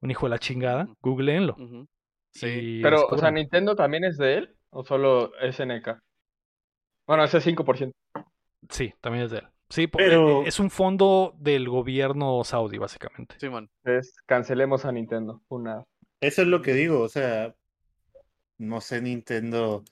Un 0.00 0.10
hijo 0.10 0.26
de 0.26 0.30
la 0.30 0.38
chingada, 0.38 0.88
googleenlo. 1.00 1.56
Sí. 2.32 2.80
Pero, 2.82 3.06
o 3.08 3.18
sea. 3.18 3.30
¿Nintendo 3.30 3.76
también 3.76 4.04
es 4.04 4.16
de 4.18 4.38
él 4.38 4.56
o 4.70 4.82
solo 4.84 5.30
SNK? 5.40 6.00
Bueno, 7.06 7.24
ese 7.24 7.38
5%. 7.38 7.92
Sí, 8.68 8.94
también 9.00 9.24
es 9.26 9.30
de 9.30 9.38
él. 9.38 9.51
Sí, 9.72 9.86
po- 9.86 9.96
Pero- 9.96 10.42
eh, 10.42 10.48
es 10.48 10.60
un 10.60 10.68
fondo 10.70 11.34
del 11.38 11.66
gobierno 11.66 12.44
saudí, 12.44 12.76
básicamente. 12.76 13.36
Sí, 13.40 13.48
man. 13.48 13.70
Entonces, 13.84 14.14
cancelemos 14.26 14.84
a 14.84 14.92
Nintendo. 14.92 15.42
Una. 15.48 15.86
Eso 16.20 16.42
es 16.42 16.48
lo 16.48 16.60
que 16.60 16.74
digo, 16.74 17.00
o 17.00 17.08
sea, 17.08 17.54
no 18.58 18.82
sé 18.82 19.00
Nintendo, 19.00 19.82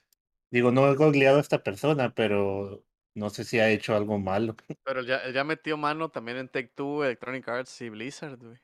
digo, 0.50 0.70
no 0.70 0.86
he 0.86 0.94
googleado 0.96 1.38
a 1.38 1.40
esta 1.40 1.62
persona, 1.62 2.14
pero 2.14 2.84
no 3.14 3.30
sé 3.30 3.44
si 3.44 3.58
ha 3.58 3.70
hecho 3.70 3.96
algo 3.96 4.18
malo. 4.18 4.54
Pero 4.84 5.02
ya, 5.02 5.28
ya 5.32 5.44
metió 5.44 5.78
mano 5.78 6.10
también 6.10 6.36
en 6.36 6.48
Take 6.48 6.72
Two, 6.74 7.02
Electronic 7.04 7.48
Arts 7.48 7.80
y 7.80 7.88
Blizzard, 7.88 8.38
güey. 8.38 8.58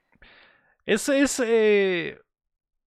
Ese 0.85 1.21
es. 1.21 1.41
eh, 1.43 2.21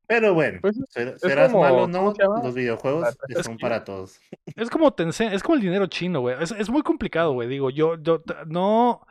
Pero 0.10 0.34
bueno, 0.34 0.58
Pues, 0.60 0.76
ser- 0.90 1.10
es 1.10 1.22
serás 1.22 1.52
como- 1.52 1.64
malo 1.64 1.84
o 1.84 1.92
¿cómo 1.92 2.14
no, 2.18 2.44
los 2.44 2.56
videojuegos 2.56 3.16
Es 3.28 3.46
son 3.46 3.58
que- 3.58 3.62
para 3.62 3.84
todos. 3.84 4.20
Es 4.56 4.68
como 4.72 4.92
Tencent, 4.92 5.34
es 5.34 5.44
como 5.44 5.54
el 5.56 5.62
dinero 5.62 5.86
chino, 5.86 6.22
güey. 6.22 6.36
Es, 6.42 6.52
es 6.52 6.68
muy 6.72 6.82
complicado, 6.82 7.34
güey. 7.34 7.48
Digo, 7.48 7.70
yo, 7.70 7.96
yo 8.02 8.24
no, 8.48 9.06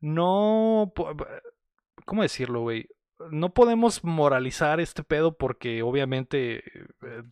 no, 0.00 0.92
¿cómo 2.04 2.22
decirlo, 2.22 2.62
güey? 2.62 2.88
No 3.30 3.54
podemos 3.54 4.02
moralizar 4.02 4.80
este 4.80 5.04
pedo 5.04 5.36
porque 5.38 5.82
obviamente 5.84 6.56
eh, 6.56 7.22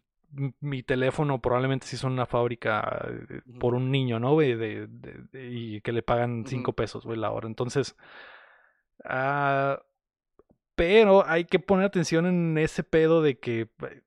mi 0.60 0.84
teléfono 0.84 1.40
probablemente 1.42 1.88
sí 1.88 1.96
son 1.96 2.12
una 2.12 2.26
fábrica 2.26 3.04
eh, 3.28 3.40
por 3.58 3.74
un 3.74 3.90
niño, 3.90 4.20
¿no, 4.20 4.34
güey? 4.34 4.54
De, 4.54 4.86
de- 4.86 5.24
de- 5.32 5.50
y 5.50 5.80
que 5.80 5.90
le 5.90 6.02
pagan 6.04 6.44
cinco 6.46 6.72
pesos, 6.72 7.04
güey, 7.04 7.18
la 7.18 7.32
hora. 7.32 7.48
Entonces, 7.48 7.96
ah, 9.04 9.82
pero 10.74 11.26
hay 11.26 11.44
que 11.44 11.58
poner 11.58 11.86
atención 11.86 12.26
en 12.26 12.58
ese 12.58 12.82
pedo 12.84 13.22
de 13.22 13.38
que 13.38 13.68
eh, 13.88 14.02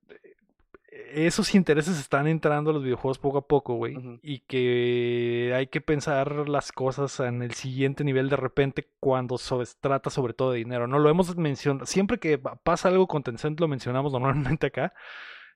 esos 1.14 1.56
intereses 1.56 2.00
están 2.00 2.28
entrando 2.28 2.70
a 2.72 2.74
los 2.74 2.84
videojuegos 2.84 3.20
poco 3.20 3.38
a 3.40 3.48
poco, 3.48 3.76
güey. 3.76 3.96
Y 4.22 4.40
que 4.42 5.54
hay 5.56 5.68
que 5.68 5.82
pensar 5.82 6.48
las 6.50 6.72
cosas 6.72 7.20
en 7.20 7.42
el 7.42 7.54
siguiente 7.54 8.04
nivel 8.04 8.30
de 8.30 8.36
repente 8.38 8.90
cuando 9.00 9.38
se 9.38 9.56
trata 9.80 10.10
sobre 10.10 10.34
todo 10.34 10.52
de 10.52 10.58
dinero. 10.60 10.88
No 10.88 11.00
lo 11.00 11.10
hemos 11.10 11.36
mencionado. 11.38 11.86
Siempre 11.86 12.18
que 12.20 12.38
pa- 12.38 12.56
pasa 12.58 12.90
algo 12.90 13.08
con 13.08 13.24
Tencent 13.24 13.60
lo 13.60 13.68
mencionamos 13.68 14.12
normalmente 14.14 14.68
acá. 14.68 14.94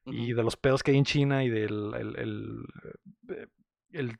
Y 0.05 0.33
de 0.33 0.43
los 0.43 0.55
pedos 0.55 0.81
que 0.81 0.91
hay 0.91 0.97
en 0.97 1.05
China 1.05 1.43
y 1.43 1.49
del 1.49 1.93
el, 1.93 2.15
el- 2.17 2.65
eh, 3.29 3.47
el- 3.91 4.17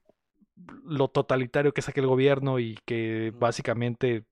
lo 0.84 1.08
totalitario 1.08 1.74
que 1.74 1.80
es 1.82 1.88
aquel 1.90 2.06
gobierno 2.06 2.60
y 2.60 2.78
que 2.86 3.32
básicamente 3.34 4.16
eh, 4.18 4.24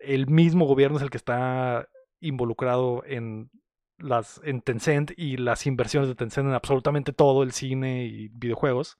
el 0.00 0.26
mismo 0.26 0.66
gobierno 0.66 0.96
es 0.96 1.02
el 1.02 1.10
que 1.10 1.16
está 1.16 1.88
involucrado 2.20 3.02
en 3.06 3.50
las 3.98 4.40
en 4.44 4.60
Tencent 4.60 5.12
y 5.16 5.36
las 5.36 5.66
inversiones 5.66 6.08
de 6.08 6.14
Tencent 6.14 6.48
en 6.48 6.54
absolutamente 6.54 7.12
todo 7.12 7.42
el 7.42 7.52
cine 7.52 8.04
y 8.04 8.28
videojuegos. 8.28 8.96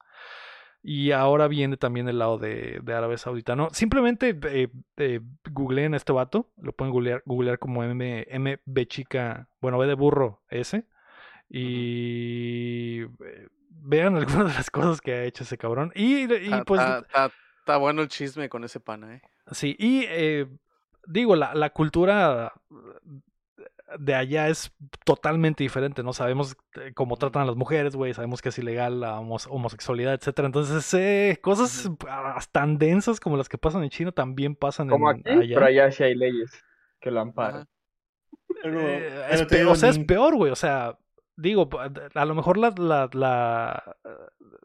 Y 0.81 1.11
ahora 1.11 1.49
viene 1.49 1.75
también 1.75 2.07
el 2.07 2.19
lado 2.19 2.37
de, 2.37 2.79
de 2.81 2.93
Arabia 2.93 3.17
Saudita. 3.17 3.55
No, 3.55 3.69
simplemente 3.71 4.37
eh, 4.43 4.69
eh, 4.95 5.19
googleen 5.51 5.93
a 5.93 5.97
este 5.97 6.13
vato. 6.13 6.49
Lo 6.57 6.71
pueden 6.71 6.93
googlear, 6.93 7.21
googlear 7.25 7.59
como 7.59 7.83
M, 7.83 8.25
MB 8.31 8.85
chica, 8.85 9.49
bueno, 9.59 9.77
B 9.77 9.87
de 9.87 9.95
burro 9.95 10.41
S. 10.49 10.85
Y 11.49 13.01
eh, 13.01 13.47
vean 13.69 14.15
algunas 14.17 14.47
de 14.47 14.53
las 14.53 14.71
cosas 14.71 15.01
que 15.01 15.13
ha 15.13 15.23
hecho 15.25 15.43
ese 15.43 15.57
cabrón. 15.57 15.91
Y, 15.95 16.33
y 16.33 16.61
pues 16.65 16.81
está 17.59 17.77
bueno 17.77 18.01
el 18.01 18.07
chisme 18.07 18.47
con 18.49 18.63
ese 18.63 18.79
pana, 18.79 19.15
¿eh? 19.15 19.21
Sí, 19.51 19.75
y 19.77 20.05
eh, 20.07 20.47
digo, 21.09 21.35
la, 21.35 21.53
la 21.55 21.69
cultura 21.71 22.53
de 23.97 24.13
allá 24.13 24.47
es 24.49 24.71
totalmente 25.03 25.63
diferente, 25.63 26.03
¿no? 26.03 26.13
Sabemos 26.13 26.55
eh, 26.75 26.93
cómo 26.93 27.17
tratan 27.17 27.41
a 27.41 27.45
las 27.45 27.55
mujeres, 27.55 27.95
güey, 27.95 28.13
sabemos 28.13 28.41
que 28.41 28.49
es 28.49 28.57
ilegal 28.59 28.99
la 28.99 29.19
homos- 29.19 29.47
homosexualidad, 29.49 30.13
etcétera. 30.13 30.45
Entonces, 30.45 30.93
eh, 30.93 31.39
cosas 31.41 31.89
tan 32.51 32.77
densas 32.77 33.19
como 33.19 33.35
las 33.35 33.49
que 33.49 33.57
pasan 33.57 33.83
en 33.83 33.89
China 33.89 34.11
también 34.11 34.55
pasan 34.55 34.87
Como 34.89 35.09
en 35.11 35.21
aquí, 35.21 35.29
allá. 35.29 35.55
pero 35.55 35.65
allá 35.65 35.91
sí 35.91 36.03
hay 36.03 36.13
leyes 36.15 36.51
que 36.99 37.09
lo 37.09 37.21
amparan. 37.21 37.67
Eh, 38.63 39.25
es 39.31 39.39
te 39.39 39.45
pe- 39.47 39.57
digo, 39.59 39.71
o 39.71 39.75
sea, 39.75 39.89
es 39.89 39.99
peor, 39.99 40.35
güey. 40.35 40.51
O 40.51 40.55
sea, 40.55 40.97
digo, 41.35 41.67
a 42.13 42.25
lo 42.25 42.35
mejor 42.35 42.57
la, 42.57 42.73
la, 42.77 43.09
la- 43.13 43.95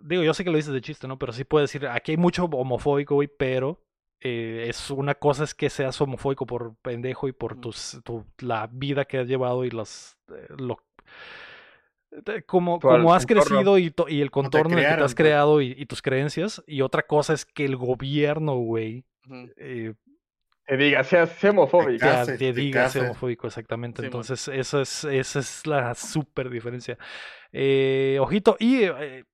Digo, 0.02 0.22
yo 0.22 0.34
sé 0.34 0.44
que 0.44 0.50
lo 0.50 0.56
dices 0.58 0.74
de 0.74 0.82
chiste, 0.82 1.08
¿no? 1.08 1.18
Pero 1.18 1.32
sí 1.32 1.44
puedo 1.44 1.62
decir, 1.62 1.86
aquí 1.86 2.10
hay 2.12 2.18
mucho 2.18 2.44
homofóbico, 2.44 3.14
güey, 3.14 3.28
pero 3.28 3.80
eh, 4.24 4.66
es 4.68 4.90
una 4.90 5.14
cosa 5.14 5.44
es 5.44 5.54
que 5.54 5.70
seas 5.70 6.00
homofóbico 6.00 6.46
por 6.46 6.74
pendejo 6.82 7.28
y 7.28 7.32
por 7.32 7.60
tus, 7.60 8.00
tu, 8.04 8.24
la 8.38 8.66
vida 8.72 9.04
que 9.04 9.18
has 9.18 9.28
llevado 9.28 9.64
y 9.64 9.70
las... 9.70 10.18
eh, 10.32 10.48
lo, 10.58 10.78
de- 12.10 12.42
como, 12.44 12.80
como 12.80 13.14
has 13.14 13.26
crecido 13.26 13.78
y, 13.78 13.90
to- 13.90 14.08
y 14.08 14.20
el 14.20 14.30
contorno 14.30 14.72
en 14.74 14.78
el 14.84 14.84
que 14.84 14.94
te 14.96 15.04
has 15.04 15.14
pues. 15.14 15.14
creado 15.14 15.60
y, 15.60 15.74
y 15.76 15.86
tus 15.86 16.02
creencias. 16.02 16.62
Y 16.66 16.80
otra 16.82 17.02
cosa 17.02 17.32
es 17.34 17.44
que 17.44 17.64
el 17.64 17.76
gobierno, 17.76 18.56
güey, 18.56 19.04
eh, 19.56 19.94
te 20.66 20.76
diga, 20.78 21.04
sea, 21.04 21.26
sea 21.26 21.50
homofóbico. 21.50 22.06
Te 22.06 22.26
te, 22.26 22.38
te 22.38 22.38
te 22.38 22.52
diga 22.52 22.88
ser 22.88 23.02
case. 23.02 23.06
homofóbico, 23.06 23.46
exactamente. 23.46 24.00
Sí, 24.00 24.06
Entonces, 24.06 24.48
esa 24.48 24.80
es, 24.80 25.04
esa 25.04 25.38
es 25.40 25.66
la 25.66 25.94
súper 25.94 26.48
diferencia. 26.50 26.96
Eh, 27.52 28.18
ojito, 28.20 28.56
y 28.58 28.84
eh, 28.84 29.24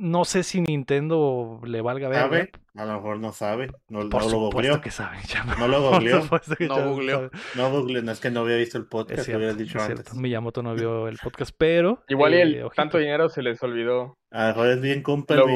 no 0.00 0.24
sé 0.24 0.42
si 0.42 0.60
Nintendo 0.60 1.60
le 1.64 1.80
valga 1.82 2.08
ver. 2.08 2.18
¿Sabe? 2.20 2.50
A 2.74 2.84
lo 2.86 2.94
mejor 2.94 3.18
no 3.18 3.32
sabe. 3.32 3.70
No, 3.88 4.08
Por 4.08 4.24
no 4.24 4.30
lo 4.30 4.38
googleó. 4.38 4.80
que 4.80 4.90
chama. 4.90 5.54
No 5.58 5.68
lo 5.68 5.80
Por 5.80 5.92
googleó. 5.94 6.22
supuesto 6.22 6.56
que 6.56 6.66
No 6.66 6.88
googleó. 6.88 7.16
sabe. 7.16 7.30
No 7.56 7.70
googleó. 7.70 8.02
No 8.02 8.12
es 8.12 8.20
que 8.20 8.30
no 8.30 8.40
había 8.40 8.56
visto 8.56 8.78
el 8.78 8.86
podcast, 8.86 9.18
lo 9.18 9.24
cierto, 9.24 9.38
hubieras 9.38 9.58
dicho 9.58 9.78
es 9.78 9.84
antes. 9.84 10.04
cierto. 10.06 10.20
Miyamoto 10.20 10.62
no 10.62 10.74
vio 10.74 11.06
el 11.08 11.18
podcast, 11.18 11.54
pero. 11.56 12.02
Igual 12.08 12.34
y 12.34 12.36
eh, 12.36 12.42
el 12.42 12.62
ojito. 12.62 12.74
tanto 12.82 12.98
dinero 12.98 13.28
se 13.28 13.42
les 13.42 13.62
olvidó. 13.62 14.16
A 14.30 14.42
lo 14.42 14.48
mejor 14.48 14.68
es 14.68 14.80
bien 14.80 15.02
compa 15.02 15.34
Lo. 15.34 15.46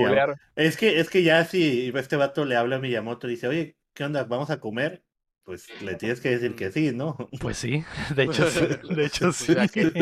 Es 0.56 0.76
que, 0.76 1.00
es 1.00 1.08
que 1.08 1.22
ya 1.22 1.44
si 1.44 1.90
este 1.94 2.16
vato 2.16 2.44
le 2.44 2.56
habla 2.56 2.76
a 2.76 2.80
Miyamoto 2.80 3.26
y 3.26 3.30
dice, 3.32 3.48
oye, 3.48 3.76
¿qué 3.94 4.04
onda? 4.04 4.24
¿Vamos 4.24 4.50
a 4.50 4.60
comer? 4.60 5.02
Pues 5.44 5.68
le 5.82 5.94
tienes 5.96 6.20
que 6.20 6.30
decir 6.30 6.54
que 6.54 6.72
sí, 6.72 6.90
¿no? 6.92 7.16
Pues 7.40 7.58
sí, 7.58 7.84
de 8.14 8.24
hecho 8.24 8.46
sí. 8.50 8.66
De 8.94 9.04
hecho 9.06 9.32
sí. 9.32 9.54
Ya 9.54 9.68
que- 9.68 9.92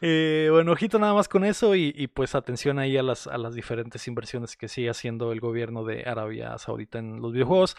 Eh, 0.00 0.48
bueno, 0.50 0.72
ojito 0.72 0.98
nada 0.98 1.12
más 1.12 1.28
con 1.28 1.44
eso 1.44 1.74
y, 1.74 1.92
y, 1.94 2.06
pues 2.06 2.34
atención 2.34 2.78
ahí 2.78 2.96
a 2.96 3.02
las, 3.02 3.26
a 3.26 3.36
las 3.36 3.54
diferentes 3.54 4.06
inversiones 4.08 4.56
que 4.56 4.68
sigue 4.68 4.88
haciendo 4.88 5.32
el 5.32 5.40
gobierno 5.40 5.84
de 5.84 6.04
Arabia 6.04 6.56
Saudita 6.58 6.98
en 6.98 7.20
los 7.20 7.32
videojuegos. 7.32 7.76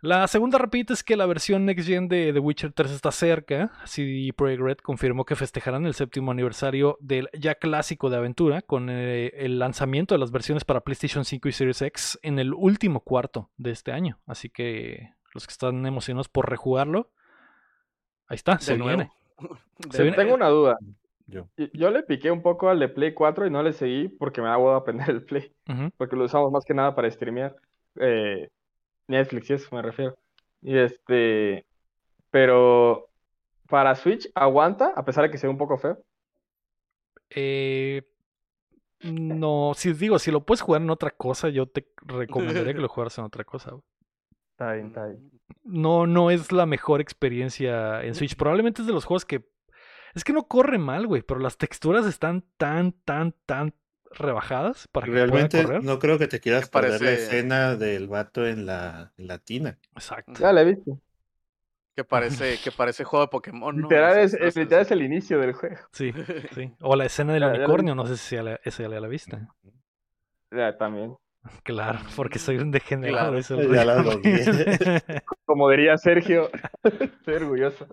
La 0.00 0.26
segunda 0.26 0.58
rapidita 0.58 0.94
es 0.94 1.04
que 1.04 1.14
la 1.16 1.26
versión 1.26 1.64
Next 1.64 1.86
Gen 1.86 2.08
de 2.08 2.32
The 2.32 2.38
Witcher 2.40 2.72
3 2.72 2.90
está 2.90 3.12
cerca. 3.12 3.70
CD 3.84 4.32
Projekt 4.34 4.60
Red 4.62 4.76
confirmó 4.78 5.24
que 5.24 5.36
festejarán 5.36 5.86
el 5.86 5.94
séptimo 5.94 6.32
aniversario 6.32 6.96
del 7.00 7.28
ya 7.38 7.54
clásico 7.54 8.10
de 8.10 8.16
aventura 8.16 8.62
con 8.62 8.88
eh, 8.90 9.28
el 9.36 9.58
lanzamiento 9.60 10.14
de 10.14 10.18
las 10.20 10.32
versiones 10.32 10.64
para 10.64 10.80
PlayStation 10.80 11.24
5 11.24 11.48
y 11.48 11.52
Series 11.52 11.82
X 11.82 12.18
en 12.22 12.38
el 12.40 12.52
último 12.54 13.00
cuarto 13.00 13.50
de 13.58 13.70
este 13.72 13.92
año. 13.92 14.18
Así 14.26 14.48
que 14.50 15.10
los 15.34 15.46
que 15.46 15.52
están 15.52 15.84
emocionados 15.86 16.28
por 16.28 16.48
rejugarlo, 16.50 17.10
ahí 18.26 18.36
está, 18.36 18.58
se 18.58 18.72
de 18.72 18.78
nuevo. 18.78 18.96
viene. 18.98 19.12
De 19.78 19.96
Se 19.96 20.02
viene- 20.02 20.16
Tengo 20.16 20.34
una 20.34 20.48
duda. 20.48 20.78
Yo. 21.26 21.48
Yo 21.72 21.90
le 21.90 22.02
piqué 22.02 22.30
un 22.30 22.42
poco 22.42 22.68
al 22.68 22.78
de 22.78 22.88
Play 22.88 23.14
4 23.14 23.46
y 23.46 23.50
no 23.50 23.62
le 23.62 23.72
seguí 23.72 24.08
porque 24.08 24.42
me 24.42 24.48
da 24.48 24.58
huevo 24.58 24.74
aprender 24.74 25.08
el 25.10 25.24
Play. 25.24 25.52
Porque 25.96 26.16
lo 26.16 26.24
usamos 26.24 26.52
más 26.52 26.64
que 26.64 26.74
nada 26.74 26.94
para 26.94 27.10
streamear. 27.10 27.56
Eh, 27.96 28.50
Netflix 29.08 29.48
y 29.50 29.52
eso 29.54 29.74
me 29.74 29.82
refiero. 29.82 30.16
Y 30.60 30.76
este. 30.76 31.64
Pero 32.30 33.08
para 33.68 33.94
Switch 33.94 34.30
aguanta, 34.34 34.92
a 34.94 35.04
pesar 35.04 35.24
de 35.24 35.30
que 35.30 35.38
sea 35.38 35.48
un 35.50 35.58
poco 35.58 35.78
feo. 35.78 35.98
Eh, 37.30 38.02
no, 39.02 39.72
si 39.74 39.92
digo, 39.94 40.18
si 40.18 40.30
lo 40.30 40.44
puedes 40.44 40.60
jugar 40.60 40.82
en 40.82 40.90
otra 40.90 41.10
cosa, 41.10 41.48
yo 41.48 41.66
te 41.66 41.88
recomendaría 41.96 42.74
que 42.74 42.80
lo 42.80 42.88
jugaras 42.90 43.16
en 43.18 43.24
otra 43.24 43.44
cosa. 43.44 43.70
güey. 43.70 43.82
Está 44.52 44.72
bien, 44.74 44.86
está 44.88 45.06
bien. 45.06 45.30
No, 45.64 46.06
no 46.06 46.30
es 46.30 46.52
la 46.52 46.66
mejor 46.66 47.00
experiencia 47.00 48.02
en 48.02 48.14
Switch. 48.14 48.36
Probablemente 48.36 48.82
es 48.82 48.86
de 48.86 48.92
los 48.94 49.04
juegos 49.04 49.24
que. 49.24 49.44
Es 50.14 50.24
que 50.24 50.32
no 50.32 50.46
corre 50.46 50.78
mal, 50.78 51.06
güey, 51.06 51.22
pero 51.22 51.40
las 51.40 51.56
texturas 51.56 52.06
están 52.06 52.44
tan, 52.58 52.92
tan, 52.92 53.34
tan 53.46 53.74
rebajadas 54.10 54.88
para 54.88 55.06
que 55.06 55.12
Realmente 55.12 55.56
pueda 55.62 55.64
correr. 55.78 55.84
no 55.84 55.98
creo 55.98 56.18
que 56.18 56.28
te 56.28 56.38
quieras 56.38 56.68
perder 56.68 57.00
la 57.00 57.12
escena 57.12 57.76
del 57.76 58.08
vato 58.08 58.46
en 58.46 58.66
la, 58.66 59.12
en 59.16 59.26
la 59.26 59.38
tina. 59.38 59.78
Exacto. 59.94 60.34
Ya 60.38 60.52
la 60.52 60.60
he 60.62 60.64
visto. 60.66 60.98
Que 61.96 62.04
parece, 62.04 62.58
que 62.62 62.70
parece 62.72 63.04
juego 63.04 63.24
de 63.24 63.30
Pokémon, 63.30 63.74
¿no? 63.74 63.82
literal, 63.82 64.18
es, 64.18 64.34
es- 64.34 64.56
literal 64.56 64.82
es 64.82 64.90
el 64.90 65.02
inicio 65.02 65.38
del 65.38 65.52
juego. 65.54 65.76
Sí, 65.92 66.12
sí. 66.54 66.72
O 66.82 66.94
la 66.94 67.06
escena 67.06 67.32
del 67.32 67.42
Ya, 67.42 67.52
ya 67.52 67.58
unicornio, 67.58 67.94
no 67.94 68.06
sé 68.06 68.16
si 68.18 68.36
ya 68.36 68.42
la- 68.42 68.60
esa 68.64 68.82
ya 68.82 68.88
la 69.00 69.08
viste. 69.08 69.38
Ya, 70.50 70.76
también. 70.76 71.16
Claro, 71.64 72.00
porque 72.16 72.38
soy 72.38 72.58
un 72.58 72.70
degenerado. 72.70 73.40
Claro. 73.42 74.20
Ya. 74.22 75.02
Como 75.44 75.68
diría 75.70 75.96
Sergio, 75.98 76.50
estoy 76.82 77.34
orgulloso. 77.34 77.86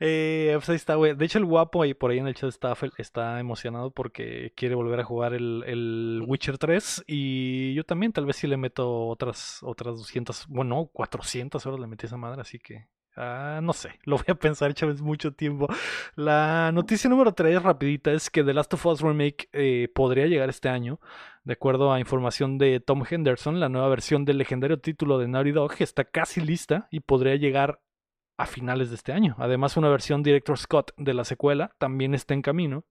Eh, 0.00 0.52
pues 0.54 0.68
ahí 0.68 0.76
está, 0.76 0.96
güey. 0.96 1.14
De 1.14 1.24
hecho, 1.24 1.38
el 1.38 1.44
guapo 1.44 1.82
ahí 1.82 1.94
por 1.94 2.10
ahí 2.10 2.18
en 2.18 2.26
el 2.26 2.34
chat 2.34 2.48
está, 2.48 2.74
está 2.98 3.38
emocionado 3.38 3.90
porque 3.92 4.52
quiere 4.56 4.74
volver 4.74 5.00
a 5.00 5.04
jugar 5.04 5.34
el, 5.34 5.62
el 5.66 6.22
Witcher 6.26 6.58
3. 6.58 7.04
Y 7.06 7.74
yo 7.74 7.84
también, 7.84 8.12
tal 8.12 8.26
vez 8.26 8.36
sí 8.36 8.46
le 8.46 8.56
meto 8.56 9.06
otras, 9.06 9.60
otras 9.62 9.96
200, 9.96 10.46
bueno, 10.48 10.90
400 10.92 11.64
horas 11.66 11.80
le 11.80 11.86
metí 11.86 12.06
a 12.06 12.08
esa 12.08 12.16
madre, 12.16 12.40
así 12.40 12.58
que. 12.58 12.88
Ah, 13.16 13.60
no 13.62 13.72
sé, 13.72 13.98
lo 14.04 14.16
voy 14.16 14.26
a 14.28 14.34
pensar, 14.34 14.74
Chávez, 14.74 15.00
mucho 15.00 15.32
tiempo. 15.32 15.68
La 16.14 16.70
noticia 16.72 17.08
número 17.10 17.32
3, 17.32 17.62
rapidita, 17.62 18.12
es 18.12 18.30
que 18.30 18.44
The 18.44 18.54
Last 18.54 18.74
of 18.74 18.86
Us 18.86 19.00
Remake 19.00 19.48
eh, 19.52 19.88
podría 19.94 20.26
llegar 20.26 20.48
este 20.48 20.68
año. 20.68 21.00
De 21.44 21.54
acuerdo 21.54 21.92
a 21.92 21.98
información 21.98 22.56
de 22.58 22.78
Tom 22.80 23.02
Henderson, 23.08 23.58
la 23.58 23.68
nueva 23.68 23.88
versión 23.88 24.24
del 24.24 24.38
legendario 24.38 24.78
título 24.78 25.18
de 25.18 25.26
Naughty 25.26 25.50
Dog 25.50 25.72
está 25.80 26.04
casi 26.04 26.40
lista 26.40 26.86
y 26.90 27.00
podría 27.00 27.34
llegar 27.36 27.80
a 28.36 28.46
finales 28.46 28.90
de 28.90 28.96
este 28.96 29.12
año. 29.12 29.34
Además, 29.38 29.76
una 29.76 29.88
versión 29.88 30.22
Director 30.22 30.56
Scott 30.58 30.92
de 30.96 31.14
la 31.14 31.24
secuela 31.24 31.74
también 31.78 32.14
está 32.14 32.34
en 32.34 32.42
camino. 32.42 32.84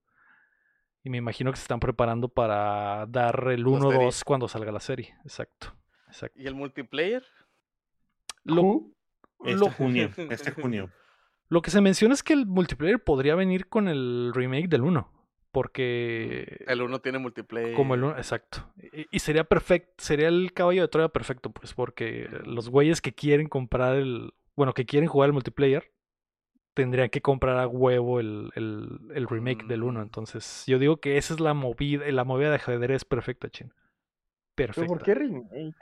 Y 1.04 1.10
me 1.10 1.18
imagino 1.18 1.50
que 1.50 1.56
se 1.56 1.62
están 1.62 1.80
preparando 1.80 2.28
para 2.28 3.06
dar 3.06 3.48
el 3.50 3.62
La 3.62 3.68
1-2 3.68 3.90
serie. 3.90 4.10
cuando 4.24 4.48
salga 4.48 4.70
la 4.70 4.80
serie. 4.80 5.16
Exacto. 5.24 5.74
Exacto. 6.06 6.38
¿Y 6.40 6.46
el 6.46 6.54
multiplayer? 6.54 7.24
Lo. 8.44 8.82
Este 9.44 9.60
lo- 9.60 9.70
junio, 9.70 10.10
este 10.30 10.50
junio. 10.52 10.90
lo 11.48 11.62
que 11.62 11.70
se 11.70 11.80
menciona 11.80 12.14
es 12.14 12.22
que 12.22 12.32
el 12.32 12.46
multiplayer 12.46 13.02
podría 13.02 13.34
venir 13.34 13.68
con 13.68 13.88
el 13.88 14.32
remake 14.34 14.68
del 14.68 14.82
1. 14.82 15.10
Porque 15.52 16.64
El 16.66 16.80
uno 16.80 17.00
tiene 17.02 17.18
multiplayer. 17.18 17.74
Como 17.74 17.94
el 17.94 18.04
uno, 18.04 18.16
exacto. 18.16 18.72
Y, 18.92 19.06
y 19.10 19.18
sería 19.18 19.44
perfecto, 19.44 19.92
sería 19.98 20.28
el 20.28 20.52
caballo 20.54 20.80
de 20.80 20.88
Troya 20.88 21.10
perfecto, 21.10 21.50
pues, 21.50 21.74
porque 21.74 22.26
los 22.46 22.70
güeyes 22.70 23.02
que 23.02 23.12
quieren 23.14 23.48
comprar 23.48 23.96
el, 23.96 24.32
bueno, 24.56 24.72
que 24.72 24.86
quieren 24.86 25.10
jugar 25.10 25.26
el 25.28 25.34
multiplayer, 25.34 25.92
tendrían 26.72 27.10
que 27.10 27.20
comprar 27.20 27.58
a 27.58 27.66
huevo 27.66 28.18
el, 28.18 28.50
el, 28.54 28.98
el 29.14 29.28
remake 29.28 29.66
del 29.66 29.82
1. 29.82 30.00
Mm. 30.00 30.02
Entonces, 30.02 30.64
yo 30.66 30.78
digo 30.78 30.96
que 31.00 31.18
esa 31.18 31.34
es 31.34 31.40
la 31.40 31.52
movida, 31.52 32.10
la 32.10 32.24
movida 32.24 32.48
de 32.48 32.54
ajedrez 32.56 33.04
perfecta, 33.04 33.50
chin. 33.50 33.74
¿Pero 34.54 34.72
Perfecta. 34.72 34.88
por 34.88 35.02
qué 35.02 35.14
remake? 35.14 35.74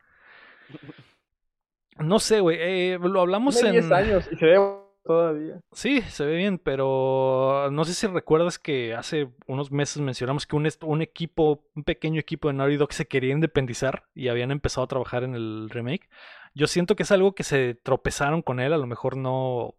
No 2.01 2.19
sé, 2.19 2.41
güey, 2.41 2.59
eh, 2.61 2.99
lo 3.01 3.21
hablamos 3.21 3.55
Tiene 3.55 3.79
en... 3.79 3.89
10 3.89 3.93
años 3.93 4.29
y 4.31 4.37
se 4.37 4.47
ve 4.47 4.59
todavía. 5.05 5.61
Sí, 5.73 6.03
se 6.03 6.25
ve 6.25 6.37
bien, 6.37 6.59
pero 6.59 7.69
no 7.71 7.85
sé 7.85 7.95
si 7.95 8.07
recuerdas 8.07 8.59
que 8.59 8.95
hace 8.95 9.31
unos 9.47 9.71
meses 9.71 10.01
mencionamos 10.01 10.47
que 10.47 10.57
un, 10.57 10.69
un 10.83 11.03
equipo, 11.03 11.65
un 11.75 11.85
pequeño 11.85 12.21
equipo 12.21 12.49
de 12.49 12.55
Naughty 12.55 12.77
Dog 12.77 12.93
se 12.93 13.07
quería 13.07 13.33
independizar 13.33 14.05
y 14.15 14.29
habían 14.29 14.51
empezado 14.51 14.85
a 14.85 14.89
trabajar 14.89 15.25
en 15.25 15.35
el 15.35 15.69
remake. 15.71 16.09
Yo 16.55 16.67
siento 16.67 16.97
que 16.97 17.05
es 17.05 17.13
algo 17.13 17.35
que 17.35 17.45
se 17.45 17.75
tropezaron 17.75 18.43
con 18.43 18.61
él, 18.61 18.73
a 18.73 18.79
lo 18.79 18.87
mejor 18.87 19.17
no, 19.17 19.77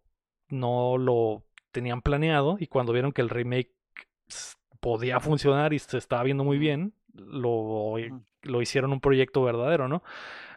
no 0.48 0.98
lo 0.98 1.44
tenían 1.70 2.02
planeado 2.02 2.56
y 2.58 2.66
cuando 2.66 2.92
vieron 2.92 3.12
que 3.12 3.22
el 3.22 3.30
remake 3.30 3.74
podía 4.80 5.20
funcionar 5.20 5.72
y 5.72 5.78
se 5.78 5.98
estaba 5.98 6.22
viendo 6.22 6.44
muy 6.44 6.58
bien, 6.58 6.94
lo, 7.14 7.94
lo 8.42 8.62
hicieron 8.62 8.92
un 8.92 9.00
proyecto 9.00 9.42
verdadero, 9.42 9.88
¿no? 9.88 10.02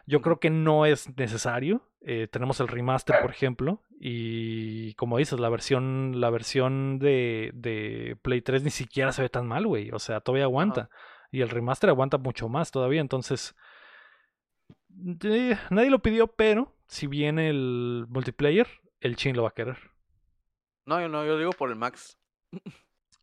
Yo 0.06 0.22
creo 0.22 0.38
que 0.38 0.50
no 0.50 0.86
es 0.86 1.16
necesario. 1.18 1.82
Eh, 2.00 2.28
tenemos 2.30 2.60
el 2.60 2.68
remaster, 2.68 3.16
por 3.20 3.30
ejemplo, 3.32 3.82
y 3.98 4.94
como 4.94 5.18
dices, 5.18 5.40
la 5.40 5.48
versión, 5.48 6.20
la 6.20 6.30
versión 6.30 6.98
de, 7.00 7.50
de 7.54 8.16
Play 8.22 8.40
3 8.42 8.62
ni 8.62 8.70
siquiera 8.70 9.10
se 9.12 9.22
ve 9.22 9.28
tan 9.28 9.46
mal, 9.48 9.66
güey. 9.66 9.90
O 9.90 9.98
sea, 9.98 10.20
todavía 10.20 10.44
aguanta. 10.44 10.88
Y 11.32 11.40
el 11.40 11.48
remaster 11.48 11.90
aguanta 11.90 12.18
mucho 12.18 12.48
más 12.48 12.70
todavía. 12.70 13.00
Entonces, 13.00 13.56
eh, 15.24 15.56
nadie 15.70 15.90
lo 15.90 15.98
pidió, 16.00 16.28
pero 16.28 16.76
si 16.86 17.06
viene 17.06 17.48
el 17.50 18.06
multiplayer, 18.08 18.68
el 19.00 19.16
chin 19.16 19.36
lo 19.36 19.42
va 19.42 19.48
a 19.48 19.54
querer. 19.54 19.76
No, 20.84 21.00
yo 21.00 21.08
no, 21.08 21.24
yo 21.26 21.36
digo 21.38 21.50
por 21.52 21.70
el 21.70 21.76
Max. 21.76 22.16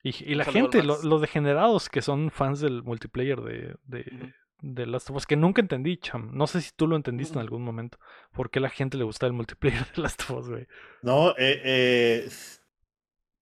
Y, 0.03 0.31
y 0.31 0.35
la 0.35 0.43
gente, 0.43 0.83
lo- 0.83 1.01
los 1.01 1.21
degenerados 1.21 1.87
que 1.89 2.01
son 2.01 2.29
fans 2.29 2.59
del 2.59 2.83
multiplayer 2.83 3.39
de, 3.41 3.75
de. 3.85 4.33
De 4.63 4.87
Last 4.87 5.09
of 5.11 5.17
Us, 5.17 5.27
que 5.27 5.35
nunca 5.37 5.61
entendí, 5.61 5.97
cham. 5.97 6.31
No 6.33 6.47
sé 6.47 6.61
si 6.61 6.71
tú 6.75 6.87
lo 6.87 6.95
entendiste 6.95 7.37
en 7.37 7.41
Ujú. 7.41 7.43
algún 7.43 7.63
momento. 7.63 7.99
¿Por 8.33 8.49
qué 8.51 8.59
a 8.59 8.63
la 8.63 8.69
gente 8.71 8.97
le 8.97 9.03
gusta 9.05 9.27
el 9.27 9.33
multiplayer 9.33 9.85
de 9.95 10.01
Last 10.03 10.23
of 10.23 10.39
Us, 10.39 10.49
güey? 10.49 10.67
No, 11.01 11.31
eh, 11.37 11.61
eh, 11.63 12.29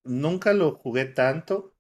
nunca 0.04 0.54
lo 0.54 0.76
jugué 0.76 1.06
tanto, 1.06 1.76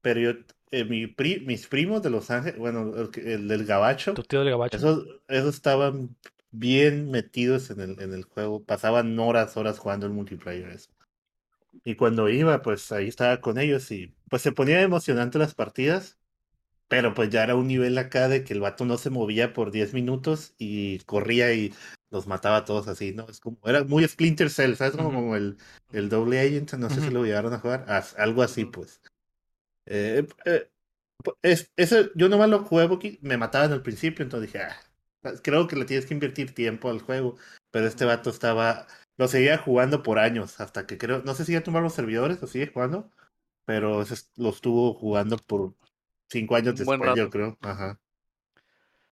pero 0.00 0.20
yo, 0.20 0.30
eh, 0.70 0.84
mi 0.84 1.06
pri- 1.06 1.40
mis 1.46 1.66
primos 1.66 2.02
de 2.02 2.10
Los 2.10 2.30
Ángeles, 2.30 2.58
bueno, 2.58 2.92
el, 2.96 3.10
el 3.28 3.48
del 3.48 3.66
Gabacho, 3.66 4.14
Tu 4.14 4.22
tío 4.22 4.40
del 4.40 4.50
gabacho. 4.50 4.80
esos, 4.80 5.06
esos 5.28 5.54
estaban 5.56 6.16
bien 6.50 7.10
metidos 7.10 7.70
en 7.70 7.80
el, 7.80 8.00
en 8.00 8.12
el 8.14 8.24
juego, 8.24 8.64
pasaban 8.64 9.18
horas, 9.18 9.56
horas 9.56 9.78
jugando 9.78 10.06
el 10.06 10.12
multiplayer. 10.12 10.70
eso. 10.70 10.90
Y 11.84 11.96
cuando 11.96 12.28
iba, 12.28 12.62
pues 12.62 12.92
ahí 12.92 13.08
estaba 13.08 13.40
con 13.40 13.58
ellos 13.58 13.90
y 13.92 14.14
pues 14.30 14.42
se 14.42 14.52
ponía 14.52 14.82
emocionante 14.82 15.38
las 15.38 15.54
partidas, 15.54 16.18
pero 16.88 17.14
pues 17.14 17.30
ya 17.30 17.42
era 17.44 17.56
un 17.56 17.68
nivel 17.68 17.96
acá 17.98 18.28
de 18.28 18.44
que 18.44 18.52
el 18.54 18.60
vato 18.60 18.84
no 18.84 18.98
se 18.98 19.10
movía 19.10 19.52
por 19.52 19.70
10 19.70 19.94
minutos 19.94 20.54
y 20.58 20.98
corría 21.00 21.52
y 21.54 21.74
los 22.10 22.26
mataba 22.26 22.58
a 22.58 22.64
todos 22.64 22.88
así, 22.88 23.12
¿no? 23.14 23.26
Es 23.28 23.40
como, 23.40 23.58
era 23.64 23.84
muy 23.84 24.06
Splinter 24.06 24.50
Cell, 24.50 24.74
¿sabes? 24.76 24.94
Como, 24.96 25.36
el, 25.36 25.56
el 25.92 26.08
doble 26.08 26.40
agent, 26.40 26.74
no 26.74 26.90
sé 26.90 27.00
si 27.02 27.10
lo 27.10 27.24
llegaron 27.24 27.52
a 27.54 27.58
jugar, 27.58 27.84
as- 27.88 28.14
algo 28.18 28.42
así, 28.42 28.64
pues. 28.66 29.00
Eh, 29.86 30.26
eh, 30.46 30.70
es, 31.42 31.72
eso, 31.76 32.10
yo 32.14 32.28
nomás 32.28 32.48
lo 32.50 32.64
jugué 32.64 32.88
porque 32.88 33.18
me 33.22 33.36
mataban 33.38 33.72
al 33.72 33.82
principio, 33.82 34.24
entonces 34.24 34.52
dije, 34.52 34.64
ah, 34.64 34.76
Creo 35.42 35.66
que 35.68 35.76
le 35.76 35.84
tienes 35.86 36.06
que 36.06 36.14
invertir 36.14 36.54
tiempo 36.54 36.90
al 36.90 37.00
juego, 37.02 37.36
pero 37.70 37.86
este 37.86 38.04
vato 38.04 38.30
estaba, 38.30 38.86
lo 39.16 39.28
seguía 39.28 39.58
jugando 39.58 40.02
por 40.02 40.18
años, 40.18 40.60
hasta 40.60 40.86
que 40.86 40.98
creo, 40.98 41.22
no 41.24 41.34
sé 41.34 41.44
si 41.46 41.52
ya 41.52 41.62
tomaron 41.62 41.84
los 41.84 41.94
servidores 41.94 42.42
o 42.42 42.46
sigue 42.46 42.68
jugando, 42.72 43.10
pero 43.66 44.04
lo 44.36 44.50
estuvo 44.50 44.94
jugando 44.94 45.38
por 45.38 45.74
cinco 46.34 46.56
años 46.56 46.74
después, 46.76 47.00
yo 47.00 47.06
rato. 47.06 47.30
creo. 47.30 47.58
Ajá. 47.62 47.98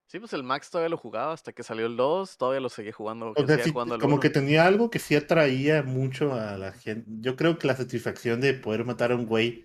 Sí, 0.07 0.19
pues 0.21 0.35
el 0.35 0.43
Max 0.43 0.69
todavía 0.71 0.91
lo 0.91 0.99
jugaba 0.99 1.33
hasta 1.33 1.55
que 1.55 1.63
salió 1.63 1.87
el 1.87 1.97
2, 1.97 2.37
todavía 2.37 2.61
lo 2.61 2.69
seguía 2.69 2.93
jugando. 2.93 3.33
O 3.35 3.47
sea, 3.47 3.59
sí, 3.65 3.71
jugando 3.71 3.99
como 3.99 4.17
1. 4.17 4.21
que 4.21 4.29
tenía 4.29 4.67
algo 4.67 4.91
que 4.91 4.99
sí 4.99 5.17
atraía 5.17 5.83
mucho 5.83 6.35
a 6.35 6.59
la 6.59 6.73
gente. 6.73 7.07
Yo 7.21 7.35
creo 7.35 7.59
que 7.59 7.67
la 7.67 7.75
satisfacción 7.77 8.41
de 8.43 8.53
poder 8.53 8.85
matar 8.85 9.13
a 9.13 9.15
un 9.17 9.25
güey 9.25 9.65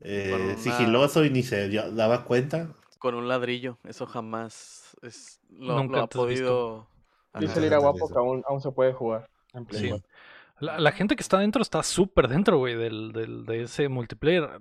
eh, 0.00 0.32
una- 0.34 0.56
sigiloso 0.58 1.24
y 1.24 1.30
ni 1.30 1.42
se 1.42 1.68
dio- 1.68 1.90
daba 1.92 2.24
cuenta. 2.26 2.74
Con 2.98 3.14
un 3.14 3.26
ladrillo, 3.26 3.78
eso 3.84 4.04
jamás 4.06 4.94
es, 5.00 5.40
lo, 5.48 5.78
Nunca 5.82 5.96
lo 5.96 6.02
ha 6.04 6.06
podido... 6.08 6.86
El 7.32 7.44
Ira 7.44 7.52
ándale, 7.54 7.76
Guapo 7.78 8.08
que 8.08 8.18
aún, 8.18 8.42
aún 8.46 8.60
se 8.60 8.72
puede 8.72 8.92
jugar. 8.92 9.30
En 9.54 9.64
Play 9.64 9.90
Sí. 9.92 10.02
La, 10.58 10.78
la 10.78 10.92
gente 10.92 11.16
que 11.16 11.22
está 11.22 11.38
dentro 11.38 11.62
está 11.62 11.82
súper 11.82 12.28
dentro, 12.28 12.58
güey, 12.58 12.74
del, 12.76 13.12
del, 13.12 13.46
de 13.46 13.62
ese 13.62 13.88
multiplayer. 13.88 14.60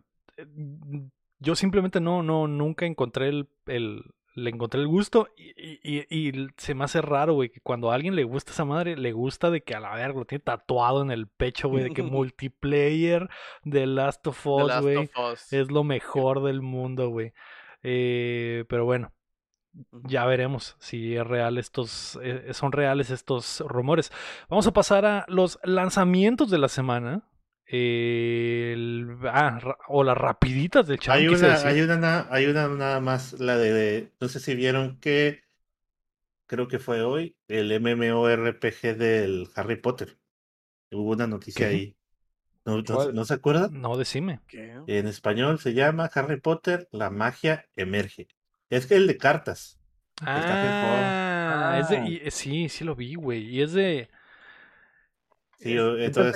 Yo 1.39 1.55
simplemente 1.55 1.99
no, 2.01 2.21
no, 2.23 2.47
nunca 2.47 2.85
encontré 2.85 3.29
el, 3.29 3.47
el 3.67 4.03
le 4.35 4.51
encontré 4.51 4.79
el 4.79 4.87
gusto 4.87 5.27
y, 5.35 5.51
y- 5.83 6.05
y- 6.09 6.47
se 6.57 6.73
me 6.73 6.85
hace 6.85 7.01
raro, 7.01 7.33
güey, 7.33 7.49
que 7.49 7.59
cuando 7.61 7.91
a 7.91 7.95
alguien 7.95 8.15
le 8.15 8.23
gusta 8.23 8.51
esa 8.51 8.63
madre, 8.63 8.95
le 8.95 9.11
gusta 9.11 9.49
de 9.49 9.61
que 9.63 9.75
a 9.75 9.79
la 9.81 9.93
verga 9.95 10.19
lo 10.19 10.25
tiene 10.25 10.43
tatuado 10.43 11.01
en 11.01 11.11
el 11.11 11.27
pecho, 11.27 11.67
güey, 11.67 11.83
de 11.83 11.89
que 11.95 12.01
multiplayer 12.11 13.29
de 13.63 13.85
Last 13.87 14.25
of 14.27 14.45
Us, 14.47 14.67
Last 14.67 14.81
güey, 14.81 14.95
es 15.51 15.71
lo 15.71 15.83
mejor 15.83 16.41
del 16.43 16.61
mundo, 16.61 17.09
güey. 17.09 17.33
Eh, 17.83 18.65
pero 18.69 18.85
bueno, 18.85 19.11
ya 19.91 20.25
veremos 20.25 20.75
si 20.79 21.15
es 21.15 21.25
real 21.25 21.57
estos, 21.57 22.17
eh, 22.21 22.53
son 22.53 22.71
reales 22.71 23.09
estos 23.09 23.61
rumores. 23.67 24.11
Vamos 24.49 24.67
a 24.67 24.73
pasar 24.73 25.05
a 25.05 25.25
los 25.27 25.59
lanzamientos 25.63 26.49
de 26.49 26.57
la 26.59 26.67
semana. 26.69 27.23
El- 27.71 29.17
ah, 29.25 29.59
ra- 29.61 29.77
o 29.87 30.03
las 30.03 30.17
rapiditas 30.17 30.87
del 30.87 30.99
chat. 30.99 31.15
Hay 31.15 31.27
una, 31.27 31.55
hay 31.55 31.81
una, 31.81 31.97
na- 31.97 32.27
hay 32.31 32.45
una 32.47 32.67
nada 32.67 32.99
más, 32.99 33.33
la 33.39 33.57
de, 33.57 33.73
de- 33.73 34.11
no 34.19 34.27
sé 34.27 34.39
si 34.39 34.55
vieron 34.55 34.99
que, 34.99 35.41
creo 36.47 36.67
que 36.67 36.79
fue 36.79 37.03
hoy, 37.03 37.35
el 37.47 37.71
MMORPG 37.79 38.97
del 38.97 39.47
Harry 39.55 39.75
Potter. 39.75 40.17
Hubo 40.91 41.11
una 41.11 41.27
noticia 41.27 41.67
¿Qué? 41.67 41.73
ahí. 41.75 41.95
¿No, 42.65 42.77
no, 42.77 42.83
¿Cuál? 42.83 43.13
no 43.15 43.23
se 43.25 43.33
acuerdan? 43.35 43.79
No, 43.79 43.97
decime. 43.97 44.41
¿Qué? 44.47 44.75
En 44.87 45.07
español 45.07 45.59
se 45.59 45.73
llama 45.73 46.09
Harry 46.13 46.39
Potter, 46.39 46.87
la 46.91 47.09
magia 47.09 47.67
emerge. 47.75 48.27
Es 48.69 48.87
que 48.87 48.95
el 48.95 49.07
de 49.07 49.17
cartas. 49.17 49.79
Ah, 50.21 51.77
es 51.79 51.89
de, 51.89 51.97
Ah. 51.97 52.07
y- 52.07 52.15
eh, 52.23 52.31
sí, 52.31 52.67
sí 52.69 52.83
lo 52.83 52.95
vi, 52.95 53.15
güey. 53.15 53.43
Y 53.47 53.61
es 53.61 53.73
de. 53.73 54.09
Sí, 55.59 55.69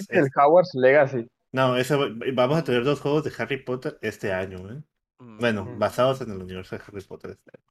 que 0.07 0.17
el 0.19 0.25
es- 0.25 0.31
Hogwarts 0.35 0.75
Legacy. 0.75 1.27
no, 1.51 1.77
ese, 1.77 1.95
vamos 2.33 2.57
a 2.57 2.63
tener 2.63 2.83
dos 2.83 2.99
juegos 2.99 3.23
de 3.23 3.31
Harry 3.37 3.57
Potter 3.63 3.97
este 4.01 4.33
año, 4.33 4.69
¿eh? 4.71 4.83
Bueno, 5.19 5.65
Mm, 5.65 5.79
basados 5.79 6.21
en 6.21 6.31
el 6.31 6.41
universo 6.41 6.75
de 6.75 6.81
Harry 6.85 7.01
Potter 7.01 7.31
este 7.31 7.51
año. 7.57 7.65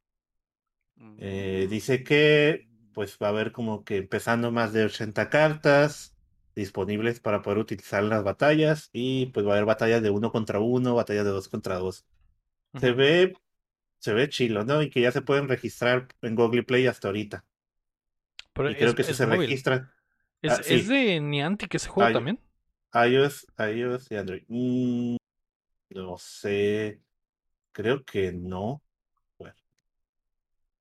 mm. 0.95 1.15
Eh, 1.19 1.67
dice 1.69 2.03
que 2.03 2.67
pues 2.93 3.17
va 3.21 3.27
a 3.27 3.29
haber 3.31 3.51
como 3.51 3.83
que 3.83 3.97
empezando 3.97 4.51
más 4.51 4.71
de 4.73 4.85
80 4.85 5.29
cartas 5.29 6.15
disponibles 6.55 7.19
para 7.19 7.41
poder 7.41 7.57
utilizar 7.59 8.03
en 8.03 8.09
las 8.09 8.23
batallas 8.23 8.89
y 8.93 9.27
pues 9.27 9.45
va 9.45 9.51
a 9.51 9.53
haber 9.53 9.65
batallas 9.65 10.03
de 10.03 10.11
uno 10.11 10.31
contra 10.31 10.59
uno, 10.59 10.93
batallas 10.95 11.25
de 11.25 11.31
dos 11.31 11.49
contra 11.49 11.77
dos. 11.79 12.05
Se 12.79 12.91
ve, 12.91 13.33
se 13.99 14.13
ve 14.13 14.29
chilo, 14.29 14.63
¿no? 14.65 14.81
Y 14.83 14.89
que 14.91 15.01
ya 15.01 15.11
se 15.11 15.21
pueden 15.23 15.47
registrar 15.49 16.07
en 16.21 16.35
Google 16.35 16.63
Play 16.63 16.85
hasta 16.87 17.07
ahorita. 17.07 17.45
Pero 18.53 18.69
Y 18.71 18.75
creo 18.75 18.89
es- 18.89 18.95
que 18.95 19.03
si 19.03 19.11
es 19.11 19.17
se 19.17 19.25
móvil. 19.25 19.41
registran 19.41 19.91
¿Es, 20.43 20.59
ah, 20.59 20.63
es 20.63 20.87
sí. 20.87 20.87
de 20.87 21.19
Niantic 21.19 21.73
ese 21.75 21.89
juego 21.89 22.07
Ah, 22.07 22.11
también? 22.11 22.39
iOS, 22.93 23.45
iOS 23.59 24.11
y 24.11 24.15
Android. 24.17 24.43
Mm, 24.49 25.17
no 25.91 26.17
sé, 26.19 27.01
creo 27.73 28.03
que 28.05 28.33
no. 28.33 28.81
Bueno, 29.39 29.55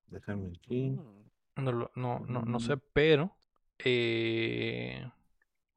déjame 0.07 0.47
aquí. 0.55 1.01
Mm. 1.01 1.21
No, 1.57 1.91
no, 1.95 2.25
no, 2.27 2.43
no 2.47 2.59
Mm. 2.59 2.61
sé, 2.61 2.77
pero. 2.93 3.37
eh, 3.79 5.07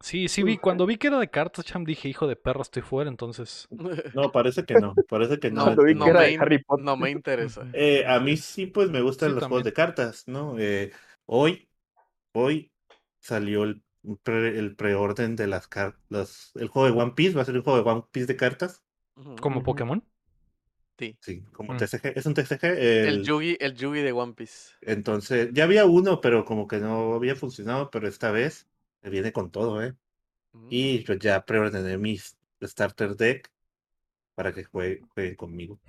Sí, 0.02 0.30
sí 0.30 0.44
vi. 0.44 0.57
Cuando 0.57 0.86
vi 0.86 0.98
que 0.98 1.07
era 1.07 1.20
de 1.20 1.30
cartas, 1.30 1.66
Cham, 1.66 1.84
dije, 1.86 2.07
hijo 2.10 2.28
de 2.28 2.36
perro, 2.38 2.62
estoy 2.62 2.82
fuera, 2.84 3.10
entonces. 3.10 3.70
No, 4.14 4.32
parece 4.32 4.66
que 4.66 4.78
no, 4.78 5.02
parece 5.10 5.40
que 5.40 5.52
no. 5.52 5.64
No, 5.64 5.64
Cuando 5.64 5.84
vi 5.84 5.98
no 6.02 6.07
que 6.07 6.10
era 6.12 6.22
me 6.22 6.28
de 6.28 6.36
Harry 6.40 6.60
Potter. 6.64 6.86
no 6.86 6.95
me 6.98 7.10
interesa. 7.12 7.68
Eh, 7.72 8.06
a 8.07 8.20
mí 8.20 8.38
sí, 8.38 8.68
pues 8.68 8.90
me 8.90 9.02
gustan 9.02 9.34
Sí, 9.34 9.36
los 9.36 9.45
juegos 9.48 9.64
de 9.66 9.74
cartas, 9.74 10.28
¿no? 10.28 10.57
Eh, 10.60 10.91
hoy, 11.26 11.70
hoy 12.34 12.72
salió 13.26 13.64
el, 13.64 13.81
pre- 14.23 14.57
el 14.60 14.76
preorden 14.76 15.35
de 15.35 15.47
las 15.47 15.68
cartas. 15.68 16.52
El 16.56 16.68
juego 16.68 16.88
de 16.93 17.02
One 17.02 17.14
Piece 17.15 17.35
va 17.35 17.41
a 17.41 17.45
ser 17.45 17.56
un 17.56 17.64
juego 17.64 17.81
de 17.84 17.89
One 17.89 18.03
Piece 18.11 18.27
de 18.27 18.35
cartas. 18.35 18.84
Como. 19.41 19.64
Pokémon. 19.64 20.03
Sí. 20.97 21.18
Sí, 21.19 21.41
como 21.52 21.73
Mm. 21.73 21.77
TCG. 21.77 22.14
Es 22.18 22.26
un 22.26 22.34
TCG. 22.34 22.64
El 23.07 23.07
el- 23.07 23.23
Yugi, 23.23 23.57
el 23.60 23.76
Yugi 23.76 24.02
de 24.02 24.11
One 24.11 24.34
Piece. 24.34 24.73
entonces, 24.81 25.49
ya 25.53 25.65
había 25.65 25.85
uno, 25.85 26.22
pero 26.22 26.45
como 26.45 26.68
que 26.68 26.77
no 26.80 27.15
había 27.15 27.35
funcionado, 27.35 27.89
pero 27.91 28.07
esta 28.07 28.31
vez 28.31 28.68
viene 29.02 29.34
con 29.34 29.52
todo, 29.52 29.84
¿eh? 29.84 29.93
Mm. 30.53 30.68
Y 30.69 30.99
pues 30.99 31.19
ya 31.19 31.45
preordené 31.45 31.97
mis 31.97 32.38
starter 32.61 33.15
deck 33.15 33.52
para 34.35 34.53
que 34.53 34.65
jue- 34.65 35.02
jueguen 35.10 35.35
conmigo. 35.35 35.80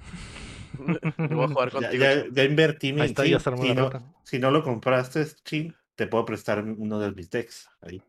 Yo 0.73 0.75
voy 1.37 1.45
a 1.45 1.49
jugar 1.49 1.69
Ya, 1.69 1.73
contigo. 1.73 2.05
ya, 2.05 2.23
Chin. 2.23 2.35
ya 2.35 2.45
invertí 2.45 2.93
mi 2.93 3.01
Ahí 3.03 3.09
está, 3.11 3.25
ya 3.27 3.39
si 3.41 3.75
no, 3.75 3.91
si 4.25 4.39
no 4.39 4.51
lo 4.51 4.63
compraste, 4.63 5.25
Chin, 5.45 5.75
te 5.97 6.07
puedo 6.07 6.25
prestar 6.25 6.63
uno 6.63 7.01
de 7.01 7.11
mis 7.13 7.29
decks. 7.31 7.69
Ahí. 7.81 8.01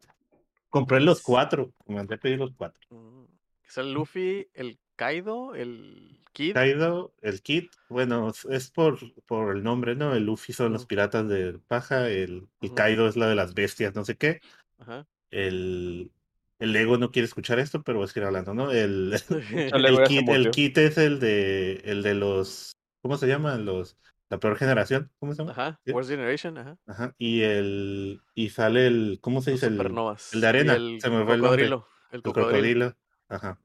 Compré 0.69 0.99
los 0.99 1.21
cuatro, 1.21 1.73
me 1.87 1.95
mandé 1.95 2.15
a 2.15 2.17
pedir 2.19 2.37
los 2.37 2.51
cuatro. 2.55 2.79
Mm. 2.89 3.23
Es 3.67 3.77
el 3.77 3.93
Luffy, 3.93 4.47
el 4.53 4.77
Kaido, 4.95 5.55
el 5.55 6.19
Kid. 6.33 6.53
Kaido, 6.53 7.13
el 7.21 7.41
Kit, 7.41 7.71
bueno, 7.89 8.31
es- 8.49 8.69
por, 8.71 8.99
por 9.25 9.55
el 9.55 9.63
nombre, 9.63 9.95
¿no? 9.95 10.13
El 10.13 10.25
Luffy 10.25 10.53
son 10.53 10.73
los 10.73 10.85
piratas 10.85 11.27
de 11.27 11.59
paja, 11.67 12.09
el. 12.09 12.47
Kaido 12.75 13.07
es 13.07 13.17
la 13.17 13.27
de 13.27 13.35
las 13.35 13.53
bestias, 13.53 13.95
no 13.95 14.05
sé 14.05 14.15
qué. 14.15 14.39
Ajá. 14.77 15.07
El, 15.31 16.11
el 16.59 16.75
Ego 16.75 16.97
no 16.97 17.11
quiere 17.11 17.25
escuchar 17.25 17.59
esto, 17.59 17.83
pero 17.83 17.99
voy 17.99 18.05
a 18.05 18.07
seguir 18.07 18.25
hablando, 18.27 18.53
¿no? 18.53 18.71
El, 18.71 19.13
El 19.73 19.85
el 19.85 20.03
Kit, 20.03 20.29
el. 20.29 20.51
Kit 20.51 20.77
es 20.77 20.97
el 20.97 21.19
de, 21.19 21.81
el 21.85 22.03
de 22.03 22.13
los, 22.13 22.73
¿cómo 23.01 23.17
se 23.17 23.27
llaman? 23.27 23.65
Los, 23.65 23.97
la 24.29 24.39
peor 24.39 24.57
generación, 24.57 25.11
¿cómo 25.19 25.33
se 25.33 25.39
llama? 25.39 25.51
Ajá. 25.51 25.79
¿Sí? 25.85 25.91
Worst 25.91 26.09
Generation, 26.09 26.57
ajá. 26.57 26.77
Ajá, 26.85 27.15
y 27.17 27.41
el, 27.41 28.21
y 28.35 28.49
sale 28.49 28.87
el, 28.87 29.19
¿cómo 29.21 29.41
se 29.41 29.51
dice? 29.51 29.67
El, 29.67 29.73
supernovas. 29.73 30.33
el 30.33 30.41
de 30.41 30.47
arena, 30.47 30.75
el 30.75 30.99
se 31.01 31.09
me 31.09 31.23
fue 31.23 31.35
el 31.35 31.41
cocodrilo. 31.41 31.87
El 32.11 32.15
El 32.17 32.23
cocodrilo. 32.23 32.49
cocodrilo. 32.51 32.97
Ajá. 33.29 33.59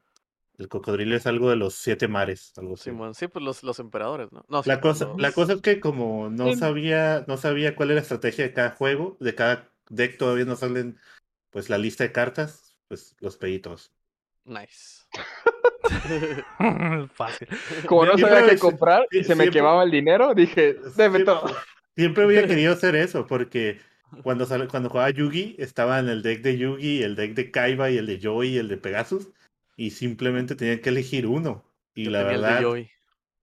El 0.59 0.68
cocodrilo 0.68 1.16
es 1.16 1.26
algo 1.26 1.51
de 1.51 1.56
los 1.56 1.74
siete 1.74 2.09
mares, 2.09 2.52
algo 2.56 2.74
así. 2.74 2.84
Simón, 2.90 3.14
sí, 3.14 3.26
pues 3.26 3.44
los, 3.44 3.62
los 3.62 3.78
emperadores, 3.78 4.30
¿no? 4.32 4.44
No, 4.48 4.62
sí, 4.62 4.68
La 4.68 4.80
pues 4.80 4.98
cosa, 4.98 5.12
la 5.16 5.32
cosa 5.32 5.55
es 5.55 5.60
que 5.62 5.80
como 5.80 6.30
no 6.30 6.55
sabía, 6.55 7.24
no 7.26 7.36
sabía 7.36 7.74
cuál 7.74 7.90
era 7.90 7.97
la 7.97 8.02
estrategia 8.02 8.44
de 8.44 8.52
cada 8.52 8.70
juego, 8.70 9.16
de 9.18 9.34
cada 9.34 9.72
deck 9.89 10.18
todavía 10.18 10.44
no 10.44 10.56
salen 10.56 10.98
pues 11.51 11.68
la 11.70 11.78
lista 11.78 12.05
de 12.05 12.12
cartas, 12.12 12.78
pues 12.89 13.16
los 13.20 13.36
pedí 13.36 13.59
todos. 13.59 13.93
Nice. 14.44 15.05
Fácil. 17.15 17.49
Como 17.87 18.05
no 18.07 18.15
Siempre 18.17 18.37
sabía 18.39 18.51
qué 18.55 18.59
comprar 18.59 19.07
y 19.11 19.25
se 19.25 19.35
me 19.35 19.45
siempre- 19.45 19.51
quemaba 19.51 19.83
el 19.85 19.91
dinero, 19.91 20.35
dije, 20.35 20.75
deme 20.75 20.91
Siempre- 20.95 21.25
todo. 21.25 21.57
Siempre 21.97 22.25
había 22.25 22.47
querido 22.47 22.73
hacer 22.73 22.97
eso, 22.97 23.27
porque 23.27 23.81
cuando 24.23 24.47
sale, 24.47 24.69
cuando 24.69 24.89
jugaba 24.91 25.11
Yugi, 25.11 25.57
estaba 25.59 25.99
en 25.99 26.09
el 26.09 26.23
deck 26.23 26.43
de 26.43 26.59
Yugi, 26.59 27.03
el 27.03 27.17
deck 27.17 27.35
de 27.35 27.51
Kaiba 27.51 27.91
y 27.91 27.99
el 27.99 28.07
de 28.07 28.21
Joey 28.23 28.55
y 28.55 28.59
el 28.59 28.69
de 28.69 28.77
Pegasus, 28.77 29.29
y 29.77 29.91
simplemente 29.91 30.55
tenía 30.55 30.81
que 30.81 30.91
elegir 30.91 31.27
uno. 31.27 31.65
Y 31.95 32.05
Yo 32.05 32.11
la 32.13 32.23
verdad, 32.23 32.59
de 32.59 32.65
Joey. 32.65 32.83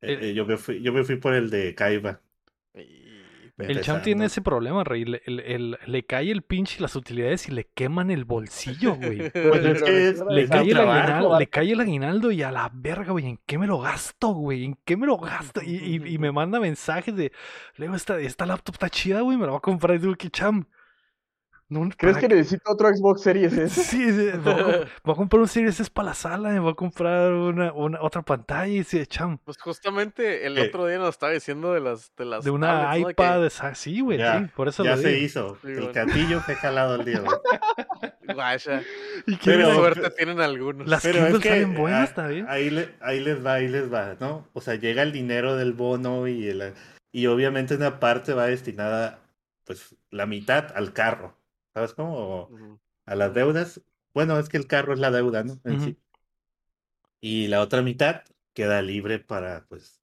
eh, 0.02 0.18
eh, 0.22 0.34
yo, 0.34 0.46
me 0.46 0.58
fui, 0.58 0.82
yo 0.82 0.94
me 0.94 1.04
fui 1.04 1.18
por 1.18 1.34
el 1.34 1.50
de 1.50 1.76
Kaiba. 1.76 2.20
Y- 2.76 3.09
El 3.68 3.82
Cham 3.82 4.02
tiene 4.02 4.26
ese 4.26 4.42
problema, 4.42 4.84
Rey. 4.84 5.06
Le, 5.06 5.22
el- 5.26 5.78
le 5.86 6.06
cae 6.06 6.32
el 6.32 6.42
pinche 6.44 6.80
las 6.82 6.96
utilidades 6.96 7.48
y 7.48 7.52
le 7.52 7.66
queman 7.76 8.10
el 8.12 8.24
bolsillo, 8.26 8.96
güey. 8.96 9.30
Pues 9.34 9.66
es 9.66 9.84
que 9.84 10.08
es, 10.10 10.24
Le 10.30 10.48
cae, 10.48 10.62
el 10.72 10.78
aguinaldo, 10.78 11.40
le 11.40 11.48
cae 11.48 11.72
el 11.72 11.80
aguinaldo 11.82 12.32
y 12.32 12.42
a 12.44 12.52
la 12.52 12.72
verga, 12.74 13.12
güey. 13.12 13.26
¿En 13.28 13.40
qué 13.46 13.58
me 13.58 13.68
lo 13.68 13.80
gasto, 13.80 14.30
güey? 14.30 14.64
¿En 14.66 14.78
qué 14.86 14.96
me 14.98 15.08
lo 15.08 15.18
gasto? 15.18 15.62
Y, 15.62 15.76
y- 15.76 16.14
y 16.14 16.18
me 16.18 16.32
manda 16.32 16.60
mensajes 16.60 17.16
de, 17.16 17.32
Leo, 17.76 17.96
esta, 17.96 18.20
esta 18.20 18.46
laptop 18.46 18.76
está 18.76 18.90
chida, 18.90 19.22
güey. 19.22 19.38
Me 19.38 19.44
la 19.46 19.52
voy 19.52 19.58
a 19.58 19.62
comprar. 19.62 19.96
Y 19.98 20.00
digo, 20.00 20.16
¿qué 20.16 20.30
cham? 20.30 20.66
No, 21.72 21.82
¿Crees 21.96 22.16
¿para 22.18 22.28
que 22.28 22.34
necesito 22.36 22.72
otro 22.72 22.88
Xbox 22.90 23.22
Series? 23.22 23.54
S? 23.54 23.84
Sí, 23.84 24.12
sí, 24.12 24.30
voy, 24.44 24.54
a, 24.54 24.58
comp- 24.58 24.88
voy 25.04 25.14
a 25.14 25.16
comprar 25.16 25.40
un 25.42 25.48
Series 25.48 25.80
S 25.80 25.92
para 25.92 26.08
la 26.10 26.14
sala. 26.16 26.50
Me 26.50 26.60
voy 26.60 26.72
a 26.72 26.76
comprar 26.76 27.32
una, 27.32 27.72
una 27.74 28.02
otra 28.02 28.24
pantalla. 28.24 28.68
Y 28.68 28.80
dice, 28.80 29.06
cham, 29.06 29.38
Pues 29.46 29.58
justamente 29.60 30.48
el 30.48 30.56
¿Qué? 30.56 30.62
otro 30.64 30.88
día 30.88 30.98
nos 30.98 31.10
estaba 31.10 31.32
diciendo 31.32 31.72
de 31.72 31.80
las 31.82 32.12
de 32.16 32.26
las 32.26 32.44
de 32.44 32.50
una 32.50 32.68
tablets, 32.68 33.02
¿no? 33.02 33.08
De 33.10 33.14
que- 33.16 33.24
iPad. 33.24 33.46
esa- 33.46 33.76
Sí, 33.76 34.00
güey, 34.02 34.18
Ya, 34.18 34.40
sí, 34.40 34.46
por 34.56 34.68
eso 34.68 34.84
ya 34.84 34.96
lo 34.96 35.02
se 35.02 35.10
digo. 35.10 35.26
hizo. 35.26 35.58
Sí, 35.62 35.68
el 35.68 35.76
bueno. 35.76 35.92
catillo 35.94 36.40
fue 36.42 36.56
jalado 36.56 36.96
el 36.96 37.06
día. 37.06 37.20
güey. 37.20 37.38
Guaya, 38.36 38.82
¿Y 39.28 39.38
qué 39.38 39.52
Pero- 39.52 39.74
suerte 39.76 40.10
tienen 40.12 40.40
algunos. 40.42 40.88
Las 40.88 41.04
Pero 41.04 41.20
Kindle 41.20 41.38
es 41.38 41.44
que 41.44 41.50
salen 41.50 41.76
buenas, 41.76 42.10
está 42.10 42.28
bien. 42.28 42.46
ahí, 42.50 42.70
le- 42.70 42.90
ahí 43.02 43.20
les 43.20 43.46
va, 43.46 43.54
ahí 43.54 43.68
les 43.68 43.92
va, 43.94 44.16
¿no? 44.20 44.48
O 44.54 44.62
sea, 44.62 44.76
llega 44.76 45.02
el 45.04 45.12
dinero 45.12 45.56
del 45.56 45.74
bono 45.74 46.28
y, 46.28 46.48
el- 46.48 46.74
y 47.12 47.28
obviamente 47.28 47.76
una 47.76 48.00
parte 48.00 48.34
va 48.34 48.46
destinada 48.48 49.20
pues 49.66 49.96
la 50.10 50.26
mitad 50.26 50.72
al 50.76 50.94
carro. 50.94 51.36
¿Sabes 51.80 51.94
cómo? 51.94 52.50
A 53.06 53.16
las 53.16 53.34
deudas. 53.34 53.82
Bueno, 54.14 54.38
es 54.38 54.50
que 54.50 54.58
el 54.58 54.68
carro 54.68 54.92
es 54.94 55.00
la 55.00 55.12
deuda, 55.12 55.46
¿no? 55.46 55.62
En 55.64 55.80
sí. 55.80 55.98
Y 57.22 57.48
la 57.48 57.62
otra 57.62 57.82
mitad 57.82 58.24
queda 58.54 58.82
libre 58.82 59.20
para, 59.20 59.66
pues, 59.70 60.02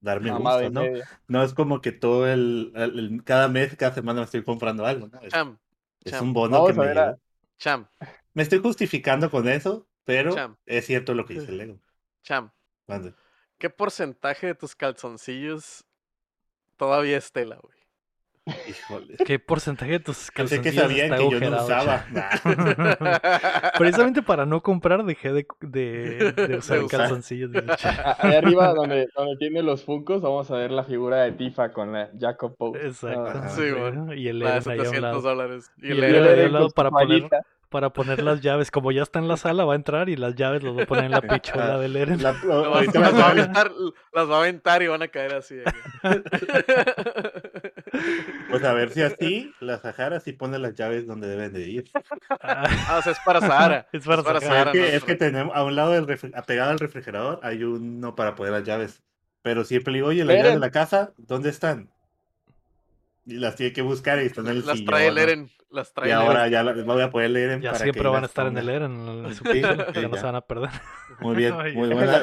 darme 0.00 0.30
Mamada 0.30 0.56
gusto, 0.56 0.70
¿no? 0.70 0.80
media. 0.82 1.08
No 1.28 1.42
es 1.42 1.52
como 1.54 1.82
que 1.82 1.92
todo 1.92 2.26
el, 2.28 2.72
el- 2.74 2.98
el- 2.98 3.24
cada 3.24 3.48
mes, 3.48 3.76
cada 3.76 3.94
semana 3.94 4.20
me 4.20 4.24
estoy 4.24 4.42
comprando 4.42 4.86
algo, 4.86 5.08
¿no? 5.08 5.20
Es, 5.20 5.32
Cham, 5.32 5.58
es 6.04 6.12
cham, 6.12 6.24
un 6.24 6.32
bono 6.32 6.56
Vamos 6.56 6.72
que 6.72 6.78
me 6.80 6.86
a- 6.98 7.16
cham, 7.58 7.88
Me 8.34 8.42
estoy 8.42 8.58
justificando 8.60 9.30
con 9.30 9.48
eso, 9.48 9.86
pero 10.04 10.34
Cham. 10.34 10.56
es 10.66 10.86
cierto 10.86 11.14
lo 11.14 11.26
que 11.26 11.34
dice 11.34 11.52
Lego. 11.52 11.78
cham. 12.22 12.50
¿Qué 13.58 13.70
porcentaje 13.70 14.48
de 14.48 14.54
tus 14.54 14.74
calzoncillos 14.76 15.84
todavía 16.76 17.18
es 17.18 17.32
tela, 17.32 17.58
güey? 17.62 17.78
Híjole. 18.68 19.16
¿Qué 19.24 19.38
porcentaje 19.38 19.92
de 19.92 20.00
tus 20.00 20.30
Pensé 20.34 20.60
que 20.60 20.74
calzoncillos 20.74 20.82
sabían 20.82 21.12
está 21.12 21.16
que 21.16 21.30
yo 21.30 21.38
no 21.50 21.62
usaba. 21.62 22.04
Precisamente 23.78 24.22
para 24.22 24.44
no 24.46 24.60
comprar 24.62 25.04
dejé 25.04 25.32
de, 25.32 25.46
de, 25.60 26.32
de 26.32 26.56
usar 26.56 26.80
De 26.80 26.86
calzoncillos. 26.88 27.50
Ahí 28.18 28.34
arriba, 28.34 28.74
donde, 28.74 29.08
donde 29.16 29.36
tiene 29.36 29.62
los 29.62 29.84
funcos, 29.84 30.22
vamos 30.22 30.50
a 30.50 30.56
ver 30.56 30.72
la 30.72 30.82
figura 30.82 31.22
de 31.22 31.30
Tifa 31.32 31.70
con 31.70 31.92
la 31.92 32.10
Jacob 32.18 32.56
Pose. 32.56 32.84
Exacto. 32.86 33.26
Ajá. 33.28 33.48
Sí, 33.50 33.70
bueno. 33.70 34.12
Y 34.12 34.26
el 34.28 34.40
de 34.40 34.46
Eren 34.46 34.70
ahí 34.70 34.78
a 34.78 34.82
un 34.82 34.88
700 34.88 35.00
lado. 35.02 35.20
dólares. 35.20 35.70
Y 35.78 35.86
Y 35.88 35.90
el 35.92 36.02
Eren- 36.02 36.50
lado 36.50 36.70
para 36.70 36.90
poner, 36.90 37.28
para 37.68 37.90
poner 37.90 38.22
las 38.24 38.40
llaves. 38.40 38.72
Como 38.72 38.90
ya 38.90 39.02
está 39.02 39.20
en 39.20 39.28
la 39.28 39.36
sala, 39.36 39.64
va 39.64 39.74
a 39.74 39.76
entrar 39.76 40.08
y 40.08 40.16
las 40.16 40.34
llaves 40.34 40.64
las 40.64 40.76
va 40.76 40.82
a 40.82 40.86
poner 40.86 41.04
en 41.04 41.10
la 41.12 41.20
pichula 41.22 41.78
del 41.78 41.94
Eren. 41.94 42.20
La- 42.22 42.32
las, 42.32 42.44
va 42.44 43.26
a 43.26 43.30
aventar, 43.30 43.70
las 44.12 44.28
va 44.28 44.34
a 44.34 44.38
aventar 44.40 44.82
y 44.82 44.88
van 44.88 45.02
a 45.02 45.08
caer 45.08 45.34
así. 45.34 45.58
Pues 48.50 48.64
a 48.64 48.72
ver 48.74 48.90
si 48.90 49.02
así 49.02 49.52
la 49.60 49.78
Sahara 49.78 50.20
sí 50.20 50.32
pone 50.32 50.58
las 50.58 50.74
llaves 50.74 51.06
donde 51.06 51.28
deben 51.28 51.52
de 51.52 51.68
ir. 51.68 51.90
ah, 52.40 52.96
o 52.98 53.02
sea, 53.02 53.12
es 53.12 53.18
para 53.24 53.40
Sahara. 53.40 53.86
Es 53.92 54.04
para 54.04 54.22
Sahara. 54.22 54.40
Sahara, 54.40 54.70
es, 54.70 54.72
que, 54.72 54.80
no 54.80 54.86
es 54.86 55.04
que 55.04 55.14
para- 55.16 55.30
tenemos 55.30 55.56
a 55.56 55.64
un 55.64 55.74
lado 55.76 55.92
del 55.92 56.32
apegado 56.34 56.70
al 56.70 56.78
refrigerador 56.78 57.40
hay 57.42 57.64
uno 57.64 58.14
para 58.14 58.34
poner 58.34 58.52
las 58.52 58.64
llaves. 58.64 59.02
Pero 59.42 59.64
siempre 59.64 59.92
le 59.92 59.98
digo, 59.98 60.08
oye, 60.08 60.24
las 60.24 60.36
llaves 60.36 60.52
de 60.54 60.58
la 60.60 60.70
casa, 60.70 61.12
¿dónde 61.16 61.48
están? 61.50 61.90
Y 63.24 63.34
las 63.34 63.54
tiene 63.56 63.72
que 63.72 63.82
buscar 63.82 64.20
y 64.22 64.26
están 64.26 64.46
en 64.46 64.52
el 64.52 64.66
Las 64.66 64.78
sillón, 64.78 64.86
trae 64.86 65.08
el 65.08 65.14
¿no? 65.14 65.20
Eren. 65.20 65.50
Las 65.70 65.92
trae 65.94 66.08
Y 66.08 66.12
el 66.12 66.18
ahora 66.18 66.40
Eren. 66.42 66.52
ya 66.52 66.62
las 66.62 66.84
voy 66.84 67.02
a 67.02 67.10
poner 67.10 67.26
el 67.30 67.36
Eren 67.36 67.60
Ya 67.62 67.70
para 67.72 67.82
siempre 67.84 68.02
que 68.02 68.08
van 68.08 68.22
a 68.24 68.26
estar 68.26 68.46
en 68.46 68.58
el 68.58 68.68
Eren, 68.68 68.92
en 69.08 69.34
Sí, 69.34 69.42
pichula, 69.44 69.86
sí, 69.94 70.00
ya 70.00 70.08
no 70.08 70.16
se 70.16 70.22
van 70.24 70.34
a 70.34 70.40
perder. 70.42 70.70
Muy 71.20 71.36
bien, 71.36 71.54
muy 71.74 71.88
buena. 71.92 72.22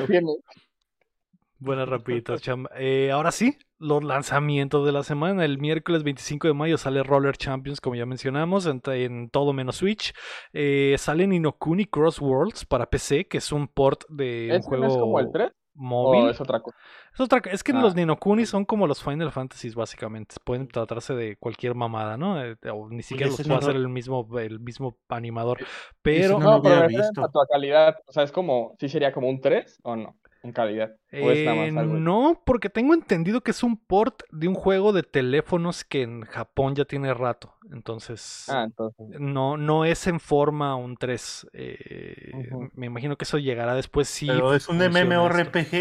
Buenas 1.60 1.88
rapiditas, 1.90 2.42
cham. 2.42 2.66
Eh, 2.76 3.12
ahora 3.12 3.32
sí, 3.32 3.58
los 3.78 4.04
lanzamientos 4.04 4.86
de 4.86 4.92
la 4.92 5.04
semana. 5.04 5.46
El 5.46 5.58
miércoles 5.60 6.04
25 6.04 6.48
de 6.48 6.54
mayo 6.54 6.78
sale 6.78 7.04
Roller 7.04 7.38
Champions, 7.38 7.82
como 7.82 7.96
ya 7.96 8.06
mencionamos, 8.06 8.66
en, 8.66 8.82
en 8.88 9.30
todo 9.30 9.54
menos 9.54 9.78
Switch. 9.78 10.14
Eh, 10.54 10.96
sale 10.98 11.28
Ninokuni 11.28 11.86
Cross 11.86 12.20
Worlds 12.22 12.66
para 12.66 12.90
PC, 12.90 13.28
que 13.28 13.38
es 13.40 13.52
un 13.52 13.68
port 13.68 14.04
de 14.10 14.48
un 14.52 14.56
¿Ese 14.58 14.68
juego 14.68 14.84
no 14.86 14.90
es 14.92 14.98
como 14.98 15.20
el 15.20 15.32
3? 15.32 15.52
móvil. 15.82 16.26
¿O 16.26 16.30
es 16.30 16.42
otra 16.42 16.60
cosa? 16.60 16.76
Es, 17.14 17.20
otra, 17.22 17.42
es 17.52 17.64
que 17.64 17.72
Ah. 17.72 17.82
los 17.82 17.96
Ninokuni 17.96 18.46
son 18.46 18.66
como 18.66 18.86
los 18.86 19.02
Final 19.02 19.32
Fantasies, 19.32 19.76
básicamente. 19.76 20.36
Pueden 20.44 20.68
tratarse 20.68 21.14
de 21.16 21.38
cualquier 21.38 21.74
mamada, 21.76 22.18
¿no? 22.18 22.44
Eh, 22.44 22.58
o 22.74 22.90
ni 22.90 23.02
siquiera 23.02 23.28
los 23.30 23.38
puede 23.38 23.50
no 23.50 23.56
hacer 23.58 23.76
el 23.78 23.88
mismo, 23.88 24.28
el 24.40 24.60
mismo 24.60 24.98
animador. 25.08 25.60
Pero 26.02 26.38
no 26.38 26.40
No, 26.40 26.56
lo 26.58 26.62
pero 26.64 26.88
visto. 26.88 27.24
a 27.24 27.32
tu 27.32 27.40
calidad. 27.50 27.96
O 28.08 28.12
sea, 28.12 28.24
es 28.24 28.32
como, 28.34 28.76
¿sí 28.80 28.90
sería 28.90 29.12
como 29.14 29.30
un 29.30 29.40
3 29.40 29.80
o 29.84 29.96
no? 29.96 30.18
En 30.42 30.54
calidad. 30.54 30.96
¿O 31.12 31.32
es 31.32 31.46
nada 31.46 31.56
Eh, 31.66 31.72
más 31.72 31.82
algo? 31.84 31.94
no, 31.96 32.42
porque 32.46 32.70
tengo 32.70 32.94
entendido 32.94 33.42
que 33.42 33.52
es 33.52 33.62
un 33.62 33.76
port 33.76 34.22
de 34.32 34.48
un 34.48 34.56
juego 34.56 34.94
de 34.94 35.04
teléfonos 35.04 35.84
que 35.84 36.04
en 36.04 36.22
Japón 36.22 36.76
ya 36.76 36.86
tiene 36.86 37.14
rato. 37.14 37.56
Entonces, 37.74 38.46
Ah, 38.48 38.64
entonces. 38.64 39.06
no, 39.20 39.58
no 39.58 39.84
es 39.84 40.08
en 40.08 40.20
forma 40.22 40.76
un 40.78 40.96
3. 40.96 41.46
eh. 41.52 42.32
Me 42.74 42.86
imagino 42.86 43.18
que 43.18 43.26
eso 43.26 43.38
llegará 43.38 43.76
después. 43.76 44.08
Sí, 44.08 44.28
Pero 44.28 44.54
es 44.54 44.70
un 44.70 44.82
esto. 44.82 44.90
MMORPG. 45.06 45.72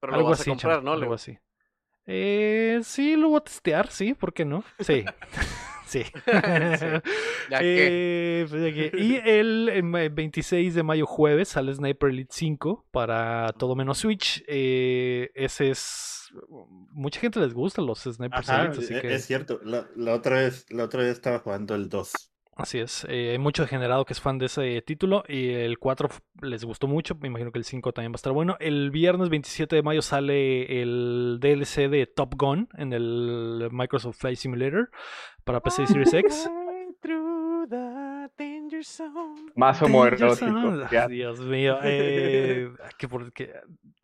Pero 0.00 0.12
lo 0.12 0.14
Algo 0.18 0.28
vas 0.30 0.40
así, 0.40 0.50
a 0.50 0.52
comprar, 0.52 0.82
¿no? 0.84 0.92
algo 0.92 1.14
así. 1.14 1.38
Eh, 2.06 2.80
sí, 2.84 3.16
lo 3.16 3.30
voy 3.30 3.38
a 3.38 3.44
testear, 3.44 3.88
sí, 3.90 4.14
¿por 4.14 4.32
qué 4.32 4.44
no? 4.44 4.62
Sí. 4.78 5.04
sí. 5.86 6.02
¿Ya 7.50 7.58
qué? 7.58 8.40
Eh, 8.40 8.46
pues 8.48 8.94
Y 8.94 9.16
el 9.24 9.68
eh, 9.68 10.08
26 10.08 10.74
de 10.74 10.82
mayo 10.82 11.06
jueves 11.06 11.48
sale 11.48 11.74
Sniper 11.74 12.10
Elite 12.10 12.32
5 12.32 12.86
para 12.90 13.52
todo 13.58 13.76
menos 13.76 13.98
Switch. 13.98 14.42
Eh, 14.46 15.30
ese 15.34 15.70
es... 15.70 16.32
Mucha 16.92 17.20
gente 17.20 17.38
les 17.40 17.54
gusta 17.54 17.82
los 17.82 18.00
Snipers 18.00 18.48
Ajá, 18.48 18.64
Elite, 18.64 18.84
así 18.84 18.94
e- 18.94 19.00
que... 19.00 19.14
es 19.14 19.24
cierto. 19.26 19.60
La, 19.64 19.86
la 19.96 20.14
otra 20.14 20.36
vez, 20.36 20.66
la 20.70 20.84
otra 20.84 21.02
vez 21.02 21.12
estaba 21.12 21.38
jugando 21.38 21.74
el 21.74 21.88
2. 21.88 22.33
Así 22.56 22.78
es, 22.78 23.04
eh, 23.10 23.30
hay 23.32 23.38
mucho 23.38 23.66
generado 23.66 24.04
que 24.04 24.12
es 24.12 24.20
fan 24.20 24.38
de 24.38 24.46
ese 24.46 24.80
título 24.82 25.24
y 25.26 25.48
el 25.50 25.80
4 25.80 26.06
f- 26.08 26.20
les 26.40 26.64
gustó 26.64 26.86
mucho, 26.86 27.16
me 27.20 27.26
imagino 27.26 27.50
que 27.50 27.58
el 27.58 27.64
5 27.64 27.92
también 27.92 28.12
va 28.12 28.14
a 28.14 28.16
estar 28.22 28.32
bueno. 28.32 28.56
El 28.60 28.92
viernes 28.92 29.28
27 29.28 29.74
de 29.74 29.82
mayo 29.82 30.02
sale 30.02 30.80
el 30.80 31.38
DLC 31.40 31.88
de 31.88 32.06
Top 32.06 32.34
Gun 32.36 32.68
en 32.78 32.92
el 32.92 33.68
Microsoft 33.72 34.18
Flight 34.18 34.38
Simulator 34.38 34.90
para 35.44 35.60
PC 35.60 35.86
Series 35.88 36.14
X. 36.14 36.48
Más 39.54 39.80
homoerótico. 39.82 40.88
Dios 41.08 41.40
mío, 41.40 41.78
eh, 41.84 42.70
que 42.98 43.08
por 43.08 43.32
que 43.32 43.52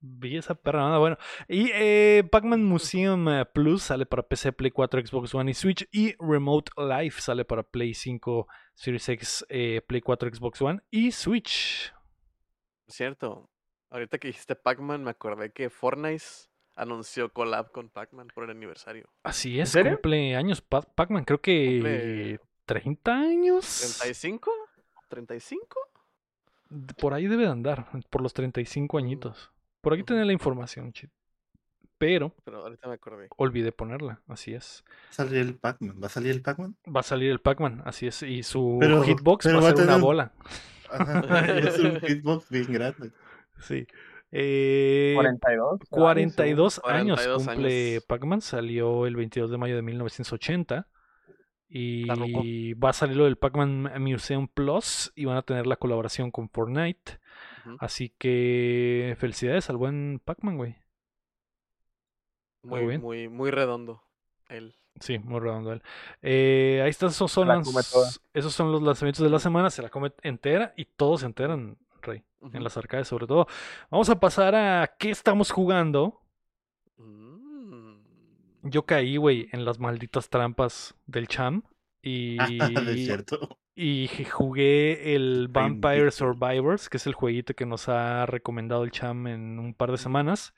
vi 0.00 0.36
esa 0.36 0.54
perra 0.54 0.80
nada 0.80 0.98
bueno. 0.98 1.16
Y 1.48 1.70
eh, 1.74 2.24
Pac-Man 2.30 2.64
Museum 2.64 3.28
eh, 3.28 3.44
Plus 3.46 3.82
sale 3.82 4.06
para 4.06 4.22
PC, 4.22 4.52
Play 4.52 4.70
4, 4.70 5.06
Xbox 5.06 5.34
One 5.34 5.50
y 5.50 5.54
Switch. 5.54 5.88
Y 5.92 6.14
Remote 6.18 6.70
Life 6.76 7.20
sale 7.20 7.44
para 7.44 7.62
Play 7.62 7.94
5, 7.94 8.46
Series 8.74 9.08
X, 9.08 9.46
eh, 9.48 9.82
Play 9.86 10.00
4, 10.00 10.30
Xbox 10.34 10.62
One 10.62 10.80
y 10.90 11.10
Switch. 11.12 11.92
Cierto. 12.86 13.50
Ahorita 13.90 14.18
que 14.18 14.28
dijiste 14.28 14.54
Pac-Man, 14.54 15.02
me 15.04 15.10
acordé 15.10 15.52
que 15.52 15.68
Fortnite 15.68 16.24
anunció 16.76 17.32
collab 17.32 17.72
con 17.72 17.88
Pac-Man 17.88 18.28
por 18.34 18.44
el 18.44 18.50
aniversario. 18.50 19.08
Así 19.24 19.58
es, 19.60 19.70
serio? 19.70 19.92
cumple 19.94 20.36
años 20.36 20.60
Pa- 20.60 20.82
Pac-Man, 20.82 21.24
creo 21.24 21.40
que 21.40 21.80
Cumple- 21.80 22.40
30 22.66 23.12
años. 23.12 24.00
¿35? 24.00 24.48
¿35? 25.10 25.58
Por 27.00 27.14
ahí 27.14 27.26
debe 27.26 27.44
de 27.44 27.50
andar, 27.50 27.88
por 28.10 28.22
los 28.22 28.32
35 28.32 28.96
añitos. 28.98 29.50
Por 29.80 29.92
aquí 29.94 30.02
tenía 30.04 30.24
la 30.24 30.32
información, 30.32 30.92
chit. 30.92 31.10
Pero 31.98 32.34
Pero 32.44 32.62
ahorita 32.62 32.88
me 32.88 32.94
acordé. 32.94 33.28
olvidé 33.36 33.72
ponerla, 33.72 34.20
así 34.28 34.54
es. 34.54 34.84
Va 34.88 35.10
a 35.10 35.12
salir 35.12 35.36
el 35.38 35.54
Pac-Man. 35.56 36.00
¿Va 36.02 36.06
a 36.06 36.10
salir 36.10 36.30
el 36.30 36.40
Pac-Man? 36.40 36.76
Va 36.96 37.00
a 37.00 37.02
salir 37.02 37.30
el 37.30 37.40
Pac-Man, 37.40 37.82
así 37.84 38.06
es. 38.06 38.22
Y 38.22 38.42
su 38.42 38.78
Pero- 38.80 39.02
hitbox 39.02 39.44
pero 39.44 39.56
va 39.60 39.60
a 39.60 39.64
va 39.64 39.74
a 39.74 39.76
ser 39.76 39.86
una 39.86 39.96
bola. 39.98 40.32
Ajá. 40.90 41.20
es 41.58 41.78
un 41.78 42.00
hitbox 42.00 42.48
bien 42.48 42.72
grande. 42.72 43.12
Sí. 43.58 43.86
Eh, 44.32 45.12
42. 45.16 45.80
42 45.90 46.80
años 46.84 47.20
42 47.20 47.46
cumple. 47.46 48.00
Pac-Man. 48.06 48.40
Salió 48.40 49.06
el 49.06 49.16
22 49.16 49.50
de 49.50 49.58
mayo 49.58 49.76
de 49.76 49.82
1980. 49.82 50.86
Y 51.72 52.74
va 52.74 52.90
a 52.90 52.92
salir 52.92 53.16
lo 53.16 53.24
del 53.24 53.36
Pac-Man 53.36 53.92
Museum 54.02 54.48
Plus. 54.48 55.12
Y 55.14 55.24
van 55.24 55.36
a 55.36 55.42
tener 55.42 55.66
la 55.66 55.76
colaboración 55.76 56.30
con 56.30 56.48
Fortnite. 56.50 57.20
Así 57.78 58.12
que 58.18 59.14
felicidades 59.18 59.70
al 59.70 59.76
buen 59.76 60.20
Pac-Man, 60.24 60.56
güey. 60.56 60.76
Muy 62.62 62.80
Muy, 62.80 62.88
bien. 62.88 63.00
muy, 63.00 63.28
muy 63.28 63.50
redondo. 63.50 64.02
Él. 64.48 64.74
Sí, 64.98 65.18
muy 65.18 65.40
redondo 65.40 65.72
él. 65.72 65.82
Eh, 66.20 66.80
ahí 66.82 66.90
están, 66.90 67.10
esos 67.10 67.30
son, 67.30 67.46
toda. 67.46 68.08
esos 68.34 68.52
son 68.52 68.72
los 68.72 68.82
lanzamientos 68.82 69.22
de 69.22 69.30
la 69.30 69.38
semana. 69.38 69.70
Se 69.70 69.80
la 69.82 69.88
come 69.88 70.12
entera 70.22 70.74
y 70.76 70.84
todos 70.84 71.20
se 71.20 71.26
enteran, 71.26 71.78
Rey. 72.02 72.24
En 72.52 72.64
las 72.64 72.76
arcades, 72.76 73.06
sobre 73.06 73.26
todo. 73.26 73.46
Vamos 73.90 74.10
a 74.10 74.18
pasar 74.18 74.54
a 74.54 74.94
qué 74.98 75.10
estamos 75.10 75.50
jugando. 75.52 76.20
Mm. 76.96 77.29
Yo 78.62 78.84
caí, 78.84 79.16
güey, 79.16 79.48
en 79.52 79.64
las 79.64 79.78
malditas 79.78 80.28
trampas 80.28 80.94
del 81.06 81.28
Cham. 81.28 81.62
Y, 82.02 82.36
cierto. 82.96 83.58
y 83.74 84.08
jugué 84.30 85.14
el 85.14 85.48
Vampire. 85.48 86.10
Survivors, 86.10 86.88
que 86.88 86.96
es 86.96 87.06
el 87.06 87.14
jueguito 87.14 87.54
que 87.54 87.66
nos 87.66 87.88
ha 87.88 88.26
recomendado 88.26 88.84
el 88.84 88.90
Cham 88.90 89.26
en 89.26 89.58
un 89.58 89.74
par 89.74 89.90
de 89.90 89.98
semanas. 89.98 90.54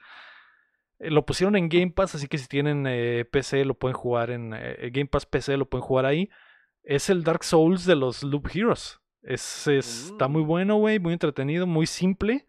Eh, 0.98 1.10
Lo 1.10 1.26
pusieron 1.26 1.56
en 1.56 1.68
Game 1.68 1.90
Pass, 1.90 2.14
así 2.14 2.28
que 2.28 2.38
si 2.38 2.46
tienen 2.48 2.86
eh, 2.88 3.24
PC 3.30 3.64
lo 3.64 3.74
pueden 3.74 3.96
jugar 3.96 4.30
en 4.30 4.52
eh, 4.54 4.90
Game 4.92 5.06
Pass 5.06 5.26
PC, 5.26 5.56
lo 5.56 5.68
pueden 5.68 5.84
jugar 5.86 6.06
ahí. 6.06 6.28
Es 6.84 7.10
el 7.10 7.22
Dark 7.24 7.44
Souls 7.44 7.84
de 7.86 7.96
los 7.96 8.22
Loop 8.22 8.48
Heroes. 8.52 9.00
Es, 9.22 9.66
es- 9.68 10.06
Está 10.10 10.26
muy 10.28 10.42
Mm. 10.42 10.46
bueno, 10.46 10.76
güey, 10.76 10.98
muy 10.98 11.12
entretenido, 11.12 11.66
muy 11.66 11.86
simple. 11.86 12.46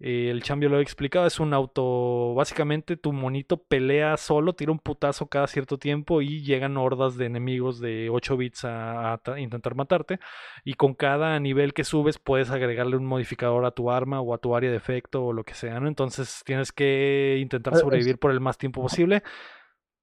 Eh, 0.00 0.30
el 0.30 0.44
Chambio 0.44 0.68
lo 0.68 0.78
he 0.78 0.82
explicado, 0.82 1.26
es 1.26 1.40
un 1.40 1.52
auto, 1.52 2.32
básicamente 2.34 2.96
tu 2.96 3.12
monito 3.12 3.56
pelea 3.56 4.16
solo, 4.16 4.52
tira 4.52 4.70
un 4.70 4.78
putazo 4.78 5.26
cada 5.26 5.48
cierto 5.48 5.76
tiempo 5.76 6.22
y 6.22 6.42
llegan 6.44 6.76
hordas 6.76 7.16
de 7.16 7.26
enemigos 7.26 7.80
de 7.80 8.08
8 8.08 8.36
bits 8.36 8.64
a, 8.64 9.12
a 9.14 9.18
ta- 9.18 9.40
intentar 9.40 9.74
matarte. 9.74 10.20
Y 10.64 10.74
con 10.74 10.94
cada 10.94 11.40
nivel 11.40 11.74
que 11.74 11.82
subes 11.82 12.18
puedes 12.18 12.50
agregarle 12.50 12.96
un 12.96 13.06
modificador 13.06 13.64
a 13.64 13.72
tu 13.72 13.90
arma 13.90 14.20
o 14.20 14.34
a 14.34 14.38
tu 14.38 14.54
área 14.54 14.70
de 14.70 14.76
efecto 14.76 15.24
o 15.24 15.32
lo 15.32 15.42
que 15.42 15.54
sea, 15.54 15.80
¿no? 15.80 15.88
Entonces 15.88 16.42
tienes 16.46 16.70
que 16.70 17.38
intentar 17.40 17.74
Eh, 17.74 17.78
sobrevivir 17.78 18.18
por 18.18 18.30
el 18.30 18.38
más 18.38 18.56
tiempo 18.56 18.80
posible. 18.80 19.24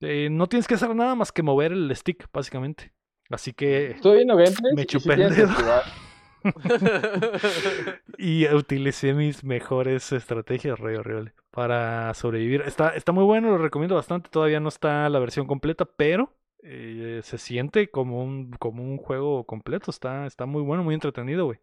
Eh, 0.02 0.28
no 0.30 0.48
tienes 0.48 0.68
que 0.68 0.74
hacer 0.74 0.94
nada 0.94 1.16
más 1.16 1.32
que 1.32 1.42
mover 1.42 1.72
el 1.72 1.96
stick, 1.96 2.28
básicamente. 2.34 2.92
Así 3.30 3.54
que 3.54 3.92
Estoy 3.92 4.18
viendo 4.18 4.36
gameplays 4.36 4.76
Me 4.76 4.86
chupé 4.86 5.14
el 5.14 5.34
dedo. 5.34 5.50
y 8.18 8.48
utilicé 8.48 9.14
mis 9.14 9.44
mejores 9.44 10.12
estrategias, 10.12 10.80
re 10.80 10.98
horrible, 10.98 11.34
para 11.52 12.14
sobrevivir. 12.14 12.62
Está, 12.62 12.90
está 12.90 13.12
muy 13.12 13.24
bueno, 13.24 13.50
lo 13.50 13.58
recomiendo 13.58 13.96
bastante. 13.96 14.30
Todavía 14.30 14.60
no 14.60 14.70
está 14.70 15.10
la 15.10 15.20
versión 15.20 15.48
completa, 15.48 15.86
pero 15.86 16.34
eh, 16.64 17.22
se 17.24 17.38
siente 17.38 17.90
como 17.90 18.24
un, 18.24 18.52
como 18.52 18.84
un 18.84 18.98
juego 18.98 19.46
completo. 19.46 19.92
Está, 19.92 20.26
está 20.26 20.46
muy 20.46 20.62
bueno, 20.62 20.84
muy 20.84 20.94
entretenido, 20.96 21.46
güey. 21.46 21.60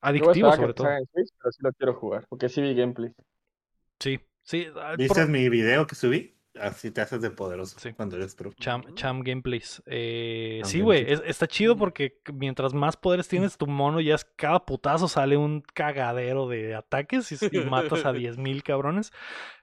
Adictivo, 0.00 0.50
que 0.50 0.56
sobre 0.56 0.74
todo. 0.74 0.86
salga 0.86 0.98
en 0.98 1.06
Switch, 1.06 1.30
pero 1.38 1.52
sí 1.52 1.58
lo 1.62 1.72
quiero 1.72 1.94
jugar, 1.94 2.26
porque 2.28 2.48
sí 2.48 2.60
vi 2.60 2.74
gameplay. 2.74 3.12
Sí, 3.98 4.20
sí. 4.42 4.66
ah, 4.76 4.94
¿Viste 4.96 5.26
mi 5.26 5.48
video 5.48 5.86
que 5.86 5.94
subí? 5.94 6.34
Así 6.60 6.90
te 6.92 7.00
haces 7.00 7.20
de 7.20 7.30
poderoso 7.30 7.78
Sí. 7.80 7.92
cuando 7.94 8.14
eres 8.16 8.34
pro. 8.36 8.52
Cham, 8.60 8.82
Cham 8.94 9.22
Gameplays. 9.22 9.82
Eh, 9.86 10.60
Cham 10.62 10.70
sí, 10.70 10.80
güey, 10.82 11.04
es- 11.10 11.22
está 11.26 11.48
chido 11.48 11.76
porque 11.76 12.20
mientras 12.32 12.74
más 12.74 12.96
poderes 12.96 13.26
tienes, 13.26 13.56
tu 13.58 13.66
mono 13.66 14.00
ya 14.00 14.14
es 14.14 14.24
cada 14.36 14.64
putazo 14.64 15.08
sale 15.08 15.36
un 15.36 15.62
cagadero 15.62 16.48
de 16.48 16.74
ataques 16.76 17.32
y, 17.32 17.58
matas 17.68 18.04
a 18.04 18.12
10.000 18.38 18.62
cabrones. 18.62 19.12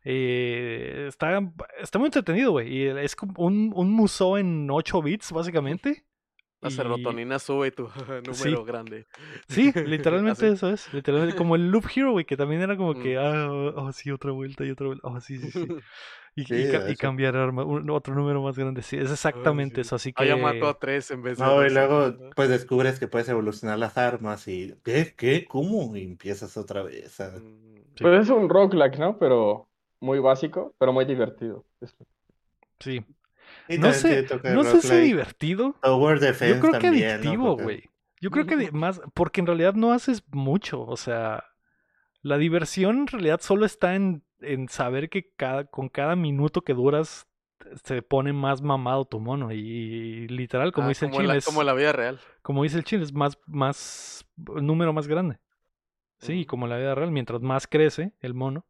Eh, 0.04 1.06
está, 1.08 1.40
está 1.80 1.98
muy 2.00 2.08
entretenido, 2.08 2.52
güey. 2.52 2.74
Y 2.76 2.88
es 2.88 3.16
como 3.16 3.34
un, 3.38 3.72
un 3.76 3.92
musou 3.92 4.38
en 4.38 4.70
8 4.70 5.02
bits, 5.02 5.32
básicamente. 5.32 6.04
La 6.60 6.70
Y- 6.70 6.74
serotonina 6.74 7.40
sube 7.40 7.68
y 7.68 7.72
tu 7.72 7.84
número 8.28 8.34
Sí. 8.34 8.56
grande. 8.66 9.08
Sí, 9.48 9.72
literalmente 9.88 10.48
eso 10.50 10.70
es. 10.70 10.94
Literalmente, 10.94 11.36
como 11.36 11.56
el 11.56 11.70
Loop 11.72 11.86
Hero, 11.96 12.12
güey, 12.12 12.26
que 12.26 12.38
también 12.38 12.62
era 12.62 12.76
como 12.78 12.94
que, 12.94 13.18
ah, 13.18 13.50
oh, 13.50 13.92
sí, 13.94 14.12
otra 14.12 14.32
vuelta 14.32 14.66
y 14.66 14.72
otra 14.72 14.88
vuelta. 14.88 15.08
Oh, 15.08 15.20
sí, 15.22 15.38
sí, 15.40 15.50
sí. 15.52 15.68
Y, 16.36 16.46
Sí, 16.46 16.56
y 16.56 16.72
ca- 16.72 16.88
y 16.88 16.92
eso. 16.94 16.98
cambiar 17.02 17.36
arma, 17.36 17.66
un- 17.66 17.90
otro 17.90 18.16
número 18.16 18.42
más 18.42 18.58
grande. 18.58 18.82
Sí, 18.82 18.96
es 18.98 19.12
exactamente 19.12 19.76
sí. 19.76 19.82
eso. 19.82 19.96
Así 19.98 20.14
que. 20.14 20.24
Ah, 20.24 20.28
ya 20.28 20.38
mató 20.38 20.70
a 20.70 20.80
tres 20.80 21.12
en 21.12 21.22
vez 21.24 21.38
de 21.38 21.44
No, 21.44 21.66
y 21.66 21.70
luego 21.70 22.16
pues 22.36 22.48
descubres 22.50 23.00
que 23.00 23.08
puedes 23.08 23.28
evolucionar 23.30 23.78
las 23.78 23.98
armas 23.98 24.48
y 24.48 24.74
¿qué? 24.84 25.14
¿Qué? 25.18 25.46
¿Cómo? 25.46 25.96
Y 25.96 26.04
empiezas 26.04 26.56
otra 26.58 26.84
vez 26.84 27.20
a... 27.20 27.32
Mm, 27.32 27.72
Sí. 27.96 28.04
Pues 28.06 28.22
es 28.22 28.30
un 28.30 28.48
roguelike, 28.48 28.98
¿no? 28.98 29.18
Pero 29.18 29.68
muy 30.00 30.20
básico, 30.20 30.74
pero 30.80 30.94
muy 30.94 31.04
divertido. 31.04 31.66
Sí. 32.80 33.04
Y 33.68 33.78
No 33.78 33.92
sé, 33.94 34.26
no 34.44 34.64
sé 34.64 34.82
si 34.82 34.96
divertido. 35.02 35.76
Tower 35.82 36.20
Defense 36.20 36.56
Yo 36.56 36.60
creo 36.62 36.74
que 36.74 36.80
también, 36.88 37.08
¿no? 37.08 37.14
adictivo, 37.16 37.46
Porque- 37.50 37.64
güey. 37.64 37.84
Yo 38.22 38.30
creo 38.32 38.46
que 38.46 38.56
más, 38.72 39.02
porque 39.14 39.42
en 39.42 39.48
realidad 39.48 39.74
no 39.74 39.92
haces 39.94 40.24
mucho. 40.32 40.82
O 40.82 40.96
sea, 40.96 41.44
la 42.22 42.38
diversión 42.38 43.00
en 43.00 43.08
realidad 43.08 43.42
solo 43.42 43.66
está 43.66 43.96
en, 43.96 44.24
en 44.42 44.70
saber 44.70 45.10
que 45.10 45.32
cada, 45.36 45.66
con 45.66 45.90
cada 45.90 46.16
minuto 46.16 46.62
que 46.62 46.74
duras 46.74 47.28
se 47.84 48.02
pone 48.02 48.34
más 48.34 48.62
mamado 48.62 49.06
tu 49.06 49.20
mono. 49.20 49.52
Y, 49.52 50.28
literal, 50.28 50.72
como 50.72 50.88
ah, 50.88 50.90
dice 50.90 51.06
el 51.06 51.12
como 51.12 51.22
chile, 51.22 51.28
la, 51.28 51.38
es, 51.38 51.46
como 51.46 51.64
la 51.64 51.74
vida 51.74 51.92
real. 51.94 52.20
como 52.42 52.64
dice 52.64 52.78
el 52.78 52.84
chile, 52.84 53.04
es 53.04 53.14
más, 53.14 53.38
más, 53.48 54.26
un 54.48 54.66
número 54.68 54.94
más 54.94 55.08
grande. 55.08 55.40
Sí, 56.20 56.34
y 56.34 56.42
Ujú. 56.42 56.48
como 56.50 56.68
la 56.68 56.78
vida 56.78 56.96
real, 56.96 57.12
mientras 57.12 57.42
más 57.42 57.68
crece 57.68 58.14
el 58.20 58.34
mono, 58.34 58.66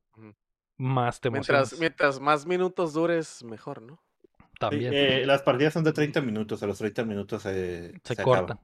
más 0.77 1.19
te 1.19 1.27
emocionas. 1.29 1.63
Mientras, 1.63 1.79
mientras 1.79 2.19
más 2.19 2.45
minutos 2.45 2.93
dures, 2.93 3.43
mejor, 3.43 3.81
¿no? 3.81 4.01
Sí, 4.29 4.57
También 4.59 4.93
eh, 4.93 5.25
las 5.25 5.41
partidas 5.41 5.73
son 5.73 5.83
de 5.83 5.91
30 5.91 6.21
minutos, 6.21 6.61
a 6.63 6.67
los 6.67 6.77
30 6.77 7.03
minutos 7.03 7.45
eh, 7.45 7.93
se, 8.03 8.13
acaba. 8.13 8.25
cortan. 8.25 8.59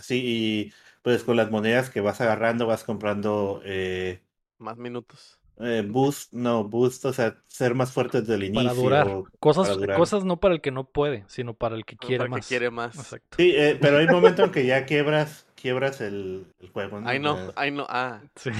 Sí, 0.00 0.22
y 0.24 0.72
pues 1.02 1.22
con 1.22 1.36
las 1.36 1.50
monedas 1.50 1.90
que 1.90 2.00
vas 2.00 2.20
agarrando 2.20 2.66
vas 2.66 2.84
comprando 2.84 3.60
eh, 3.64 4.22
Más 4.58 4.76
minutos. 4.78 5.39
Eh, 5.60 5.82
boost, 5.86 6.32
no, 6.32 6.64
boost, 6.64 7.04
o 7.04 7.12
sea, 7.12 7.36
ser 7.46 7.74
más 7.74 7.92
fuertes 7.92 8.26
del 8.26 8.44
inicio. 8.44 8.68
Para 8.68 8.74
durar. 8.74 9.22
Cosas, 9.38 9.68
para 9.68 9.74
durar. 9.80 9.96
cosas 9.98 10.24
no 10.24 10.38
para 10.40 10.54
el 10.54 10.60
que 10.60 10.70
no 10.70 10.84
puede, 10.84 11.24
sino 11.28 11.54
para 11.54 11.76
el 11.76 11.84
que 11.84 11.96
Para 11.96 12.06
quiere 12.08 12.24
el 12.24 12.30
que 12.30 12.30
más. 12.30 12.48
quiere 12.48 12.70
más. 12.70 12.96
Exacto. 12.96 13.36
Sí, 13.38 13.52
eh, 13.54 13.78
pero 13.80 13.98
hay 13.98 14.06
un 14.06 14.12
momento 14.12 14.44
en 14.44 14.50
que 14.52 14.64
ya 14.66 14.84
quiebras, 14.86 15.46
quiebras 15.54 16.00
el, 16.00 16.46
el 16.60 16.70
juego, 16.70 17.00
¿no? 17.00 17.08
Ay, 17.08 17.18
no, 17.18 17.36
ay, 17.56 17.70
no, 17.70 17.86
ah. 17.88 18.20
Sí. 18.36 18.50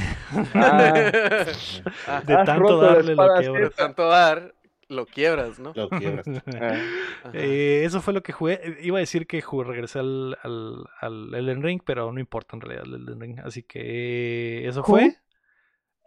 Ah, 0.54 0.94
Ah, 2.06 2.22
De 2.26 2.38
tanto 2.44 2.78
darle 2.80 3.14
lo 3.14 3.28
quiebras. 3.34 3.70
de 3.70 3.70
tanto 3.70 4.08
dar, 4.08 4.54
lo 4.88 5.06
quiebras, 5.06 5.58
¿no? 5.58 5.72
Lo 5.74 5.88
quiebras. 5.88 6.26
eh, 6.26 6.42
Ajá. 7.22 7.30
Eh, 7.32 7.82
eso 7.84 8.00
fue 8.02 8.12
lo 8.12 8.22
que 8.22 8.32
jugué. 8.32 8.78
Iba 8.82 8.98
a 8.98 9.00
decir 9.00 9.26
que 9.26 9.40
jugué, 9.40 9.64
regresé 9.68 10.00
al, 10.00 10.36
al, 10.42 10.84
al 11.00 11.34
Elden 11.34 11.62
Ring, 11.62 11.80
pero 11.84 12.12
no 12.12 12.20
importa 12.20 12.56
en 12.56 12.60
realidad 12.62 12.84
el 12.86 12.94
Elden 12.94 13.20
Ring. 13.20 13.38
Así 13.44 13.62
que 13.62 14.66
eso 14.68 14.82
fue. 14.84 15.16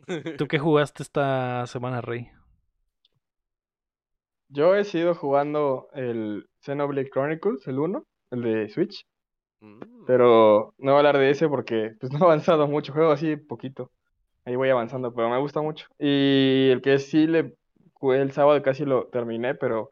¿Tú 0.38 0.48
qué 0.48 0.60
jugaste 0.60 1.04
esta 1.04 1.66
semana, 1.68 2.02
Rey? 2.02 2.30
Yo 4.50 4.76
he 4.76 4.84
seguido 4.84 5.16
jugando 5.16 5.88
el 5.94 6.48
Xenoblade 6.62 7.10
Chronicles, 7.10 7.68
el 7.68 7.80
1, 7.80 8.04
el 8.32 8.42
de 8.42 8.70
Switch, 8.70 9.06
Mm. 9.64 10.06
pero 10.06 10.74
no 10.78 10.92
voy 10.92 10.96
a 10.96 10.98
hablar 10.98 11.18
de 11.18 11.30
ese 11.30 11.48
porque 11.48 11.94
pues 12.00 12.12
no 12.14 12.20
he 12.20 12.24
avanzado 12.24 12.68
mucho, 12.68 12.94
juego 12.94 13.12
así 13.12 13.38
poquito. 13.38 13.92
Ahí 14.46 14.56
voy 14.58 14.70
avanzando, 14.70 15.14
pero 15.14 15.30
me 15.30 15.40
gusta 15.40 15.62
mucho. 15.62 15.88
Y 16.00 16.70
el 16.72 16.82
que 16.82 17.00
sí 17.00 17.28
le 17.28 17.56
jugué 17.94 18.22
el 18.22 18.32
sábado 18.34 18.62
casi 18.62 18.86
lo 18.86 19.08
terminé, 19.08 19.56
pero 19.56 19.92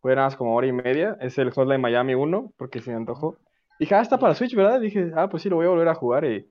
fue 0.00 0.14
nada 0.14 0.28
más 0.28 0.36
como 0.36 0.54
hora 0.56 0.68
y 0.68 0.72
media, 0.72 1.16
es 1.20 1.36
el 1.38 1.50
Hotline 1.50 1.80
Miami 1.80 2.14
1, 2.14 2.52
porque 2.56 2.80
se 2.80 2.90
me 2.92 2.96
antojó. 2.98 3.36
Dije, 3.80 3.94
ah, 3.96 4.02
está 4.02 4.18
para 4.18 4.34
Switch, 4.36 4.54
¿verdad? 4.54 4.80
Dije, 4.80 5.10
ah, 5.16 5.28
pues 5.28 5.42
sí, 5.42 5.48
lo 5.48 5.56
voy 5.56 5.66
a 5.66 5.70
volver 5.70 5.88
a 5.88 5.94
jugar 5.96 6.24
y 6.24 6.48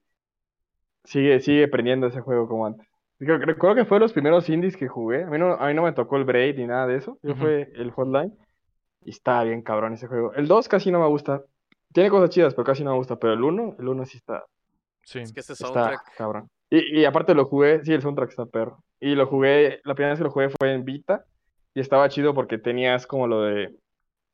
sigue, 1.06 1.40
sigue 1.40 1.68
prendiendo 1.68 2.08
ese 2.08 2.22
juego 2.22 2.48
como 2.48 2.66
antes. 2.66 2.88
Creo- 3.19 3.38
Recuerdo 3.39 3.76
que 3.76 3.85
fue 3.85 3.99
los 3.99 4.14
primeros 4.14 4.48
indies 4.49 4.77
que 4.77 4.88
jugué. 4.88 5.23
A 5.23 5.27
mí 5.27 5.38
no, 5.38 5.53
a 5.53 5.68
mí 5.68 5.73
no 5.73 5.84
me 5.84 5.91
tocó 5.94 6.18
el 6.18 6.23
Braid 6.26 6.57
ni 6.57 6.68
nada 6.68 6.85
de 6.88 6.98
eso. 6.98 7.18
Yo 7.23 7.31
Ujú. 7.31 7.41
fue 7.41 7.72
el 7.76 7.91
Hotline. 7.91 8.34
Y 9.03 9.10
está 9.11 9.44
bien 9.44 9.61
cabrón 9.61 9.94
ese 9.94 10.07
juego. 10.07 10.34
El 10.34 10.48
2 10.48 10.68
casi 10.68 10.91
no 10.91 10.99
me 10.99 11.07
gusta. 11.07 11.41
Tiene 11.94 12.10
cosas 12.10 12.30
chidas, 12.30 12.53
pero 12.53 12.65
casi 12.65 12.84
no 12.84 12.91
me 12.91 12.98
gusta. 12.98 13.15
Pero 13.18 13.34
el 13.34 13.44
1, 13.44 13.76
el 13.80 13.88
1 13.88 14.06
sí 14.06 14.18
está, 14.18 14.44
Sí. 15.03 15.19
Es 15.19 15.31
que 15.31 15.39
ese 15.39 15.53
está 15.53 15.68
soundtrack. 15.68 16.15
cabrón. 16.18 16.48
Y, 16.69 16.99
y 16.99 17.06
aparte 17.06 17.34
lo 17.34 17.45
jugué, 17.45 17.81
sí, 17.85 17.94
el 17.94 18.02
soundtrack 18.02 18.30
está 18.30 18.45
perro. 18.45 18.84
Y 18.99 19.15
lo 19.15 19.26
jugué, 19.26 19.80
la 19.85 19.95
primera 19.95 20.11
vez 20.11 20.19
que 20.19 20.26
lo 20.26 20.31
jugué 20.31 20.49
fue 20.49 20.73
en 20.73 20.84
Vita. 20.84 21.23
Y 21.73 21.80
estaba 21.80 22.10
chido 22.10 22.34
porque 22.34 22.57
tenías 22.57 23.07
como 23.07 23.26
lo 23.27 23.44
de. 23.44 23.73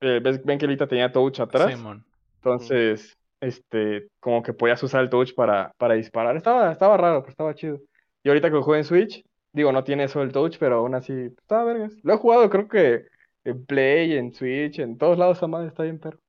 eh, 0.01 0.19
¿ves- 0.23 0.43
ven 0.43 0.57
que 0.57 0.65
Vita 0.68 0.88
tenía 0.88 1.11
touch 1.11 1.39
atrás. 1.41 1.72
Simón. 1.73 2.03
Entonces, 2.38 3.15
este, 3.39 4.07
como 4.19 4.41
que 4.41 4.53
podías 4.53 4.81
usar 4.84 5.01
el 5.03 5.10
touch 5.10 5.34
para, 5.35 5.72
para 5.77 5.93
disparar. 5.93 6.35
Estaba, 6.35 6.72
estaba 6.72 6.97
raro, 6.97 7.22
pero 7.22 7.30
estaba 7.31 7.53
chido. 7.53 7.80
Y 8.24 8.30
ahorita 8.30 8.50
que 8.50 8.56
lo 8.56 8.64
juego 8.64 8.78
en 8.78 8.84
Switch, 8.86 9.24
digo, 9.52 9.72
no 9.72 9.84
tiene 9.84 10.06
eso 10.06 10.22
el 10.22 10.32
touch, 10.32 10.58
pero 10.60 10.78
aún 10.78 10.95
así, 10.95 11.14
estaba 11.14 11.66
vergas. 11.66 11.94
Lo 12.04 12.14
he 12.14 12.18
jugado, 12.18 12.50
creo 12.50 12.68
que 12.68 13.06
en 13.44 13.66
Play, 13.66 14.14
en 14.14 14.34
Switch, 14.34 14.80
en 14.80 14.98
todos 14.98 15.18
lados 15.18 15.38
esa 15.38 15.48
madre 15.48 15.68
está 15.68 15.84
bien 15.84 16.00
perro. 16.00 16.20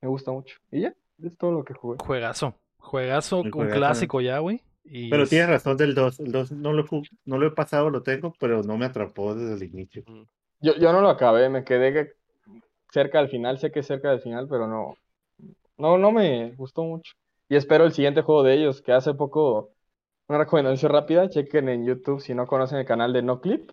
Me 0.00 0.08
gusta 0.08 0.32
mucho. 0.32 0.56
Y 0.70 0.80
ya, 0.82 0.94
es 1.22 1.36
todo 1.38 1.52
lo 1.52 1.64
que 1.64 1.74
jugué. 1.74 1.98
Juegazo. 2.04 2.54
Juegazo, 2.78 3.40
un 3.42 3.50
juegazo. 3.52 3.76
clásico 3.78 4.20
ya, 4.20 4.38
güey. 4.40 4.60
Y 4.84 5.08
Pero 5.10 5.22
es- 5.22 5.30
tienes 5.30 5.48
razón 5.48 5.76
del 5.76 5.94
2. 5.94 6.18
El 6.18 6.32
2 6.32 6.50
no 6.50 6.72
lo, 6.72 6.84
no 7.24 7.38
lo 7.38 7.46
he 7.46 7.50
pasado, 7.52 7.88
lo 7.90 8.02
tengo, 8.02 8.34
pero 8.40 8.62
no 8.64 8.76
me 8.76 8.86
atrapó 8.86 9.34
desde 9.34 9.54
el 9.64 9.70
inicio. 9.72 10.02
Yo, 10.60 10.74
yo 10.74 10.92
no 10.92 11.00
lo 11.00 11.08
acabé, 11.08 11.48
me 11.48 11.62
quedé 11.64 11.92
que- 11.92 12.12
cerca 12.90 13.18
del 13.18 13.28
final, 13.28 13.58
sé 13.58 13.70
que 13.70 13.80
es 13.80 13.86
cerca 13.86 14.10
del 14.10 14.20
final, 14.20 14.48
pero 14.50 14.66
no, 14.66 14.96
no, 15.78 15.96
no 15.98 16.10
me 16.10 16.50
gustó 16.56 16.82
mucho. 16.82 17.12
Y 17.48 17.54
espero 17.54 17.84
el 17.84 17.92
siguiente 17.92 18.22
juego 18.22 18.42
de 18.42 18.54
ellos, 18.54 18.82
que 18.82 18.92
hace 18.92 19.14
poco, 19.14 19.70
una 20.28 20.38
recomendación 20.38 20.92
rápida, 20.92 21.28
chequen 21.28 21.68
en 21.68 21.84
YouTube 21.84 22.20
si 22.20 22.34
no 22.34 22.46
conocen 22.46 22.78
el 22.78 22.86
canal 22.86 23.12
de 23.12 23.22
NoClip, 23.22 23.70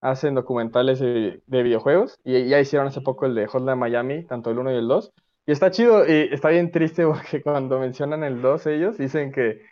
hacen 0.00 0.34
documentales 0.34 0.98
de, 1.00 1.42
de 1.46 1.62
videojuegos, 1.62 2.18
y 2.24 2.46
ya 2.48 2.60
hicieron 2.60 2.88
hace 2.88 3.00
poco 3.00 3.26
el 3.26 3.34
de 3.34 3.46
Hotline 3.46 3.78
Miami, 3.78 4.24
tanto 4.24 4.50
el 4.50 4.58
1 4.58 4.72
y 4.72 4.76
el 4.76 4.88
2, 4.88 5.12
y 5.46 5.52
está 5.52 5.70
chido, 5.70 6.06
y 6.06 6.28
está 6.32 6.48
bien 6.50 6.70
triste 6.70 7.06
porque 7.06 7.42
cuando 7.42 7.78
mencionan 7.78 8.24
el 8.24 8.40
2 8.42 8.66
ellos, 8.66 8.98
dicen 8.98 9.32
que, 9.32 9.62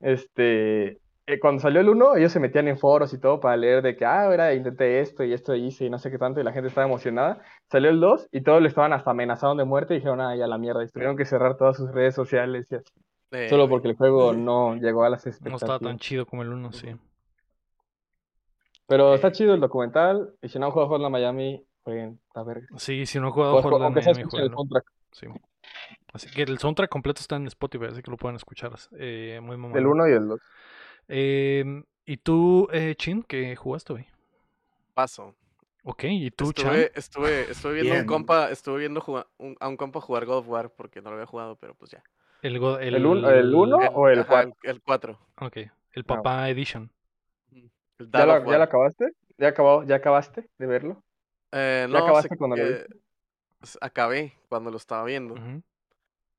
este, 0.00 1.00
eh, 1.26 1.38
cuando 1.40 1.60
salió 1.62 1.80
el 1.80 1.88
1, 1.88 2.16
ellos 2.16 2.32
se 2.32 2.40
metían 2.40 2.68
en 2.68 2.78
foros 2.78 3.12
y 3.14 3.20
todo 3.20 3.40
para 3.40 3.56
leer 3.56 3.82
de 3.82 3.96
que, 3.96 4.04
ah, 4.04 4.24
ahora 4.24 4.54
intenté 4.54 5.00
esto 5.00 5.24
y 5.24 5.32
esto 5.32 5.54
hice 5.54 5.86
y 5.86 5.90
no 5.90 5.98
sé 5.98 6.10
qué 6.10 6.18
tanto, 6.18 6.40
y 6.40 6.44
la 6.44 6.52
gente 6.52 6.68
estaba 6.68 6.86
emocionada. 6.86 7.40
Salió 7.70 7.90
el 7.90 8.00
2 8.00 8.28
y 8.32 8.42
todos 8.42 8.60
le 8.60 8.68
estaban 8.68 8.92
hasta 8.92 9.10
amenazados 9.10 9.56
de 9.56 9.64
muerte 9.64 9.94
y 9.94 9.98
dijeron, 9.98 10.20
ah, 10.20 10.36
ya 10.36 10.46
la 10.46 10.58
mierda, 10.58 10.84
y 10.84 10.88
tuvieron 10.88 11.16
que 11.16 11.24
cerrar 11.24 11.56
todas 11.56 11.76
sus 11.76 11.90
redes 11.92 12.14
sociales 12.14 12.66
y 12.70 12.76
así, 12.76 12.92
Eh, 13.32 13.48
solo 13.48 13.68
porque 13.68 13.88
el 13.88 13.96
juego 13.96 14.32
no 14.32 14.76
llegó 14.76 15.04
a 15.04 15.10
las 15.10 15.24
no 15.24 15.30
estaba 15.30 15.50
tan 15.58 15.92
expectativas. 15.94 16.00
chido 16.00 16.26
como 16.26 16.42
el 16.42 16.50
uno, 16.50 16.72
sí. 16.72 16.88
Ujú. 16.88 16.98
Pero 18.86 19.12
Eh. 19.12 19.14
está 19.16 19.32
chido 19.32 19.54
el 19.54 19.60
documental, 19.60 20.34
y 20.42 20.48
si 20.48 20.58
no 20.58 20.66
han 20.66 20.72
jugado 20.72 20.90
Hotline 20.90 21.10
Miami, 21.12 21.64
jueguen, 21.82 22.20
está 22.26 22.42
verga. 22.42 22.66
Sí, 22.76 23.06
si 23.06 23.18
no 23.20 23.28
he 23.28 23.30
jugado 23.30 23.62
Hotline 23.62 23.94
Miami, 23.94 24.22
el 24.22 24.50
soundtrack 24.50 24.84
Sí. 25.12 25.26
Así 26.14 26.28
que 26.30 26.42
el 26.42 26.58
soundtrack 26.58 26.90
completo 26.90 27.20
está 27.20 27.36
en 27.36 27.46
Spotify, 27.46 27.86
así 27.90 28.02
que 28.02 28.10
lo 28.10 28.16
pueden 28.16 28.36
escuchar. 28.36 28.72
Eh, 28.98 29.38
muy 29.42 29.52
del 29.52 29.58
mamón. 29.60 29.86
1 29.86 30.08
y 30.08 30.12
el 30.12 30.28
2. 30.28 30.40
Eh, 31.08 31.82
¿Y 32.04 32.16
tú, 32.18 32.68
eh, 32.72 32.94
Chin, 32.96 33.22
qué 33.22 33.54
jugaste 33.56 33.92
hoy? 33.94 34.06
Paso. 34.94 35.34
Ok, 35.84 36.04
¿y 36.04 36.30
tú, 36.30 36.52
Chan? 36.52 36.74
Estuve, 36.74 36.92
estuve, 36.94 37.50
estuve 37.50 37.72
viendo 37.74 37.92
Bien. 37.92 38.02
un 38.02 38.06
compa, 38.08 38.50
estuve 38.50 38.78
viendo 38.80 39.26
a 39.60 39.68
un 39.68 39.76
compa 39.76 40.00
jugar 40.00 40.26
God 40.26 40.38
of 40.38 40.48
War 40.48 40.70
porque 40.70 41.00
no 41.00 41.10
lo 41.10 41.16
había 41.16 41.26
jugado, 41.26 41.56
pero 41.56 41.74
pues 41.74 41.90
ya. 41.90 42.02
El, 42.42 42.58
go- 42.58 42.78
¿El 42.90 43.06
un- 43.06 43.24
el 43.26 43.52
uno? 43.54 43.76
¿O 43.94 44.08
el 44.08 44.24
ajá, 44.24 44.26
cuatro? 44.26 44.52
el, 44.62 44.70
el 44.70 44.80
4. 44.82 45.18
Ok, 45.40 45.58
el 45.92 46.04
papá 46.04 46.48
edition. 46.50 46.90
El 47.98 48.10
¿Ya 48.12 48.26
lo, 48.26 48.46
ya 48.46 48.58
lo 48.58 48.64
acabaste? 48.64 49.12
¿Ya, 49.38 49.48
acabó, 49.48 49.84
¿Ya 49.84 49.96
acabaste 49.96 50.48
de 50.58 50.66
verlo? 50.66 51.02
Eh, 51.52 51.86
¿Ya 51.90 51.98
no, 51.98 51.98
acabaste 52.00 52.36
sé 52.36 52.36
cuando 52.36 52.56
lo 52.56 52.66
s- 53.62 53.78
acabé 53.80 54.34
cuando 54.48 54.70
lo 54.70 54.76
estaba 54.76 55.04
viendo, 55.04 55.36
Ujú. 55.36 55.62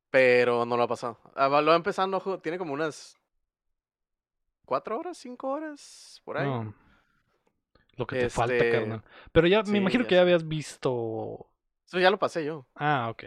pero 0.09 0.65
no 0.65 0.77
lo 0.77 0.83
ha 0.83 0.87
pasado. 0.87 1.19
Ah, 1.35 1.47
va- 1.47 1.61
lo 1.61 1.71
va 1.71 1.77
empezando, 1.77 2.19
tiene 2.41 2.57
como 2.57 2.73
unas 2.73 3.17
cuatro 4.65 4.99
horas, 4.99 5.17
cinco 5.17 5.49
horas, 5.49 6.21
por 6.25 6.37
ahí. 6.37 6.61
No. 6.61 6.73
Lo 7.97 8.05
que 8.07 8.15
te 8.15 8.27
falta, 8.29 8.65
Este, 8.65 8.67
carnal. 8.67 9.03
Pero 9.31 9.47
ya 9.47 9.63
me 9.63 9.77
sí, 9.77 9.79
imagino 9.79 10.05
ya 10.05 10.05
que 10.05 10.15
ya 10.15 10.21
habías 10.21 10.47
visto. 10.47 11.47
Eso 11.87 11.99
ya 11.99 12.09
lo 12.11 12.19
pasé 12.19 12.43
yo. 12.45 12.67
Ah, 12.75 13.09
ok. 13.09 13.23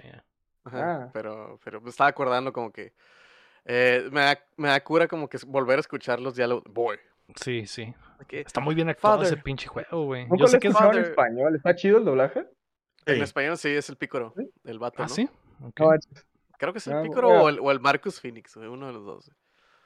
Ajá, 0.66 1.04
Ah. 1.06 1.10
Pero, 1.12 1.58
pero 1.64 1.80
me 1.80 1.90
estaba 1.90 2.10
acordando 2.10 2.52
como 2.52 2.70
que 2.72 2.92
eh, 3.64 4.08
me, 4.12 4.20
da, 4.20 4.38
me 4.56 4.68
da 4.68 4.82
cura 4.82 5.08
como 5.08 5.28
que 5.28 5.38
volver 5.46 5.78
a 5.78 5.80
escuchar 5.80 6.20
los 6.20 6.34
diálogos. 6.36 6.64
Boy. 6.68 6.98
Sí, 7.36 7.66
sí. 7.66 7.92
que 8.28 8.40
Está 8.40 8.60
muy 8.60 8.74
bien 8.74 8.88
actuado 8.88 9.22
ese 9.22 9.30
Father. 9.32 9.42
pinche 9.42 9.66
juego, 9.66 10.04
güey. 10.04 10.26
Yo 10.38 10.46
sé 10.46 10.58
que 10.58 10.68
es. 10.68 10.74
en 10.80 10.98
español. 10.98 11.56
¿Está 11.56 11.74
chido 11.74 11.98
el 11.98 12.04
doblaje? 12.04 12.46
En 13.06 13.16
Sí. 13.16 13.20
español 13.22 13.56
sí 13.56 13.68
es 13.70 13.88
el 13.88 13.96
pícoro, 13.96 14.32
¿Sí? 14.36 14.48
el 14.64 14.78
vato, 14.78 15.02
Ah, 15.02 15.06
¿no? 15.08 15.14
sí. 15.14 15.28
Ok. 15.62 15.80
No 15.80 15.86
manches. 15.88 16.26
Creo 16.58 16.72
que 16.72 16.78
es 16.78 16.86
el 16.86 16.94
Ah, 16.94 17.02
pícoro 17.02 17.28
o 17.28 17.48
el, 17.48 17.58
o 17.60 17.70
el 17.70 17.80
Marcus 17.80 18.20
Phoenix, 18.20 18.56
uno 18.56 18.86
de 18.88 18.92
los 18.92 19.04
dos. 19.04 19.30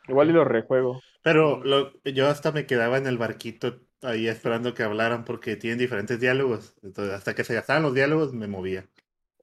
Igual 0.08 0.30
y 0.30 0.32
lo 0.32 0.44
rejuego. 0.44 1.00
Pero 1.22 1.62
lo, 1.64 1.92
yo 2.04 2.28
hasta 2.28 2.52
me 2.52 2.66
quedaba 2.66 2.96
en 2.98 3.06
el 3.06 3.18
barquito 3.18 3.80
ahí 4.02 4.28
esperando 4.28 4.72
que 4.74 4.82
hablaran 4.82 5.24
porque 5.24 5.56
tienen 5.56 5.78
diferentes 5.78 6.18
diálogos. 6.20 6.76
Entonces, 6.82 7.12
hasta 7.14 7.34
que 7.34 7.44
se 7.44 7.54
gastaban 7.54 7.82
los 7.82 7.94
diálogos, 7.94 8.32
me 8.32 8.46
movía. 8.46 8.86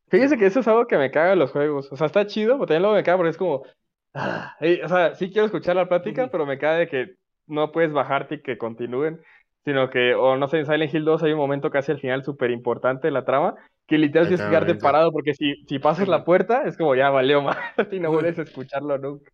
Fíjese 0.09 0.37
que 0.37 0.45
eso 0.45 0.59
es 0.61 0.67
algo 0.67 0.87
que 0.87 0.97
me 0.97 1.11
caga 1.11 1.33
en 1.33 1.39
los 1.39 1.51
juegos. 1.51 1.91
O 1.91 1.97
sea, 1.97 2.07
está 2.07 2.25
chido, 2.27 2.53
pero 2.55 2.65
también 2.67 2.81
luego 2.83 2.95
me 2.95 3.03
caga 3.03 3.17
porque 3.17 3.29
es 3.31 3.37
como. 3.37 3.63
ah, 4.13 4.55
eh, 4.61 4.81
o 4.83 4.87
sea, 4.87 5.15
sí 5.15 5.29
quiero 5.31 5.45
escuchar 5.45 5.75
la 5.75 5.87
plática, 5.89 6.29
pero 6.31 6.45
me 6.45 6.57
caga 6.57 6.77
de 6.79 6.87
que 6.87 7.15
no 7.47 7.71
puedes 7.71 7.91
bajarte 7.91 8.35
y 8.35 8.41
que 8.41 8.57
continúen. 8.57 9.21
Sino 9.65 9.89
que, 9.89 10.13
o 10.15 10.37
no 10.37 10.47
sé, 10.47 10.59
en 10.59 10.65
Silent 10.65 10.93
Hill 10.93 11.03
2 11.03 11.23
hay 11.23 11.33
un 11.33 11.39
momento 11.39 11.69
casi 11.69 11.91
al 11.91 11.99
final 11.99 12.23
súper 12.23 12.51
importante 12.51 13.07
de 13.07 13.11
la 13.11 13.25
trama, 13.25 13.55
que 13.85 13.97
literal 13.97 14.27
tienes 14.27 14.39
que 14.41 14.45
te 14.45 14.51
quedarte 14.51 14.75
parado, 14.75 15.11
porque 15.11 15.33
si, 15.33 15.55
si 15.67 15.79
pasas 15.79 16.07
la 16.07 16.23
puerta, 16.23 16.63
es 16.63 16.77
como 16.77 16.95
ya 16.95 17.09
valió 17.09 17.41
más 17.41 17.57
y 17.91 17.99
no 17.99 18.09
vuelves 18.11 18.39
a 18.39 18.43
escucharlo 18.43 18.97
nunca. 18.97 19.29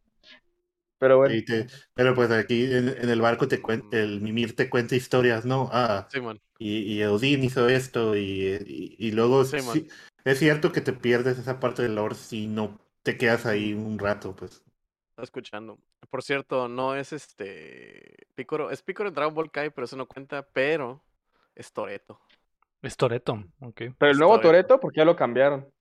Pero 0.98 1.18
bueno, 1.18 1.36
Y 1.36 1.44
te- 1.44 1.68
pero 1.94 2.16
pues 2.16 2.32
aquí 2.32 2.64
en, 2.64 2.90
en 2.90 3.10
el 3.10 3.22
barco 3.22 3.48
te 3.48 3.62
cuen- 3.62 3.84
el 3.92 4.22
Mimir 4.22 4.56
te 4.56 4.70
cuenta 4.70 4.96
historias, 4.96 5.46
¿no? 5.46 5.70
Ah, 5.72 6.08
Sí, 6.10 6.22
man. 6.22 6.40
y, 6.58 6.94
y 7.00 7.04
Odín 7.04 7.44
hizo 7.44 7.68
esto 7.68 8.16
y, 8.16 8.58
y, 8.66 8.96
y 8.98 9.12
luego 9.12 9.44
Sí, 9.44 9.60
sí- 9.60 9.88
es 10.26 10.40
cierto 10.40 10.72
que 10.72 10.82
te 10.82 10.94
pierdes 10.94 11.38
esa 11.38 11.60
parte 11.60 11.82
del 11.84 11.96
lore 11.96 12.16
si 12.16 12.48
no 12.48 12.80
te 13.04 13.18
quedas 13.18 13.46
ahí 13.46 13.74
un 13.74 14.00
rato, 14.00 14.36
pues. 14.36 14.64
Está 15.12 15.24
escuchando. 15.24 15.78
Por 16.10 16.24
cierto, 16.24 16.68
no 16.68 16.96
es 16.96 17.14
este 17.14 18.28
Pícoro, 18.36 18.72
es 18.72 18.82
Pícoro 18.82 19.10
en 19.10 19.16
Dragon 19.16 19.34
Ball 19.34 19.52
Kai, 19.52 19.70
pero 19.70 19.86
eso 19.86 19.96
no 19.96 20.08
cuenta, 20.08 20.42
pero 20.54 21.04
es 21.56 21.72
Toreto. 21.72 22.20
Es 22.82 22.98
Toreto. 22.98 23.44
Ok. 23.60 23.76
pero 23.98 24.12
el 24.12 24.12
es 24.12 24.18
nuevo. 24.18 24.40
Toreto, 24.40 24.80
porque 24.80 25.00
ya 25.00 25.06
lo 25.06 25.16
cambiaron. 25.16 25.72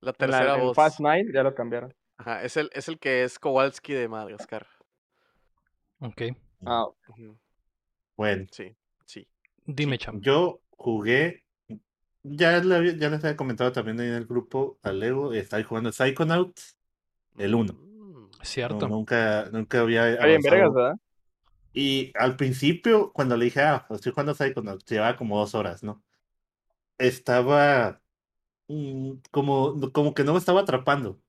La 0.00 0.10
En, 0.18 0.30
la- 0.30 0.38
tercera 0.38 0.54
en 0.56 0.60
voz. 0.62 0.74
Fast 0.76 1.00
Nine 1.00 1.30
ya 1.32 1.42
lo 1.42 1.54
cambiaron. 1.54 1.94
Ajá, 2.16 2.42
es 2.42 2.56
el, 2.56 2.70
es 2.72 2.88
el 2.88 2.98
que 2.98 3.24
es 3.24 3.38
Kowalski 3.38 3.92
de 3.92 4.08
Madagascar. 4.08 4.66
Ok. 6.00 6.22
Ah, 6.66 6.86
Ujú, 7.08 7.38
Bueno, 8.16 8.46
Sí, 8.50 8.74
sí. 9.06 9.26
Dime, 9.64 9.96
cham. 9.98 10.20
yo 10.20 10.60
jugué, 10.72 11.44
ya, 12.22 12.60
le 12.60 12.98
ya 12.98 13.10
les 13.10 13.24
había 13.24 13.36
comentado 13.36 13.72
también 13.72 14.00
ahí 14.00 14.08
en 14.08 14.14
el 14.14 14.26
grupo 14.26 14.78
a 14.82 14.92
Lego, 14.92 15.32
estaba 15.32 15.62
jugando 15.64 15.92
Psychonauts, 15.92 16.76
el 17.38 17.54
uno. 17.54 17.74
Mm, 17.74 18.30
Cierto. 18.42 18.88
No, 18.88 18.88
nunca, 18.88 19.48
nunca 19.52 19.80
había 19.80 20.08
está 20.12 20.26
bien 20.26 20.40
avanzado. 20.40 20.42
vergas, 20.42 20.74
¿verdad? 20.74 20.96
Y 21.72 22.12
al 22.16 22.36
principio, 22.36 23.12
cuando 23.12 23.36
le 23.36 23.46
dije, 23.46 23.60
ah, 23.62 23.86
estoy 23.90 24.12
jugando 24.12 24.34
Psychonauts, 24.34 24.84
llevaba 24.86 25.16
como 25.16 25.38
dos 25.38 25.54
horas, 25.54 25.82
¿no? 25.82 26.02
Estaba 26.98 28.02
mm, 28.68 29.12
como, 29.30 29.92
como 29.92 30.14
que 30.14 30.24
no 30.24 30.32
me 30.34 30.38
estaba 30.40 30.62
atrapando. 30.62 31.20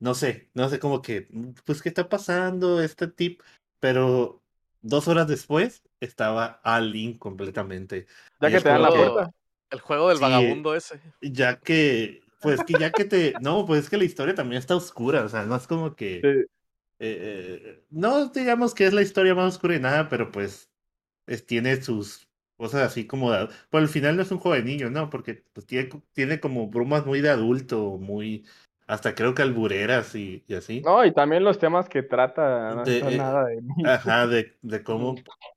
No 0.00 0.14
sé, 0.14 0.50
no 0.54 0.68
sé, 0.68 0.78
como 0.78 1.02
que, 1.02 1.28
mm, 1.30 1.52
pues, 1.64 1.82
¿qué 1.82 1.88
está 1.88 2.08
pasando? 2.08 2.82
Este 2.82 3.08
tip. 3.08 3.42
Pero 3.80 4.42
dos 4.82 5.08
horas 5.08 5.28
después 5.28 5.82
estaba 6.00 6.60
all 6.64 6.94
in 6.96 7.18
completamente. 7.18 8.06
Ya 8.40 8.48
Y 8.48 8.52
que 8.52 8.60
te 8.60 8.68
dan 8.68 8.82
la 8.82 8.90
puerta. 8.90 9.30
El 9.74 9.80
juego 9.80 10.08
del 10.08 10.18
Sí. 10.18 10.22
vagabundo 10.22 10.74
ese. 10.74 11.00
Ya 11.22 11.60
que, 11.60 12.22
pues 12.40 12.64
que 12.64 12.76
ya 12.76 12.94
que 12.94 13.04
te, 13.04 13.38
no, 13.40 13.64
pues 13.66 13.84
es 13.84 13.90
que 13.90 13.96
la 13.98 14.04
historia 14.04 14.34
también 14.34 14.58
está 14.60 14.76
oscura, 14.76 15.24
o 15.24 15.28
sea, 15.28 15.44
no 15.46 15.56
es 15.56 15.66
como 15.66 15.96
que, 15.96 16.18
Sí. 16.22 16.28
eh, 16.28 16.46
eh, 17.00 17.86
no 17.90 18.28
digamos 18.30 18.74
que 18.74 18.86
es 18.86 18.92
la 18.94 19.02
historia 19.02 19.34
más 19.34 19.54
oscura 19.54 19.76
y 19.76 19.80
nada, 19.80 20.08
pero 20.08 20.32
pues 20.32 20.70
es- 21.26 21.46
tiene 21.46 21.82
sus 21.82 22.28
cosas 22.56 22.82
así 22.82 23.06
como, 23.06 23.32
de, 23.32 23.48
pues 23.70 23.82
al 23.84 23.88
final 23.88 24.16
no 24.16 24.22
es 24.22 24.30
un 24.32 24.38
juego 24.40 24.56
de 24.56 24.64
niños, 24.64 24.90
¿no? 24.92 25.10
Porque 25.10 25.44
pues 25.54 25.66
tiene, 25.66 25.90
tiene 26.14 26.40
como 26.40 26.68
bromas 26.68 27.06
muy 27.06 27.20
de 27.22 27.30
adulto, 27.30 27.98
muy, 27.98 28.46
hasta 28.86 29.14
creo 29.14 29.34
que 29.34 29.42
albureras 29.42 30.14
y, 30.16 30.44
y 30.48 30.54
así. 30.54 30.82
No, 30.84 31.04
y 31.04 31.12
también 31.14 31.44
los 31.44 31.58
temas 31.58 31.88
que 31.88 32.02
trata, 32.02 32.74
no 32.74 32.84
De- 32.84 32.98
son 32.98 33.14
eh, 33.14 33.18
nada 33.18 33.44
de 33.46 33.62
niños. 33.62 33.90
Ajá, 33.90 34.26
de, 34.26 34.56
de 34.62 34.82
cómo, 34.84 35.14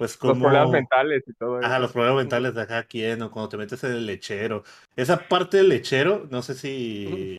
pues 0.00 0.12
Los 0.12 0.16
cómo... 0.16 0.40
problemas 0.40 0.70
mentales 0.70 1.24
y 1.26 1.34
todo 1.34 1.58
Ajá, 1.58 1.74
eso. 1.74 1.82
los 1.82 1.92
problemas 1.92 2.16
mentales 2.16 2.54
de 2.54 2.62
acá 2.62 2.84
quien, 2.84 3.20
o 3.20 3.30
cuando 3.30 3.50
te 3.50 3.56
metes 3.58 3.84
en 3.84 3.92
el 3.92 4.06
lechero. 4.06 4.64
Esa 4.96 5.28
parte 5.28 5.58
del 5.58 5.68
lechero, 5.68 6.26
no 6.30 6.40
sé 6.40 6.54
si 6.54 7.38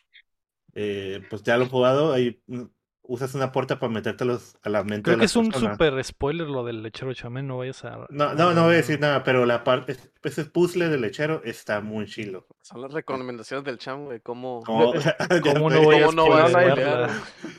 eh, 0.76 1.26
pues 1.30 1.42
ya 1.42 1.58
lo 1.58 1.66
he 1.66 1.70
jugado, 1.70 2.14
ahí 2.14 2.40
mm, 2.46 2.64
usas 3.04 3.34
una 3.36 3.52
puerta 3.52 3.80
para 3.80 3.92
metértelos 3.92 4.58
a 4.62 4.70
la 4.70 4.84
mente 4.84 5.04
Creo 5.04 5.16
de 5.16 5.20
que 5.22 5.26
es 5.26 5.36
un 5.36 5.52
super 5.52 6.04
spoiler 6.04 6.48
lo 6.48 6.64
del 6.64 6.84
lechero 6.84 7.14
chamén. 7.14 7.48
No 7.48 7.58
vayas 7.58 7.84
a. 7.84 8.06
No, 8.10 8.34
no, 8.36 8.54
no 8.54 8.66
voy 8.66 8.74
a 8.76 8.78
decir 8.78 9.00
nada, 9.00 9.24
pero 9.24 9.46
la 9.46 9.64
parte, 9.64 9.98
ese 10.24 10.46
puzzle 10.46 10.88
del 10.90 11.02
lechero 11.02 11.42
está 11.44 11.82
muy 11.82 12.06
chilo. 12.06 12.46
Son 12.62 12.82
las 12.82 12.94
recomendaciones 12.94 13.66
del 13.66 13.80
chamo 13.80 14.12
de 14.12 14.22
cómo. 14.22 14.62
Como, 14.64 14.94
¿Cómo 15.42 15.70
no 15.70 15.82
a 15.82 15.82
¿Cómo 15.90 16.12
no 16.14 16.26
voy 16.28 16.42
a 16.42 16.48
spoilearla? 16.48 16.48
spoilear? 16.48 17.10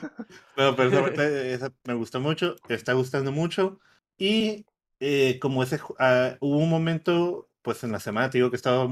pero, 0.55 0.77
pero 0.77 1.07
esa 1.09 1.73
me 1.85 1.95
gustó 1.95 2.21
mucho, 2.21 2.57
me 2.69 2.75
está 2.75 2.93
gustando 2.93 3.33
mucho. 3.33 3.79
Y 4.17 4.65
eh, 5.03 5.39
como 5.41 5.63
ese, 5.65 5.81
ah, 5.99 6.37
hubo 6.41 6.59
un 6.59 6.71
momento, 6.71 7.51
pues 7.63 7.85
en 7.85 7.93
la 7.93 8.01
semana, 8.01 8.31
te 8.31 8.39
digo 8.39 8.51
que 8.51 8.57
estaba 8.57 8.87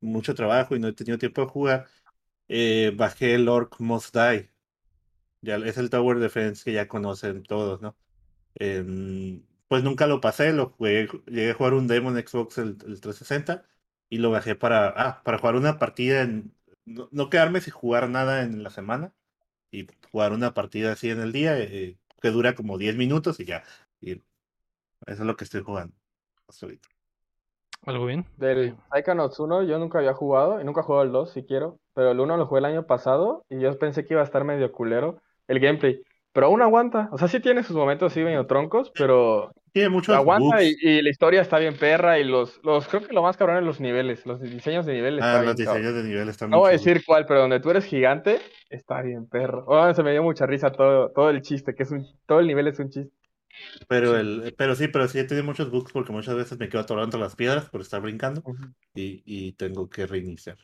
mucho 0.00 0.34
trabajo 0.34 0.76
y 0.76 0.80
no 0.80 0.88
he 0.88 0.92
tenido 0.94 1.18
tiempo 1.18 1.42
de 1.42 1.46
jugar, 1.48 1.88
eh, 2.48 2.92
bajé 2.96 3.34
el 3.36 3.48
Orc 3.48 3.80
Must 3.80 4.14
Die. 4.16 4.50
Ya 5.42 5.56
es 5.56 5.78
el 5.78 5.90
Tower 5.90 6.18
Defense 6.20 6.64
que 6.64 6.72
ya 6.72 6.88
conocen 6.88 7.42
todos, 7.44 7.82
¿no? 7.82 7.96
Em, 8.56 9.44
pues 9.68 9.84
nunca 9.84 10.06
lo 10.06 10.20
pasé, 10.20 10.52
lo 10.52 10.70
jugué, 10.70 11.08
llegué 11.26 11.52
a 11.52 11.54
jugar 11.54 11.74
un 11.74 11.88
demo 11.88 12.10
en 12.10 12.26
Xbox 12.26 12.58
el, 12.58 12.78
el 12.86 13.00
360 13.00 13.66
y 14.10 14.18
lo 14.18 14.30
bajé 14.30 14.54
para, 14.56 14.88
ah, 14.90 15.22
para 15.24 15.38
jugar 15.38 15.56
una 15.56 15.78
partida 15.78 16.22
en, 16.22 16.54
no, 16.86 17.30
quedarme 17.30 17.60
sin 17.60 17.72
jugar 17.74 18.08
nada 18.10 18.42
en 18.42 18.62
la 18.62 18.70
semana 18.70 19.14
y 19.70 19.86
jugar 20.12 20.32
una 20.32 20.54
partida 20.54 20.92
así 20.92 21.10
en 21.10 21.20
el 21.20 21.32
día 21.32 21.58
eh, 21.58 21.98
que 22.22 22.30
dura 22.30 22.54
como 22.54 22.78
10 22.78 22.96
minutos 22.96 23.40
y 23.40 23.46
ya. 23.46 23.64
Eso 25.06 25.22
es 25.22 25.26
lo 25.26 25.36
que 25.36 25.44
estoy 25.44 25.62
jugando 25.62 25.94
hasta 26.48 26.66
ahorita. 26.66 26.88
¿Algo 27.84 28.06
bien? 28.06 28.26
Del 28.36 28.76
Psychonauts 28.92 29.40
1 29.40 29.64
yo 29.64 29.78
nunca 29.78 29.98
había 29.98 30.14
jugado 30.14 30.60
y 30.60 30.64
nunca 30.64 30.80
he 30.80 30.84
jugado 30.84 31.04
el 31.04 31.12
2 31.12 31.32
si 31.32 31.42
quiero, 31.44 31.80
pero 31.94 32.12
el 32.12 32.20
1 32.20 32.36
lo 32.36 32.46
jugué 32.46 32.60
el 32.60 32.64
año 32.66 32.86
pasado 32.86 33.44
y 33.50 33.58
yo 33.60 33.76
pensé 33.78 34.04
que 34.04 34.14
iba 34.14 34.20
a 34.20 34.24
estar 34.24 34.44
medio 34.44 34.70
culero 34.70 35.20
el 35.48 35.58
gameplay, 35.58 36.00
pero 36.32 36.46
aún 36.46 36.62
aguanta, 36.62 37.08
o 37.12 37.18
sea, 37.18 37.26
sí 37.28 37.40
tiene 37.40 37.64
sus 37.64 37.74
momentos 37.76 38.12
así 38.12 38.20
medio 38.22 38.46
troncos, 38.46 38.92
pero 38.96 39.50
Tiene 39.72 39.88
muchos 39.88 40.14
aguanta 40.14 40.62
y, 40.62 40.74
y 40.80 41.02
la 41.02 41.10
historia 41.10 41.40
está 41.42 41.58
bien 41.58 41.76
perra 41.76 42.18
y 42.20 42.24
los, 42.24 42.60
los, 42.62 42.86
creo 42.86 43.02
que 43.02 43.12
lo 43.12 43.22
más 43.22 43.36
cabrón 43.36 43.56
es 43.58 43.64
los 43.64 43.80
niveles, 43.80 44.24
los 44.26 44.40
diseños 44.40 44.86
de 44.86 44.92
niveles 44.92 45.24
Ah, 45.24 45.42
los 45.42 45.56
bien 45.56 45.66
cabrón. 45.66 45.82
diseños 45.82 45.94
de 45.94 46.08
nivel 46.08 46.28
están 46.28 46.50
No 46.50 46.58
voy 46.60 46.68
a 46.68 46.72
decir 46.72 47.02
cuál, 47.04 47.26
pero 47.26 47.40
donde 47.40 47.58
tú 47.58 47.70
eres 47.70 47.84
gigante, 47.84 48.40
está 48.70 49.02
bien 49.02 49.26
perro. 49.28 49.64
Oh, 49.66 49.92
se 49.92 50.02
me 50.04 50.12
dio 50.12 50.22
mucha 50.22 50.46
risa 50.46 50.70
todo, 50.70 51.10
todo 51.10 51.30
el 51.30 51.42
chiste, 51.42 51.74
que 51.74 51.82
es 51.82 51.90
un, 51.90 52.06
todo 52.26 52.38
el 52.40 52.46
nivel 52.46 52.68
es 52.68 52.78
un 52.78 52.90
chiste. 52.90 53.12
Pero, 53.88 54.16
Sí. 54.16 54.18
el, 54.18 54.54
pero 54.56 54.74
sí, 54.74 54.88
pero 54.88 55.08
sí 55.08 55.18
he 55.18 55.24
tenido 55.24 55.44
muchos 55.44 55.70
bugs 55.70 55.92
porque 55.92 56.12
muchas 56.12 56.34
veces 56.36 56.58
me 56.58 56.68
quedo 56.68 56.82
atorado 56.82 57.04
entre 57.06 57.20
las 57.20 57.36
piedras 57.36 57.68
por 57.70 57.80
estar 57.80 58.00
brincando 58.00 58.44
y, 58.94 59.22
y 59.26 59.52
tengo 59.54 59.88
que 59.90 60.06
reiniciar. 60.06 60.58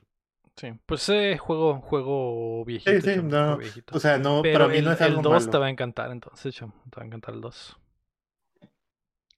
Sí. 0.57 0.73
Pues 0.87 1.09
eh, 1.09 1.39
juego, 1.39 1.81
juego 1.81 2.65
viejito. 2.65 2.93
Sí, 2.93 3.01
sí, 3.01 3.23
no. 3.23 3.57
viejito. 3.59 3.97
O 3.97 4.01
sea, 4.01 4.19
no, 4.19 4.43
Pero 4.43 4.53
para 4.53 4.69
mí 4.69 4.79
el, 4.79 4.85
no 4.85 4.93
es 4.93 5.01
el 5.01 5.07
algo 5.15 5.23
2 5.23 5.49
te 5.51 5.59
va 5.59 5.67
a 5.67 5.71
encantar 5.71 6.11
entonces, 6.11 6.55
cham. 6.55 6.73
Te 6.91 6.97
va 6.97 7.03
a 7.05 7.07
encantar 7.07 7.35
el 7.35 7.41
2. 7.41 7.77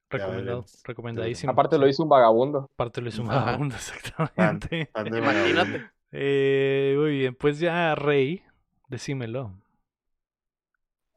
Recomendado, 0.09 0.65
recomendadísimo. 0.83 1.53
Aparte 1.53 1.79
lo 1.79 1.87
hizo 1.87 2.03
un 2.03 2.09
vagabundo. 2.09 2.69
Aparte 2.75 3.01
lo 3.01 3.09
hizo 3.09 3.23
un 3.23 3.29
vagabundo, 3.29 3.77
exactamente. 3.77 4.91
Imagínate. 5.05 5.91
Eh, 6.13 6.97
muy 6.99 7.11
bien, 7.19 7.37
pues 7.37 7.61
ya, 7.61 7.95
Rey, 7.95 8.43
decímelo. 8.89 9.53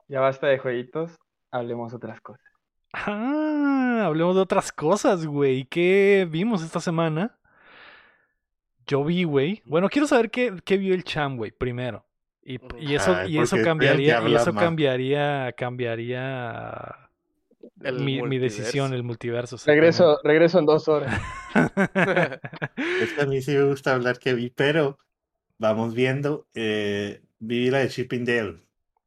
Ya 0.08 0.22
basta 0.22 0.48
de 0.48 0.60
jueguitos, 0.60 1.20
hablemos 1.54 1.94
otras 1.94 2.20
cosas. 2.20 2.46
Ah, 2.92 4.04
hablemos 4.06 4.36
de 4.36 4.42
otras 4.42 4.72
cosas, 4.72 5.26
güey. 5.26 5.66
¿Qué 5.66 6.28
vimos 6.30 6.64
esta 6.64 6.80
semana? 6.80 7.38
Yo 8.86 9.04
vi, 9.04 9.24
güey. 9.24 9.62
Bueno, 9.66 9.90
quiero 9.90 10.08
saber 10.08 10.30
qué, 10.30 10.54
qué 10.66 10.78
vio 10.78 10.94
el 10.94 11.04
Cham, 11.04 11.38
güey, 11.38 11.52
primero. 11.52 12.06
Y, 12.46 12.60
eso, 12.94 13.16
Ay, 13.16 13.36
y 13.36 13.40
eso 13.40 13.56
cambiaría, 13.64 14.22
y 14.28 14.36
eso 14.36 14.52
más. 14.52 14.62
cambiaría, 14.62 15.54
cambiaría 15.56 17.10
mi, 17.94 18.22
mi 18.22 18.38
decisión, 18.38 18.94
el 18.94 19.04
multiverso. 19.04 19.56
Regreso, 19.66 20.20
regreso 20.24 20.60
en 20.60 20.66
dos 20.66 20.88
horas. 20.90 21.22
Es 23.02 23.14
que 23.14 23.22
a 23.22 23.26
mí 23.26 23.42
sí 23.42 23.56
me 23.56 23.64
gusta 23.64 23.94
hablar 23.94 24.20
que 24.20 24.34
vi, 24.34 24.50
pero 24.50 24.98
vamos 25.58 25.94
viendo. 25.94 26.48
Eh, 26.54 27.22
vi 27.40 27.70
la 27.70 27.80
de 27.80 27.88
Chippendale. 27.90 28.58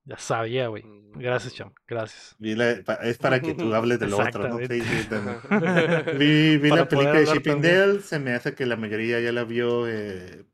Ya 0.06 0.16
sabía, 0.18 0.68
güey. 0.68 0.84
Gracias, 1.14 1.52
Mm. 1.52 1.56
Cham. 1.56 1.72
Gracias. 1.86 2.36
Vi 2.38 2.54
la- 2.54 2.76
pa- 2.84 2.94
es 3.02 3.18
para 3.18 3.40
que 3.40 3.54
tú 3.54 3.74
hables 3.74 3.98
del 3.98 4.14
otro, 4.14 4.48
¿no? 4.48 4.58
Sí, 4.58 4.80
sí, 4.80 5.08
también. 5.08 5.38
Vi, 6.18 6.58
vi 6.58 6.68
la 6.70 6.86
película 6.88 7.12
de 7.12 7.18
hablar 7.20 7.36
Chippendale, 7.36 8.00
se 8.00 8.18
me 8.18 8.32
hace 8.32 8.54
que 8.54 8.66
la 8.66 8.76
mayoría 8.76 9.20
ya 9.20 9.32
la 9.32 9.44
vio. 9.44 9.88
eh, 9.88 10.44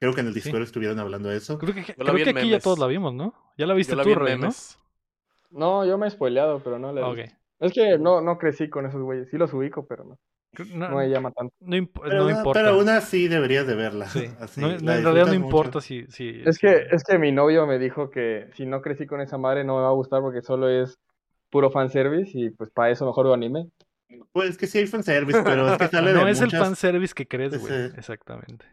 creo 0.00 0.14
que 0.14 0.20
en 0.22 0.28
el 0.28 0.34
Sí. 0.34 0.40
Discord 0.40 0.62
estuvieron 0.62 0.98
hablando 0.98 1.28
de 1.28 1.36
eso. 1.38 1.58
Creo 1.58 1.74
que, 1.74 1.80
la 1.80 1.94
creo 1.94 2.14
vi 2.14 2.24
que 2.24 2.30
en 2.30 2.38
aquí 2.38 2.48
ya 2.50 2.60
todos 2.60 2.78
la 2.78 2.86
vimos, 2.86 3.12
¿no? 3.14 3.34
Ya 3.58 3.66
la 3.66 3.74
viste 3.74 3.92
Yo 3.92 3.96
la 3.98 4.04
tú, 4.04 4.14
Rey, 4.14 4.38
¿no? 5.50 5.84
yo 5.84 5.98
me 5.98 6.06
he 6.06 6.10
spoileado, 6.10 6.60
pero 6.62 6.78
no 6.78 6.92
la 6.92 7.00
he 7.00 7.04
Ok. 7.04 7.16
visto. 7.16 7.36
Es 7.60 7.72
que 7.72 7.98
no, 7.98 8.20
no 8.20 8.38
crecí 8.38 8.68
con 8.68 8.86
esos 8.86 9.00
güeyes. 9.02 9.28
Sí 9.30 9.36
los 9.38 9.52
ubico, 9.52 9.86
pero 9.86 10.04
no. 10.04 10.18
No, 10.74 10.88
No 10.90 10.96
me 10.96 11.08
llama 11.08 11.30
tanto. 11.32 11.54
no 11.60 11.76
imp- 11.76 12.00
Pero, 12.02 12.16
no 12.18 12.24
una, 12.26 12.36
importa. 12.38 12.60
pero 12.60 12.74
aún 12.74 12.88
así 12.88 13.28
deberías 13.28 13.66
de 13.66 13.74
verla. 13.74 14.06
Sí. 14.08 14.28
así, 14.40 14.60
No- 14.60 14.68
la 14.68 14.78
no, 14.80 14.92
en 14.94 15.02
realidad 15.04 15.26
no 15.26 15.34
importa 15.34 15.80
si... 15.80 16.04
si 16.08 16.42
Es 16.44 16.56
si- 16.56 16.60
que, 16.66 16.86
es 16.90 17.02
que 17.04 17.18
mi 17.18 17.32
novio 17.32 17.66
me 17.66 17.78
dijo 17.78 18.10
que 18.10 18.48
si 18.54 18.66
no 18.66 18.80
crecí 18.82 19.06
con 19.06 19.20
esa 19.20 19.38
madre 19.38 19.64
no 19.64 19.76
me 19.76 19.82
va 19.82 19.88
a 19.88 19.92
gustar 19.92 20.20
porque 20.20 20.42
solo 20.42 20.68
es 20.68 20.98
puro 21.50 21.70
fanservice 21.70 22.30
y 22.38 22.50
pues 22.50 22.70
para 22.70 22.90
eso 22.90 23.06
mejor 23.06 23.26
veo 23.26 23.34
anime. 23.34 23.68
Pues 24.32 24.56
que 24.58 24.66
sí 24.66 24.78
hay 24.78 24.86
fanservice, 24.86 25.42
pero 25.42 25.68
es 25.72 25.78
que 25.78 25.88
sale 25.88 26.12
no 26.14 26.24
de 26.24 26.30
es 26.30 26.38
el 26.40 26.46
muchas- 26.46 26.60
fanservice 26.60 27.14
que 27.14 27.26
crees, 27.26 27.58
güey. 27.58 27.72
Ese- 27.72 27.96
Exactamente. 27.98 28.66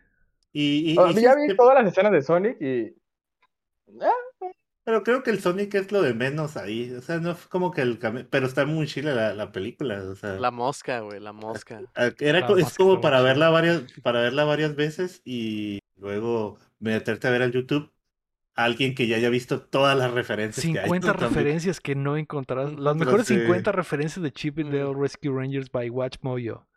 Y, 0.53 0.91
y- 0.91 0.95
Ah, 0.99 1.07
y 1.09 1.21
ya 1.21 1.31
es 1.31 1.37
vi 1.37 1.47
que- 1.47 1.55
todas 1.55 1.75
las 1.81 1.87
escenas 1.91 2.11
de 2.11 2.21
Sonic 2.21 2.61
y 2.61 2.93
Pero 4.83 5.03
creo 5.03 5.21
que 5.21 5.29
el 5.29 5.39
Sonic 5.39 5.75
es 5.75 5.91
lo 5.91 6.01
de 6.01 6.13
menos 6.15 6.57
ahí. 6.57 6.91
O 6.93 7.01
sea, 7.01 7.19
no 7.19 7.31
es 7.31 7.47
como 7.47 7.71
que 7.71 7.81
el 7.81 7.99
came- 7.99 8.25
Pero 8.29 8.47
está 8.47 8.65
muy 8.65 8.87
chile 8.87 9.13
la, 9.13 9.33
la 9.35 9.51
película. 9.51 10.01
O 10.03 10.15
sea, 10.15 10.33
La 10.39 10.49
mosca, 10.51 11.01
güey, 11.01 11.19
la 11.19 11.33
mosca. 11.33 11.81
era 12.19 12.39
La 12.49 12.59
es 12.61 12.75
como 12.75 12.99
para 12.99 13.21
verla 13.21 13.49
varias, 13.49 13.83
para 14.01 14.21
verla 14.21 14.43
varias 14.43 14.75
veces 14.75 15.21
y 15.23 15.79
luego 15.97 16.57
meterte 16.79 17.27
a 17.27 17.31
ver 17.31 17.43
al 17.43 17.51
YouTube 17.51 17.91
a 18.55 18.63
alguien 18.65 18.95
que 18.95 19.07
ya 19.07 19.17
haya 19.17 19.29
visto 19.29 19.61
todas 19.61 19.95
las 19.97 20.11
referencias. 20.11 20.65
que 20.65 20.79
hay, 20.79 20.85
50 20.85 21.07
¿no? 21.07 21.13
También. 21.13 21.29
referencias 21.33 21.79
que 21.79 21.95
no 21.95 22.17
encontrarás. 22.17 22.71
Las 22.73 22.95
Lo 22.97 23.05
mejores 23.05 23.27
sé. 23.27 23.35
50 23.39 23.71
referencias 23.71 24.23
de 24.23 24.31
Chip 24.33 24.57
and 24.59 24.71
Dale 24.73 24.95
Mm. 24.95 24.99
Rescue 25.01 25.31
Rangers 25.31 25.71
by 25.71 25.89
Watch 25.91 26.17
Mojo. 26.21 26.67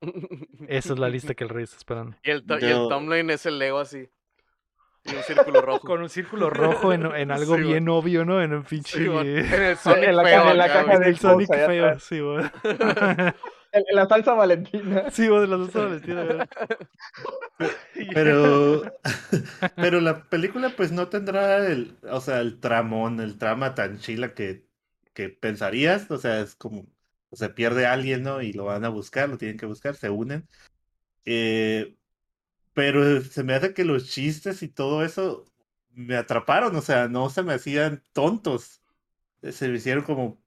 Esa 0.68 0.92
es 0.94 0.98
la 0.98 1.08
lista 1.08 1.34
que 1.34 1.44
el 1.44 1.50
rey 1.50 1.64
está 1.64 1.76
esperando. 1.76 2.16
Y 2.22 2.30
el, 2.30 2.44
to- 2.46 2.58
y 2.60 2.64
el 2.64 2.88
thumbnail 2.88 3.28
es 3.30 3.46
el 3.46 3.58
Lego 3.58 3.78
así. 3.80 4.08
Y 5.04 5.14
un 5.16 5.22
círculo 5.22 5.60
rojo. 5.60 5.80
Con 5.84 6.02
un 6.02 6.08
círculo 6.08 6.50
rojo 6.50 6.92
en, 6.92 7.06
en 7.14 7.30
algo 7.32 7.56
Sí, 7.56 7.62
bien 7.62 7.88
obvio, 7.88 8.24
¿no? 8.24 8.42
En 8.42 8.52
un 8.54 8.64
pinche. 8.64 8.98
Sí, 8.98 9.06
güey. 9.06 9.38
en 9.38 9.46
en 9.52 9.62
el 9.62 9.76
Sonic 9.78 10.08
en 10.08 10.16
la 10.16 10.24
feo 10.24 10.50
en 10.50 10.58
la 10.58 10.70
caja 10.72 10.96
güey. 10.96 10.98
de 10.98 11.08
el 11.08 11.18
Sonic 11.18 11.60
feo, 11.64 11.98
sí, 11.98 12.20
güey. 12.20 12.44
en, 13.72 13.84
en 13.88 13.96
la 13.96 14.06
salsa 14.06 14.34
valentina. 14.34 15.10
Sí, 15.10 15.28
güey, 15.28 15.42
de 15.42 15.46
las 15.48 15.58
dos 15.60 15.72
Valentina, 15.72 16.24
güey. 16.24 16.42
Pero, 18.12 18.92
pero 19.78 20.00
la 20.00 20.28
película 20.28 20.74
pues 20.76 20.92
no 20.92 21.08
tendrá 21.08 21.66
el, 21.66 21.98
o 22.10 22.20
sea, 22.20 22.40
el 22.40 22.60
tramón, 22.60 23.20
el 23.20 23.38
trama 23.38 23.74
tan 23.74 23.98
chila 23.98 24.34
que, 24.34 24.66
que 25.14 25.28
pensarías. 25.30 26.10
O 26.10 26.18
sea, 26.18 26.40
es 26.40 26.54
como, 26.56 26.86
se 27.32 27.48
pierde 27.50 27.86
alguien, 27.86 28.22
¿no? 28.22 28.42
Y 28.42 28.52
lo 28.52 28.64
van 28.64 28.84
a 28.84 28.88
buscar, 28.88 29.28
lo 29.28 29.38
tienen 29.38 29.58
que 29.58 29.66
buscar, 29.66 29.94
se 29.96 30.10
unen. 30.10 30.48
Eh, 31.24 31.96
pero 32.74 33.20
se 33.22 33.44
me 33.44 33.54
hace 33.54 33.74
que 33.74 33.84
los 33.84 34.08
chistes 34.10 34.62
y 34.62 34.68
todo 34.68 35.04
eso 35.04 35.44
me 35.92 36.16
atraparon, 36.16 36.74
o 36.76 36.82
sea, 36.82 37.08
no 37.08 37.30
se 37.30 37.42
me 37.42 37.54
hacían 37.54 38.02
tontos. 38.12 38.82
Eh, 39.42 39.52
Se 39.52 39.68
me 39.68 39.76
hicieron 39.78 40.04
como, 40.04 40.38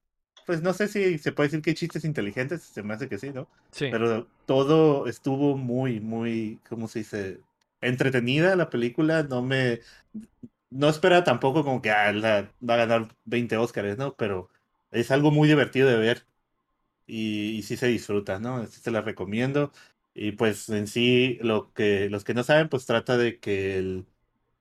pues 0.45 0.61
no 0.61 0.73
sé 0.73 0.87
si 0.87 1.17
se 1.19 1.31
puede 1.33 1.49
decir 1.49 1.61
que 1.63 1.71
hay 1.71 1.75
chistes 1.75 2.05
inteligentes, 2.05 2.63
se 2.63 2.83
me 2.83 2.93
hace 2.95 3.09
que 3.09 3.19
sí, 3.19 3.31
¿no? 3.31 3.49
Sí. 3.71 3.87
Pero 3.89 4.27
todo 4.45 5.07
estuvo 5.07 5.57
muy, 5.57 5.99
muy, 6.01 6.61
¿cómo 6.69 6.87
se 6.87 6.99
dice? 6.99 7.41
Entretenida 7.81 8.55
la 8.55 8.69
película, 8.69 9.23
no 9.23 9.41
me... 9.43 9.81
No 10.69 10.89
espera 10.89 11.23
tampoco 11.23 11.63
como 11.63 11.81
que 11.81 11.91
ah, 11.91 12.11
la- 12.11 12.51
va 12.67 12.73
a 12.75 12.77
ganar 12.77 13.15
20 13.23 13.57
Óscares, 13.57 13.97
¿no? 13.97 14.15
Pero 14.15 14.49
es 14.91 15.11
algo 15.11 15.31
muy 15.31 15.47
divertido 15.47 15.87
de 15.89 15.97
ver 15.97 16.27
y, 17.07 17.57
y 17.57 17.63
sí 17.63 17.77
se 17.77 17.87
disfruta, 17.87 18.39
¿no? 18.39 18.65
Sí 18.67 18.81
se 18.81 18.91
la 18.91 19.01
recomiendo. 19.01 19.71
Y 20.15 20.31
pues 20.33 20.69
en 20.69 20.87
sí, 20.87 21.37
lo 21.41 21.73
que, 21.73 22.09
los 22.09 22.23
que 22.23 22.33
no 22.33 22.43
saben, 22.43 22.69
pues 22.69 22.85
trata 22.85 23.17
de 23.17 23.39
que 23.39 23.77
el 23.77 24.07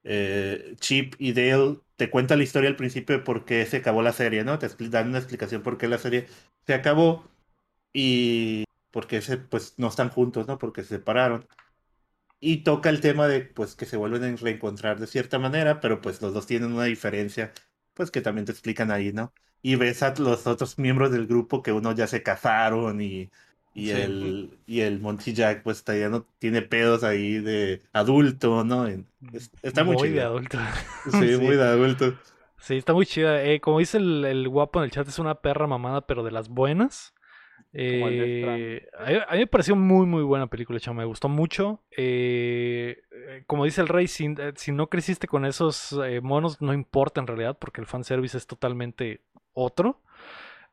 eh, 0.05 0.77
Chip 0.81 1.15
y 1.19 1.33
Dale 1.33 1.81
te 1.97 2.11
cuenta 2.11 2.37
la 2.37 2.43
historia 2.45 2.71
al 2.71 2.77
principio 2.77 3.17
de 3.19 3.25
por 3.25 3.45
qué 3.45 3.65
se 3.67 3.79
acabó 3.79 4.03
la 4.03 4.13
serie, 4.13 4.45
¿no? 4.45 4.59
Te 4.59 4.69
dan 4.91 5.09
una 5.11 5.19
explicación 5.19 5.63
por 5.63 5.79
qué 5.79 5.89
la 5.89 5.99
serie 5.99 6.27
se 6.67 6.75
acabó 6.75 7.31
y 7.93 8.65
porque 8.93 9.23
se, 9.23 9.39
pues 9.39 9.75
no 9.79 9.89
están 9.89 10.11
juntos, 10.11 10.49
¿no? 10.49 10.59
Porque 10.59 10.83
se 10.83 10.91
separaron. 10.97 11.47
Y 12.41 12.59
toca 12.65 12.91
el 12.91 13.01
tema 13.01 13.29
de 13.29 13.41
pues 13.43 13.75
que 13.77 13.87
se 13.87 13.97
vuelven 13.97 14.35
a 14.35 14.37
reencontrar 14.37 15.01
de 15.01 15.07
cierta 15.07 15.39
manera, 15.39 15.81
pero 15.81 16.01
pues 16.01 16.21
los 16.23 16.35
dos 16.35 16.47
tienen 16.47 16.73
una 16.73 16.85
diferencia, 16.85 17.53
pues 17.95 18.11
que 18.11 18.21
también 18.21 18.45
te 18.47 18.53
explican 18.53 18.91
ahí, 18.91 19.13
¿no? 19.13 19.33
Y 19.63 19.77
ves 19.77 20.03
a 20.03 20.15
los 20.19 20.47
otros 20.47 20.79
miembros 20.79 21.11
del 21.13 21.27
grupo 21.27 21.63
que 21.63 21.73
uno 21.73 21.93
ya 21.95 22.07
se 22.07 22.23
casaron 22.23 23.01
y, 23.01 23.31
y 23.75 23.87
Sí. 23.89 23.93
el 23.93 24.59
y 24.67 24.81
el 24.81 25.01
Monty 25.01 25.33
Jack 25.35 25.63
pues 25.65 25.85
ya 25.85 26.09
no 26.09 26.27
tiene 26.39 26.63
pedos 26.63 27.05
ahí 27.05 27.39
de 27.41 27.83
adulto, 27.93 28.65
¿no? 28.65 28.87
En- 28.87 29.07
es- 29.33 29.51
está 29.63 29.85
muy, 29.85 29.97
de 29.97 30.03
chido. 30.15 30.25
adulto. 30.27 30.59
Sí, 31.11 31.11
Sí. 31.39 31.43
muy 31.45 31.57
de 31.57 31.63
adulto. 31.65 32.15
Sí, 32.59 32.77
está 32.77 32.95
muy 32.95 33.05
chida. 33.05 33.43
Eh, 33.45 33.61
como 33.61 33.81
dice 33.81 33.99
el, 33.99 34.25
el 34.25 34.49
guapo 34.49 34.79
en 34.79 34.85
el 34.87 34.91
chat, 34.91 35.07
es 35.07 35.19
una 35.19 35.35
perra 35.43 35.67
mamada, 35.67 36.07
pero 36.07 36.23
de 36.25 36.31
las 36.31 36.49
buenas. 36.49 37.13
Eh, 37.77 38.87
a, 38.97 39.05
mí, 39.11 39.17
a 39.29 39.33
mí 39.33 39.39
me 39.41 39.47
pareció 39.49 39.75
muy, 39.77 40.07
muy 40.07 40.23
buena 40.23 40.47
película, 40.47 40.79
chamo. 40.79 41.01
Me 41.01 41.05
gustó 41.05 41.29
mucho. 41.29 41.83
Eh, 41.97 43.03
como 43.47 43.65
dice 43.65 43.81
el 43.81 43.89
rey, 43.89 44.07
si, 44.07 44.33
si 44.55 44.71
no 44.73 44.89
creciste 44.89 45.27
con 45.27 45.45
esos 45.45 45.93
eh, 46.07 46.21
monos, 46.21 46.63
no 46.63 46.73
importa 46.73 47.21
en 47.21 47.27
realidad, 47.27 47.59
porque 47.59 47.81
el 47.81 47.87
fanservice 47.87 48.39
es 48.39 48.47
totalmente 48.47 49.23
otro. 49.53 50.01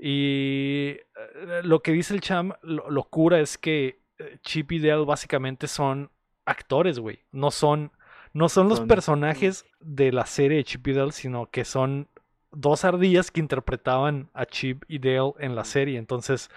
Y 0.04 0.98
eh, 1.16 1.62
lo 1.64 1.82
que 1.84 1.92
dice 1.92 2.16
el 2.16 2.22
cham, 2.22 2.54
lo, 2.64 2.90
locura 2.90 3.40
es 3.40 3.60
que 3.60 4.02
eh, 4.18 4.40
Chip 4.42 4.72
y 4.72 4.80
Dale 4.80 5.06
básicamente 5.06 5.68
son 5.68 6.10
actores, 6.46 6.98
güey. 6.98 7.20
No 7.32 7.52
son, 7.52 7.92
no 8.34 8.50
son 8.50 8.68
los 8.68 8.80
Son- 8.80 8.88
personajes 8.88 9.66
de 9.80 10.12
la 10.12 10.26
serie 10.26 10.58
de 10.58 10.64
Chip 10.64 10.88
y 10.88 10.94
Dale, 10.94 11.12
sino 11.12 11.52
que 11.52 11.66
son 11.66 12.08
dos 12.52 12.84
ardillas 12.84 13.30
que 13.30 13.42
interpretaban 13.42 14.32
a 14.34 14.48
Chip 14.48 14.84
y 14.88 14.98
Dale 14.98 15.34
en 15.40 15.56
la 15.56 15.66
serie. 15.66 16.00
Entonces, 16.00 16.50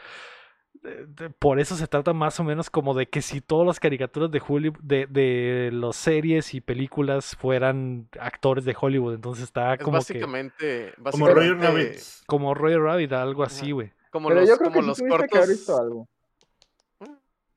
por 1.39 1.61
eso 1.61 1.77
se 1.77 1.87
trata 1.87 2.13
más 2.13 2.39
o 2.41 2.45
menos 2.45 2.71
como 2.71 2.95
de 2.95 3.09
que 3.09 3.23
si 3.23 3.41
todas 3.41 3.67
las 3.67 3.81
caricaturas 3.81 4.31
de 4.31 4.43
Hollywood, 4.47 4.79
de, 4.83 5.07
de 5.07 5.71
las 5.73 5.97
series 5.97 6.55
y 6.55 6.61
películas 6.61 7.37
fueran 7.37 8.09
actores 8.21 8.65
de 8.65 8.77
Hollywood. 8.79 9.15
Entonces 9.15 9.45
está 9.45 9.77
Es 9.77 9.83
como 9.83 10.05
que 10.05 10.29
básicamente, 10.29 10.95
Como 11.11 11.29
Roger 11.29 11.57
básicamente 11.57 11.67
Rabbit. 11.67 12.01
como 12.27 12.55
Roger 12.55 12.81
Rabbit, 12.81 13.13
algo 13.13 13.43
así, 13.43 13.71
güey. 13.73 13.93
Como 14.11 14.29
Pero 14.29 14.41
los, 14.41 14.49
yo 14.49 14.57
creo 14.59 14.71
como 14.71 14.81
que 14.81 14.83
los 14.83 14.99
tuviste 14.99 15.29
que 15.29 15.39
haber 15.39 15.49
visto 15.51 15.73
cortos. 15.73 15.81
algo. 15.81 16.09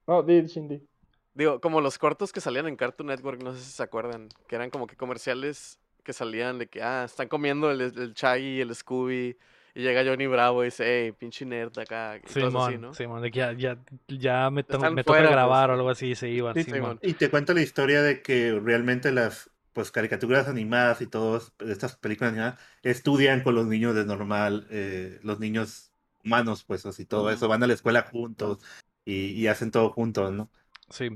No, 0.08 0.24
di, 0.24 0.42
Shindy. 0.46 0.88
Digo, 1.34 1.60
como 1.62 1.82
los 1.82 1.98
cortos 2.00 2.32
que 2.32 2.42
salían 2.42 2.68
en 2.68 2.76
Cartoon 2.78 3.08
Network, 3.08 3.42
no 3.44 3.54
sé 3.54 3.60
si 3.60 3.72
se 3.72 3.84
acuerdan, 3.84 4.30
que 4.48 4.56
eran 4.56 4.70
como 4.70 4.88
que 4.88 4.96
comerciales 4.96 5.80
que 6.04 6.14
salían 6.14 6.58
de 6.58 6.68
que, 6.68 6.82
ah, 6.82 7.04
están 7.04 7.28
comiendo 7.28 7.70
el, 7.70 7.82
el 7.82 8.14
Shaggy 8.14 8.58
y 8.58 8.62
el 8.62 8.74
Scooby, 8.74 9.38
y 9.78 9.84
llega 9.84 10.04
Johnny 10.04 10.26
Bravo 10.26 10.64
y 10.64 10.66
dice, 10.66 10.84
hey, 11.06 11.12
pinche 11.12 11.46
nerd 11.46 11.78
acá, 11.78 12.18
y 12.18 12.22
cosas 12.22 12.34
Simón, 12.44 12.70
así, 12.70 12.78
¿no? 12.80 12.94
Simón, 12.96 13.22
de 13.22 13.30
que 13.32 13.38
ya, 13.38 13.54
ya, 13.54 13.78
ya 14.08 14.50
me, 14.50 14.64
to- 14.64 14.78
Están 14.78 14.96
me 14.96 15.04
toca 15.04 15.20
pues. 15.20 15.30
grabar 15.32 15.70
o 15.70 15.74
algo 15.74 15.90
así, 15.90 16.16
se 16.16 16.30
iban. 16.30 16.56
Sí, 16.56 16.64
Simón. 16.64 16.80
Simón. 16.80 17.00
Y 17.04 17.14
te 17.14 17.30
cuento 17.30 17.54
la 17.54 17.62
historia 17.62 18.02
de 18.02 18.22
que 18.22 18.60
realmente 18.60 19.12
las 19.12 19.52
pues 19.74 19.92
caricaturas 19.92 20.48
animadas 20.48 21.02
y 21.02 21.06
todas 21.08 21.54
estas 21.60 21.96
películas 21.98 22.32
animadas 22.32 22.60
estudian 22.82 23.44
con 23.44 23.54
los 23.54 23.68
niños 23.68 23.94
de 23.94 24.06
normal, 24.06 24.66
eh, 24.72 25.20
los 25.22 25.40
niños 25.40 25.92
humanos, 26.26 26.64
pues 26.64 26.86
así 26.88 27.06
todo 27.06 27.30
eso, 27.30 27.48
van 27.48 27.62
a 27.62 27.68
la 27.68 27.74
escuela 27.76 28.02
juntos 28.02 28.58
y, 29.06 29.34
y 29.34 29.46
hacen 29.46 29.70
todo 29.70 29.92
juntos, 29.92 30.34
¿no? 30.34 30.50
Sí. 30.90 31.10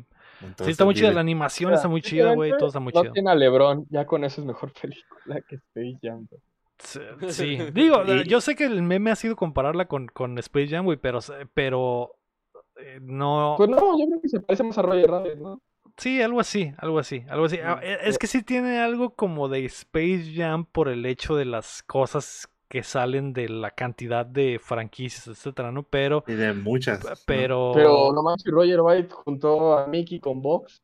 Sí, 0.64 0.72
está 0.72 0.86
muy 0.86 0.94
chida. 0.94 1.12
La 1.12 1.22
animación 1.22 1.74
está 1.74 1.88
muy 1.88 2.02
chida, 2.02 2.34
güey. 2.36 2.52
Todo 2.58 2.68
está 2.68 2.80
muy 2.80 2.94
no 2.94 3.02
chido. 3.02 3.14
tiene 3.14 3.32
a 3.32 3.36
LeBron, 3.36 3.88
ya 3.90 4.06
con 4.06 4.24
eso 4.24 4.42
es 4.42 4.48
mejor 4.48 4.72
película 4.82 5.42
que 5.42 5.56
Space 5.56 5.98
Jam. 6.02 6.28
Sí, 7.30 7.58
digo, 7.74 8.04
Y- 8.06 8.28
yo 8.28 8.42
sé 8.42 8.56
que 8.56 8.66
el 8.66 8.82
meme 8.82 9.12
ha 9.12 9.16
sido 9.16 9.36
compararla 9.36 9.88
con, 9.88 10.08
con 10.08 10.38
Space 10.40 10.68
Jam, 10.68 10.86
güey, 10.86 10.98
pero, 10.98 11.20
pero 11.54 12.16
eh, 12.78 13.00
no. 13.02 13.56
Pues 13.58 13.70
no, 13.70 13.78
yo 14.00 14.06
creo 14.08 14.22
que 14.22 14.30
se 14.30 14.40
parece 14.40 14.64
más 14.64 14.78
a 14.78 14.82
Roger 14.82 15.10
Rabbit, 15.10 15.36
¿no? 15.36 15.62
Sí, 15.98 16.22
algo 16.22 16.40
así, 16.40 16.74
algo 16.78 17.00
así, 17.00 17.24
algo 17.30 17.46
así. 17.46 17.60
Ah, 17.64 17.80
eh, 17.84 17.98
Es 18.04 18.18
que 18.18 18.28
sí 18.28 18.44
tiene 18.44 18.80
algo 18.80 19.14
como 19.14 19.50
de 19.50 19.66
Space 19.66 20.34
Jam 20.36 20.66
por 20.66 20.88
el 20.90 21.06
hecho 21.06 21.36
de 21.36 21.46
las 21.46 21.84
cosas 21.84 22.48
que 22.70 22.84
salen 22.84 23.34
de 23.34 23.50
la 23.50 23.72
cantidad 23.72 24.26
de 24.26 24.58
franquicias, 24.58 25.28
etcétera, 25.28 25.72
¿no? 25.74 25.84
Pero, 25.84 26.24
y 26.26 26.34
de 26.34 26.54
muchas. 26.54 27.04
¿no? 27.04 27.12
pero, 27.26 27.72
Pero 27.76 28.14
no 28.14 28.24
manches, 28.24 28.52
Roger 28.52 28.80
Rabbit 28.80 29.12
juntó 29.12 29.78
a 29.78 29.88
Mickey 29.88 30.20
con 30.22 30.42
Box. 30.42 30.82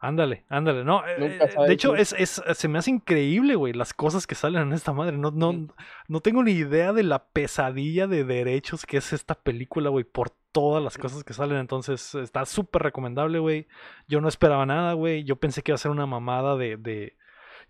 Ándale, 0.00 0.44
ándale. 0.48 0.84
No, 0.84 1.04
eh, 1.06 1.16
Nunca 1.18 1.44
eh, 1.46 1.66
de 1.66 1.72
hecho, 1.72 1.96
es, 1.96 2.14
es, 2.16 2.40
se 2.52 2.68
me 2.68 2.78
hace 2.78 2.90
increíble, 2.90 3.56
güey, 3.56 3.72
las 3.72 3.92
cosas 3.92 4.26
que 4.28 4.36
salen 4.36 4.62
en 4.62 4.72
esta 4.72 4.92
madre. 4.92 5.16
No, 5.18 5.32
no, 5.32 5.66
no 6.06 6.20
tengo 6.20 6.44
ni 6.44 6.52
idea 6.52 6.92
de 6.92 7.02
la 7.02 7.24
pesadilla 7.24 8.06
de 8.06 8.22
derechos 8.24 8.86
que 8.86 8.98
es 8.98 9.12
esta 9.12 9.34
película, 9.34 9.90
güey, 9.90 10.04
por 10.04 10.30
todas 10.52 10.82
las 10.84 10.98
cosas 10.98 11.24
que 11.24 11.32
salen. 11.34 11.58
Entonces, 11.58 12.14
está 12.14 12.46
súper 12.46 12.82
recomendable, 12.82 13.40
güey. 13.40 13.66
Yo 14.06 14.20
no 14.20 14.28
esperaba 14.28 14.64
nada, 14.66 14.92
güey. 14.92 15.24
Yo 15.24 15.34
pensé 15.36 15.62
que 15.62 15.72
iba 15.72 15.76
a 15.76 15.78
ser 15.78 15.90
una 15.90 16.06
mamada 16.06 16.56
de, 16.56 16.76
de... 16.76 17.16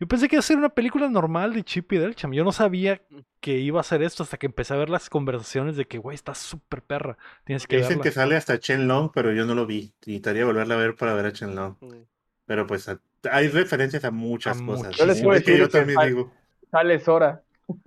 Yo 0.00 0.06
pensé 0.06 0.28
que 0.28 0.36
iba 0.36 0.40
a 0.40 0.42
ser 0.42 0.58
una 0.58 0.68
película 0.68 1.08
normal 1.08 1.54
de 1.54 1.64
Chip 1.64 1.90
y 1.92 1.98
Delcham. 1.98 2.32
Yo 2.32 2.44
no 2.44 2.52
sabía 2.52 3.00
Mm. 3.10 3.20
que 3.40 3.58
iba 3.58 3.80
a 3.80 3.84
ser 3.84 4.02
esto 4.02 4.22
hasta 4.22 4.36
que 4.36 4.46
empecé 4.46 4.74
a 4.74 4.76
ver 4.76 4.90
las 4.90 5.08
conversaciones 5.10 5.76
de 5.76 5.86
que, 5.86 5.96
güey, 5.98 6.14
está 6.14 6.34
súper 6.34 6.82
perra. 6.82 7.16
Tienes 7.44 7.66
que 7.66 7.76
Dicen 7.78 7.90
verla. 7.98 8.02
que 8.04 8.10
sale 8.12 8.36
hasta 8.36 8.58
Chen 8.60 8.86
Long, 8.86 9.10
pero 9.14 9.32
yo 9.32 9.44
no 9.46 9.54
lo 9.54 9.64
vi. 9.66 9.94
Necesitaría 10.06 10.44
volverla 10.44 10.74
a 10.74 10.78
ver 10.78 10.94
para 10.94 11.14
ver 11.14 11.26
a 11.26 11.32
Chen 11.32 11.54
Long. 11.56 11.74
Mm. 11.80 12.02
Pero 12.48 12.66
pues 12.66 12.88
a- 12.88 13.00
hay 13.30 13.46
referencias 13.48 14.04
a 14.04 14.10
muchas 14.10 14.60
A 14.60 14.64
cosas. 14.66 14.96
Yo 14.96 15.06
les 15.06 15.22
puedo 15.22 15.36
es 15.38 15.44
que 15.44 15.50
decir 15.52 15.66
yo 15.66 15.68
también 15.70 15.98
digo. 16.04 16.32
Sale 16.70 16.98
Sora. 16.98 17.44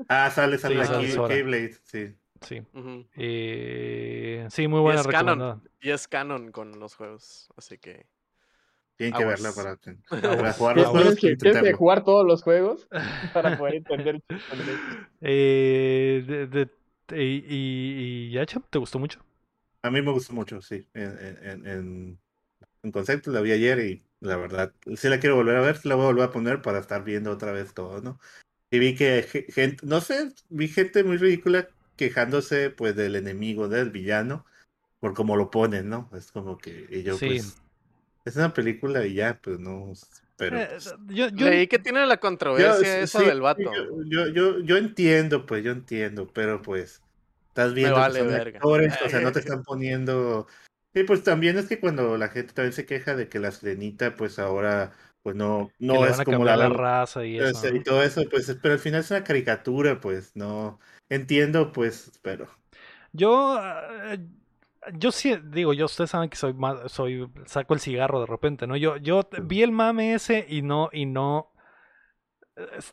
Ah, 0.08 0.30
sale, 0.30 0.58
sale 0.60 0.76
Sí, 0.76 0.82
aquí, 0.82 0.88
sale 0.94 1.12
Sora. 1.12 1.36
Keyblade, 1.36 1.74
sí. 1.84 2.16
Sí. 2.42 2.62
Eh, 3.18 4.48
sí, 4.50 4.68
muy 4.68 4.80
Y 4.80 4.82
buena 4.84 5.02
es 5.02 5.08
canon. 5.08 5.40
recomendada. 5.40 5.62
Y 5.82 5.90
es 5.90 6.08
canon 6.08 6.52
con 6.52 6.80
los 6.80 6.96
juegos. 6.96 7.50
Así 7.58 7.78
que. 7.80 8.06
Tienen 8.98 9.18
que 9.18 9.26
verla 9.26 9.52
para, 9.52 9.78
para 10.52 10.54
jugar 10.54 10.78
los 10.78 10.88
juegos 10.88 11.16
que, 11.16 11.32
y 11.32 11.38
tienes 11.38 11.64
que 11.64 11.74
jugar 11.74 12.04
todos 12.04 12.24
los 12.24 12.44
juegos 12.44 12.88
para 13.34 13.58
poder 13.58 13.76
entender. 13.76 14.22
Eh, 15.22 16.24
de- 16.28 16.48
de- 16.48 16.70
y, 17.14 17.44
y, 18.36 18.40
y 18.40 18.46
¿te 18.70 18.78
gustó 18.80 19.00
mucho? 19.00 19.20
A 19.82 19.90
mí 19.90 20.02
me 20.04 20.12
gustó 20.12 20.34
mucho, 20.34 20.62
sí. 20.62 20.88
En, 20.94 21.18
en, 21.42 21.68
en, 21.68 22.20
en 22.84 22.92
concepto 22.92 23.32
la 23.32 23.42
vi 23.42 23.52
ayer 23.54 23.80
y 23.80 24.06
la 24.22 24.38
verdad, 24.38 24.74
sí 24.96 25.10
la 25.10 25.20
quiero 25.20 25.36
volver 25.36 25.58
a 25.58 25.62
ver, 25.62 25.78
sí 25.78 25.90
la 25.90 25.96
voy 25.96 26.06
a 26.06 26.08
volver 26.08 26.24
a 26.26 26.32
poner 26.32 26.62
para 26.62 26.80
estar 26.80 27.04
viendo 27.04 27.32
otra 27.32 27.52
vez 27.52 27.74
todo, 27.74 28.02
¿no? 28.02 28.20
Y 28.72 28.80
vi 28.80 28.96
que 28.96 29.24
gente, 29.50 29.86
no 29.86 30.00
sé, 30.00 30.30
vi 30.50 30.68
gente 30.70 31.04
muy 31.04 31.18
ridícula 31.18 31.68
quejándose 31.98 32.70
pues 32.70 32.96
del 32.96 33.16
enemigo, 33.16 33.68
del 33.68 33.90
villano, 33.92 34.46
por 35.00 35.14
cómo 35.14 35.36
lo 35.36 35.52
ponen, 35.52 35.90
¿no? 35.90 36.10
Es 36.16 36.32
como 36.32 36.58
que 36.58 36.88
y 36.90 37.04
yo 37.04 37.18
Sí. 37.18 37.28
pues 37.28 37.58
es 38.24 38.36
una 38.36 38.54
película 38.54 39.06
y 39.06 39.16
ya, 39.16 39.40
pues 39.42 39.60
no, 39.60 39.92
pero 40.38 40.58
Eh, 40.58 40.68
pues, 40.70 40.96
yo, 41.08 41.28
yo- 41.30 41.50
Leí 41.50 41.68
que 41.68 41.80
tiene 41.80 42.06
la 42.06 42.16
yo- 42.16 42.20
controversia 42.22 43.00
esa 43.00 43.20
sí, 43.20 43.26
del 43.26 43.42
vato. 43.42 43.62
Yo, 43.64 44.04
yo, 44.06 44.28
yo, 44.28 44.60
yo 44.60 44.78
entiendo, 44.78 45.46
pues 45.46 45.64
yo 45.64 45.72
entiendo, 45.72 46.28
pero 46.32 46.62
pues 46.62 47.02
estás 47.50 47.74
viendo 47.74 47.96
vale 47.96 48.20
que 48.20 48.26
son 48.26 48.34
actores, 48.36 48.94
o 49.06 49.10
sea, 49.10 49.20
no 49.22 49.32
te 49.32 49.40
están 49.56 49.64
poniendo. 49.64 50.48
Sí, 50.94 51.04
pues 51.06 51.24
también 51.24 51.58
es 51.58 51.68
que 51.68 51.80
cuando 51.80 52.18
la 52.18 52.28
gente 52.30 52.54
también 52.54 52.74
se 52.74 52.86
queja 52.86 53.16
de 53.16 53.30
que 53.30 53.40
la 53.40 53.52
sirenita, 53.52 54.16
pues 54.18 54.40
ahora, 54.40 54.92
pues 55.22 55.36
no, 55.38 55.74
no 55.80 56.06
es 56.06 56.22
como 56.22 56.44
la, 56.44 56.58
la 56.58 56.68
raza 56.70 57.26
y 57.26 57.38
eso. 57.38 57.74
y 57.74 57.84
todo 57.84 58.04
eso, 58.04 58.24
pues, 58.30 58.50
es- 58.50 58.58
pero 58.62 58.74
al 58.76 58.80
final 58.80 59.02
es 59.02 59.12
una 59.12 59.24
caricatura, 59.24 60.00
pues, 60.02 60.36
no 60.36 60.80
entiendo, 61.10 61.72
pues, 61.72 62.12
pero 62.22 62.48
Yo, 63.14 63.60
eh, 63.62 64.20
yo 64.94 65.12
sí, 65.12 65.36
digo, 65.44 65.74
yo, 65.74 65.86
ustedes 65.86 66.10
saben 66.12 66.30
que 66.30 66.38
soy 66.38 66.54
más, 66.54 66.92
soy, 66.92 67.30
saco 67.46 67.74
el 67.74 67.80
cigarro 67.80 68.22
de 68.22 68.26
repente, 68.28 68.68
¿no? 68.68 68.78
Yo, 68.78 68.98
yo 68.98 69.28
vi 69.44 69.64
el 69.64 69.72
mame 69.72 70.14
ese 70.14 70.46
y 70.50 70.62
no, 70.62 70.90
y 70.94 71.06
no, 71.06 71.51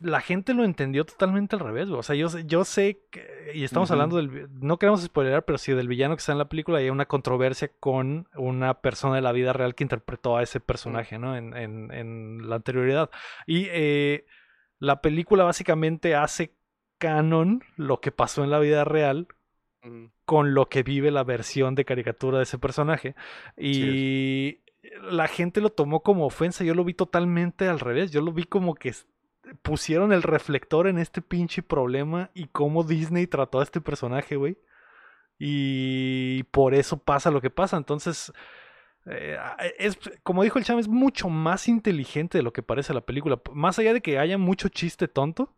la 0.01 0.21
gente 0.21 0.53
lo 0.53 0.63
entendió 0.63 1.05
totalmente 1.05 1.55
al 1.55 1.61
revés, 1.61 1.87
güey. 1.89 1.99
O 1.99 2.03
sea, 2.03 2.15
yo, 2.15 2.29
sé- 2.29 2.45
yo 2.45 2.63
sé 2.65 3.01
que, 3.11 3.51
y 3.53 3.63
estamos 3.63 3.91
hablando 3.91 4.17
del, 4.17 4.47
no 4.59 4.77
queremos 4.77 5.01
spoilerar, 5.01 5.45
pero 5.45 5.57
sí 5.57 5.73
del 5.73 5.87
villano 5.87 6.15
que 6.15 6.19
está 6.19 6.31
en 6.31 6.37
la 6.37 6.49
película 6.49 6.79
y 6.79 6.85
hay 6.85 6.89
una 6.89 7.05
controversia 7.05 7.71
con 7.79 8.27
una 8.35 8.81
persona 8.81 9.15
de 9.15 9.21
la 9.21 9.31
vida 9.31 9.53
real 9.53 9.75
que 9.75 9.83
interpretó 9.83 10.37
a 10.37 10.43
ese 10.43 10.59
personaje, 10.59 11.17
¿no? 11.19 11.35
En, 11.35 11.55
en, 11.55 11.91
en 11.91 12.49
la 12.49 12.55
anterioridad. 12.57 13.09
Y 13.47 13.67
eh, 13.71 14.25
la 14.79 15.01
película 15.01 15.43
básicamente 15.43 16.15
hace 16.15 16.53
canon 16.97 17.63
lo 17.77 18.01
que 18.01 18.11
pasó 18.11 18.43
en 18.43 18.49
la 18.49 18.59
vida 18.59 18.83
real 18.83 19.27
con 20.25 20.53
lo 20.53 20.67
que 20.67 20.83
vive 20.83 21.09
la 21.09 21.23
versión 21.23 21.73
de 21.73 21.85
caricatura 21.85 22.37
de 22.37 22.43
ese 22.43 22.57
personaje. 22.59 23.15
Y 23.57 24.59
la 25.09 25.27
gente 25.27 25.61
lo 25.61 25.69
tomó 25.69 26.03
como 26.03 26.25
ofensa. 26.25 26.63
Yo 26.65 26.73
lo 26.75 26.83
vi 26.83 26.93
totalmente 26.93 27.67
al 27.67 27.79
revés. 27.79 28.11
Yo 28.11 28.21
lo 28.21 28.33
vi 28.33 28.43
como 28.43 28.75
que 28.75 28.93
pusieron 29.61 30.13
el 30.13 30.23
reflector 30.23 30.87
en 30.87 30.97
este 30.97 31.21
pinche 31.21 31.61
problema 31.61 32.31
y 32.33 32.47
cómo 32.47 32.83
Disney 32.83 33.27
trató 33.27 33.59
a 33.59 33.63
este 33.63 33.81
personaje, 33.81 34.35
güey. 34.35 34.57
Y 35.37 36.43
por 36.51 36.73
eso 36.73 36.97
pasa 36.97 37.31
lo 37.31 37.41
que 37.41 37.49
pasa. 37.49 37.77
Entonces, 37.77 38.33
eh, 39.05 39.37
es, 39.77 39.97
como 40.23 40.43
dijo 40.43 40.59
el 40.59 40.65
Cham, 40.65 40.79
es 40.79 40.87
mucho 40.87 41.29
más 41.29 41.67
inteligente 41.67 42.37
de 42.37 42.43
lo 42.43 42.53
que 42.53 42.63
parece 42.63 42.93
la 42.93 43.01
película. 43.01 43.41
Más 43.53 43.79
allá 43.79 43.93
de 43.93 44.01
que 44.01 44.19
haya 44.19 44.37
mucho 44.37 44.69
chiste 44.69 45.07
tonto, 45.07 45.55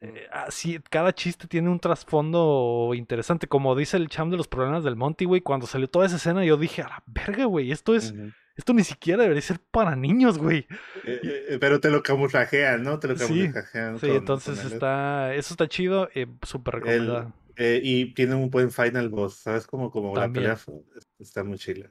eh, 0.00 0.28
así, 0.30 0.78
cada 0.90 1.14
chiste 1.14 1.48
tiene 1.48 1.70
un 1.70 1.80
trasfondo 1.80 2.92
interesante. 2.94 3.48
Como 3.48 3.74
dice 3.74 3.96
el 3.96 4.08
Cham 4.08 4.30
de 4.30 4.36
los 4.36 4.48
problemas 4.48 4.84
del 4.84 4.96
Monty, 4.96 5.24
güey, 5.24 5.40
cuando 5.40 5.66
salió 5.66 5.88
toda 5.88 6.06
esa 6.06 6.16
escena, 6.16 6.44
yo 6.44 6.56
dije, 6.56 6.82
a 6.82 6.88
la 6.88 7.02
verga, 7.06 7.46
güey, 7.46 7.72
esto 7.72 7.94
es. 7.94 8.14
Esto 8.56 8.72
ni 8.72 8.84
siquiera 8.84 9.22
debería 9.22 9.42
ser 9.42 9.60
para 9.60 9.96
niños, 9.96 10.38
güey. 10.38 10.66
Eh, 11.06 11.20
eh, 11.50 11.58
pero 11.60 11.80
te 11.80 11.90
lo 11.90 12.02
camuflajean, 12.02 12.82
¿no? 12.82 12.98
Te 12.98 13.08
lo 13.08 13.16
Sí, 13.16 13.48
camuflajean. 13.48 13.98
Sí, 14.00 14.06
con- 14.06 14.18
entonces 14.18 14.58
con 14.58 14.66
el- 14.66 14.72
está, 14.72 15.34
eso 15.34 15.54
está 15.54 15.68
chido, 15.68 16.08
eh, 16.14 16.26
súper 16.42 16.74
recomendado. 16.76 17.32
eh, 17.56 17.80
y 17.82 18.14
tiene 18.14 18.34
un 18.34 18.50
buen 18.50 18.70
final 18.70 19.08
boss, 19.08 19.36
¿sabes? 19.36 19.66
Como, 19.66 19.90
como 19.90 20.16
la 20.16 20.32
pelea 20.32 20.58
está 21.18 21.44
muy 21.44 21.58
chila. 21.58 21.90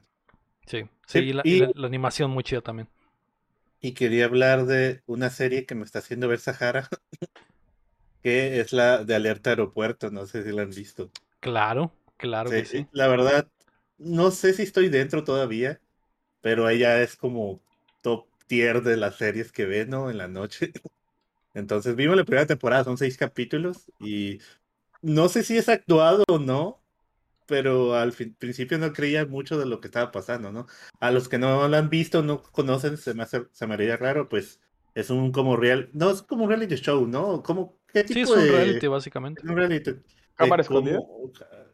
Sí, 0.66 0.84
sí, 1.06 1.18
sí, 1.18 1.18
y 1.20 1.32
la, 1.32 1.42
y- 1.44 1.54
y 1.56 1.60
la- 1.60 1.70
la 1.74 1.86
animación 1.86 2.30
muy 2.30 2.42
chida 2.44 2.60
también. 2.60 2.88
Y 3.80 3.92
quería 3.94 4.24
hablar 4.24 4.66
de 4.66 5.02
una 5.06 5.30
serie 5.30 5.64
que 5.66 5.74
me 5.76 5.84
está 5.84 6.00
haciendo 6.00 6.26
ver 6.26 6.40
Sahara, 6.40 6.88
que 8.22 8.58
es 8.60 8.72
la 8.72 9.04
de 9.04 9.14
Alerta 9.14 9.50
Aeropuerto, 9.50 10.10
no 10.10 10.26
sé 10.26 10.42
si 10.42 10.50
la 10.50 10.62
han 10.62 10.70
visto. 10.70 11.10
Claro, 11.40 11.92
claro 12.16 12.50
Sí, 12.50 12.56
que 12.56 12.64
sí. 12.64 12.88
La 12.92 13.08
verdad, 13.08 13.48
no 13.98 14.30
sé 14.30 14.52
si 14.54 14.62
estoy 14.62 14.88
dentro 14.88 15.24
todavía, 15.24 15.80
pero 16.44 16.68
ella 16.68 17.00
es 17.02 17.16
como 17.16 17.62
top 18.02 18.26
tier 18.46 18.82
de 18.82 18.98
las 18.98 19.16
series 19.16 19.50
que 19.50 19.64
ve, 19.64 19.86
¿no? 19.86 20.10
En 20.10 20.18
la 20.18 20.28
noche. 20.28 20.72
Entonces 21.54 21.96
vimos 21.96 22.16
la 22.18 22.24
primera 22.24 22.46
temporada, 22.46 22.84
son 22.84 22.98
seis 22.98 23.16
capítulos 23.16 23.90
y 23.98 24.40
no 25.00 25.30
sé 25.30 25.42
si 25.42 25.56
es 25.56 25.70
actuado 25.70 26.22
o 26.28 26.38
no, 26.38 26.82
pero 27.46 27.94
al 27.94 28.12
fin- 28.12 28.34
principio 28.38 28.76
no 28.76 28.92
creía 28.92 29.24
mucho 29.24 29.58
de 29.58 29.64
lo 29.64 29.80
que 29.80 29.88
estaba 29.88 30.12
pasando, 30.12 30.52
¿no? 30.52 30.66
A 31.00 31.10
los 31.12 31.30
que 31.30 31.38
no 31.38 31.66
lo 31.66 31.76
han 31.78 31.88
visto, 31.88 32.22
no 32.22 32.42
conocen, 32.42 32.98
se 32.98 33.14
me 33.14 33.22
hace, 33.22 33.46
se 33.52 33.66
me 33.66 33.72
haría 33.74 33.96
raro, 33.96 34.28
pues 34.28 34.60
es 34.94 35.08
un 35.08 35.32
como 35.32 35.56
real, 35.56 35.88
no 35.94 36.10
es 36.10 36.20
como 36.20 36.44
un 36.44 36.50
reality 36.50 36.74
show, 36.74 37.06
¿no? 37.06 37.42
Como, 37.42 37.78
¿qué 37.90 38.00
Sí, 38.06 38.12
tipo 38.14 38.34
es 38.34 38.38
un 38.40 38.44
de- 38.46 38.52
reality, 38.52 38.86
básicamente. 38.86 39.40
un 39.46 39.56
reality. 39.56 39.90
eh, 39.92 40.02
¿Cámara 40.34 40.62
como- 40.64 40.80
escondida? 40.80 41.00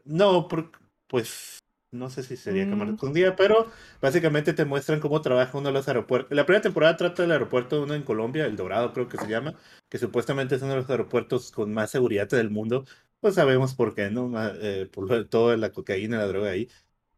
No, 0.04 0.46
por- 0.46 0.70
pues 1.08 1.58
no 1.92 2.08
sé 2.10 2.22
si 2.22 2.36
sería 2.36 2.68
cámara 2.68 2.92
Mm. 2.92 2.94
escondida, 2.94 3.34
pero 3.36 3.68
básicamente 4.00 4.52
te 4.52 4.64
muestran 4.64 5.00
cómo 5.00 5.20
trabaja 5.22 5.58
uno 5.58 5.68
de 5.68 5.72
los 5.74 5.88
aeropuertos. 5.88 6.30
La 6.36 6.46
primera 6.46 6.62
temporada 6.62 6.96
trata 6.96 7.22
del 7.22 7.32
aeropuerto 7.32 7.82
uno 7.82 7.94
en 7.94 8.02
Colombia, 8.04 8.46
el 8.46 8.56
Dorado 8.56 8.92
creo 8.92 9.08
que 9.08 9.18
se 9.18 9.26
llama, 9.28 9.54
que 9.88 9.98
supuestamente 9.98 10.54
es 10.54 10.62
uno 10.62 10.72
de 10.72 10.80
los 10.80 10.90
aeropuertos 10.90 11.50
con 11.50 11.72
más 11.74 11.90
seguridad 11.90 12.28
del 12.28 12.50
mundo. 12.50 12.84
Pues 13.20 13.34
sabemos 13.34 13.74
por 13.74 13.94
qué, 13.94 14.10
¿no? 14.10 14.30
Eh, 14.62 14.86
por 14.92 15.08
de 15.08 15.24
toda 15.24 15.56
la 15.56 15.72
cocaína, 15.72 16.18
la 16.18 16.26
droga 16.26 16.50
ahí. 16.50 16.68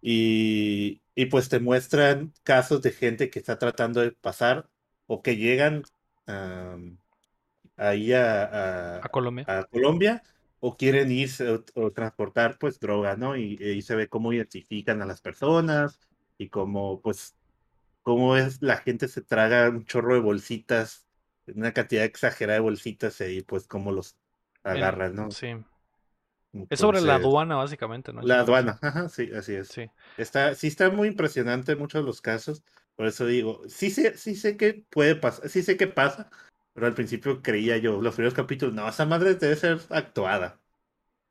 Y, 0.01 1.03
y 1.15 1.27
pues 1.27 1.49
te 1.49 1.61
muestran 1.61 2.32
casos 2.43 2.82
de 2.82 2.90
gente 2.93 3.31
que 3.31 3.39
está 3.39 3.59
tratando 3.59 4.01
de 4.01 4.12
pasar 4.12 4.69
o 5.07 5.23
que 5.23 5.36
llegan 5.36 5.82
am, 6.27 6.99
ahí 7.77 8.12
a, 8.12 8.44
a- 8.99 8.99
A 9.03 9.09
Colombia. 9.11 9.44
a 9.47 9.65
Colombia 9.65 10.23
o 10.64 10.76
quieren 10.76 11.10
irse 11.10 11.51
o, 11.51 11.64
o 11.74 11.90
transportar 11.90 12.56
pues 12.56 12.78
droga, 12.78 13.16
¿no? 13.16 13.36
Y 13.36 13.59
ahí 13.60 13.82
se 13.82 13.97
ve 13.97 14.09
cómo 14.09 14.32
identifican 14.32 15.02
a 15.02 15.06
las 15.06 15.20
personas 15.20 15.98
y 16.39 16.51
cómo 16.51 17.01
pues 17.01 17.34
cómo 18.02 18.36
es 18.36 18.62
la 18.62 18.76
gente 18.76 19.09
se 19.09 19.22
traga 19.22 19.68
un 19.68 19.84
chorro 19.84 20.14
de 20.14 20.20
bolsitas, 20.20 21.09
una 21.52 21.72
cantidad 21.72 22.05
exagerada 22.05 22.59
de 22.59 22.62
bolsitas 22.62 23.20
y 23.22 23.43
pues 23.43 23.66
cómo 23.66 23.90
los 23.90 24.16
agarran, 24.62 25.16
¿no? 25.16 25.30
Sí. 25.32 25.48
Es 26.70 26.78
sobre 26.78 27.01
la 27.01 27.14
Entonces, 27.14 27.26
aduana, 27.26 27.56
básicamente, 27.56 28.12
¿no? 28.12 28.22
La 28.22 28.40
aduana, 28.40 28.78
ajá, 28.82 29.09
sí, 29.09 29.30
así 29.34 29.55
es. 29.55 29.66
Sí. 29.66 29.90
Está, 30.16 30.55
sí 30.55 30.68
está 30.68 30.90
muy 30.90 31.09
impresionante 31.09 31.72
en 31.72 31.78
muchos 31.80 32.02
de 32.02 32.06
los 32.06 32.20
casos, 32.20 32.62
por 32.94 33.06
eso 33.06 33.26
digo, 33.26 33.62
sí 33.66 33.90
sé, 33.90 34.16
sí 34.16 34.36
sé 34.36 34.56
que 34.56 34.84
puede 34.90 35.16
pasar, 35.16 35.48
sí 35.48 35.64
sé 35.64 35.76
que 35.76 35.89
pasa, 35.89 36.30
pero 36.73 36.86
al 36.86 36.94
principio 36.94 37.43
creía 37.43 37.77
yo, 37.78 38.01
los 38.01 38.15
primeros 38.15 38.35
capítulos, 38.35 38.74
no, 38.74 38.89
esa 38.89 39.07
madre 39.07 39.35
debe 39.35 39.57
ser 39.57 39.81
actuada. 39.90 40.61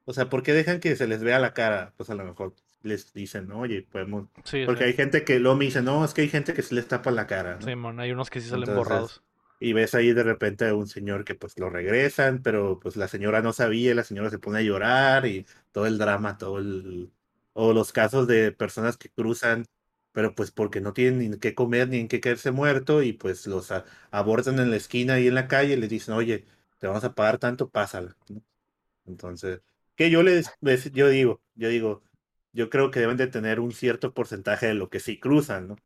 O 0.06 0.14
sea, 0.14 0.30
¿por 0.30 0.44
qué 0.44 0.54
dejan 0.54 0.80
que 0.80 0.96
se 0.96 1.08
les 1.08 1.24
vea 1.24 1.40
la 1.40 1.54
cara? 1.54 1.94
Pues 1.98 2.10
a 2.10 2.16
lo 2.16 2.24
mejor 2.24 2.56
les 2.84 3.14
dicen, 3.14 3.48
¿no? 3.48 3.60
oye, 3.60 3.84
podemos... 3.84 4.28
Sí, 4.44 4.64
Porque 4.66 4.84
sí. 4.84 4.90
hay 4.90 4.94
gente 4.94 5.24
que 5.24 5.40
luego 5.40 5.58
me 5.58 5.66
dice, 5.66 5.82
no, 5.82 6.04
es 6.04 6.14
que 6.14 6.22
hay 6.22 6.30
gente 6.30 6.54
que 6.54 6.62
se 6.64 6.76
les 6.76 6.88
tapa 6.88 7.12
la 7.12 7.28
cara, 7.28 7.56
¿no? 7.56 7.66
Sí, 7.66 7.76
mon, 7.76 8.00
hay 8.00 8.12
unos 8.12 8.30
que 8.30 8.42
sí 8.42 8.50
salen 8.50 8.70
Entonces, 8.70 8.78
borrados. 8.78 9.24
Y 9.60 9.74
ves 9.74 9.94
ahí 9.94 10.12
de 10.14 10.24
repente 10.24 10.68
a 10.68 10.74
un 10.76 10.88
señor 10.88 11.24
que 11.24 11.36
pues 11.36 11.58
lo 11.60 11.70
regresan, 11.70 12.42
pero 12.42 12.80
pues 12.80 12.96
la 12.98 13.08
señora 13.08 13.42
no 13.42 13.54
sabía, 13.54 13.94
la 13.94 14.04
señora 14.04 14.32
se 14.32 14.40
pone 14.40 14.60
a 14.60 14.64
llorar 14.64 15.28
y 15.28 15.46
todo 15.72 15.86
el 15.86 15.98
drama, 15.98 16.38
todo 16.38 16.58
el... 16.58 17.12
O 17.54 17.74
los 17.74 17.92
casos 17.92 18.28
de 18.28 18.52
personas 18.52 18.98
que 18.98 19.10
cruzan 19.10 19.66
pero 20.12 20.36
pues 20.36 20.52
porque 20.52 20.82
no 20.82 20.94
tienen 20.94 21.32
ni 21.32 21.38
qué 21.40 21.56
comer 21.56 21.90
ni 21.90 22.00
en 22.00 22.08
qué 22.08 22.20
caerse 22.22 22.52
muerto 22.52 23.02
y 23.04 23.14
pues 23.14 23.48
los 23.48 23.72
abordan 24.12 24.60
en 24.60 24.72
la 24.72 24.78
esquina 24.78 25.20
y 25.20 25.28
en 25.28 25.36
la 25.36 25.48
calle 25.48 25.74
y 25.74 25.78
les 25.78 25.90
dicen, 25.90 26.14
oye, 26.16 26.46
te 26.80 26.88
vamos 26.88 27.04
a 27.04 27.14
pagar 27.16 27.38
tanto, 27.40 27.70
pásala. 27.70 28.16
¿no? 28.30 28.42
Entonces, 29.06 29.62
que 29.96 30.10
yo 30.12 30.24
les- 30.24 30.52
yo 30.94 31.10
digo, 31.10 31.42
yo 31.56 31.70
digo, 31.70 32.04
yo 32.54 32.70
creo 32.70 32.92
que 32.92 33.00
deben 33.02 33.18
de 33.18 33.28
tener 33.28 33.60
un 33.60 33.72
cierto 33.74 34.14
porcentaje 34.14 34.68
de 34.68 34.74
lo 34.76 34.90
que 34.90 35.00
sí 35.00 35.20
cruzan, 35.20 35.68
¿no? 35.70 35.78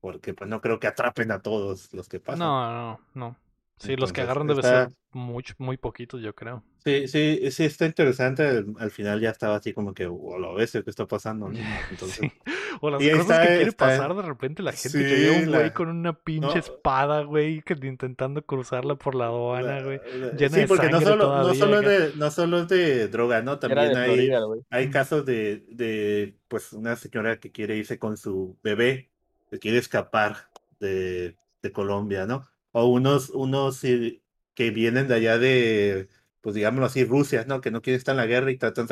Porque 0.00 0.34
pues 0.34 0.48
no 0.50 0.60
creo 0.62 0.80
que 0.80 0.86
atrapen 0.88 1.30
a 1.32 1.42
todos 1.42 1.92
los 1.94 2.08
que 2.08 2.20
pasan. 2.20 2.48
No, 2.48 2.72
no, 2.72 3.00
no. 3.14 3.36
Sí, 3.78 3.94
los 3.96 4.12
que 4.12 4.22
agarran 4.22 4.46
debe 4.46 4.60
está- 4.60 4.86
ser 4.86 4.94
mucho, 5.12 5.54
muy 5.58 5.76
poquitos, 5.76 6.20
yo 6.22 6.34
creo. 6.34 6.62
Sí, 6.84 7.08
sí, 7.08 7.40
sí 7.50 7.64
está 7.64 7.84
interesante. 7.84 8.42
Al, 8.46 8.66
al 8.78 8.90
final 8.90 9.20
ya 9.20 9.30
estaba 9.30 9.56
así 9.56 9.72
como 9.74 9.92
que, 9.92 10.06
o 10.06 10.38
lo 10.38 10.54
ves, 10.54 10.72
¿qué 10.72 10.82
está 10.86 11.06
pasando? 11.06 11.48
¿no? 11.48 11.58
Entonces, 11.90 12.18
Sí. 12.20 12.32
O 12.80 12.90
las 12.90 13.02
y 13.02 13.10
cosas 13.10 13.22
está, 13.22 13.40
que 13.42 13.46
quiere 13.48 13.62
está- 13.70 13.86
pasar 13.86 14.14
de 14.14 14.22
repente 14.22 14.62
la 14.62 14.72
gente 14.72 14.98
que 14.98 15.08
Sí, 15.08 15.14
llega 15.16 15.36
un 15.38 15.46
güey 15.46 15.62
la- 15.64 15.74
con 15.74 15.88
una 15.88 16.12
pinche 16.12 16.46
no. 16.48 16.54
espada, 16.56 17.22
güey, 17.22 17.62
que 17.62 17.74
intentando 17.86 18.42
cruzarla 18.44 18.96
por 18.96 19.14
la 19.14 19.26
aduana, 19.26 19.82
güey. 19.82 19.98
la- 20.14 20.30
sí, 20.38 20.48
de 20.60 20.66
porque 20.66 20.88
no 20.90 21.00
solo, 21.00 21.16
no 21.16 21.40
todavía 21.42 21.60
solo 21.60 21.74
es 21.74 21.80
acá. 21.80 21.88
de, 21.90 22.16
no 22.16 22.30
solo 22.30 22.58
es 22.60 22.68
de 22.68 23.08
droga, 23.08 23.42
¿no? 23.42 23.58
También 23.58 23.92
de 23.92 23.98
hay, 23.98 24.06
Florida, 24.28 24.40
hay 24.70 24.90
casos 24.90 25.24
de, 25.26 25.64
de, 25.70 26.34
pues, 26.48 26.72
una 26.74 26.96
señora 26.96 27.40
que 27.40 27.50
quiere 27.50 27.76
irse 27.76 27.98
con 27.98 28.16
su 28.18 28.56
bebé, 28.62 29.10
que 29.50 29.58
quiere 29.58 29.78
escapar 29.78 30.36
de, 30.80 31.36
de 31.62 31.72
Colombia, 31.72 32.26
¿no? 32.26 32.46
O 32.78 32.86
unos, 32.88 33.30
unos 33.30 33.82
eh, 33.84 34.22
que 34.54 34.70
vienen 34.70 35.08
de 35.08 35.14
allá 35.14 35.38
de, 35.38 36.08
pues, 36.42 36.54
digámoslo 36.54 36.86
así, 36.86 37.04
Rusia, 37.04 37.44
¿no? 37.46 37.60
Que 37.60 37.70
no 37.70 37.80
quieren 37.82 37.98
estar 37.98 38.12
en 38.14 38.18
la 38.18 38.26
guerra 38.26 38.50
y 38.50 38.58
tratan 38.58 38.86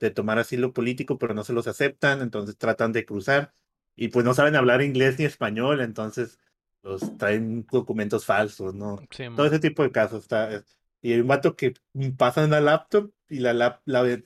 de 0.00 0.10
tomar 0.10 0.38
asilo 0.38 0.72
político, 0.72 1.18
pero 1.18 1.34
no 1.34 1.42
se 1.44 1.52
los 1.52 1.66
aceptan, 1.66 2.20
entonces 2.22 2.56
tratan 2.58 2.92
de 2.92 3.04
cruzar 3.06 3.54
y 3.96 4.08
pues 4.08 4.24
no 4.24 4.34
saben 4.34 4.56
hablar 4.56 4.82
inglés 4.82 5.18
ni 5.18 5.24
español, 5.24 5.80
entonces 5.80 6.38
los 6.82 7.16
traen 7.18 7.66
documentos 7.70 8.24
falsos, 8.26 8.74
¿no? 8.74 8.98
Sí, 9.10 9.24
Todo 9.34 9.46
ese 9.46 9.58
tipo 9.58 9.82
de 9.82 9.90
casos 9.92 10.22
está. 10.22 10.64
Y 11.02 11.12
hay 11.12 11.20
un 11.20 11.26
vato 11.28 11.56
que 11.56 11.74
pasa 12.16 12.44
una 12.44 12.60
laptop 12.60 13.12
y 13.28 13.38
la, 13.40 13.52
lap, 13.54 13.80
la 13.86 14.02
ve- 14.02 14.24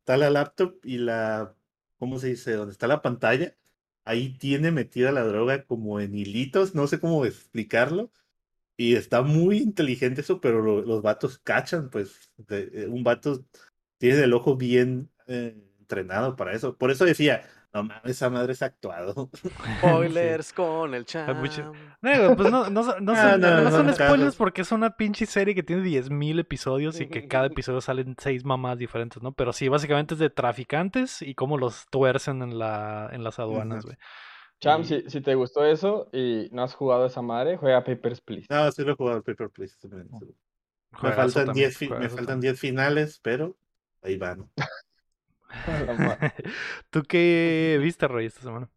está 0.00 0.16
la 0.16 0.30
laptop 0.30 0.78
y 0.84 0.98
la, 0.98 1.54
¿cómo 1.98 2.18
se 2.18 2.28
dice? 2.28 2.52
Donde 2.52 2.72
está 2.72 2.86
la 2.86 3.02
pantalla, 3.02 3.56
ahí 4.04 4.36
tiene 4.38 4.70
metida 4.72 5.12
la 5.12 5.24
droga 5.24 5.64
como 5.64 6.00
en 6.00 6.14
hilitos, 6.14 6.74
no 6.74 6.86
sé 6.86 7.00
cómo 7.00 7.24
explicarlo. 7.26 8.10
Y 8.80 8.94
está 8.94 9.22
muy 9.22 9.58
inteligente 9.58 10.20
eso, 10.20 10.40
pero 10.40 10.62
lo- 10.62 10.82
los 10.82 11.02
vatos 11.02 11.38
cachan, 11.40 11.90
pues 11.90 12.30
de- 12.36 12.70
eh, 12.72 12.86
un 12.88 13.02
vato 13.02 13.44
tiene 13.98 14.22
el 14.22 14.32
ojo 14.32 14.56
bien 14.56 15.10
eh, 15.26 15.54
entrenado 15.80 16.36
para 16.36 16.52
eso. 16.52 16.76
Por 16.78 16.90
eso 16.92 17.04
decía, 17.04 17.42
no 17.74 17.82
mames, 17.82 18.02
esa 18.12 18.30
madre 18.30 18.52
es 18.52 18.62
actuado. 18.62 19.30
Spoilers 19.80 20.52
con 20.52 20.94
el 20.94 21.00
mucho- 21.00 21.12
cham. 21.52 21.72
No, 22.00 22.36
pues 22.36 22.50
no, 22.50 22.70
no, 22.70 22.82
son- 22.84 23.04
no 23.04 23.14
son, 23.16 23.40
no, 23.40 23.50
no 23.56 23.62
no, 23.64 23.70
son 23.70 23.86
no, 23.88 23.92
spoilers 23.94 24.36
porque 24.36 24.62
es 24.62 24.72
una 24.72 24.96
pinche 24.96 25.26
serie 25.26 25.54
que 25.54 25.62
tiene 25.64 25.82
10.000 25.82 26.38
episodios 26.38 27.00
y 27.00 27.06
que 27.08 27.26
cada 27.28 27.46
episodio 27.66 27.80
salen 27.80 28.14
seis 28.18 28.44
mamás 28.44 28.78
diferentes, 28.78 29.22
¿no? 29.22 29.32
Pero 29.32 29.52
sí, 29.52 29.68
básicamente 29.68 30.14
es 30.14 30.20
de 30.20 30.30
traficantes 30.30 31.20
y 31.20 31.34
cómo 31.34 31.58
los 31.58 31.86
tuercen 31.90 32.42
en, 32.42 32.58
la, 32.58 33.10
en 33.12 33.24
las 33.24 33.38
aduanas, 33.38 33.84
güey. 33.84 33.96
Cham, 34.60 34.82
Y- 34.82 34.84
si, 34.84 35.10
si 35.10 35.20
te 35.20 35.34
gustó 35.34 35.64
eso 35.64 36.08
y 36.12 36.48
no 36.52 36.62
has 36.62 36.74
jugado 36.74 37.06
esa 37.06 37.22
madre, 37.22 37.56
juega 37.56 37.84
Papers, 37.84 38.20
Please. 38.20 38.46
No, 38.50 38.70
sí 38.72 38.82
lo 38.82 38.92
he 38.92 38.96
jugado 38.96 39.22
Paper 39.22 39.50
Please. 39.50 39.76
también, 39.80 40.08
sí. 40.18 40.34
Me 41.02 41.12
faltan 41.12 41.46
también, 41.46 41.54
10 41.54 41.76
fi- 41.76 41.84
me 41.86 41.90
juegazo 41.90 42.16
faltan 42.16 42.26
también. 42.34 42.52
10 42.52 42.60
finales, 42.60 43.20
pero 43.22 43.56
ahí 44.02 44.16
van. 44.16 44.48
¿Tú 46.90 47.02
qué 47.02 47.78
viste, 47.80 48.08
Rey, 48.08 48.26
esta 48.26 48.40
semana? 48.40 48.68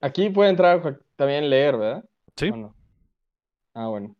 Aquí 0.00 0.30
puede 0.30 0.50
entrar 0.50 1.00
también 1.16 1.50
leer, 1.50 1.76
¿verdad? 1.76 2.04
Sí. 2.36 2.50
Ah, 3.74 3.88
bueno. 3.88 4.16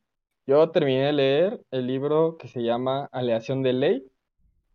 Yo 0.46 0.70
terminé 0.70 1.06
de 1.06 1.12
leer 1.12 1.60
el 1.70 1.86
libro 1.86 2.36
que 2.36 2.48
se 2.48 2.62
llama 2.62 3.08
Aleación 3.12 3.62
de 3.62 3.72
Ley 3.72 4.06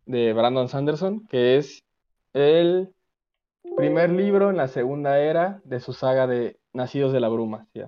de 0.06 0.32
Brandon 0.32 0.68
Sanderson, 0.68 1.26
que 1.26 1.56
es 1.58 1.84
el 2.32 2.94
primer 3.76 4.10
libro 4.10 4.50
en 4.50 4.56
la 4.56 4.68
segunda 4.68 5.20
era 5.20 5.60
de 5.64 5.80
su 5.80 5.92
saga 5.92 6.26
de 6.26 6.58
Nacidos 6.72 7.12
de 7.12 7.20
la 7.20 7.28
Bruma. 7.28 7.66
¿sí? 7.72 7.82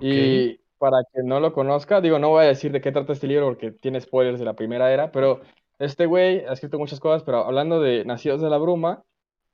Y 0.00 0.60
para 0.78 0.98
quien 1.12 1.26
no 1.26 1.40
lo 1.40 1.52
conozca, 1.52 2.00
digo, 2.00 2.18
no 2.18 2.30
voy 2.30 2.44
a 2.44 2.48
decir 2.48 2.72
de 2.72 2.80
qué 2.80 2.92
trata 2.92 3.12
este 3.12 3.26
libro 3.26 3.46
porque 3.46 3.70
tiene 3.70 4.00
spoilers 4.00 4.38
de 4.38 4.44
la 4.44 4.54
primera 4.54 4.92
era, 4.92 5.10
pero 5.12 5.40
este 5.78 6.06
güey 6.06 6.44
ha 6.46 6.52
escrito 6.52 6.78
muchas 6.78 7.00
cosas, 7.00 7.22
pero 7.22 7.44
hablando 7.44 7.80
de 7.80 8.04
Nacidos 8.04 8.40
de 8.40 8.50
la 8.50 8.58
Bruma, 8.58 9.04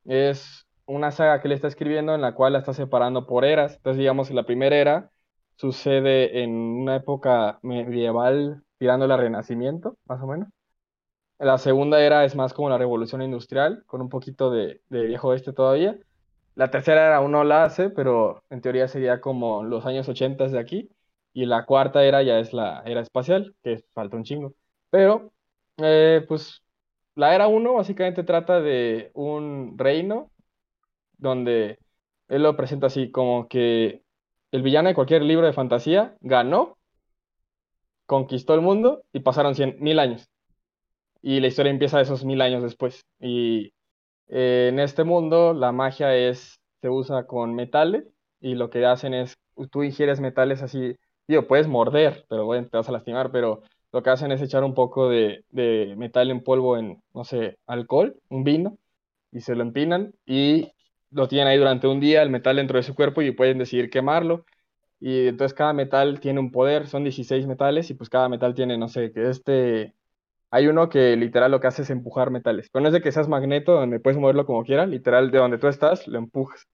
es 0.04 0.66
una 0.86 1.10
saga 1.10 1.40
que 1.40 1.48
él 1.48 1.52
está 1.52 1.68
escribiendo 1.68 2.14
en 2.14 2.20
la 2.20 2.34
cual 2.34 2.54
la 2.54 2.60
está 2.60 2.72
separando 2.72 3.26
por 3.26 3.44
eras. 3.44 3.76
Entonces, 3.76 3.98
digamos 3.98 4.28
que 4.28 4.34
la 4.34 4.44
primera 4.44 4.76
era 4.76 5.10
sucede 5.56 6.42
en 6.42 6.50
una 6.52 6.96
época 6.96 7.58
medieval 7.62 8.62
tirándole 8.78 9.14
al 9.14 9.20
Renacimiento, 9.20 9.96
más 10.06 10.20
o 10.22 10.26
menos. 10.26 10.48
La 11.42 11.58
segunda 11.58 12.00
era 12.00 12.24
es 12.24 12.36
más 12.36 12.54
como 12.54 12.70
la 12.70 12.78
Revolución 12.78 13.20
Industrial, 13.20 13.82
con 13.86 14.00
un 14.00 14.08
poquito 14.08 14.50
de, 14.50 14.80
viejo 14.90 15.28
oeste 15.28 15.52
todavía. 15.52 15.98
La 16.54 16.70
tercera 16.70 17.06
era 17.06 17.16
aún 17.16 17.32
no 17.32 17.42
la 17.42 17.64
hace, 17.64 17.90
pero 17.90 18.44
en 18.48 18.60
teoría 18.60 18.86
sería 18.86 19.20
como 19.20 19.64
los 19.64 19.84
años 19.84 20.08
80 20.08 20.46
de 20.48 20.58
aquí. 20.60 20.90
Y 21.32 21.46
la 21.46 21.64
cuarta 21.66 22.04
era 22.04 22.22
ya 22.22 22.38
es 22.38 22.52
la 22.52 22.82
era 22.86 23.00
espacial, 23.00 23.56
que 23.64 23.84
falta 23.92 24.16
un 24.16 24.24
chingo. 24.24 24.54
Pero, 24.90 25.32
eh, 25.78 26.24
pues, 26.28 26.62
la 27.16 27.34
era 27.34 27.48
1 27.48 27.74
básicamente 27.74 28.22
trata 28.24 28.60
de 28.60 29.10
un 29.14 29.76
reino 29.78 30.30
donde 31.18 31.78
él 32.28 32.42
lo 32.44 32.56
presenta 32.56 32.88
así 32.88 33.10
como 33.10 33.48
que 33.48 34.02
el 34.52 34.62
villano 34.62 34.88
de 34.90 34.94
cualquier 34.94 35.22
libro 35.22 35.46
de 35.46 35.52
fantasía 35.54 36.16
ganó, 36.20 36.78
conquistó 38.06 38.54
el 38.54 38.60
mundo 38.62 39.04
y 39.12 39.20
pasaron 39.20 39.54
cien 39.54 39.76
mil 39.80 39.98
años. 39.98 40.31
Y 41.22 41.40
la 41.40 41.48
historia 41.48 41.70
empieza 41.72 42.00
esos 42.00 42.24
mil 42.24 42.40
años 42.42 42.62
después. 42.62 43.06
Y 43.20 43.72
eh, 44.28 44.68
en 44.72 44.78
este 44.80 45.04
mundo 45.04 45.54
la 45.54 45.72
magia 45.72 46.16
es, 46.16 46.60
se 46.80 46.88
usa 46.90 47.26
con 47.26 47.54
metales 47.54 48.04
y 48.40 48.54
lo 48.54 48.70
que 48.70 48.84
hacen 48.86 49.14
es, 49.14 49.36
tú 49.70 49.82
ingieres 49.82 50.20
metales 50.20 50.62
así, 50.62 50.96
digo, 51.28 51.46
puedes 51.46 51.68
morder, 51.68 52.26
pero 52.28 52.44
bueno, 52.46 52.68
te 52.68 52.76
vas 52.76 52.88
a 52.88 52.92
lastimar, 52.92 53.30
pero 53.32 53.62
lo 53.92 54.02
que 54.02 54.10
hacen 54.10 54.32
es 54.32 54.42
echar 54.42 54.64
un 54.64 54.74
poco 54.74 55.08
de, 55.08 55.44
de 55.50 55.94
metal 55.96 56.30
en 56.30 56.42
polvo 56.42 56.76
en, 56.78 57.02
no 57.14 57.24
sé, 57.24 57.58
alcohol, 57.66 58.16
un 58.28 58.44
vino, 58.44 58.78
y 59.32 59.40
se 59.40 59.54
lo 59.54 59.62
empinan 59.62 60.14
y 60.26 60.72
lo 61.10 61.28
tienen 61.28 61.48
ahí 61.48 61.58
durante 61.58 61.86
un 61.88 62.00
día, 62.00 62.22
el 62.22 62.30
metal 62.30 62.56
dentro 62.56 62.78
de 62.78 62.82
su 62.84 62.94
cuerpo 62.94 63.22
y 63.22 63.32
pueden 63.32 63.58
decidir 63.58 63.90
quemarlo. 63.90 64.44
Y 65.00 65.28
entonces 65.28 65.54
cada 65.54 65.72
metal 65.74 66.20
tiene 66.20 66.40
un 66.40 66.52
poder, 66.52 66.86
son 66.88 67.04
16 67.04 67.46
metales 67.46 67.90
y 67.90 67.94
pues 67.94 68.10
cada 68.10 68.28
metal 68.28 68.54
tiene, 68.54 68.78
no 68.78 68.88
sé, 68.88 69.12
que 69.12 69.28
este... 69.30 69.94
Hay 70.52 70.68
uno 70.68 70.88
que 70.90 71.16
literal 71.16 71.50
lo 71.50 71.60
que 71.60 71.68
hace 71.68 71.82
es 71.82 71.90
empujar 71.90 72.30
metales. 72.30 72.70
Pero 72.72 72.82
no 72.82 72.88
es 72.90 72.94
de 72.94 73.02
que 73.02 73.12
seas 73.12 73.28
magneto, 73.28 73.72
donde 73.74 74.00
puedes 74.00 74.18
moverlo 74.20 74.46
como 74.46 74.64
quieras, 74.64 74.88
literal 74.88 75.30
de 75.32 75.38
donde 75.38 75.58
tú 75.58 75.68
estás, 75.68 76.06
lo 76.08 76.18
empujas 76.18 76.68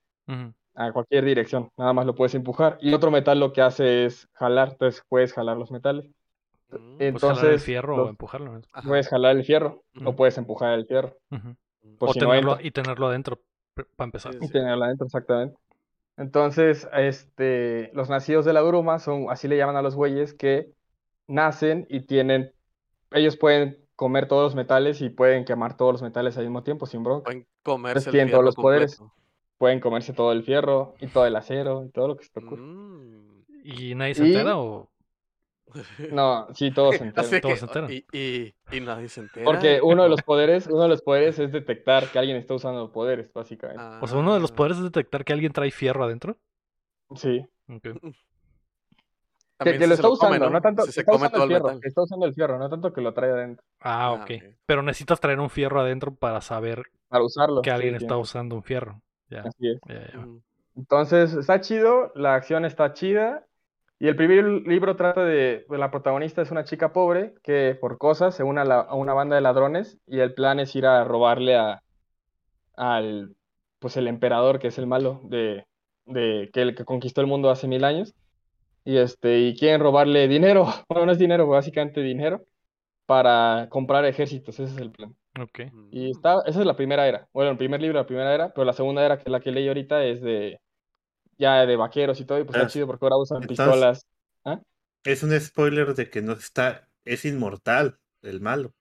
a 0.74 0.92
cualquier 0.92 1.24
dirección, 1.24 1.70
nada 1.76 1.92
más 1.92 2.06
lo 2.06 2.14
puedes 2.14 2.34
empujar. 2.34 2.78
Y 2.80 2.94
otro 2.94 3.10
metal 3.10 3.40
lo 3.40 3.52
que 3.52 3.62
hace 3.62 4.04
es 4.06 4.28
jalar, 4.34 4.70
entonces 4.72 5.02
puedes 5.08 5.32
jalar 5.32 5.56
los 5.56 5.70
metales. 5.70 6.06
Mm, 6.70 6.98
Pues 7.12 7.24
jalar 7.24 7.46
el 7.48 7.54
Entonces, 7.54 7.64
fierro 7.64 8.04
o 8.04 8.08
empujarlo. 8.08 8.60
puedes 8.86 9.08
jalar 9.08 9.36
el 9.36 9.44
fierro 9.44 9.84
o 10.04 10.14
puedes 10.16 10.36
empujar 10.38 10.74
el 10.78 10.86
fierro. 10.86 11.16
Por 11.98 12.10
O 12.10 12.12
si 12.12 12.20
tenerlo, 12.20 12.58
y 12.60 12.70
tenerlo 12.70 13.06
adentro, 13.08 13.40
para 13.96 14.06
empezar. 14.06 14.32
Sí, 14.34 14.38
Y 14.42 14.48
tenerla 14.48 14.86
adentro, 14.86 15.06
exactamente. 15.06 15.56
Entonces, 16.16 16.88
este, 16.94 17.90
los 17.94 18.10
nacidos 18.10 18.44
de 18.44 18.52
la 18.52 18.62
bruma 18.62 18.98
son, 18.98 19.30
así 19.30 19.48
le 19.48 19.56
llaman 19.56 19.76
a 19.76 19.82
los 19.82 19.94
güeyes 19.94 20.34
que 20.34 20.72
nacen 21.28 21.86
y 21.88 22.00
tienen, 22.02 22.52
ellos 23.12 23.36
pueden 23.36 23.78
comer 23.96 24.28
todos 24.28 24.44
los 24.44 24.54
metales 24.54 25.00
y 25.00 25.10
pueden 25.10 25.44
quemar 25.44 25.76
todos 25.76 25.92
los 25.92 26.02
metales 26.02 26.36
al 26.38 26.44
mismo 26.44 26.62
tiempo 26.62 26.86
sin 26.86 27.02
bronca. 27.02 27.24
Pueden 27.24 27.46
comerse 27.62 28.08
el 28.10 28.12
tienen 28.12 28.30
todos 28.30 28.44
los 28.44 28.54
poderes. 28.54 29.02
Pueden 29.58 29.80
comerse 29.80 30.12
todo 30.12 30.30
el 30.32 30.44
fierro 30.44 30.94
y 31.00 31.08
todo 31.08 31.26
el 31.26 31.34
acero 31.34 31.84
y 31.84 31.90
todo 31.90 32.06
lo 32.08 32.16
que 32.16 32.24
se 32.24 32.30
te 32.30 32.44
ocurra. 32.44 32.62
Mm. 32.62 33.44
¿Y 33.64 33.94
nadie 33.96 34.14
se 34.14 34.24
Y- 34.26 34.32
entera 34.32 34.58
o...? 34.58 34.88
No, 36.12 36.46
sí, 36.54 36.70
todos 36.70 36.96
se 36.96 37.04
enteran. 37.04 37.40
Todos 37.40 37.54
que- 37.54 37.56
se 37.58 37.64
enteran. 37.66 37.90
y, 37.92 38.04
y, 38.16 38.54
y 38.70 38.80
nadie 38.80 39.08
se 39.08 39.20
entera. 39.20 39.44
Porque 39.44 39.80
uno 39.82 40.04
de 40.04 40.08
los 40.08 40.22
poderes, 40.26 40.66
uno 40.68 40.82
de 40.84 40.88
los 40.88 41.02
poderes 41.02 41.38
es 41.40 41.50
detectar 41.52 42.06
que 42.10 42.18
alguien 42.18 42.36
está 42.36 42.54
usando 42.54 42.90
poderes, 42.92 43.32
básicamente. 43.32 43.82
Ah. 43.84 43.98
O 44.00 44.06
sea, 44.06 44.18
uno 44.18 44.32
de 44.32 44.40
los 44.40 44.52
poderes 44.52 44.78
es 44.78 44.84
detectar 44.84 45.24
que 45.24 45.32
alguien 45.32 45.52
trae 45.52 45.70
fierro 45.72 46.04
adentro. 46.04 46.36
Sí. 47.16 47.44
Ok. 47.68 47.88
Que, 49.58 49.72
que 49.72 49.78
lo 49.78 49.86
se 49.86 49.94
está 49.94 50.02
come, 50.08 50.12
usando, 50.12 50.50
no, 50.50 50.60
tanto, 50.60 50.82
Si 50.82 50.86
que 50.88 50.92
se 50.92 51.00
está 51.00 51.12
come 51.12 51.26
usando 51.26 51.36
todo 51.38 51.44
el 51.44 51.48
fierro, 51.50 51.80
está 51.88 52.02
usando 52.02 52.26
el 52.26 52.34
fierro, 52.34 52.58
no 52.58 52.68
tanto 52.70 52.92
que 52.92 53.00
lo 53.00 53.12
trae 53.14 53.30
adentro, 53.30 53.64
Ah, 53.80 54.04
Ah, 54.06 54.12
ok. 54.12 54.20
ok. 54.22 54.44
Pero 54.66 54.82
necesitas 54.82 55.20
traer 55.20 55.40
un 55.40 55.50
fierro 55.50 55.80
adentro 55.80 56.14
para 56.14 56.40
saber 56.40 56.82
para 57.08 57.24
usarlo. 57.24 57.62
que 57.62 57.70
alguien 57.70 57.98
sí, 57.98 58.04
está 58.04 58.16
usando 58.16 58.54
un 58.56 58.62
fierro. 58.62 59.00
Ya, 59.30 59.40
Así 59.42 59.68
es. 59.68 59.80
ya, 59.88 60.12
ya. 60.12 60.18
Ujú. 60.18 60.42
Entonces, 60.76 61.34
está 61.34 61.60
chido, 61.60 62.12
la 62.14 62.34
acción 62.34 62.64
está 62.64 62.92
chida. 62.92 63.44
Y 64.00 64.06
el 64.06 64.14
primer 64.14 64.44
libro 64.44 64.94
trata 64.94 65.24
de, 65.24 65.64
pues, 65.66 65.80
la 65.80 65.90
protagonista 65.90 66.40
es 66.40 66.52
una 66.52 66.62
chica 66.62 66.92
pobre 66.92 67.34
que 67.42 67.76
por 67.80 67.98
cosas 67.98 68.34
se 68.36 68.44
une 68.44 68.60
a, 68.60 68.64
la- 68.64 68.80
a 68.80 68.94
una 68.94 69.12
banda 69.12 69.34
de 69.34 69.42
ladrones 69.42 69.98
y 70.06 70.20
el 70.20 70.34
plan 70.34 70.60
es 70.60 70.74
ir 70.76 70.86
a 70.86 71.02
robarle 71.02 71.56
a, 71.56 71.82
al, 72.76 73.34
pues 73.78 73.96
el 73.96 74.08
emperador, 74.08 74.58
que 74.58 74.68
es 74.68 74.78
el 74.78 74.86
malo 74.86 75.20
de, 75.24 75.66
de 76.06 76.50
que 76.52 76.62
el 76.62 76.74
que 76.74 76.84
conquistó 76.84 77.20
el 77.20 77.26
mundo 77.26 77.50
hace 77.50 77.68
mil 77.68 77.84
años. 77.84 78.14
Y 78.88 78.96
este, 78.96 79.38
y 79.40 79.54
quieren 79.54 79.82
robarle 79.82 80.28
dinero, 80.28 80.64
bueno, 80.88 81.04
no 81.04 81.12
es 81.12 81.18
dinero, 81.18 81.46
básicamente 81.46 82.00
dinero, 82.00 82.42
para 83.06 83.68
comprar 83.70 84.04
ejércitos, 84.06 84.58
ese 84.60 84.72
es 84.74 84.80
el 84.80 84.92
plan. 84.92 85.14
Ok. 85.38 85.60
Y 85.90 86.10
está, 86.10 86.36
esa 86.46 86.60
es 86.60 86.66
la 86.66 86.76
primera 86.76 87.06
era. 87.06 87.28
Bueno, 87.34 87.50
el 87.50 87.58
primer 87.58 87.82
libro, 87.82 87.98
la 87.98 88.06
primera 88.06 88.34
era, 88.34 88.52
pero 88.54 88.64
la 88.64 88.72
segunda 88.72 89.04
era, 89.04 89.18
que 89.18 89.24
es 89.24 89.30
la 89.30 89.40
que 89.40 89.50
leí 89.52 89.68
ahorita, 89.68 90.04
es 90.04 90.22
de 90.22 90.60
ya 91.38 91.66
de 91.66 91.76
vaqueros 91.76 92.20
y 92.20 92.24
todo, 92.24 92.38
y 92.40 92.44
pues 92.44 92.56
está 92.56 92.66
Ah, 92.66 92.70
chido 92.70 92.86
porque 92.86 93.04
ahora 93.04 93.18
usan 93.18 93.42
estás- 93.42 93.58
pistolas. 93.58 94.06
Es 95.04 95.24
un 95.24 95.38
spoiler 95.40 95.94
de 95.96 96.08
que 96.08 96.22
no 96.22 96.34
está, 96.34 96.88
es 97.04 97.24
inmortal, 97.24 97.98
el 98.22 98.40
malo. 98.40 98.72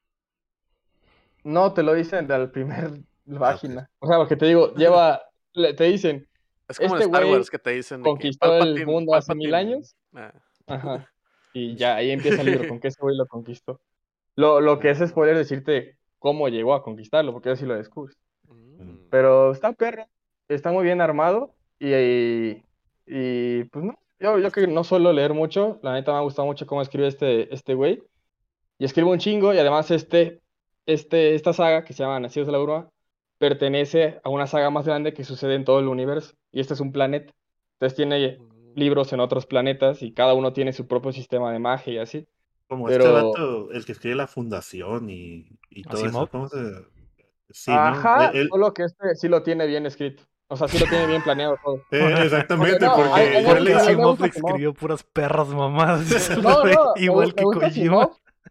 No, 1.44 1.74
te 1.74 1.84
lo 1.84 1.94
dicen 1.94 2.28
de 2.28 2.38
la 2.38 2.52
primer 2.52 2.92
página. 3.40 3.90
O 4.00 4.08
sea, 4.08 4.18
porque 4.18 4.36
te 4.36 4.46
digo, 4.46 4.74
lleva, 4.76 5.22
le- 5.54 5.74
te 5.74 5.86
dicen, 5.86 6.28
Es 6.68 6.78
como 6.78 6.96
Este 6.96 7.06
en 7.06 7.16
Star 7.16 7.26
Wars 7.26 7.50
que 7.50 7.60
te 7.60 7.72
dicen 7.72 8.02
de 8.02 8.04
que 8.04 8.10
conquistó 8.10 8.58
el 8.58 8.86
mundo 8.86 9.16
hace 9.16 9.34
mil 9.36 9.54
años. 9.54 9.96
Ah, 10.14 10.34
Ajá. 10.68 11.10
Y 11.54 11.76
ya 11.76 11.96
ahí 11.96 12.12
empieza 12.12 12.42
el 12.42 12.52
libro, 12.52 12.68
con 12.68 12.80
que 12.80 12.90
ese 12.90 13.02
güey 13.02 13.18
lo 13.18 13.26
conquistó. 13.26 13.82
Lo, 14.36 14.62
lo 14.62 14.78
que 14.78 14.92
es 14.92 15.02
es 15.02 15.16
decirte 15.16 15.98
cómo 16.20 16.50
llegó 16.50 16.76
a 16.76 16.84
conquistarlo, 16.84 17.32
porque 17.32 17.50
eso 17.50 17.62
sí 17.62 17.66
lo 17.66 17.76
descubres. 17.76 18.16
mm. 18.44 19.08
Pero 19.10 19.54
está 19.54 19.74
perro, 19.74 20.06
está 20.48 20.72
muy 20.72 20.84
bien 20.84 21.02
armado 21.02 21.56
y, 21.80 21.96
y, 21.96 22.64
y, 23.08 23.64
pues 23.64 23.86
no, 23.86 23.98
yo, 24.20 24.38
yo 24.38 24.52
que 24.52 24.68
no 24.68 24.84
suelo 24.84 25.12
leer 25.14 25.34
mucho, 25.34 25.80
la 25.82 25.94
neta 25.94 26.12
me 26.12 26.20
ha 26.20 26.22
gustado 26.22 26.46
mucho 26.46 26.68
cómo 26.68 26.84
escribe 26.84 27.08
este, 27.08 27.52
este 27.52 27.74
güey. 27.74 28.04
Y 28.78 28.86
escribe 28.86 29.10
un 29.10 29.18
chingo 29.18 29.52
y 29.52 29.58
además 29.58 29.90
este, 29.90 30.42
este, 30.86 31.34
esta 31.34 31.54
saga 31.54 31.84
que 31.84 31.94
se 31.94 32.04
llama 32.04 32.20
Nacidos 32.20 32.46
de 32.46 32.52
la 32.52 32.60
Urba 32.60 32.92
pertenece 33.38 34.20
a 34.24 34.30
una 34.30 34.48
saga 34.48 34.70
más 34.70 34.86
grande 34.86 35.14
que 35.14 35.24
sucede 35.24 35.56
en 35.56 35.66
todo 35.66 35.80
el 35.80 35.88
universo. 35.88 36.36
Y 36.52 36.60
este 36.60 36.74
es 36.74 36.80
un 36.80 36.92
planeta. 36.92 37.34
Entonces 37.74 37.96
tiene 37.96 38.38
Mm. 38.40 38.74
libros 38.76 39.14
en 39.14 39.20
otros 39.20 39.46
planetas 39.46 40.02
y 40.04 40.12
cada 40.14 40.34
uno 40.34 40.54
tiene 40.54 40.74
su 40.74 40.88
propio 40.88 41.12
sistema 41.12 41.52
de 41.52 41.60
magia 41.60 41.94
y 41.94 41.98
así. 42.00 42.28
Como 42.68 42.90
este 42.90 43.02
Pero- 43.04 43.14
vato, 43.14 43.72
el 43.72 43.86
que 43.86 43.92
escribe 43.94 44.16
la 44.16 44.28
fundación 44.28 45.10
y, 45.10 45.48
y 45.70 45.84
todo 45.84 46.04
¿Asimov? 46.04 46.24
eso. 46.24 46.32
¿Cómo 46.32 46.50
se...? 46.50 46.58
Sí, 47.50 47.72
¿no? 47.72 47.78
Ajá, 47.78 48.32
Él- 48.34 48.50
solo 48.50 48.74
que 48.74 48.84
este 48.84 49.16
sí 49.16 49.30
lo 49.30 49.42
tiene 49.42 49.66
bien 49.68 49.86
escrito. 49.86 50.24
O 50.50 50.56
sea, 50.58 50.68
sí 50.68 50.78
lo 50.80 50.86
tiene 50.86 51.08
bien 51.08 51.22
planeado 51.24 51.58
todo. 51.64 51.76
eh, 51.92 52.14
exactamente, 52.24 52.74
Porque 52.74 52.86
no, 52.86 52.96
porque 52.96 53.12
hay- 53.22 53.46
hay 53.46 53.46
hay 53.46 53.74
Asimov 53.74 54.24
escribió 54.26 54.74
puras 54.74 55.04
perras 55.04 55.48
mamadas. 55.50 56.02
No, 56.44 56.64
no, 56.66 56.94
Igual 56.98 57.34
gu- 57.34 57.36
que 57.36 57.44
Kojima. 57.68 58.10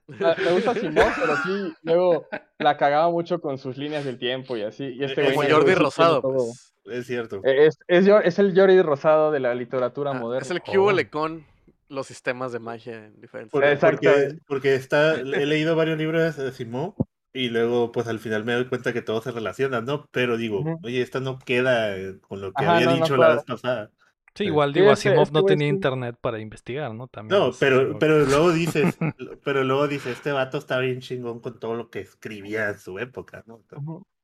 Me 0.09 0.53
gusta 0.53 0.71
Asimov, 0.71 1.11
pero 1.21 1.37
sí, 1.45 1.75
luego 1.83 2.27
la 2.59 2.77
cagaba 2.77 3.11
mucho 3.11 3.41
con 3.41 3.59
sus 3.59 3.77
líneas 3.77 4.05
del 4.05 4.19
tiempo 4.19 4.57
y 4.57 4.63
así. 4.63 4.85
Y 4.85 5.03
este 5.05 5.23
Como 5.25 5.35
güey 5.37 5.51
Jordi 5.51 5.75
Rosado, 5.75 6.23
pues. 6.23 6.73
es 6.85 7.07
cierto. 7.07 7.41
Es, 7.43 7.79
es, 7.89 8.07
es 8.25 8.39
el 8.39 8.57
Jordi 8.59 8.81
Rosado 8.83 9.31
de 9.33 9.41
la 9.41 9.55
literatura 9.55 10.13
Ah, 10.13 10.15
moderna. 10.15 10.45
es 10.45 10.51
el 10.51 10.63
Oh. 10.67 10.87
QL 10.93 11.11
con 11.11 11.45
los 11.89 12.07
sistemas 12.07 12.53
de 12.53 12.59
magia 12.61 13.07
en 13.07 13.21
diferentes. 13.21 13.51
Porque, 13.81 14.37
porque 14.47 14.75
está, 14.75 15.15
he 15.15 15.25
leído 15.47 15.75
varios 15.77 15.99
libros 15.99 16.37
de 16.37 16.53
Simón 16.53 16.95
y 17.33 17.49
luego 17.51 17.93
pues 17.93 18.07
al 18.07 18.19
final 18.19 18.45
me 18.45 18.55
doy 18.55 18.67
cuenta 18.67 18.93
que 18.93 19.03
todos 19.03 19.25
se 19.25 19.31
relacionan, 19.33 19.85
¿no? 19.85 20.07
Pero 20.11 20.37
digo, 20.37 20.65
oye, 20.83 21.03
esta 21.03 21.21
no 21.21 21.39
queda 21.39 21.97
eh, 21.97 22.19
con 22.21 22.41
lo 22.41 22.53
que 22.53 22.65
Ajá, 22.65 22.77
había 22.77 22.87
no, 22.87 22.97
no 22.97 23.03
dicho 23.03 23.17
la 23.17 23.35
vez 23.35 23.45
pasada. 23.45 23.91
Sí, 24.37 24.45
igual 24.45 24.73
digo, 24.73 24.91
Asimov 24.91 25.33
no 25.33 25.45
tenía 25.45 25.69
internet 25.69 26.17
para 26.21 26.39
investigar, 26.39 26.95
¿no? 26.95 27.09
También 27.09 27.39
No, 27.41 27.51
pero, 27.59 27.99
pero 27.99 28.25
luego 28.25 28.53
dices, 28.53 28.97
pero 29.45 29.65
luego 29.65 29.89
dices, 29.89 30.13
este 30.17 30.33
vato 30.33 30.59
está 30.59 30.79
bien 30.79 31.01
chingón 31.01 31.41
con 31.41 31.59
todo 31.59 31.75
lo 31.75 31.91
que 31.91 32.01
escribía 32.01 32.69
en 32.71 32.79
su 32.79 32.99
época, 32.99 33.43
¿no? 33.47 33.63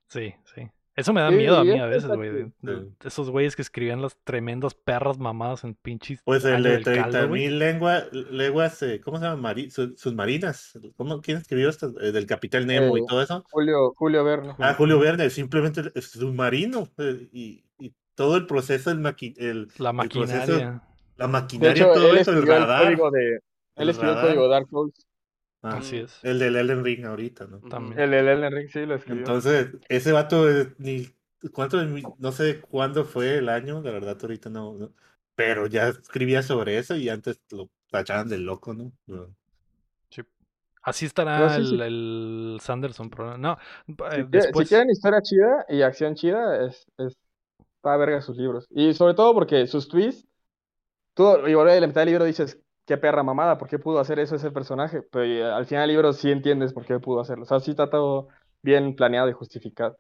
Sí, 0.09 0.35
sí. 0.55 0.69
Eso 0.95 1.15
me 1.15 1.23
da 1.23 1.31
Sí, 1.31 1.37
miedo 1.37 1.57
a 1.57 1.65
mí 1.65 1.79
a 1.81 1.87
veces, 1.87 2.11
güey. 2.11 2.53
Esos 3.03 3.31
güeyes 3.31 3.57
que 3.57 3.63
escribían 3.63 4.03
las 4.03 4.15
tremendas 4.25 4.75
perras 4.75 5.17
mamadas 5.19 5.65
en 5.65 5.75
pinches. 5.75 6.21
Pues 6.23 6.45
el 6.45 6.63
de 6.63 6.71
del 6.73 6.85
caldo, 6.85 7.19
30.000 7.19 7.29
güey. 7.29 7.49
lengua, 7.49 8.05
lenguas, 8.13 8.83
eh, 8.83 9.01
¿cómo 9.03 9.17
se 9.19 9.25
llama? 9.25 9.41
Mari- 9.41 9.71
su- 9.71 9.97
submarinas. 9.97 10.79
¿Cómo, 10.97 11.23
¿Quién 11.23 11.39
escribió 11.39 11.71
esto? 11.71 11.95
Eh, 11.99 12.13
del 12.13 12.27
Capitán 12.27 12.67
Nemo 12.67 12.99
y 12.99 13.01
Eh, 13.01 13.05
todo 13.09 13.23
eso. 13.23 13.43
Julio, 13.51 13.95
Julio 13.97 14.23
Verne. 14.23 14.55
Ah, 14.59 14.75
Julio 14.75 14.99
Verne, 14.99 15.31
simplemente 15.31 15.81
es 15.95 16.11
submarino. 16.11 16.87
y, 17.33 17.65
y 17.79 17.95
todo 18.15 18.37
el 18.37 18.47
proceso, 18.47 18.91
el, 18.91 18.99
maqui- 18.99 19.35
el, 19.39 19.69
La 19.79 19.91
el 19.99 20.09
proceso, 20.09 20.39
maquinaria. 20.53 20.83
la 21.17 21.29
maquinaria, 21.29 21.85
hecho, 21.85 21.93
todo 21.95 22.11
él 22.11 22.19
eso, 22.19 22.33
el 22.33 22.47
radar. 22.47 22.85
código 22.85 23.11
de. 23.11 23.35
el 23.37 23.43
Él 23.77 23.89
escribió 23.89 24.15
el 24.15 24.21
código 24.21 24.49
Dark 24.49 24.69
Souls. 24.69 25.07
Ah, 25.63 25.77
Así 25.77 25.99
es. 25.99 26.19
El 26.25 26.39
del 26.41 26.57
Elden 26.57 26.85
Ring 26.85 27.05
ahorita, 27.05 27.47
¿no? 27.47 27.61
También. 27.61 27.99
El 28.01 28.11
de 28.11 28.19
Elden 28.19 28.53
Ring 28.53 28.69
sí 28.69 28.85
lo 28.85 28.97
escribió. 28.97 29.21
Entonces, 29.21 29.69
ese 29.89 30.11
vato, 30.13 30.51
eh, 30.51 30.75
ni 30.79 31.09
cuánto, 31.53 31.79
no 32.19 32.33
sé 32.33 32.61
cuándo 32.61 33.05
fue 33.05 33.37
el 33.39 33.49
año, 33.49 33.81
la 33.81 33.93
verdad, 33.93 34.19
ahorita 34.21 34.51
no, 34.51 34.75
no, 34.75 34.93
pero 35.37 35.67
ya 35.69 35.89
escribía 35.89 36.43
sobre 36.43 36.79
eso 36.79 36.97
y 36.97 37.09
antes 37.09 37.41
lo 37.51 37.71
tachaban 37.91 38.29
de 38.29 38.39
loco, 38.39 38.75
¿no? 38.75 38.93
No. 39.07 39.35
Sí. 40.11 40.23
Así 40.83 41.07
estará 41.07 41.49
sí, 41.51 41.61
el, 41.61 41.67
sí. 41.69 41.79
el 41.81 42.59
Sanderson. 42.61 43.09
pero 43.09 43.39
no, 43.39 43.57
eh, 44.11 44.27
después. 44.29 44.67
si 44.69 44.75
quieren 44.75 44.91
historia 44.91 45.23
chida 45.23 45.65
y 45.69 45.83
acción 45.83 46.17
chida, 46.17 46.67
es, 46.67 46.85
es 46.99 47.17
está 47.83 47.97
verga 47.97 48.23
sus 48.23 48.37
libros. 48.37 48.67
Y 48.71 48.95
sobre 48.95 49.15
todo 49.15 49.35
porque 49.35 49.67
sus 49.67 49.89
tweets, 49.89 50.27
tú 51.15 51.47
igual 51.47 51.69
a 51.71 51.81
la 51.81 51.87
mitad 51.87 52.03
del 52.03 52.11
libro 52.11 52.25
dices, 52.25 52.61
qué 52.87 52.97
perra 52.99 53.23
mamada, 53.23 53.59
¿por 53.59 53.69
qué 53.69 53.79
pudo 53.79 54.01
hacer 54.01 54.19
eso 54.19 54.37
ese 54.37 54.51
personaje? 54.51 55.03
Pero 55.03 55.25
eh, 55.25 55.45
al 55.45 55.67
final 55.67 55.85
del 55.85 55.97
libro 55.97 56.13
sí 56.13 56.31
entiendes 56.31 56.73
por 56.73 56.85
qué 56.87 56.99
pudo 57.01 57.21
hacerlo. 57.21 57.45
O 57.45 57.47
sea, 57.47 57.61
sí 57.61 57.73
está 57.73 57.91
todo 57.91 58.29
bien 58.63 58.95
planeado 58.97 59.29
y 59.29 59.33
justificado. 59.33 59.99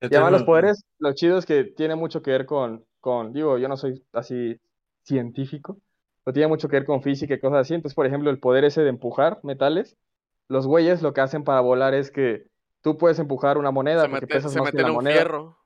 Yo 0.00 0.08
Y 0.10 0.14
además 0.14 0.32
los 0.32 0.44
poderes, 0.44 0.84
lo 0.98 1.12
chido 1.14 1.38
es 1.38 1.46
que 1.46 1.64
tiene 1.64 1.96
mucho 1.96 2.22
que 2.22 2.30
ver 2.30 2.46
con, 2.46 2.84
con, 3.00 3.32
digo, 3.32 3.58
yo 3.58 3.68
no 3.68 3.76
soy 3.76 4.04
así 4.12 4.60
científico, 5.02 5.78
pero 6.24 6.34
tiene 6.34 6.48
mucho 6.48 6.68
que 6.68 6.76
ver 6.76 6.86
con 6.86 7.02
física 7.02 7.34
y 7.34 7.40
cosas 7.40 7.60
así. 7.60 7.74
Entonces, 7.74 7.94
por 7.96 8.06
ejemplo, 8.06 8.30
el 8.30 8.40
poder 8.40 8.64
ese 8.64 8.82
de 8.82 8.90
empujar 8.90 9.40
metales, 9.42 9.96
los 10.48 10.66
güeyes 10.66 11.02
lo 11.02 11.12
que 11.12 11.20
hacen 11.20 11.44
para 11.44 11.60
volar 11.60 11.94
es 11.94 12.10
que 12.10 12.44
tú 12.82 12.96
puedes 12.98 13.18
empujar 13.18 13.58
una 13.58 13.70
moneda 13.72 14.02
Se, 14.02 14.08
porque 14.08 14.26
mete, 14.26 14.26
pesas 14.26 14.52
se 14.52 14.60
más 14.60 14.72
que 14.72 14.82
la 14.82 14.90
un 14.90 14.92
moneda. 14.92 15.14
fierro. 15.14 15.57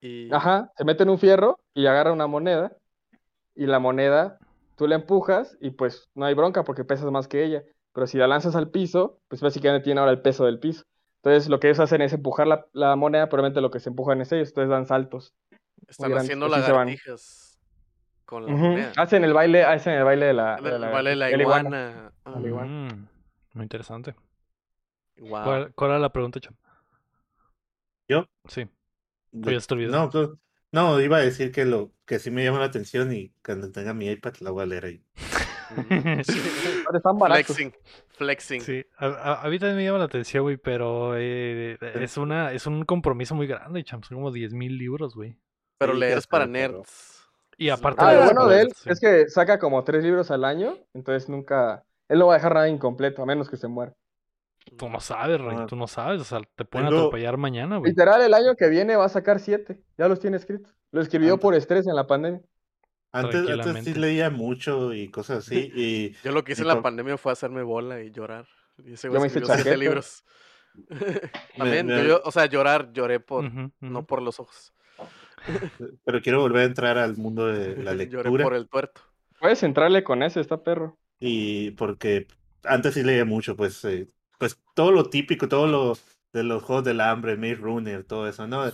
Y... 0.00 0.32
Ajá, 0.32 0.72
se 0.76 0.84
mete 0.84 1.02
en 1.02 1.10
un 1.10 1.18
fierro 1.18 1.58
y 1.74 1.86
agarra 1.86 2.12
una 2.12 2.26
moneda 2.26 2.76
y 3.54 3.66
la 3.66 3.78
moneda 3.78 4.38
tú 4.76 4.86
la 4.86 4.94
empujas 4.94 5.56
y 5.60 5.70
pues 5.70 6.08
no 6.14 6.24
hay 6.24 6.34
bronca 6.34 6.62
porque 6.64 6.84
pesas 6.84 7.10
más 7.10 7.26
que 7.28 7.44
ella. 7.44 7.64
Pero 7.92 8.06
si 8.06 8.16
la 8.18 8.28
lanzas 8.28 8.54
al 8.54 8.70
piso, 8.70 9.18
pues 9.28 9.40
básicamente 9.40 9.84
tiene 9.84 10.00
ahora 10.00 10.12
el 10.12 10.22
peso 10.22 10.44
del 10.44 10.60
piso. 10.60 10.84
Entonces 11.22 11.48
lo 11.48 11.58
que 11.58 11.66
ellos 11.68 11.80
hacen 11.80 12.00
es 12.00 12.12
empujar 12.12 12.46
la, 12.46 12.66
la 12.72 12.94
moneda, 12.94 13.28
probablemente 13.28 13.60
lo 13.60 13.70
que 13.72 13.80
se 13.80 13.88
empujan 13.88 14.20
es 14.20 14.30
ellos, 14.30 14.48
entonces 14.50 14.70
dan 14.70 14.86
saltos. 14.86 15.34
Están 15.88 16.16
haciendo 16.16 16.46
lagartijas 16.46 17.58
con 18.24 18.46
la 18.46 18.52
Ujú, 18.52 18.66
moneda. 18.66 18.92
Hacen 18.96 19.24
el 19.24 19.32
baile, 19.32 19.64
hacen 19.64 19.94
el 19.94 20.04
baile 20.04 20.26
de 20.26 20.34
la, 20.34 20.56
El- 20.56 20.64
de 20.64 20.70
el 20.70 20.78
baile 20.78 21.10
de 21.10 21.16
la 21.16 21.26
de 21.26 21.36
la 21.36 21.42
iguana. 21.42 22.12
La 22.26 22.48
iguana. 22.48 22.68
Mm, 22.68 23.08
muy 23.54 23.62
interesante. 23.64 24.14
Wow. 25.18 25.42
¿Cuál, 25.42 25.72
cuál 25.74 25.90
era 25.90 25.98
la 25.98 26.12
pregunta, 26.12 26.38
Cham? 26.38 26.54
¿Yo? 28.08 28.26
Sí. 28.48 28.68
De- 29.32 29.88
no, 29.88 30.10
pues, 30.10 30.28
no, 30.72 31.00
iba 31.00 31.16
a 31.18 31.20
decir 31.20 31.50
que 31.52 31.64
lo 31.64 31.92
que 32.04 32.18
sí 32.18 32.30
me 32.30 32.44
llama 32.44 32.58
la 32.60 32.66
atención 32.66 33.12
y 33.12 33.32
cuando 33.44 33.70
tenga 33.72 33.94
mi 33.94 34.08
iPad 34.08 34.34
la 34.40 34.50
voy 34.50 34.62
a 34.62 34.66
leer 34.66 34.84
ahí. 34.84 35.02
Están 36.94 37.18
baratos. 37.18 37.46
Flexing. 37.56 37.74
Flexing. 38.08 38.60
Sí, 38.62 38.84
a, 38.96 39.06
a- 39.06 39.42
a 39.42 39.48
mí 39.48 39.58
también 39.58 39.76
me 39.76 39.84
llama 39.84 39.98
la 39.98 40.04
atención, 40.04 40.42
güey, 40.42 40.56
pero 40.56 41.14
eh, 41.16 41.76
es 41.94 42.16
una 42.16 42.52
es 42.52 42.66
un 42.66 42.84
compromiso 42.84 43.34
muy 43.34 43.46
grande, 43.46 43.84
Cham. 43.84 44.02
Son 44.02 44.16
como 44.16 44.30
10.000 44.32 44.76
libros, 44.78 45.14
güey. 45.14 45.36
Pero 45.78 45.94
Sí, 45.94 46.00
leer 46.00 46.18
es 46.18 46.26
para 46.26 46.46
nerds. 46.46 47.16
Y 47.56 47.70
aparte 47.70 48.04
Ah, 48.04 48.10
de 48.12 48.18
lo 48.20 48.24
bueno 48.24 48.46
de 48.46 48.62
él 48.62 48.72
es 48.86 49.00
que 49.00 49.28
saca 49.28 49.58
como 49.58 49.82
tres 49.84 50.02
libros 50.04 50.30
al 50.30 50.44
año, 50.44 50.76
entonces 50.94 51.28
nunca, 51.28 51.84
él 52.08 52.20
no 52.20 52.28
va 52.28 52.34
a 52.34 52.36
dejar 52.36 52.54
nada 52.54 52.68
incompleto, 52.68 53.22
a 53.22 53.26
menos 53.26 53.50
que 53.50 53.56
se 53.56 53.66
muera. 53.66 53.94
Tú 54.76 54.88
no 54.88 55.00
sabes, 55.00 55.40
Rey, 55.40 55.56
Ajá. 55.56 55.66
tú 55.66 55.76
no 55.76 55.86
sabes, 55.86 56.20
o 56.20 56.24
sea, 56.24 56.40
te 56.56 56.64
pueden 56.64 56.88
Tengo- 56.88 57.00
atropellar 57.06 57.36
mañana, 57.36 57.76
güey. 57.78 57.90
Literal, 57.92 58.20
el 58.22 58.34
año 58.34 58.54
que 58.56 58.68
viene 58.68 58.96
va 58.96 59.04
a 59.06 59.08
sacar 59.08 59.40
siete, 59.40 59.80
ya 59.96 60.08
los 60.08 60.20
tiene 60.20 60.36
escritos. 60.36 60.74
Lo 60.90 61.00
escribió 61.00 61.38
por 61.38 61.54
estrés 61.54 61.86
en 61.86 61.94
la 61.96 62.06
pandemia. 62.06 62.40
Antes, 63.10 63.36
antes 63.36 63.50
sí 63.50 63.54
Tranquilamente. 63.62 64.00
leía 64.00 64.30
mucho 64.30 64.92
y 64.92 65.08
cosas 65.10 65.38
así 65.46 65.72
y 65.74 66.12
Yo 66.24 66.32
lo 66.32 66.44
que 66.44 66.52
hice 66.52 66.62
Y 66.62 66.64
en 66.64 66.68
la 66.68 66.82
pandemia 66.82 67.16
fue 67.16 67.32
hacerme 67.32 67.62
bola 67.62 68.02
y 68.02 68.10
llorar. 68.10 68.46
Y 68.84 68.92
ese 68.92 69.06
Yo 69.08 69.12
güey 69.12 69.22
me 69.22 69.26
hice 69.28 69.38
escribió 69.38 69.62
siete 69.62 69.76
libros. 69.78 70.24
También, 71.56 71.86
me- 71.86 71.96
yo- 71.98 72.04
yo- 72.04 72.20
o 72.24 72.30
sea, 72.30 72.46
llorar, 72.46 72.92
lloré 72.92 73.20
por, 73.20 73.44
no 73.80 74.06
por 74.06 74.22
los 74.22 74.38
ojos. 74.40 74.72
pero 76.04 76.20
quiero 76.20 76.40
volver 76.40 76.62
a 76.62 76.64
entrar 76.66 76.98
al 76.98 77.16
mundo 77.16 77.46
de 77.46 77.76
la 77.76 77.92
Lloré 77.92 77.96
lectura 78.28 78.44
por 78.44 78.54
el 78.54 78.68
tuerto. 78.68 79.00
Puedes 79.40 79.62
entrarle 79.62 80.02
con 80.04 80.22
ese, 80.22 80.40
está 80.40 80.62
perro. 80.62 80.98
y 81.20 81.70
porque 81.72 82.26
antes 82.64 82.94
sí 82.94 83.02
leía 83.04 83.24
mucho, 83.24 83.56
pues, 83.56 83.84
eh, 83.84 84.08
pues 84.38 84.60
todo 84.74 84.92
lo 84.92 85.10
típico, 85.10 85.48
todo 85.48 85.66
lo 85.66 85.98
de 86.32 86.42
los 86.44 86.62
juegos 86.62 86.84
del 86.84 87.00
hambre, 87.00 87.36
Maze 87.36 87.56
Runner, 87.56 88.04
todo 88.04 88.28
eso, 88.28 88.46
¿no? 88.46 88.64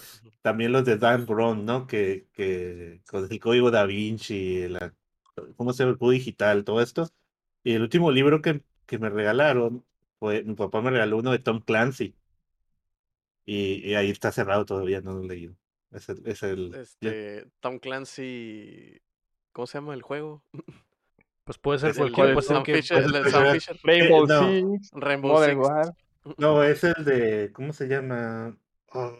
También 0.42 0.72
los 0.72 0.84
de 0.84 0.96
Dan 0.98 1.26
Brown, 1.26 1.64
¿no? 1.64 1.86
Que, 1.86 2.28
que 2.32 3.02
con 3.08 3.30
el 3.30 3.40
código 3.40 3.70
Da 3.70 3.84
Vinci, 3.86 4.68
la, 4.68 4.94
cómo 5.56 5.72
se 5.72 5.84
el 5.84 5.96
digital, 5.98 6.64
todo 6.64 6.80
esto. 6.82 7.08
Y 7.62 7.72
el 7.74 7.82
último 7.82 8.10
libro 8.10 8.42
que, 8.42 8.62
que 8.86 8.98
me 8.98 9.10
regalaron, 9.10 9.84
fue, 10.18 10.42
mi 10.44 10.54
papá 10.54 10.82
me 10.82 10.90
regaló 10.90 11.18
uno 11.18 11.32
de 11.32 11.38
Tom 11.38 11.60
Clancy. 11.60 12.14
Y, 13.46 13.90
y 13.90 13.94
ahí 13.94 14.10
está 14.10 14.32
cerrado 14.32 14.64
todavía, 14.64 15.00
no 15.00 15.12
lo 15.14 15.22
he 15.24 15.26
leído. 15.28 15.56
Es 15.90 16.08
el, 16.08 16.26
es 16.26 16.42
el 16.42 16.72
ya- 17.00 17.10
Este, 17.10 17.46
Tom 17.60 17.78
Clancy. 17.78 19.00
¿Cómo 19.52 19.66
se 19.66 19.78
llama 19.78 19.94
el 19.94 20.02
juego? 20.02 20.42
Pues 21.44 21.58
puede 21.58 21.78
ser 21.78 21.94
cualquier, 21.94 22.42
Sam 22.42 22.64
Fisher. 22.64 23.04
Rainbow 23.82 24.26
no. 24.26 24.48
Six, 24.78 24.90
Rainbow 24.94 25.44
Six. 25.44 25.56
No, 26.38 26.62
es 26.62 26.82
el 26.84 27.04
de. 27.04 27.52
¿Cómo 27.52 27.74
se 27.74 27.86
llama? 27.86 28.56
Ah, 28.92 29.12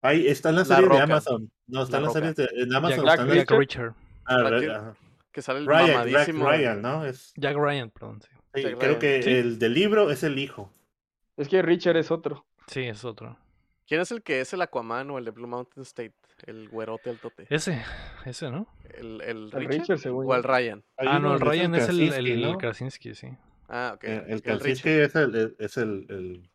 Ahí 0.00 0.26
están 0.26 0.54
las 0.54 0.68
La 0.68 0.76
series 0.76 0.90
de 0.90 0.98
Roca. 1.00 1.04
Amazon. 1.04 1.50
No, 1.66 1.82
están 1.82 2.02
La 2.02 2.08
las 2.08 2.14
Roca. 2.16 2.34
series 2.34 2.50
de. 2.56 2.62
En 2.62 2.74
Amazon 2.74 3.04
Jack 3.04 3.06
las. 3.06 3.16
Jack 3.36 3.50
Richard. 3.50 3.58
Richard. 3.58 3.94
ah, 4.24 4.50
Jack 4.58 4.70
ajá. 4.70 4.96
Que 5.32 5.42
sale 5.42 5.58
el 5.58 5.66
Ryan, 5.66 5.86
Jack 5.86 5.96
mamadísimo. 6.06 6.48
Ryan, 6.48 6.82
¿no? 6.82 7.04
Es, 7.04 7.32
Jack 7.36 7.56
Ryan, 7.56 7.90
perdón, 7.90 8.22
sí. 8.22 8.28
sí, 8.54 8.62
Jack 8.62 8.78
creo 8.78 8.88
Ryan. 8.88 8.98
que 9.00 9.22
Sí. 9.22 9.30
el 9.32 9.58
del 9.58 9.74
libro 9.74 10.10
es 10.10 10.22
el 10.22 10.38
hijo. 10.38 10.72
Es 11.36 11.48
que 11.48 11.60
Richard 11.60 11.96
es 11.98 12.10
otro. 12.10 12.46
Sí, 12.68 12.84
es 12.84 13.04
otro. 13.04 13.36
¿Quién 13.86 14.00
es 14.00 14.10
el 14.12 14.22
que 14.22 14.40
es 14.40 14.50
el 14.54 14.62
Aquaman 14.62 15.10
o 15.10 15.18
el 15.18 15.26
de 15.26 15.30
Blue 15.32 15.46
Mountain 15.48 15.82
State? 15.82 16.14
El 16.46 16.68
güerote 16.68 17.10
al 17.10 17.18
tote. 17.18 17.46
Ese, 17.48 17.82
ese, 18.24 18.50
¿no? 18.50 18.66
¿El, 18.98 19.20
el 19.22 19.26
El 19.44 19.50
Richard? 19.52 19.70
Richard, 19.80 19.98
según 19.98 20.26
¿O 20.30 20.34
el. 20.34 20.42
Ryan? 20.42 20.84
Ah, 20.98 21.18
no, 21.18 21.34
el 21.34 21.40
Ryan 21.40 21.74
es 21.74 21.88
el, 21.88 21.96
Krasinski, 21.96 22.30
el 22.32 22.42
¿no? 22.42 22.58
Krasinski, 22.58 23.14
sí. 23.14 23.28
Ah, 23.68 23.92
ok. 23.94 24.04
Eh, 24.04 24.24
El 24.28 24.42
Krasinski 24.42 24.88
es 24.90 25.14
el, 25.14 25.34
el- 25.34 25.56
es 25.58 25.76
el, 25.78 26.06
el- 26.10 26.50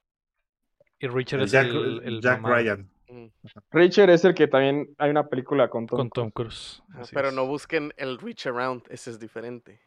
Y 0.99 1.07
Richard 1.07 1.39
el 1.39 1.45
es 1.45 1.51
Jack, 1.51 1.67
el, 1.67 2.01
el 2.03 2.21
Jack 2.21 2.41
Ryan. 2.45 2.89
Mm. 3.09 3.25
Richard 3.71 4.11
es 4.11 4.23
el 4.25 4.35
que 4.35 4.47
también 4.47 4.93
hay 4.99 5.09
una 5.09 5.27
película 5.27 5.67
con 5.69 5.87
Tom. 5.87 5.97
con 5.97 6.09
Cruise. 6.09 6.13
Tom 6.13 6.31
Cruise. 6.31 6.83
Ah, 6.93 7.01
Pero 7.11 7.29
es. 7.29 7.33
no 7.33 7.47
busquen 7.47 7.91
el 7.97 8.19
Reach 8.19 8.45
Around, 8.45 8.83
ese 8.89 9.09
es 9.09 9.19
diferente. 9.19 9.79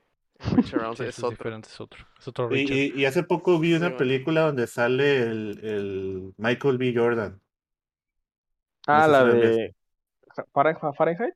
Reach 0.57 0.75
Around 0.75 0.97
Sí, 0.97 1.05
es 1.05 1.11
es 1.11 1.19
otro. 1.21 1.31
diferente, 1.31 1.69
es 1.69 1.81
otro. 1.81 2.05
Es 2.19 2.27
otro 2.27 2.47
Y, 2.51 2.67
Richard. 2.67 2.77
y- 2.77 3.01
y 3.03 3.05
hace 3.05 3.23
poco 3.23 3.61
vi 3.61 3.69
Sí, 3.69 3.75
una 3.77 3.91
man. 3.91 3.99
película 3.99 4.41
donde 4.41 4.67
sale 4.67 5.23
el, 5.23 5.61
el 5.63 6.35
Michael 6.39 6.79
B. 6.79 6.93
Jordan. 6.97 7.41
Ah, 8.89 8.99
No 8.99 9.05
sé 9.05 9.11
la 9.13 9.21
si 9.21 9.27
la 9.27 9.35
de 9.49 9.75
Fahrenheit. 10.53 11.35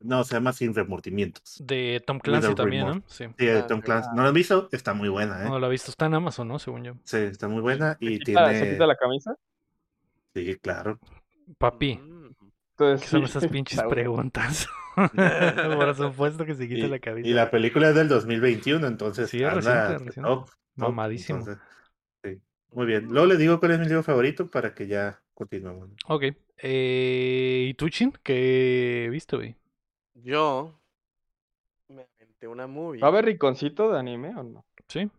No, 0.00 0.22
se 0.24 0.34
llama 0.34 0.52
Sin 0.52 0.74
Remordimientos. 0.74 1.62
De 1.64 2.02
Tom 2.06 2.18
Clancy 2.18 2.48
Without 2.48 2.56
también, 2.56 2.86
¿no? 2.86 3.02
Sí. 3.06 3.26
Sí, 3.38 3.46
de 3.46 3.58
Ah, 3.60 3.66
Tom. 3.66 3.80
Clancy. 3.80 4.10
¿No 4.14 4.22
lo 4.22 4.28
han 4.28 4.34
visto? 4.34 4.68
Está 4.72 4.92
muy 4.92 5.08
buena, 5.08 5.42
¿eh? 5.44 5.48
No 5.48 5.58
lo 5.58 5.66
he 5.66 5.70
visto. 5.70 5.90
Está 5.90 6.06
en 6.06 6.14
Amazon, 6.14 6.48
¿no? 6.48 6.58
Según 6.58 6.84
yo. 6.84 6.94
Sí, 7.04 7.16
está 7.18 7.48
muy 7.48 7.62
buena 7.62 7.96
y 8.00 8.18
¿Se 8.18 8.24
quita- 8.24 8.48
¿Se 8.48 8.54
tiene... 8.58 8.72
quita 8.72 8.86
la 8.86 8.96
camisa? 8.96 9.34
Sí, 10.34 10.56
claro. 10.60 10.98
Papi, 11.58 11.96
Mm. 11.96 12.34
¿qué 12.34 12.46
Entonces, 12.84 13.08
son 13.08 13.22
esas 13.24 13.46
pinches 13.46 13.82
preguntas? 13.84 14.66
Por 14.96 15.94
supuesto 15.94 16.44
que 16.44 16.54
se 16.54 16.68
quita 16.68 16.86
Y, 16.86 16.88
la 16.88 16.98
cabeza. 16.98 17.28
y 17.28 17.32
la 17.32 17.50
película 17.50 17.88
es 17.90 17.94
del 17.94 18.08
2021, 18.08 18.86
entonces 18.86 19.30
Sí, 19.30 19.38
es 19.42 19.44
anda 19.48 19.54
reciente, 19.56 19.92
reciente. 20.04 20.20
top, 20.22 20.46
top, 20.46 20.54
Mamadísimo. 20.76 21.38
entonces, 21.38 21.62
sí. 22.22 22.40
Muy 22.72 22.86
bien. 22.86 23.06
Luego 23.08 23.26
les 23.26 23.38
digo 23.38 23.58
cuál 23.60 23.72
es 23.72 23.78
mi 23.78 23.86
libro 23.86 24.02
favorito 24.02 24.50
para 24.50 24.74
que 24.74 24.86
ya 24.86 25.22
continuemos. 25.34 25.90
Ok. 26.08 26.24
Eh, 26.58 27.66
¿Y 27.68 27.74
tú, 27.74 27.88
Chin? 27.88 28.12
¿Qué 28.22 29.08
viste, 29.10 29.36
güey? 29.36 29.56
Yo 30.14 30.78
me 31.88 32.06
aventé 32.16 32.48
una 32.48 32.66
movie. 32.66 33.00
¿Va 33.00 33.08
a 33.08 33.10
haber 33.10 33.26
rinconcito 33.26 33.90
de 33.92 33.98
anime 33.98 34.34
o 34.36 34.42
no? 34.42 34.64
Sí. 34.88 35.10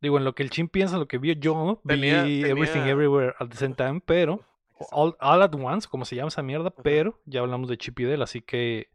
Digo, 0.00 0.18
en 0.18 0.24
lo 0.24 0.34
que 0.34 0.42
el 0.44 0.50
Chin 0.50 0.68
piensa, 0.68 0.98
lo 0.98 1.08
que 1.08 1.18
vio 1.18 1.32
yo, 1.34 1.80
Tenía- 1.86 2.22
vi 2.22 2.44
Everything 2.44 2.82
Everywhere 2.82 3.34
at 3.38 3.48
the 3.48 3.56
same 3.56 3.74
time, 3.74 4.00
pero 4.04 4.44
All, 4.92 5.16
All 5.20 5.42
at 5.42 5.54
Once, 5.54 5.88
como 5.88 6.04
se 6.04 6.14
llama 6.14 6.28
esa 6.28 6.42
mierda, 6.42 6.70
pero 6.70 7.18
ya 7.24 7.40
hablamos 7.40 7.68
de 7.68 7.78
Chip 7.78 7.98
y 7.98 8.04
Dale, 8.04 8.22
así 8.22 8.40
que 8.40 8.90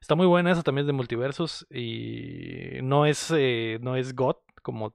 está 0.00 0.14
muy 0.14 0.26
buena 0.26 0.50
esa 0.50 0.62
también 0.62 0.84
es 0.84 0.86
de 0.86 0.94
multiversos 0.94 1.66
y 1.70 2.78
no 2.82 3.04
es 3.04 3.30
eh, 3.36 3.78
no 3.82 3.94
es 3.94 4.14
God 4.16 4.36
como 4.62 4.94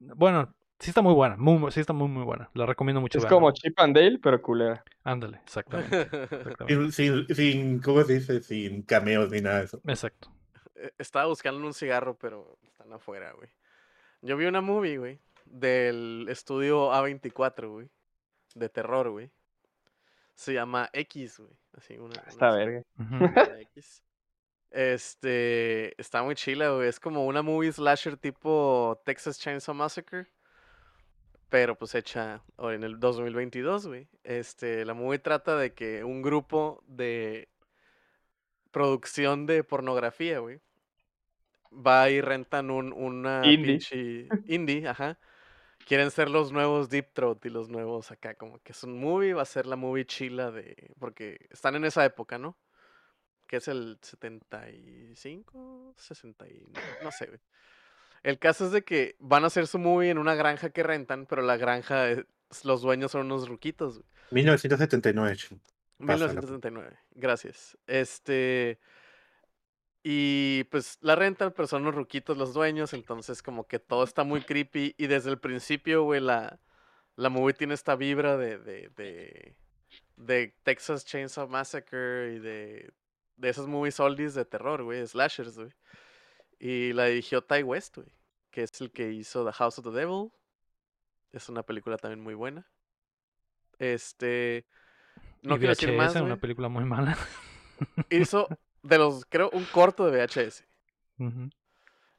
bueno, 0.00 0.54
sí 0.78 0.90
está 0.90 1.02
muy 1.02 1.14
buena, 1.14 1.36
muy, 1.36 1.70
sí 1.72 1.80
está 1.80 1.92
muy 1.92 2.08
muy 2.08 2.24
buena. 2.24 2.50
La 2.54 2.66
recomiendo 2.66 3.00
mucho. 3.00 3.18
Es 3.18 3.26
como 3.26 3.50
Chip 3.52 3.78
and 3.78 3.96
Dale, 3.96 4.18
pero 4.18 4.40
culera. 4.40 4.84
Ándale, 5.04 5.40
exactamente. 5.44 6.02
exactamente. 6.22 7.34
Sin, 7.34 7.80
¿cómo 7.80 8.02
se 8.04 8.14
dice? 8.14 8.42
Sin 8.42 8.82
cameos 8.82 9.30
ni 9.30 9.40
nada 9.40 9.58
de 9.58 9.64
eso. 9.64 9.80
Exacto. 9.86 10.32
Eh, 10.74 10.92
Estaba 10.98 11.26
buscando 11.26 11.66
un 11.66 11.74
cigarro, 11.74 12.16
pero 12.16 12.58
están 12.62 12.92
afuera, 12.92 13.32
güey. 13.32 13.48
Yo 14.22 14.36
vi 14.36 14.46
una 14.46 14.60
movie, 14.60 14.98
güey, 14.98 15.20
del 15.44 16.26
estudio 16.28 16.92
A24, 16.92 17.70
güey, 17.70 17.88
de 18.54 18.68
terror, 18.68 19.10
güey. 19.10 19.30
Se 20.34 20.52
llama 20.52 20.88
X, 20.92 21.38
güey. 21.38 21.52
Así, 21.72 21.98
una, 21.98 22.22
Está 22.26 22.50
verga. 22.52 22.82
X. 23.60 24.02
Este, 24.70 26.00
está 26.00 26.22
muy 26.22 26.34
chila, 26.34 26.70
güey. 26.70 26.88
Es 26.88 27.00
como 27.00 27.26
una 27.26 27.42
movie 27.42 27.72
slasher 27.72 28.16
tipo 28.16 29.00
Texas 29.04 29.38
Chainsaw 29.38 29.74
Massacre. 29.74 30.26
Pero 31.48 31.76
pues 31.76 31.94
hecha 31.94 32.42
en 32.58 32.84
el 32.84 33.00
2022, 33.00 33.86
güey. 33.86 34.08
Este, 34.22 34.84
la 34.84 34.94
movie 34.94 35.18
trata 35.18 35.56
de 35.56 35.72
que 35.72 36.04
un 36.04 36.20
grupo 36.20 36.82
de 36.86 37.48
producción 38.70 39.46
de 39.46 39.64
pornografía, 39.64 40.40
güey. 40.40 40.60
Va 41.72 42.10
y 42.10 42.20
rentan 42.20 42.70
un, 42.70 42.92
una 42.92 43.42
Indie. 43.44 43.78
pinche 43.78 44.28
indie, 44.46 44.86
ajá. 44.88 45.18
Quieren 45.86 46.10
ser 46.10 46.28
los 46.28 46.52
nuevos 46.52 46.90
Deep 46.90 47.12
Throat 47.14 47.44
y 47.46 47.50
los 47.50 47.70
nuevos 47.70 48.10
acá, 48.10 48.34
como 48.34 48.58
que 48.62 48.72
es 48.72 48.82
un 48.84 49.00
movie, 49.00 49.32
va 49.32 49.42
a 49.42 49.46
ser 49.46 49.66
la 49.66 49.76
movie 49.76 50.04
chila 50.04 50.50
de... 50.50 50.92
Porque 50.98 51.46
están 51.50 51.76
en 51.76 51.84
esa 51.86 52.04
época, 52.04 52.36
¿no? 52.36 52.58
Que 53.46 53.56
es 53.56 53.68
el 53.68 53.98
75, 54.02 55.94
60 55.96 56.48
y... 56.48 56.62
no 57.02 57.10
sé, 57.10 57.26
güey. 57.26 57.40
El 58.22 58.38
caso 58.38 58.66
es 58.66 58.72
de 58.72 58.82
que 58.84 59.16
van 59.18 59.44
a 59.44 59.48
hacer 59.48 59.66
su 59.66 59.78
movie 59.78 60.10
en 60.10 60.18
una 60.18 60.34
granja 60.34 60.70
que 60.70 60.82
rentan, 60.82 61.26
pero 61.26 61.42
la 61.42 61.56
granja, 61.56 62.10
es- 62.10 62.24
los 62.64 62.82
dueños 62.82 63.12
son 63.12 63.26
unos 63.26 63.48
ruquitos, 63.48 63.98
güey. 63.98 64.08
1979. 64.30 65.36
ching. 65.36 65.58
Pásala. 65.98 66.26
1979, 66.28 66.96
gracias. 67.14 67.76
Este. 67.86 68.78
Y 70.02 70.64
pues 70.70 70.98
la 71.00 71.16
rentan, 71.16 71.52
pero 71.54 71.66
son 71.66 71.82
unos 71.82 71.94
ruquitos 71.94 72.36
los 72.38 72.54
dueños, 72.54 72.92
entonces 72.94 73.42
como 73.42 73.66
que 73.66 73.78
todo 73.78 74.04
está 74.04 74.22
muy 74.24 74.40
creepy. 74.42 74.94
Y 74.96 75.06
desde 75.08 75.30
el 75.30 75.38
principio, 75.38 76.04
güey, 76.04 76.20
la, 76.20 76.60
la 77.16 77.28
movie 77.28 77.52
tiene 77.54 77.74
esta 77.74 77.96
vibra 77.96 78.36
de, 78.36 78.58
de, 78.58 78.90
de, 78.96 79.56
de 80.16 80.54
Texas 80.62 81.04
Chainsaw 81.04 81.48
Massacre 81.48 82.34
y 82.34 82.38
de, 82.38 82.92
de 83.36 83.48
esas 83.48 83.66
movies 83.66 83.98
oldies 84.00 84.34
de 84.34 84.44
terror, 84.44 84.82
güey, 84.84 85.04
slashers, 85.06 85.56
güey. 85.56 85.72
Y 86.58 86.92
la 86.92 87.04
dirigió 87.06 87.42
Ty 87.42 87.62
West, 87.62 87.96
güey, 87.96 88.08
que 88.50 88.62
es 88.64 88.80
el 88.80 88.90
que 88.90 89.12
hizo 89.12 89.44
The 89.46 89.52
House 89.52 89.78
of 89.78 89.84
the 89.84 89.90
Devil. 89.92 90.30
Es 91.32 91.48
una 91.48 91.62
película 91.62 91.96
también 91.98 92.20
muy 92.20 92.34
buena. 92.34 92.66
Este. 93.78 94.66
No 95.42 95.54
y 95.56 95.58
quiero 95.58 95.74
decir 95.74 95.92
más, 95.92 96.14
una 96.16 96.22
güey. 96.22 96.36
película 96.40 96.68
muy 96.68 96.84
mala. 96.84 97.16
Hizo 98.10 98.48
de 98.82 98.98
los, 98.98 99.24
creo, 99.26 99.50
un 99.52 99.64
corto 99.66 100.10
de 100.10 100.24
VHS. 100.26 100.64
Ujú. 101.18 101.50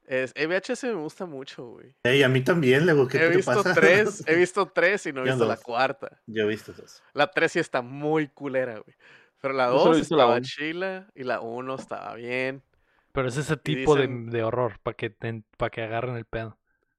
Es, 0.07 0.31
el 0.35 0.47
VHS 0.47 0.83
me 0.85 0.93
gusta 0.93 1.25
mucho, 1.25 1.65
güey. 1.71 1.95
Ey, 2.03 2.23
a 2.23 2.29
mí 2.29 2.41
también, 2.41 2.85
luego, 2.85 3.07
¿qué 3.07 3.17
He 3.17 3.29
te 3.29 3.35
visto 3.37 3.53
pasa? 3.53 3.73
tres, 3.75 4.23
he 4.27 4.35
visto 4.35 4.65
tres 4.67 5.05
y 5.05 5.13
no 5.13 5.21
he 5.21 5.25
Yo 5.27 5.33
visto 5.33 5.45
la 5.45 5.55
dos. 5.55 5.63
cuarta. 5.63 6.21
Yo 6.25 6.43
he 6.43 6.47
visto 6.47 6.71
eso. 6.71 7.03
La 7.13 7.29
tres 7.29 7.51
sí 7.51 7.59
está 7.59 7.81
muy 7.81 8.27
culera, 8.29 8.79
güey. 8.79 8.95
Pero 9.41 9.53
la 9.53 9.67
Yo 9.67 9.73
dos 9.73 9.95
la 9.97 10.01
estaba 10.01 10.31
uno. 10.35 10.41
chila 10.41 11.07
y 11.13 11.23
la 11.23 11.41
uno 11.41 11.75
estaba 11.75 12.15
bien. 12.15 12.63
Pero 13.11 13.27
es 13.27 13.37
ese 13.37 13.57
tipo 13.57 13.95
de- 13.95 14.07
dicen- 14.07 14.29
de, 14.29 14.43
horror, 14.43 14.79
para 14.83 14.95
que, 14.95 15.09
te- 15.09 15.43
pa' 15.57 15.69
que 15.69 15.81
agarren 15.81 16.15
el 16.15 16.25
pedo. 16.25 16.57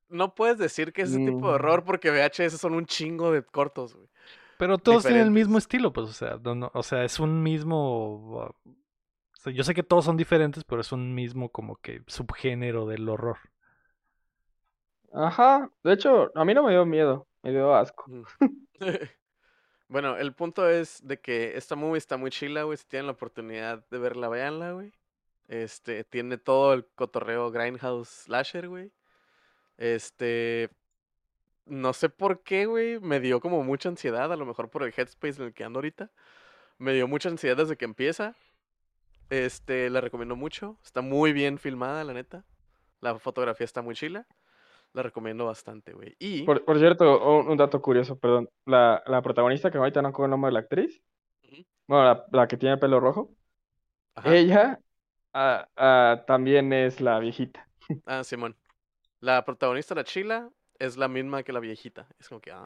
No 0.09 0.35
puedes 0.35 0.59
decir 0.59 0.93
que 0.93 1.03
es 1.03 1.11
ese 1.11 1.19
tipo 1.19 1.47
de 1.47 1.53
Mm. 1.53 1.55
horror 1.55 1.85
porque 1.85 2.11
VHS 2.11 2.59
son 2.59 2.74
un 2.74 2.87
chingo 2.87 3.31
de 3.31 3.43
cortos, 3.45 3.95
güey. 3.95 4.09
Pero 4.59 4.77
todos 4.78 5.05
tienen 5.05 5.23
el 5.23 5.31
mismo 5.31 5.57
estilo, 5.57 5.93
pues, 5.93 6.09
o 6.09 6.12
sea, 6.12 6.39
no- 6.43 6.55
no- 6.55 6.70
o 6.74 6.82
sea, 6.82 7.05
es 7.05 7.19
un 7.20 7.43
mismo... 7.43 8.35
o 8.45 8.55
sea, 9.39 9.53
yo 9.53 9.62
sé 9.65 9.73
que 9.73 9.82
todos 9.85 10.05
son 10.05 10.16
diferentes, 10.16 10.65
pero 10.65 10.81
es 10.82 10.91
un 10.93 11.15
mismo 11.15 11.49
como 11.51 11.77
que 11.77 12.03
subgénero 12.09 12.87
del 12.87 13.09
horror. 13.09 13.39
Ajá. 15.12 15.70
De 15.82 15.93
hecho, 15.93 16.31
a 16.35 16.45
mí 16.45 16.55
no 16.55 16.62
me 16.65 16.73
dio 16.73 16.85
miedo. 16.87 17.27
Me 17.43 17.51
dio 17.51 17.74
asco. 17.74 18.05
Mm. 18.09 18.23
bueno, 19.89 20.16
el 20.16 20.35
punto 20.35 20.69
es 20.69 21.01
de 21.07 21.20
que 21.20 21.57
esta 21.57 21.74
movie 21.77 21.99
está 21.99 22.16
muy 22.16 22.31
chila, 22.31 22.65
güey. 22.65 22.77
Si 22.77 22.87
tienen 22.87 23.07
la 23.07 23.12
oportunidad 23.12 23.85
de 23.91 23.99
verla, 23.99 24.28
véanla, 24.28 24.73
güey. 24.73 24.93
Este, 25.51 26.05
tiene 26.05 26.39
todo 26.39 26.72
el 26.74 26.86
cotorreo 26.94 27.51
Grindhouse 27.51 28.09
Slasher, 28.09 28.68
güey. 28.68 28.93
Este, 29.78 30.70
no 31.66 31.93
sé 31.93 32.09
por 32.09 32.44
qué, 32.44 32.66
güey, 32.66 33.01
me 33.01 33.18
dio 33.18 33.40
como 33.40 33.64
mucha 33.64 33.89
ansiedad, 33.89 34.32
a 34.32 34.36
lo 34.36 34.47
mejor 34.47 34.70
por 34.70 34.85
el 34.85 34.94
headspace 34.97 35.40
en 35.43 35.48
el 35.48 35.52
que 35.52 35.64
ando 35.64 35.78
ahorita. 35.78 36.12
Me 36.78 36.93
dio 36.93 37.09
mucha 37.09 37.31
ansiedad 37.31 37.56
desde 37.56 37.77
que 37.77 37.85
empieza. 37.85 38.36
Este, 39.28 39.90
la 39.90 40.01
recomiendo 40.01 40.36
mucho. 40.36 40.78
Está 40.85 41.01
muy 41.01 41.32
bien 41.32 41.59
filmada, 41.59 42.05
la 42.05 42.12
neta. 42.12 42.44
La 43.01 43.18
fotografía 43.18 43.64
está 43.64 43.82
muy 43.82 43.97
chila. 43.97 44.28
La 44.93 45.02
recomiendo 45.02 45.47
bastante, 45.47 45.93
güey. 45.94 46.14
Y 46.20 46.44
Por, 46.44 46.64
por 46.64 46.78
cierto, 46.78 47.40
un, 47.40 47.48
un 47.48 47.56
dato 47.56 47.82
curioso, 47.82 48.16
perdón. 48.20 48.48
La, 48.66 49.02
la 49.05 49.20
protagonista, 49.20 49.68
que 49.72 49.78
ahorita 49.78 50.01
no 50.01 50.12
con 50.12 50.27
el 50.27 50.31
nombre 50.31 50.51
de 50.51 50.52
la 50.52 50.60
actriz. 50.60 51.02
Bueno, 51.89 52.05
la, 52.05 52.24
la 52.31 52.47
que 52.47 52.56
tiene 52.56 52.78
pelo 52.78 53.01
rojo. 53.01 53.35
ajá. 54.14 54.32
Ella 54.32 54.81
ah, 55.32 55.69
ah, 55.77 56.24
también 56.27 56.73
es 56.73 57.01
la 57.01 57.19
viejita. 57.19 57.66
Ah, 58.07 58.23
Simón. 58.24 58.57
La 59.20 59.44
protagonista, 59.44 59.94
la 59.94 60.05
chila, 60.05 60.48
es 60.78 60.97
la 60.97 61.09
misma 61.09 61.43
que 61.43 61.52
la 61.52 61.61
viejita. 61.61 62.07
Es 62.19 62.28
como 62.28 62.40
que, 62.40 62.52
ah, 62.52 62.65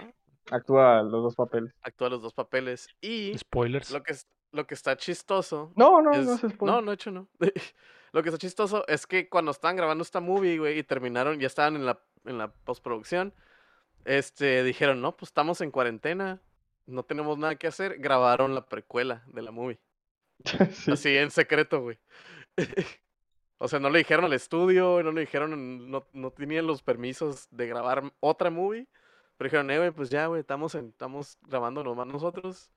actúa 0.51 1.03
los 1.03 1.23
dos 1.23 1.35
papeles. 1.35 1.73
Actúa 1.83 2.11
los 2.11 2.23
dos 2.23 2.35
papeles. 2.35 2.89
Y 3.01 3.37
Spoilers. 3.39 3.91
lo 3.91 4.03
que, 4.03 4.13
es- 4.13 4.29
lo 4.53 4.67
que 4.67 4.75
está 4.75 4.97
chistoso. 4.97 5.73
No, 5.77 6.01
no, 6.03 6.13
es- 6.13 6.27
no 6.27 6.37
se 6.37 6.49
No, 6.61 6.81
no 6.81 6.91
he 6.93 6.95
hecho, 6.95 7.11
no. 7.11 7.29
Lo 8.13 8.23
que 8.23 8.29
está 8.29 8.39
chistoso 8.39 8.87
es 8.87 9.09
que 9.09 9.29
cuando 9.29 9.51
estaban 9.51 9.75
grabando 9.75 10.03
esta 10.03 10.21
movie, 10.21 10.57
güey, 10.59 10.79
y 10.79 10.85
terminaron, 10.85 11.41
ya 11.41 11.49
estaban 11.49 11.75
en 11.75 11.85
la, 11.85 11.99
en 12.25 12.39
la 12.39 12.53
postproducción, 12.53 13.35
este, 14.05 14.63
dijeron, 14.63 15.01
no, 15.01 15.17
pues 15.17 15.31
estamos 15.31 15.61
en 15.61 15.73
cuarentena, 15.73 16.41
no 16.87 17.03
tenemos 17.03 17.39
nada 17.39 17.57
que 17.57 17.67
hacer, 17.67 17.99
grabaron 17.99 18.55
la 18.55 18.67
precuela 18.69 19.25
de 19.27 19.43
la 19.43 19.51
movie. 19.51 19.81
Sí. 20.73 20.93
Así, 20.93 21.17
en 21.17 21.31
secreto, 21.33 21.81
güey. 21.81 21.99
O 23.59 23.69
sea, 23.69 23.79
no 23.79 23.89
le 23.89 23.99
dijeron 23.99 24.25
al 24.27 24.33
estudio, 24.33 25.03
no 25.03 25.13
le 25.13 25.23
dijeron, 25.23 25.89
no, 25.91 26.05
no 26.13 26.31
tenían 26.33 26.67
los 26.67 26.83
permisos 26.83 27.47
de 27.51 27.67
grabar 27.67 28.03
otra 28.21 28.51
movie. 28.51 28.87
Pero 29.39 29.47
dijeron, 29.49 29.71
eh, 29.71 29.79
güey, 29.79 29.91
pues 29.93 30.11
ya, 30.11 30.27
güey, 30.27 30.41
estamos, 30.41 30.75
en- 30.75 30.89
estamos 30.89 31.39
grabando 31.43 31.83
nomás 31.83 32.07
nosotros. 32.09 32.71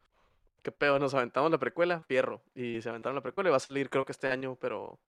¿Qué 0.62 0.72
pedo? 0.72 0.98
Nos 1.00 1.14
aventamos 1.14 1.52
la 1.52 1.58
precuela, 1.58 2.04
fierro. 2.04 2.42
Y 2.56 2.82
se 2.82 2.90
aventaron 2.90 3.16
la 3.16 3.22
precuela 3.22 3.50
y 3.50 3.52
va 3.52 3.58
a 3.58 3.60
salir 3.60 3.90
creo 3.90 4.06
que 4.06 4.12
este 4.14 4.28
año, 4.32 4.56
pero 4.62 5.00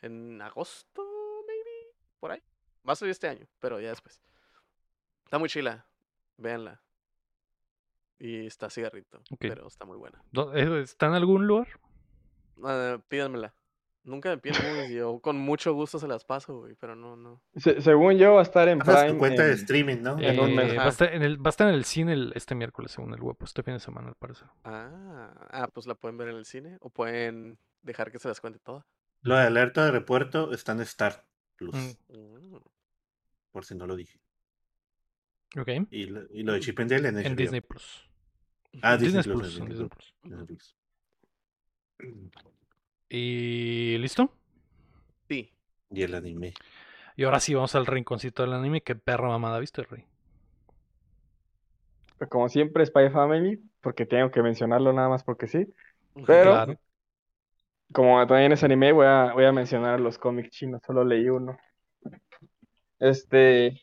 en 0.00 0.40
agosto, 0.42 1.04
maybe, 1.46 1.94
por 2.18 2.32
ahí. 2.32 2.42
Va 2.88 2.94
a 2.94 2.96
salir 2.96 3.12
este 3.12 3.28
año, 3.28 3.46
pero 3.60 3.80
ya 3.80 3.90
después. 3.90 4.20
Está 5.24 5.38
muy 5.38 5.48
chila, 5.50 5.86
véanla. 6.38 6.80
Y 8.18 8.46
está 8.46 8.70
cigarrito, 8.70 9.18
Ok. 9.30 9.38
pero 9.40 9.66
está 9.68 9.84
muy 9.84 9.98
buena. 9.98 10.20
¿Dó- 10.32 10.54
eh, 10.54 10.82
¿Está 10.82 11.06
en 11.06 11.14
algún 11.14 11.46
lugar? 11.46 11.68
Ah, 12.64 12.98
pídanmela. 13.08 13.54
Nunca 14.04 14.30
me 14.30 14.38
piden 14.38 14.60
movies, 14.66 14.90
y 14.90 14.94
yo 14.96 15.20
con 15.20 15.36
mucho 15.38 15.72
gusto 15.74 15.98
se 16.00 16.08
las 16.08 16.24
paso, 16.24 16.58
güey, 16.58 16.74
pero 16.74 16.96
no, 16.96 17.14
no. 17.16 17.40
Se- 17.54 17.80
según 17.80 18.14
yo, 18.18 18.34
va 18.34 18.40
a 18.40 18.42
estar 18.42 18.68
en 18.68 18.80
Pasas 18.80 19.02
tu 19.02 19.06
Prime. 19.06 19.18
cuenta 19.20 19.42
de 19.44 19.52
en- 19.52 19.58
streaming, 19.58 19.96
¿no? 20.02 20.18
En 20.18 20.40
un 20.40 20.50
Eh, 20.50 20.54
mes. 20.56 20.76
va, 20.76 20.84
a 20.86 20.88
estar 20.88 21.14
en 21.14 21.22
el, 21.22 21.36
va 21.38 21.48
a 21.48 21.50
estar 21.50 21.68
en 21.68 21.74
el 21.74 21.84
cine 21.84 22.12
el- 22.14 22.32
este 22.34 22.56
miércoles, 22.56 22.90
según 22.90 23.14
el 23.14 23.20
web, 23.20 23.36
este 23.42 23.62
fin 23.62 23.74
de 23.74 23.80
semana, 23.80 24.08
al 24.08 24.16
parecer. 24.16 24.48
Ah, 24.64 25.32
ah, 25.52 25.68
pues 25.72 25.86
la 25.86 25.94
pueden 25.94 26.16
ver 26.18 26.28
en 26.30 26.36
el 26.36 26.44
cine 26.46 26.78
o 26.80 26.90
pueden 26.90 27.58
dejar 27.82 28.10
que 28.10 28.18
se 28.18 28.26
las 28.26 28.40
cuente 28.40 28.58
toda. 28.58 28.84
Lo 29.20 29.36
de 29.36 29.42
alerta 29.42 29.82
de 29.82 29.92
aeropuerto 29.92 30.52
está 30.52 30.72
en 30.72 30.80
Star 30.80 31.24
Plus, 31.54 31.72
Mm. 32.08 32.16
Mm. 32.16 32.58
por 33.52 33.64
si 33.64 33.76
no 33.76 33.86
lo 33.86 33.94
dije. 33.94 34.18
Ok. 35.56 35.68
Y 35.92 36.06
lo, 36.06 36.22
y 36.32 36.42
lo 36.42 36.54
de 36.54 36.60
Chip 36.60 36.80
and 36.80 36.90
Dale 36.90 37.08
en, 37.08 37.18
En. 37.18 37.36
Disney 37.36 37.60
Plus. 37.60 38.10
Ah, 38.82 38.96
Disney, 38.96 39.18
Disney 39.18 39.36
Plus. 39.36 39.46
Plus. 39.54 39.60
en 39.60 39.68
Disney 39.68 39.68
Disney 39.68 39.88
Plus, 39.88 40.14
Plus. 40.22 40.30
Disney 40.30 40.46
Plus. 40.46 40.76
¿Y 43.14 43.98
listo? 43.98 44.30
Sí. 45.28 45.52
Y 45.90 46.02
el 46.02 46.14
anime. 46.14 46.54
Y 47.14 47.24
ahora 47.24 47.40
sí 47.40 47.52
vamos 47.52 47.74
al 47.74 47.84
rinconcito 47.84 48.42
del 48.42 48.54
anime. 48.54 48.80
¿Qué 48.80 48.94
perra 48.94 49.28
mamada 49.28 49.58
viste, 49.58 49.82
Rey? 49.82 50.06
Como 52.30 52.48
siempre, 52.48 52.86
Spy 52.86 53.10
Family, 53.10 53.62
porque 53.82 54.06
tengo 54.06 54.30
que 54.30 54.42
mencionarlo 54.42 54.94
nada 54.94 55.10
más 55.10 55.24
porque 55.24 55.46
sí. 55.46 55.66
Pero- 56.26 56.52
Claro. 56.52 56.78
Como 57.92 58.26
también 58.26 58.52
es 58.52 58.64
anime, 58.64 58.92
voy 58.92 59.04
a, 59.04 59.32
voy 59.34 59.44
a 59.44 59.52
mencionar 59.52 60.00
los 60.00 60.16
cómics 60.16 60.48
chinos, 60.48 60.80
solo 60.86 61.04
leí 61.04 61.28
uno. 61.28 61.58
Este. 62.98 63.82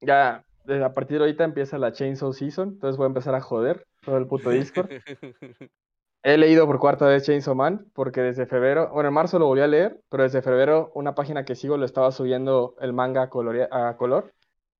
Ya, 0.00 0.46
desde 0.64 0.82
a 0.82 0.94
partir 0.94 1.18
de 1.18 1.24
ahorita 1.24 1.44
empieza 1.44 1.76
la 1.76 1.92
Chainsaw 1.92 2.32
Season, 2.32 2.70
entonces 2.70 2.96
voy 2.96 3.04
a 3.04 3.08
empezar 3.08 3.34
a 3.34 3.42
joder 3.42 3.86
todo 4.00 4.16
el 4.16 4.26
puto 4.26 4.48
Discord. 4.48 4.88
He 6.24 6.36
leído 6.38 6.66
por 6.66 6.78
cuarta 6.78 7.06
vez 7.06 7.24
Chainsaw 7.24 7.54
Man, 7.56 7.86
porque 7.94 8.20
desde 8.20 8.46
febrero, 8.46 8.90
bueno, 8.92 9.08
en 9.08 9.14
marzo 9.14 9.38
lo 9.40 9.46
volví 9.46 9.60
a 9.62 9.66
leer, 9.66 10.00
pero 10.08 10.22
desde 10.22 10.40
febrero 10.40 10.92
una 10.94 11.14
página 11.16 11.44
que 11.44 11.56
sigo 11.56 11.76
lo 11.76 11.84
estaba 11.84 12.12
subiendo 12.12 12.76
el 12.80 12.92
manga 12.92 13.22
a, 13.22 13.28
colorea- 13.30 13.68
a 13.72 13.96
color. 13.96 14.32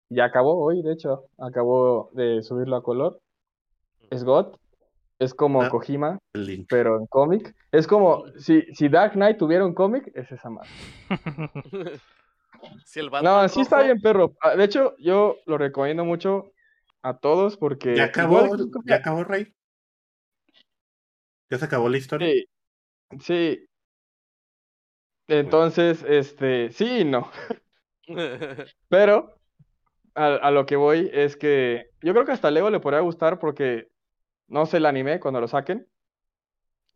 Ya 0.09 0.27
acabó 0.27 0.63
hoy, 0.65 0.83
de 0.83 0.93
hecho, 0.93 1.25
acabó 1.39 2.11
de 2.13 2.43
subirlo 2.43 2.77
a 2.77 2.83
color. 2.83 3.19
Es 4.11 4.23
God, 4.25 4.55
es 5.19 5.35
como 5.35 5.63
Ah. 5.63 5.69
Kojima, 5.71 6.19
link. 6.35 6.67
pero 6.69 6.97
en 6.99 7.07
cómic. 7.07 7.55
Es 7.73 7.89
como 7.89 8.25
si, 8.39 8.63
si 8.75 8.89
Dark 8.89 9.15
Knight 9.15 9.39
tuviera 9.39 9.65
un 9.67 9.75
cómic, 9.75 10.13
es 10.15 10.31
esa 10.31 10.49
madre. 10.51 10.69
si 12.85 13.01
el 13.01 13.11
Batman 13.11 13.43
No, 13.43 13.49
sí 13.49 13.63
está 13.63 13.77
rojo- 13.79 13.87
bien, 13.87 14.01
perro. 14.01 14.33
Ah, 14.41 14.55
De 14.55 14.63
hecho, 14.65 14.95
yo 14.99 15.37
lo 15.47 15.59
recomiendo 15.59 16.05
mucho 16.05 16.53
a 17.03 17.17
todos 17.19 17.57
porque. 17.57 17.97
¿Ya 17.97 18.05
acabó, 18.05 18.45
igual- 18.45 18.69
¿Ya 18.85 18.97
acabó, 18.97 19.25
Rey? 19.25 19.53
¿Ya 21.53 21.59
se 21.59 21.67
acabó 21.67 21.91
la 21.91 21.99
historia? 21.99 22.29
Sí, 22.29 22.47
sí. 23.21 23.69
Entonces, 25.29 26.03
este, 26.09 26.71
sí 26.71 27.01
y 27.01 27.05
no. 27.05 27.31
Pero 28.89 29.39
a, 30.15 30.27
a 30.37 30.51
lo 30.51 30.67
que 30.67 30.77
voy 30.77 31.11
es 31.13 31.37
que 31.37 31.91
yo 32.03 32.13
creo 32.15 32.25
que 32.25 32.33
hasta 32.33 32.51
Lego 32.51 32.71
le 32.71 32.81
podría 32.81 33.01
gustar 33.01 33.39
porque 33.39 33.89
no 34.49 34.67
sé 34.67 34.79
el 34.79 34.87
anime 34.87 35.21
cuando 35.21 35.41
lo 35.41 35.49
saquen. 35.49 35.89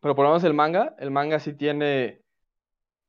Pero 0.00 0.14
por 0.14 0.24
lo 0.24 0.30
menos 0.30 0.44
el 0.44 0.54
manga, 0.54 0.94
el 0.98 1.10
manga 1.10 1.40
sí 1.40 1.54
tiene 1.54 2.22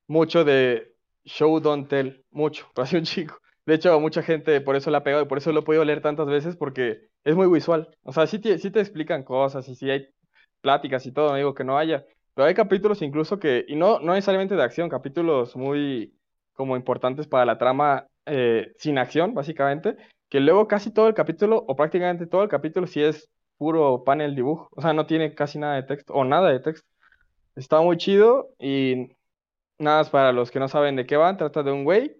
mucho 0.07 0.43
de 0.45 0.95
show 1.25 1.59
don't 1.59 1.89
tell, 1.89 2.25
mucho, 2.31 2.67
pero 2.75 2.83
así 2.85 2.97
un 2.97 3.03
chico. 3.03 3.39
De 3.65 3.75
hecho, 3.75 3.99
mucha 3.99 4.23
gente 4.23 4.61
por 4.61 4.75
eso 4.75 4.91
la 4.91 4.99
ha 4.99 5.03
pegado 5.03 5.23
y 5.23 5.27
por 5.27 5.39
eso 5.39 5.51
lo 5.51 5.61
he 5.61 5.63
podido 5.63 5.85
leer 5.85 6.01
tantas 6.01 6.27
veces 6.27 6.55
porque 6.55 7.09
es 7.23 7.35
muy 7.35 7.47
visual. 7.49 7.89
O 8.03 8.13
sea, 8.13 8.27
sí 8.27 8.39
te, 8.39 8.57
sí 8.59 8.71
te 8.71 8.79
explican 8.79 9.23
cosas 9.23 9.67
y 9.69 9.75
sí 9.75 9.89
hay 9.89 10.07
pláticas 10.61 11.05
y 11.05 11.11
todo, 11.11 11.29
no 11.31 11.35
digo 11.37 11.53
que 11.53 11.63
no 11.63 11.77
haya. 11.77 12.05
Pero 12.33 12.47
hay 12.47 12.53
capítulos 12.53 13.01
incluso 13.01 13.39
que, 13.39 13.65
y 13.67 13.75
no, 13.75 13.99
no 13.99 14.13
necesariamente 14.13 14.55
de 14.55 14.63
acción, 14.63 14.89
capítulos 14.89 15.55
muy 15.55 16.13
como 16.53 16.75
importantes 16.75 17.27
para 17.27 17.45
la 17.45 17.57
trama 17.57 18.07
eh, 18.25 18.73
sin 18.77 18.97
acción, 18.97 19.33
básicamente, 19.33 19.95
que 20.29 20.39
luego 20.39 20.67
casi 20.67 20.91
todo 20.91 21.07
el 21.07 21.13
capítulo, 21.13 21.63
o 21.67 21.75
prácticamente 21.75 22.27
todo 22.27 22.43
el 22.43 22.49
capítulo, 22.49 22.87
sí 22.87 23.01
es 23.03 23.29
puro 23.57 24.03
panel 24.03 24.35
dibujo. 24.35 24.67
O 24.75 24.81
sea, 24.81 24.93
no 24.93 25.05
tiene 25.07 25.33
casi 25.35 25.57
nada 25.59 25.75
de 25.75 25.83
texto, 25.83 26.13
o 26.13 26.23
nada 26.25 26.49
de 26.51 26.59
texto. 26.59 26.87
Está 27.55 27.81
muy 27.81 27.97
chido 27.97 28.49
y 28.59 29.09
nada 29.79 29.99
más 29.99 30.09
para 30.09 30.31
los 30.33 30.51
que 30.51 30.59
no 30.59 30.67
saben 30.67 30.95
de 30.95 31.05
qué 31.05 31.17
van, 31.17 31.37
trata 31.37 31.63
de 31.63 31.71
un 31.71 31.83
güey 31.83 32.17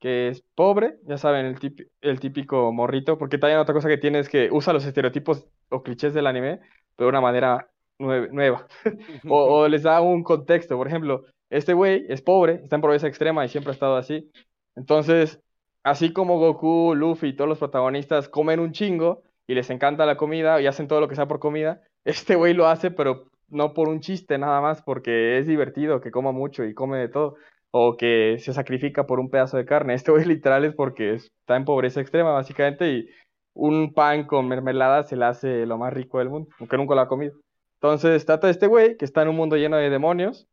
que 0.00 0.28
es 0.28 0.42
pobre, 0.54 0.98
ya 1.04 1.18
saben, 1.18 1.46
el, 1.46 1.58
típi- 1.58 1.88
el 2.00 2.20
típico 2.20 2.72
morrito, 2.72 3.18
porque 3.18 3.38
también 3.38 3.60
otra 3.60 3.74
cosa 3.74 3.88
que 3.88 3.98
tiene 3.98 4.18
es 4.20 4.28
que 4.28 4.48
usa 4.52 4.72
los 4.72 4.84
estereotipos 4.86 5.46
o 5.70 5.82
clichés 5.82 6.14
del 6.14 6.26
anime, 6.26 6.60
pero 6.96 7.06
de 7.06 7.10
una 7.10 7.20
manera 7.20 7.68
nue- 7.98 8.30
nueva. 8.30 8.66
O, 9.28 9.60
o 9.62 9.68
les 9.68 9.82
da 9.82 10.00
un 10.00 10.22
contexto. 10.22 10.76
Por 10.76 10.86
ejemplo, 10.88 11.24
este 11.50 11.72
güey 11.74 12.04
es 12.08 12.22
pobre, 12.22 12.60
está 12.62 12.76
en 12.76 12.82
pobreza 12.82 13.06
extrema 13.08 13.44
y 13.44 13.48
siempre 13.48 13.70
ha 13.70 13.74
estado 13.74 13.96
así. 13.96 14.30
Entonces, 14.76 15.40
así 15.82 16.12
como 16.12 16.38
Goku, 16.38 16.94
Luffy 16.94 17.28
y 17.28 17.36
todos 17.36 17.48
los 17.48 17.58
protagonistas 17.58 18.28
comen 18.28 18.60
un 18.60 18.72
chingo 18.72 19.22
y 19.46 19.54
les 19.54 19.70
encanta 19.70 20.06
la 20.06 20.16
comida 20.16 20.60
y 20.60 20.66
hacen 20.66 20.86
todo 20.88 21.00
lo 21.00 21.08
que 21.08 21.16
sea 21.16 21.26
por 21.28 21.40
comida, 21.40 21.82
este 22.04 22.34
güey 22.36 22.54
lo 22.54 22.66
hace, 22.68 22.90
pero 22.90 23.24
no 23.48 23.74
por 23.74 23.88
un 23.88 24.00
chiste 24.00 24.38
nada 24.38 24.60
más, 24.60 24.80
porque 24.82 25.38
es 25.38 25.46
divertido 25.46 26.00
que 26.00 26.12
coma 26.12 26.30
mucho 26.32 26.64
y 26.64 26.74
come 26.74 26.98
de 26.98 27.08
todo. 27.08 27.34
O 27.72 27.96
que 27.96 28.36
se 28.40 28.52
sacrifica 28.52 29.06
por 29.06 29.20
un 29.20 29.30
pedazo 29.30 29.56
de 29.56 29.64
carne. 29.64 29.94
Este 29.94 30.10
güey 30.10 30.24
literal 30.24 30.64
es 30.64 30.74
porque 30.74 31.14
está 31.14 31.56
en 31.56 31.64
pobreza 31.64 32.00
extrema, 32.00 32.32
básicamente, 32.32 32.92
y 32.92 33.08
un 33.54 33.92
pan 33.94 34.24
con 34.24 34.48
mermelada 34.48 35.04
se 35.04 35.16
le 35.16 35.24
hace 35.24 35.66
lo 35.66 35.78
más 35.78 35.92
rico 35.92 36.18
del 36.18 36.30
mundo, 36.30 36.50
aunque 36.58 36.76
nunca 36.76 36.94
lo 36.94 37.00
ha 37.00 37.08
comido. 37.08 37.38
Entonces 37.74 38.24
trata 38.26 38.46
de 38.46 38.52
este 38.52 38.66
güey 38.66 38.96
que 38.96 39.04
está 39.04 39.22
en 39.22 39.28
un 39.28 39.36
mundo 39.36 39.56
lleno 39.56 39.76
de 39.76 39.90
demonios 39.90 40.48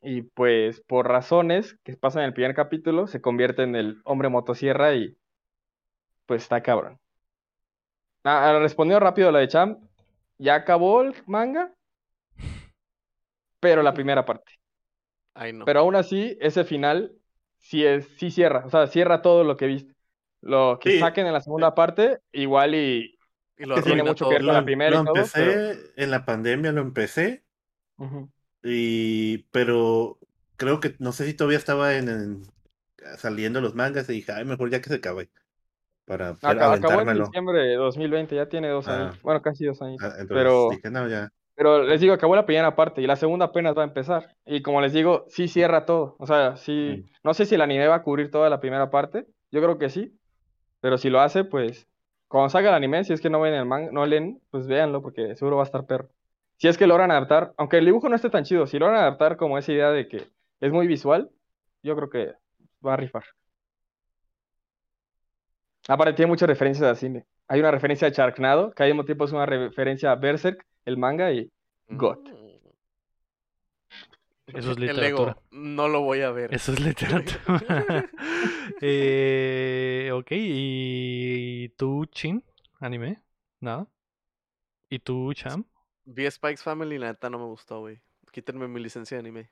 y 0.00 0.22
pues 0.22 0.80
por 0.80 1.08
razones 1.08 1.78
que 1.84 1.96
pasan 1.96 2.22
en 2.22 2.28
el 2.28 2.34
primer 2.34 2.54
capítulo 2.54 3.06
se 3.06 3.20
convierte 3.20 3.62
en 3.62 3.76
el 3.76 4.00
hombre 4.04 4.28
motosierra 4.28 4.94
y 4.94 5.16
pues 6.26 6.42
está 6.42 6.62
cabrón. 6.62 6.98
Ah, 8.24 8.58
respondió 8.60 9.00
rápido 9.00 9.32
la 9.32 9.40
de 9.40 9.48
Cham. 9.48 9.78
Ya 10.38 10.54
acabó 10.54 11.02
el 11.02 11.14
manga, 11.26 11.72
pero 13.60 13.82
la 13.82 13.94
primera 13.94 14.24
parte. 14.24 14.52
Ay, 15.34 15.52
no. 15.52 15.64
Pero 15.64 15.80
aún 15.80 15.94
así, 15.94 16.36
ese 16.40 16.64
final 16.64 17.12
sí 17.58 17.84
es, 17.84 18.08
sí 18.18 18.30
cierra, 18.30 18.64
o 18.66 18.70
sea, 18.70 18.86
cierra 18.86 19.22
todo 19.22 19.44
lo 19.44 19.56
que 19.56 19.66
viste. 19.66 19.91
Lo 20.42 20.78
que 20.80 20.92
Sí. 20.92 20.98
saquen 20.98 21.26
en 21.26 21.32
la 21.32 21.40
segunda 21.40 21.74
parte, 21.74 22.18
igual 22.32 22.74
y 22.74 23.18
y 23.58 23.64
lo 23.64 23.76
que 23.76 23.82
tiene 23.82 24.00
arruina 24.00 24.10
mucho 24.10 24.24
todo. 24.24 24.30
que 24.30 24.34
ver 24.36 24.44
con 24.44 24.54
la 24.54 24.64
primera 24.64 24.90
y 24.90 24.94
lo 24.98 25.04
todo, 25.04 25.14
empecé 25.16 25.76
en 25.96 26.10
la 26.10 26.24
pandemia, 26.24 26.72
lo 26.72 26.80
empecé, 26.80 27.44
Ujú. 27.96 28.28
y 28.64 29.38
pero 29.52 30.18
creo 30.56 30.80
que 30.80 30.94
no 30.98 31.12
sé 31.12 31.26
si 31.26 31.34
todavía 31.34 31.58
estaba 31.58 31.94
en, 31.96 32.08
en- 32.08 32.42
saliendo 33.18 33.60
los 33.60 33.74
mangas 33.74 34.08
y 34.10 34.14
dije, 34.14 34.32
ay, 34.32 34.44
mejor 34.44 34.70
ya 34.70 34.80
que 34.80 34.88
se 34.88 34.96
acabe 34.96 35.30
para 36.04 36.30
Acá- 36.30 36.72
acabó 36.72 37.00
en 37.08 37.18
diciembre 37.18 37.58
de 37.60 37.74
2020, 37.76 38.34
ya 38.36 38.48
tiene 38.48 38.68
dos 38.68 38.88
Ah. 38.88 38.96
años. 38.96 39.22
Bueno, 39.22 39.42
casi 39.42 39.64
dos 39.64 39.80
años. 39.82 39.98
Ah, 40.02 40.06
Entonces 40.18 40.28
Pero, 40.28 40.68
dije, 40.70 40.90
no, 40.90 41.08
ya. 41.08 41.30
pero 41.54 41.82
les 41.84 42.00
digo, 42.00 42.14
acabó 42.14 42.34
la 42.36 42.46
primera 42.46 42.74
parte 42.74 43.00
y 43.02 43.06
la 43.06 43.16
segunda 43.16 43.46
apenas 43.46 43.76
va 43.76 43.82
a 43.82 43.86
empezar. 43.86 44.34
Y 44.46 44.62
como 44.62 44.80
les 44.80 44.92
digo, 44.92 45.24
sí 45.28 45.46
cierra 45.48 45.84
todo. 45.86 46.16
O 46.18 46.26
sea, 46.26 46.56
sí, 46.56 47.04
Mm. 47.06 47.10
no 47.24 47.34
sé 47.34 47.46
si 47.46 47.54
el 47.54 47.60
anime 47.60 47.86
va 47.86 47.96
a 47.96 48.02
cubrir 48.02 48.30
toda 48.30 48.50
la 48.50 48.60
primera 48.60 48.90
parte. 48.90 49.26
Yo 49.52 49.60
creo 49.62 49.78
que 49.78 49.88
sí. 49.90 50.16
Pero 50.82 50.98
si 50.98 51.10
lo 51.10 51.20
hace, 51.20 51.44
pues, 51.44 51.86
cuando 52.26 52.50
salga 52.50 52.70
el 52.70 52.74
anime, 52.74 53.04
si 53.04 53.12
es 53.12 53.20
que 53.20 53.30
no 53.30 53.40
ven 53.40 53.54
el 53.54 53.64
manga, 53.64 53.92
no 53.92 54.04
leen, 54.04 54.42
pues 54.50 54.66
véanlo, 54.66 55.00
porque 55.00 55.36
seguro 55.36 55.56
va 55.56 55.62
a 55.62 55.66
estar 55.66 55.86
perro. 55.86 56.10
Si 56.56 56.66
es 56.66 56.76
que 56.76 56.88
logran 56.88 57.12
adaptar, 57.12 57.54
aunque 57.56 57.78
el 57.78 57.84
dibujo 57.84 58.08
no 58.08 58.16
esté 58.16 58.30
tan 58.30 58.42
chido, 58.42 58.66
si 58.66 58.80
logran 58.80 58.98
adaptar 59.00 59.36
como 59.36 59.58
esa 59.58 59.72
idea 59.72 59.90
de 59.90 60.08
que 60.08 60.26
es 60.60 60.72
muy 60.72 60.88
visual, 60.88 61.30
yo 61.84 61.94
creo 61.94 62.10
que 62.10 62.34
va 62.84 62.94
a 62.94 62.96
rifar. 62.96 63.22
Aparte, 65.86 66.14
tiene 66.14 66.30
muchas 66.30 66.48
referencias 66.48 66.88
al 66.88 66.96
cine. 66.96 67.26
hay 67.46 67.60
una 67.60 67.70
referencia 67.70 68.08
a 68.08 68.10
Sharknado, 68.10 68.72
que 68.72 68.82
al 68.82 68.88
mismo 68.88 69.04
tiempo 69.04 69.24
es 69.24 69.32
una 69.32 69.46
referencia 69.46 70.10
a 70.10 70.16
Berserk, 70.16 70.66
el 70.84 70.96
manga, 70.96 71.30
y 71.30 71.48
GOT. 71.90 72.28
Eso 74.56 74.70
es 74.72 74.78
El 74.78 74.80
literatura. 74.80 75.00
Lego, 75.00 75.42
no 75.50 75.88
lo 75.88 76.02
voy 76.02 76.22
a 76.22 76.30
ver. 76.30 76.50
Eso 76.50 76.72
es 76.72 76.80
literatura. 76.80 78.06
eh, 78.80 80.10
ok, 80.12 80.28
¿y 80.32 81.68
tú, 81.70 82.06
Chin? 82.06 82.44
¿Anime? 82.80 83.22
¿Nada? 83.60 83.86
¿Y 84.88 85.00
tú, 85.00 85.32
Cham? 85.34 85.64
Vi 86.04 86.30
Spikes 86.30 86.62
Family 86.62 86.94
y 86.94 86.98
la 86.98 87.08
neta 87.08 87.28
no 87.28 87.38
me 87.40 87.44
gustó, 87.46 87.80
güey. 87.80 88.00
Quítenme 88.30 88.68
mi 88.68 88.78
licencia 88.80 89.16
de 89.16 89.20
anime. 89.20 89.50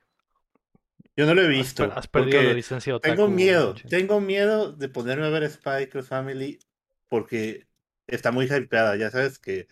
Yo 1.15 1.25
no 1.25 1.33
lo 1.33 1.41
he 1.43 1.47
Has, 1.53 1.69
visto. 1.69 1.83
per- 1.83 1.91
has 1.95 2.07
perdido 2.07 2.43
la 2.43 2.51
licencia 2.53 2.93
Tengo 2.99 3.27
otaku, 3.27 3.29
miedo, 3.29 3.73
Chin. 3.73 3.89
tengo 3.89 4.21
miedo 4.21 4.73
de 4.73 4.89
ponerme 4.89 5.25
a 5.25 5.29
ver 5.29 5.49
Spy 5.49 5.87
Cross 5.89 6.07
Family 6.09 6.59
porque 7.07 7.67
está 8.07 8.31
muy 8.31 8.45
hypeada. 8.45 8.95
Ya 8.97 9.09
sabes 9.11 9.39
que 9.39 9.67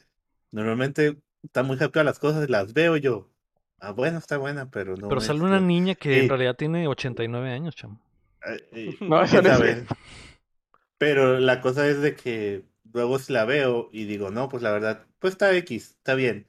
normalmente 0.52 1.22
está 1.44 1.64
muy 1.64 1.76
hypeada 1.78 2.04
las 2.06 2.20
cosas, 2.20 2.50
las 2.50 2.74
veo 2.74 2.98
yo. 2.98 3.32
Ah, 3.82 3.92
bueno, 3.92 4.18
está 4.18 4.38
buena, 4.38 4.70
pero 4.70 4.96
no. 4.98 5.08
Pero 5.08 5.20
es 5.22 5.28
sale 5.28 5.42
una 5.42 5.60
lo- 5.60 5.66
niña 5.66 5.96
que 5.96 6.16
en 6.18 6.22
Sí. 6.24 6.28
realidad 6.28 6.56
tiene 6.56 6.88
89 6.88 7.52
años, 7.52 7.76
Cham. 7.76 8.00
eh, 8.46 8.68
eh, 8.72 8.98
No, 9.02 9.22
eso 9.24 9.42
no. 9.42 9.50
Pero 10.98 11.40
la 11.40 11.62
cosa 11.62 11.88
es 11.88 12.02
de 12.02 12.16
que 12.16 12.64
luego 12.92 13.20
si 13.20 13.32
la 13.34 13.46
veo 13.46 13.90
y 13.92 14.06
digo, 14.06 14.32
no, 14.32 14.50
pues 14.50 14.62
la 14.64 14.72
verdad, 14.72 15.06
pues 15.20 15.34
está 15.34 15.54
X, 15.56 15.92
está 15.98 16.14
bien. 16.16 16.46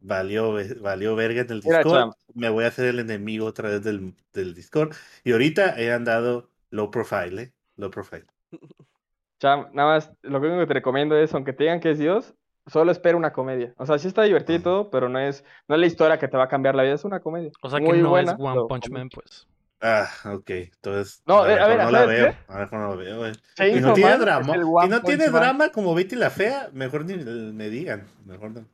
Valió, 0.00 0.54
valió 0.82 1.16
verga 1.16 1.40
en 1.42 1.50
el 1.50 1.60
Discord. 1.62 2.12
Me 2.34 2.50
voy 2.50 2.64
a 2.64 2.68
hacer 2.68 2.86
el 2.86 2.98
enemigo 2.98 3.46
otra 3.46 3.70
vez 3.70 3.82
del, 3.82 4.14
del 4.34 4.54
Discord. 4.54 4.94
Y 5.24 5.32
ahorita 5.32 5.80
he 5.80 5.90
andado 5.92 6.50
low 6.70 6.90
profile, 6.90 7.42
¿eh? 7.42 7.52
Low 7.76 7.90
profile. 7.90 8.26
Cham, 9.40 9.68
nada 9.72 9.94
más, 9.94 10.12
lo 10.22 10.38
único 10.38 10.58
que 10.60 10.66
te 10.66 10.74
recomiendo 10.74 11.16
es, 11.16 11.32
aunque 11.34 11.52
te 11.54 11.64
digan 11.64 11.80
que 11.80 11.90
es 11.92 11.98
Dios, 11.98 12.34
solo 12.66 12.92
espera 12.92 13.16
una 13.16 13.32
comedia. 13.32 13.74
O 13.76 13.86
sea, 13.86 13.98
sí 13.98 14.08
está 14.08 14.22
divertido 14.22 14.58
y 14.58 14.62
todo, 14.62 14.90
pero 14.90 15.08
no 15.08 15.18
es, 15.18 15.44
no 15.68 15.74
es 15.74 15.80
la 15.80 15.86
historia 15.86 16.18
que 16.18 16.28
te 16.28 16.36
va 16.36 16.44
a 16.44 16.48
cambiar 16.48 16.74
la 16.74 16.82
vida, 16.82 16.94
es 16.94 17.04
una 17.04 17.20
comedia. 17.20 17.50
O 17.62 17.70
sea 17.70 17.80
que 17.80 17.92
no 17.92 18.10
buena, 18.10 18.32
es 18.32 18.38
One 18.38 18.62
Punch. 18.68 18.90
Man, 18.90 19.08
pues. 19.08 19.46
Ah, 19.80 20.08
ok. 20.32 20.50
Entonces, 20.50 21.22
No, 21.26 21.42
a, 21.42 21.52
eh, 21.52 21.60
a 21.60 21.68
mejor 21.68 21.68
ver, 21.68 21.84
no 21.84 21.90
la 21.90 21.98
¿sabes 21.98 22.18
veo. 22.22 22.34
A 22.48 22.54
lo 22.54 22.60
mejor 22.60 22.78
no 22.78 22.88
la 22.90 22.96
veo, 22.96 23.18
güey. 23.18 23.32
Si 23.56 23.80
no 23.80 23.92
tiene 23.92 24.18
drama, 24.18 24.54
si 24.82 24.88
no 24.88 25.02
tiene 25.02 25.28
drama 25.28 25.68
como 25.70 25.94
Betty 25.94 26.16
la 26.16 26.30
Fea, 26.30 26.70
mejor 26.72 27.04
ni 27.04 27.16
me 27.16 27.68
digan. 27.68 28.06
Mejor 28.24 28.50
no. 28.52 28.66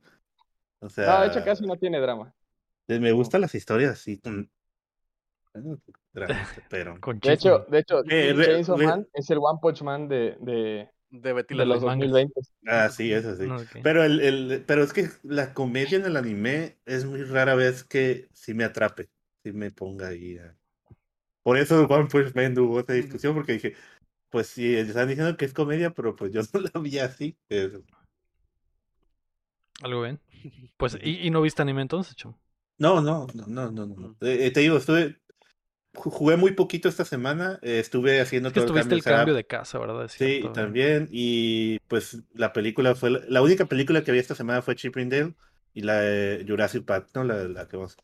O 0.80 0.88
sea, 0.88 1.06
No, 1.06 1.20
de 1.22 1.26
hecho 1.28 1.44
casi 1.44 1.66
no 1.66 1.76
tiene 1.76 2.00
drama. 2.00 2.32
me 2.86 3.12
gustan 3.12 3.40
las 3.40 3.54
historias 3.54 3.92
así. 3.92 4.20
pero. 6.70 7.00
Con 7.00 7.18
De 7.18 7.32
hecho, 7.32 7.64
de 7.68 7.78
hecho, 7.80 8.02
Eh, 8.08 8.34
Chainsaw 8.44 8.76
re- 8.76 8.86
Man 8.86 9.08
es 9.12 9.30
el 9.30 9.38
One 9.38 9.58
Punch 9.60 9.82
Man 9.82 10.08
de, 10.08 10.36
de, 10.40 10.88
De 11.10 11.32
Betty 11.32 11.54
de 11.54 11.64
la 11.64 11.64
los 11.66 11.80
Fea. 11.80 11.86
mangas. 11.86 12.10
2020. 12.10 12.40
Ah, 12.66 12.88
sí, 12.90 13.12
eso 13.12 13.36
sí. 13.36 13.44
Pero 13.82 14.04
el, 14.04 14.20
el, 14.20 14.64
pero 14.66 14.82
es 14.84 14.92
que 14.92 15.08
la 15.22 15.54
comedia 15.54 15.98
en 15.98 16.04
el 16.06 16.16
anime 16.16 16.78
es 16.86 17.04
muy 17.04 17.22
rara 17.24 17.54
vez 17.54 17.84
que 17.84 18.28
sí 18.32 18.54
me 18.54 18.64
atrape, 18.64 19.08
sí 19.42 19.52
me 19.52 19.70
ponga 19.70 20.08
ahí. 20.08 20.38
a- 20.38 20.56
Por 21.42 21.58
eso 21.58 21.86
One 21.86 22.08
Punch 22.08 22.34
Man 22.34 22.58
hubo 22.58 22.80
esa 22.80 22.92
discusión, 22.94 23.34
porque 23.34 23.54
dije, 23.54 23.74
pues 24.30 24.48
sí, 24.48 24.76
están 24.76 25.08
diciendo 25.08 25.36
que 25.36 25.46
es 25.46 25.54
comedia, 25.54 25.92
pero 25.94 26.16
pues 26.16 26.32
yo 26.32 26.42
no 26.54 26.60
la 26.74 26.80
vi 26.80 26.98
así. 27.00 27.36
pero- 27.48 27.82
Algo 29.82 30.02
bien. 30.02 30.20
Pues, 30.78 30.96
¿y, 31.02 31.26
y 31.26 31.30
no 31.30 31.42
viste 31.42 31.60
anime 31.60 31.82
entonces, 31.82 32.16
Cham? 32.16 32.34
No, 32.78 33.00
no, 33.02 33.26
no, 33.34 33.46
no, 33.46 33.70
no, 33.70 33.86
no. 33.86 34.16
Eh, 34.22 34.46
eh, 34.46 34.50
te 34.52 34.60
digo, 34.60 34.78
estuve, 34.78 35.20
jugué 35.94 36.36
muy 36.36 36.52
poquito 36.52 36.88
esta 36.88 37.04
semana, 37.04 37.58
eh, 37.62 37.80
estuve 37.80 38.20
haciendo 38.20 38.48
Es 38.48 38.52
que 38.52 38.60
todo 38.60 38.64
el 38.64 38.70
estuviste 38.70 38.74
cambio 38.74 38.96
el 38.96 39.02
de 39.02 39.04
cambio 39.04 39.34
setup. 39.34 39.36
de 39.36 39.46
casa, 39.46 39.78
¿verdad? 39.78 40.08
Sí, 40.08 40.40
güey. 40.40 40.52
también. 40.52 41.08
Y 41.10 41.78
pues 41.88 42.22
la 42.34 42.52
película 42.52 42.94
fue 42.94 43.10
la, 43.10 43.20
la 43.28 43.42
única 43.42 43.66
película 43.66 44.04
que 44.04 44.12
vi 44.12 44.18
esta 44.18 44.34
semana 44.34 44.62
fue 44.62 44.76
Chip 44.76 44.96
'n 44.96 45.08
Dale 45.10 45.34
y 45.72 45.82
la 45.82 46.00
de 46.00 46.44
Jurassic 46.46 46.84
Park, 46.84 47.10
¿no? 47.14 47.24
La, 47.24 47.44
la 47.48 47.68
que 47.68 47.76
vamos 47.76 47.96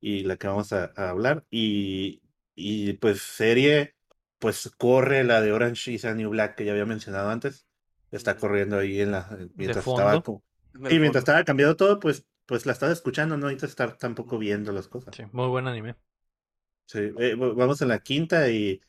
y 0.00 0.24
la 0.24 0.36
que 0.36 0.48
vamos 0.48 0.72
a, 0.72 0.92
a 0.96 1.10
hablar. 1.10 1.44
Y, 1.50 2.22
y 2.54 2.94
pues 2.94 3.22
serie, 3.22 3.96
pues 4.38 4.70
corre 4.78 5.24
la 5.24 5.40
de 5.42 5.52
Orange 5.52 5.92
is 5.92 6.02
the 6.02 6.14
New 6.14 6.30
Black 6.30 6.56
que 6.56 6.64
ya 6.64 6.72
había 6.72 6.86
mencionado 6.86 7.30
antes. 7.30 7.66
Está 8.10 8.36
corriendo 8.38 8.78
ahí 8.78 9.00
en 9.00 9.12
la 9.12 9.28
mientras 9.56 9.84
fondo. 9.84 9.88
estaba 9.88 10.22
y 10.88 10.98
mientras 10.98 11.22
fondo. 11.22 11.22
estaba 11.22 11.44
cambiando 11.44 11.76
todo, 11.76 12.00
pues 12.00 12.26
pues 12.46 12.64
la 12.66 12.72
estaba 12.72 12.92
escuchando, 12.92 13.36
no 13.36 13.46
necesitas 13.46 13.70
estar 13.70 13.98
tampoco 13.98 14.38
viendo 14.38 14.72
las 14.72 14.88
cosas. 14.88 15.16
Sí, 15.16 15.24
muy 15.32 15.48
buen 15.48 15.66
anime. 15.66 15.96
Sí, 16.86 16.98
eh, 17.00 17.34
v- 17.36 17.54
vamos 17.54 17.80
en 17.82 17.88
la 17.88 17.98
quinta 18.00 18.48
y 18.48 18.80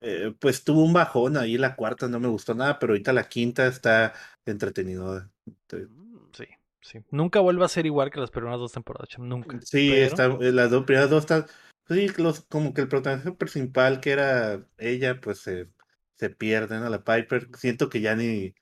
eh, 0.00 0.34
pues 0.38 0.64
tuvo 0.64 0.82
un 0.84 0.92
bajón 0.92 1.36
ahí 1.36 1.56
la 1.56 1.76
cuarta, 1.76 2.08
no 2.08 2.20
me 2.20 2.28
gustó 2.28 2.54
nada, 2.54 2.78
pero 2.78 2.92
ahorita 2.92 3.12
la 3.12 3.28
quinta 3.28 3.66
está 3.66 4.12
entretenido. 4.44 5.28
Te- 5.66 5.86
Mm. 5.86 6.28
Sí, 6.32 6.46
sí. 6.80 6.98
Nunca 7.10 7.40
vuelve 7.40 7.64
a 7.64 7.68
ser 7.68 7.86
igual 7.86 8.10
que 8.10 8.20
las 8.20 8.30
primeras 8.30 8.58
dos 8.58 8.72
temporadas, 8.72 9.08
Cham. 9.08 9.28
Nunca. 9.28 9.58
Sí, 9.62 9.90
Pero- 9.92 10.06
está, 10.06 10.24
eh, 10.46 10.52
las 10.52 10.70
dos 10.70 10.84
primeras 10.84 11.10
dos 11.10 11.20
están, 11.22 11.46
sí, 11.88 12.08
los, 12.18 12.40
como 12.46 12.74
que 12.74 12.80
el 12.82 12.88
protagonista 12.88 13.34
principal 13.34 14.00
que 14.00 14.10
era 14.10 14.66
ella, 14.78 15.20
pues 15.20 15.38
se, 15.38 15.68
se 16.16 16.28
pierde, 16.30 16.78
¿no? 16.80 16.88
La 16.88 17.04
Piper, 17.04 17.48
siento 17.56 17.88
que 17.88 18.00
ya 18.00 18.14
ni 18.16 18.54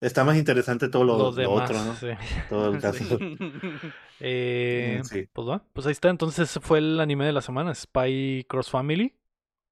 está 0.00 0.24
más 0.24 0.36
interesante 0.36 0.88
todo 0.88 1.04
lo, 1.04 1.18
Los 1.18 1.36
lo 1.36 1.42
demás, 1.42 1.70
otro, 1.70 1.84
¿no? 1.84 1.94
sí. 1.96 2.08
Todo 2.48 2.72
el 2.72 2.80
caso. 2.80 3.18
Eh, 4.20 4.98
Mm, 5.00 5.04
sí. 5.04 5.28
Pues 5.32 5.48
va, 5.48 5.64
pues 5.72 5.86
ahí 5.86 5.92
está. 5.92 6.08
Entonces 6.10 6.58
fue 6.62 6.78
el 6.78 7.00
anime 7.00 7.26
de 7.26 7.32
la 7.32 7.40
semana, 7.42 7.74
Spy 7.74 8.44
Cross 8.48 8.70
Family, 8.70 9.14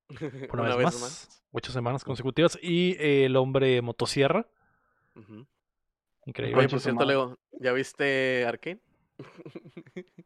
por 0.51 0.61
una, 0.61 0.77
vez, 0.77 0.85
más. 0.87 1.43
Ocho 1.53 1.73
semanas 1.73 2.05
consecutivas. 2.05 2.59
Y 2.61 2.93
eh, 2.99 3.27
El 3.27 3.37
Hombre 3.37 3.81
Motosierra. 3.83 4.47
Increíble. 6.25 6.59
Oye, 6.59 6.69
por 6.69 6.79
su 6.79 6.85
cierto. 6.85 7.05
Lego, 7.05 7.39
¿ya 7.61 7.73
viste 7.73 8.45
Arkane? 8.47 8.81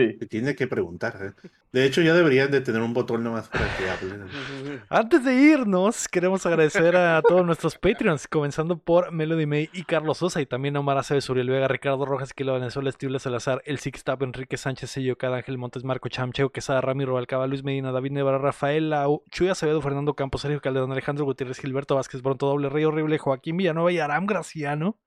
Sí. 0.00 0.16
Se 0.18 0.26
tiene 0.26 0.54
que 0.54 0.66
preguntar, 0.66 1.18
¿eh? 1.22 1.48
De 1.72 1.84
hecho, 1.84 2.02
ya 2.02 2.14
deberían 2.14 2.50
de 2.50 2.60
tener 2.60 2.82
un 2.82 2.92
botón 2.92 3.22
nomás 3.22 3.48
para 3.48 3.64
que 3.76 3.88
hablen. 3.88 4.26
Antes 4.88 5.24
de 5.24 5.34
irnos, 5.34 6.08
queremos 6.08 6.44
agradecer 6.44 6.96
a 6.96 7.22
todos 7.22 7.46
nuestros 7.46 7.78
Patreons, 7.78 8.26
comenzando 8.26 8.78
por 8.78 9.12
Melody 9.12 9.46
May 9.46 9.70
y 9.72 9.84
Carlos 9.84 10.18
Sosa, 10.18 10.40
y 10.40 10.46
también 10.46 10.76
a 10.76 10.80
Omar 10.80 10.98
Aceves, 10.98 11.30
Uriel 11.30 11.48
Vega, 11.48 11.68
Ricardo 11.68 12.04
Rojas, 12.04 12.34
Kilo 12.34 12.54
Venezuela, 12.54 12.90
Estible 12.90 13.20
Salazar, 13.20 13.62
El 13.66 13.78
Sixtap, 13.78 14.20
Enrique 14.22 14.56
Sánchez, 14.56 14.90
Sello, 14.90 15.16
Cada 15.16 15.36
Ángel 15.36 15.58
Montes, 15.58 15.84
Marco 15.84 16.08
Chamcheo, 16.08 16.50
Quesada, 16.50 16.80
Ramiro 16.80 17.16
Alcaba, 17.16 17.46
Luis 17.46 17.62
Medina, 17.62 17.92
David 17.92 18.12
Nevara, 18.12 18.38
Rafael 18.38 18.90
Lau, 18.90 19.22
Chuy 19.30 19.48
Acevedo, 19.48 19.80
Fernando 19.80 20.14
Campos, 20.14 20.40
Sergio 20.40 20.60
Calderón, 20.60 20.90
Alejandro 20.90 21.24
Gutiérrez, 21.24 21.60
Gilberto 21.60 21.94
Vázquez, 21.94 22.20
Bronto 22.20 22.46
Doble, 22.46 22.68
Rey 22.68 22.84
Horrible, 22.84 23.18
Joaquín 23.18 23.56
Villanueva 23.56 23.92
y 23.92 24.00
Aram 24.00 24.26
Graciano. 24.26 24.98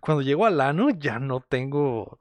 Cuando 0.00 0.22
llego 0.22 0.44
al 0.44 0.60
ano, 0.60 0.90
ya 0.90 1.18
no 1.18 1.40
tengo 1.40 2.18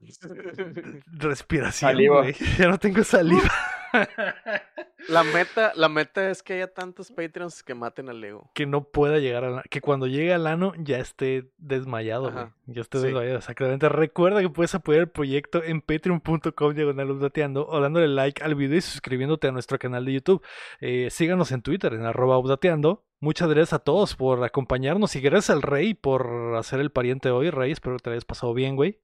respiración, 1.08 1.98
güey. 2.08 2.34
Ya 2.58 2.68
no 2.70 2.78
tengo 2.78 3.04
saliva. 3.04 3.52
La 5.10 5.24
meta, 5.24 5.74
la 5.76 5.90
meta 5.90 6.30
es 6.30 6.42
que 6.42 6.54
haya 6.54 6.74
tantos 6.74 7.12
Patreons 7.12 7.62
que 7.62 7.76
maten 7.76 8.10
al 8.10 8.22
Lego. 8.22 8.50
que 8.54 8.66
no 8.66 8.86
pueda 8.86 9.20
llegar 9.20 9.44
al 9.44 9.64
que 9.70 9.82
cuando 9.82 10.08
llegue 10.08 10.34
al 10.34 10.48
ano 10.48 10.74
ya 10.78 10.98
esté 10.98 11.52
desmayado, 11.58 12.32
güey. 12.32 12.46
Ya 12.68 12.82
esté 12.82 13.00
sí. 13.00 13.06
desmayado, 13.06 13.38
exactamente. 13.38 13.90
Recuerda 13.90 14.42
que 14.42 14.50
puedes 14.50 14.74
apoyar 14.74 15.02
el 15.02 15.10
proyecto 15.10 15.62
en 15.64 15.82
patreon.com 15.82 16.74
diagonal 16.74 17.12
updateando 17.12 17.68
o 17.68 17.82
dándole 17.82 18.08
like 18.08 18.42
al 18.44 18.56
video 18.56 18.78
y 18.78 18.82
suscribiéndote 18.82 19.50
a 19.50 19.52
nuestro 19.52 19.78
canal 19.78 20.06
de 20.06 20.14
YouTube. 20.14 20.44
Eh, 20.80 21.10
síganos 21.12 21.52
en 21.52 21.62
Twitter 21.62 21.94
en 21.94 22.06
arroba 22.06 22.38
updateando. 22.38 23.04
Muchas 23.24 23.48
gracias 23.48 23.72
a 23.72 23.80
todos 23.80 24.18
por 24.18 24.44
acompañarnos 24.44 25.16
y 25.16 25.22
gracias 25.22 25.52
al 25.52 25.62
Rey 25.62 25.94
por 25.94 26.58
hacer 26.58 26.82
el 26.82 26.92
pariente 26.92 27.32
hoy, 27.32 27.52
Rey. 27.52 27.72
Espero 27.72 27.96
que 27.96 28.04
te 28.04 28.10
hayas 28.10 28.26
pasado 28.26 28.54
bien, 28.54 28.76
güey. 28.76 29.00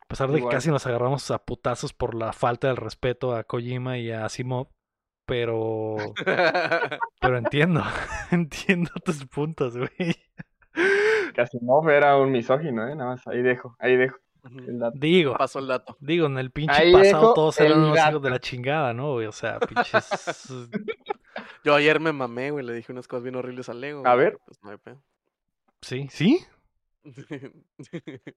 A 0.00 0.06
pesar 0.06 0.30
de 0.30 0.40
que 0.40 0.46
casi 0.46 0.70
nos 0.70 0.86
agarramos 0.86 1.28
a 1.32 1.44
putazos 1.44 1.92
por 1.92 2.14
la 2.14 2.32
falta 2.32 2.68
del 2.68 2.76
respeto 2.76 3.34
a 3.34 3.42
Kojima 3.42 3.98
y 3.98 4.12
a 4.12 4.26
Asimov. 4.26 4.68
Pero, 5.24 5.96
pero 7.20 7.36
entiendo, 7.36 7.82
entiendo 8.30 8.92
tus 9.04 9.26
puntos, 9.26 9.76
güey. 9.76 10.14
Casi 11.34 11.58
no 11.60 11.90
era 11.90 12.16
un 12.18 12.30
misógino, 12.30 12.86
¿eh? 12.86 12.94
Nada 12.94 13.10
más, 13.10 13.26
ahí 13.26 13.42
dejo, 13.42 13.74
ahí 13.80 13.96
dejo. 13.96 14.18
Digo, 14.94 15.36
Pasó 15.36 15.58
el 15.58 15.66
dato. 15.68 15.96
digo, 16.00 16.26
en 16.26 16.38
el 16.38 16.50
pinche 16.50 16.74
Ahí 16.74 16.92
pasado 16.92 17.34
todos 17.34 17.58
eran 17.60 17.78
el 17.78 17.84
unos 17.84 17.98
hijos 18.08 18.22
de 18.22 18.30
la 18.30 18.38
chingada, 18.40 18.92
¿no? 18.94 19.12
güey? 19.14 19.26
O 19.26 19.32
sea, 19.32 19.58
pinches. 19.68 20.48
Yo 21.64 21.74
ayer 21.74 22.00
me 22.00 22.12
mamé, 22.12 22.50
güey, 22.50 22.64
le 22.64 22.72
dije 22.74 22.92
unas 22.92 23.08
cosas 23.08 23.24
bien 23.24 23.34
horribles 23.36 23.68
al 23.68 23.80
Lego. 23.80 24.06
A 24.06 24.14
güey, 24.14 24.26
ver. 24.26 24.38
Pues 24.44 24.62
no 24.62 24.70
hay 24.70 24.76
pedo. 24.78 25.02
¿Sí? 25.82 26.08
¿Sí? 26.10 26.44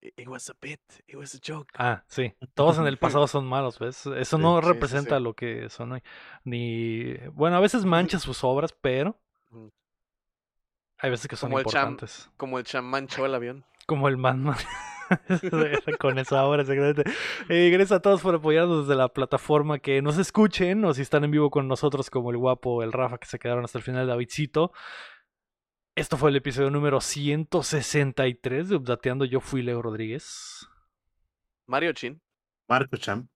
It 0.00 0.28
was 0.28 0.48
a 0.48 0.54
bit, 0.62 0.80
it 1.08 1.16
was 1.16 1.34
a 1.34 1.38
joke. 1.44 1.72
Ah, 1.76 2.04
sí. 2.06 2.32
Todos 2.54 2.78
en 2.78 2.86
el 2.86 2.98
pasado 3.00 3.26
son 3.26 3.46
malos, 3.46 3.80
¿ves? 3.80 4.06
Eso 4.06 4.38
no 4.38 4.60
sí, 4.60 4.68
representa 4.68 5.16
sí. 5.16 5.22
lo 5.24 5.34
que 5.34 5.68
son 5.70 5.90
hoy. 5.92 6.02
Ni. 6.44 7.14
Bueno, 7.32 7.56
a 7.56 7.60
veces 7.60 7.84
mancha 7.84 8.20
sus 8.20 8.44
obras, 8.44 8.72
pero. 8.80 9.18
Hay 11.00 11.10
veces 11.10 11.26
que 11.26 11.34
son 11.36 11.50
Como 11.50 11.58
el 11.60 11.64
cham- 11.64 11.68
importantes. 11.90 12.30
Como 12.36 12.58
el 12.58 12.64
chamán 12.64 12.90
manchó 12.90 13.26
el 13.26 13.34
avión. 13.34 13.64
Como 13.86 14.06
el 14.08 14.16
Batman. 14.16 14.56
Con 15.98 16.18
esa 16.18 16.44
obra, 16.44 16.62
exactamente. 16.62 17.04
Eh, 17.48 17.70
gracias 17.70 17.98
a 17.98 18.02
todos 18.02 18.20
por 18.20 18.34
apoyarnos 18.34 18.86
desde 18.86 18.96
la 18.96 19.08
plataforma 19.08 19.78
que 19.78 20.02
nos 20.02 20.18
escuchen 20.18 20.84
o 20.84 20.94
si 20.94 21.02
están 21.02 21.24
en 21.24 21.30
vivo 21.30 21.50
con 21.50 21.68
nosotros, 21.68 22.10
como 22.10 22.30
el 22.30 22.36
guapo, 22.36 22.82
el 22.82 22.92
Rafa, 22.92 23.18
que 23.18 23.26
se 23.26 23.38
quedaron 23.38 23.64
hasta 23.64 23.78
el 23.78 23.84
final, 23.84 24.06
Davidcito. 24.06 24.72
Esto 25.94 26.16
fue 26.16 26.30
el 26.30 26.36
episodio 26.36 26.70
número 26.70 27.00
163 27.00 28.68
de 28.68 28.76
Updateando. 28.76 29.24
Yo 29.24 29.40
fui 29.40 29.62
Leo 29.62 29.82
Rodríguez. 29.82 30.68
Mario 31.66 31.92
Chin. 31.92 32.20
Marco 32.68 32.96
Cham. 32.96 33.28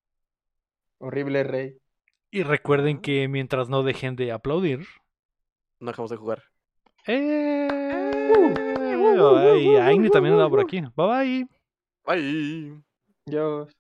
Horrible 0.99 1.43
rey. 1.43 1.79
Y 2.31 2.45
recuerden 2.45 3.01
que 3.01 3.27
mientras 3.29 3.69
no 3.69 3.83
dejen 3.83 4.15
de 4.15 4.31
aplaudir. 4.31 4.87
No 5.81 5.91
dejamos 5.91 6.11
de 6.11 6.17
jugar. 6.17 6.45
Eh, 7.07 7.69
ay, 9.19 9.77
Aini 9.77 10.11
también 10.11 10.35
andaba 10.35 10.51
por 10.51 10.61
aquí. 10.61 10.81
Bye 10.81 11.07
bye. 11.07 11.62
Bye. 12.05 12.83
Dios. 13.27 13.73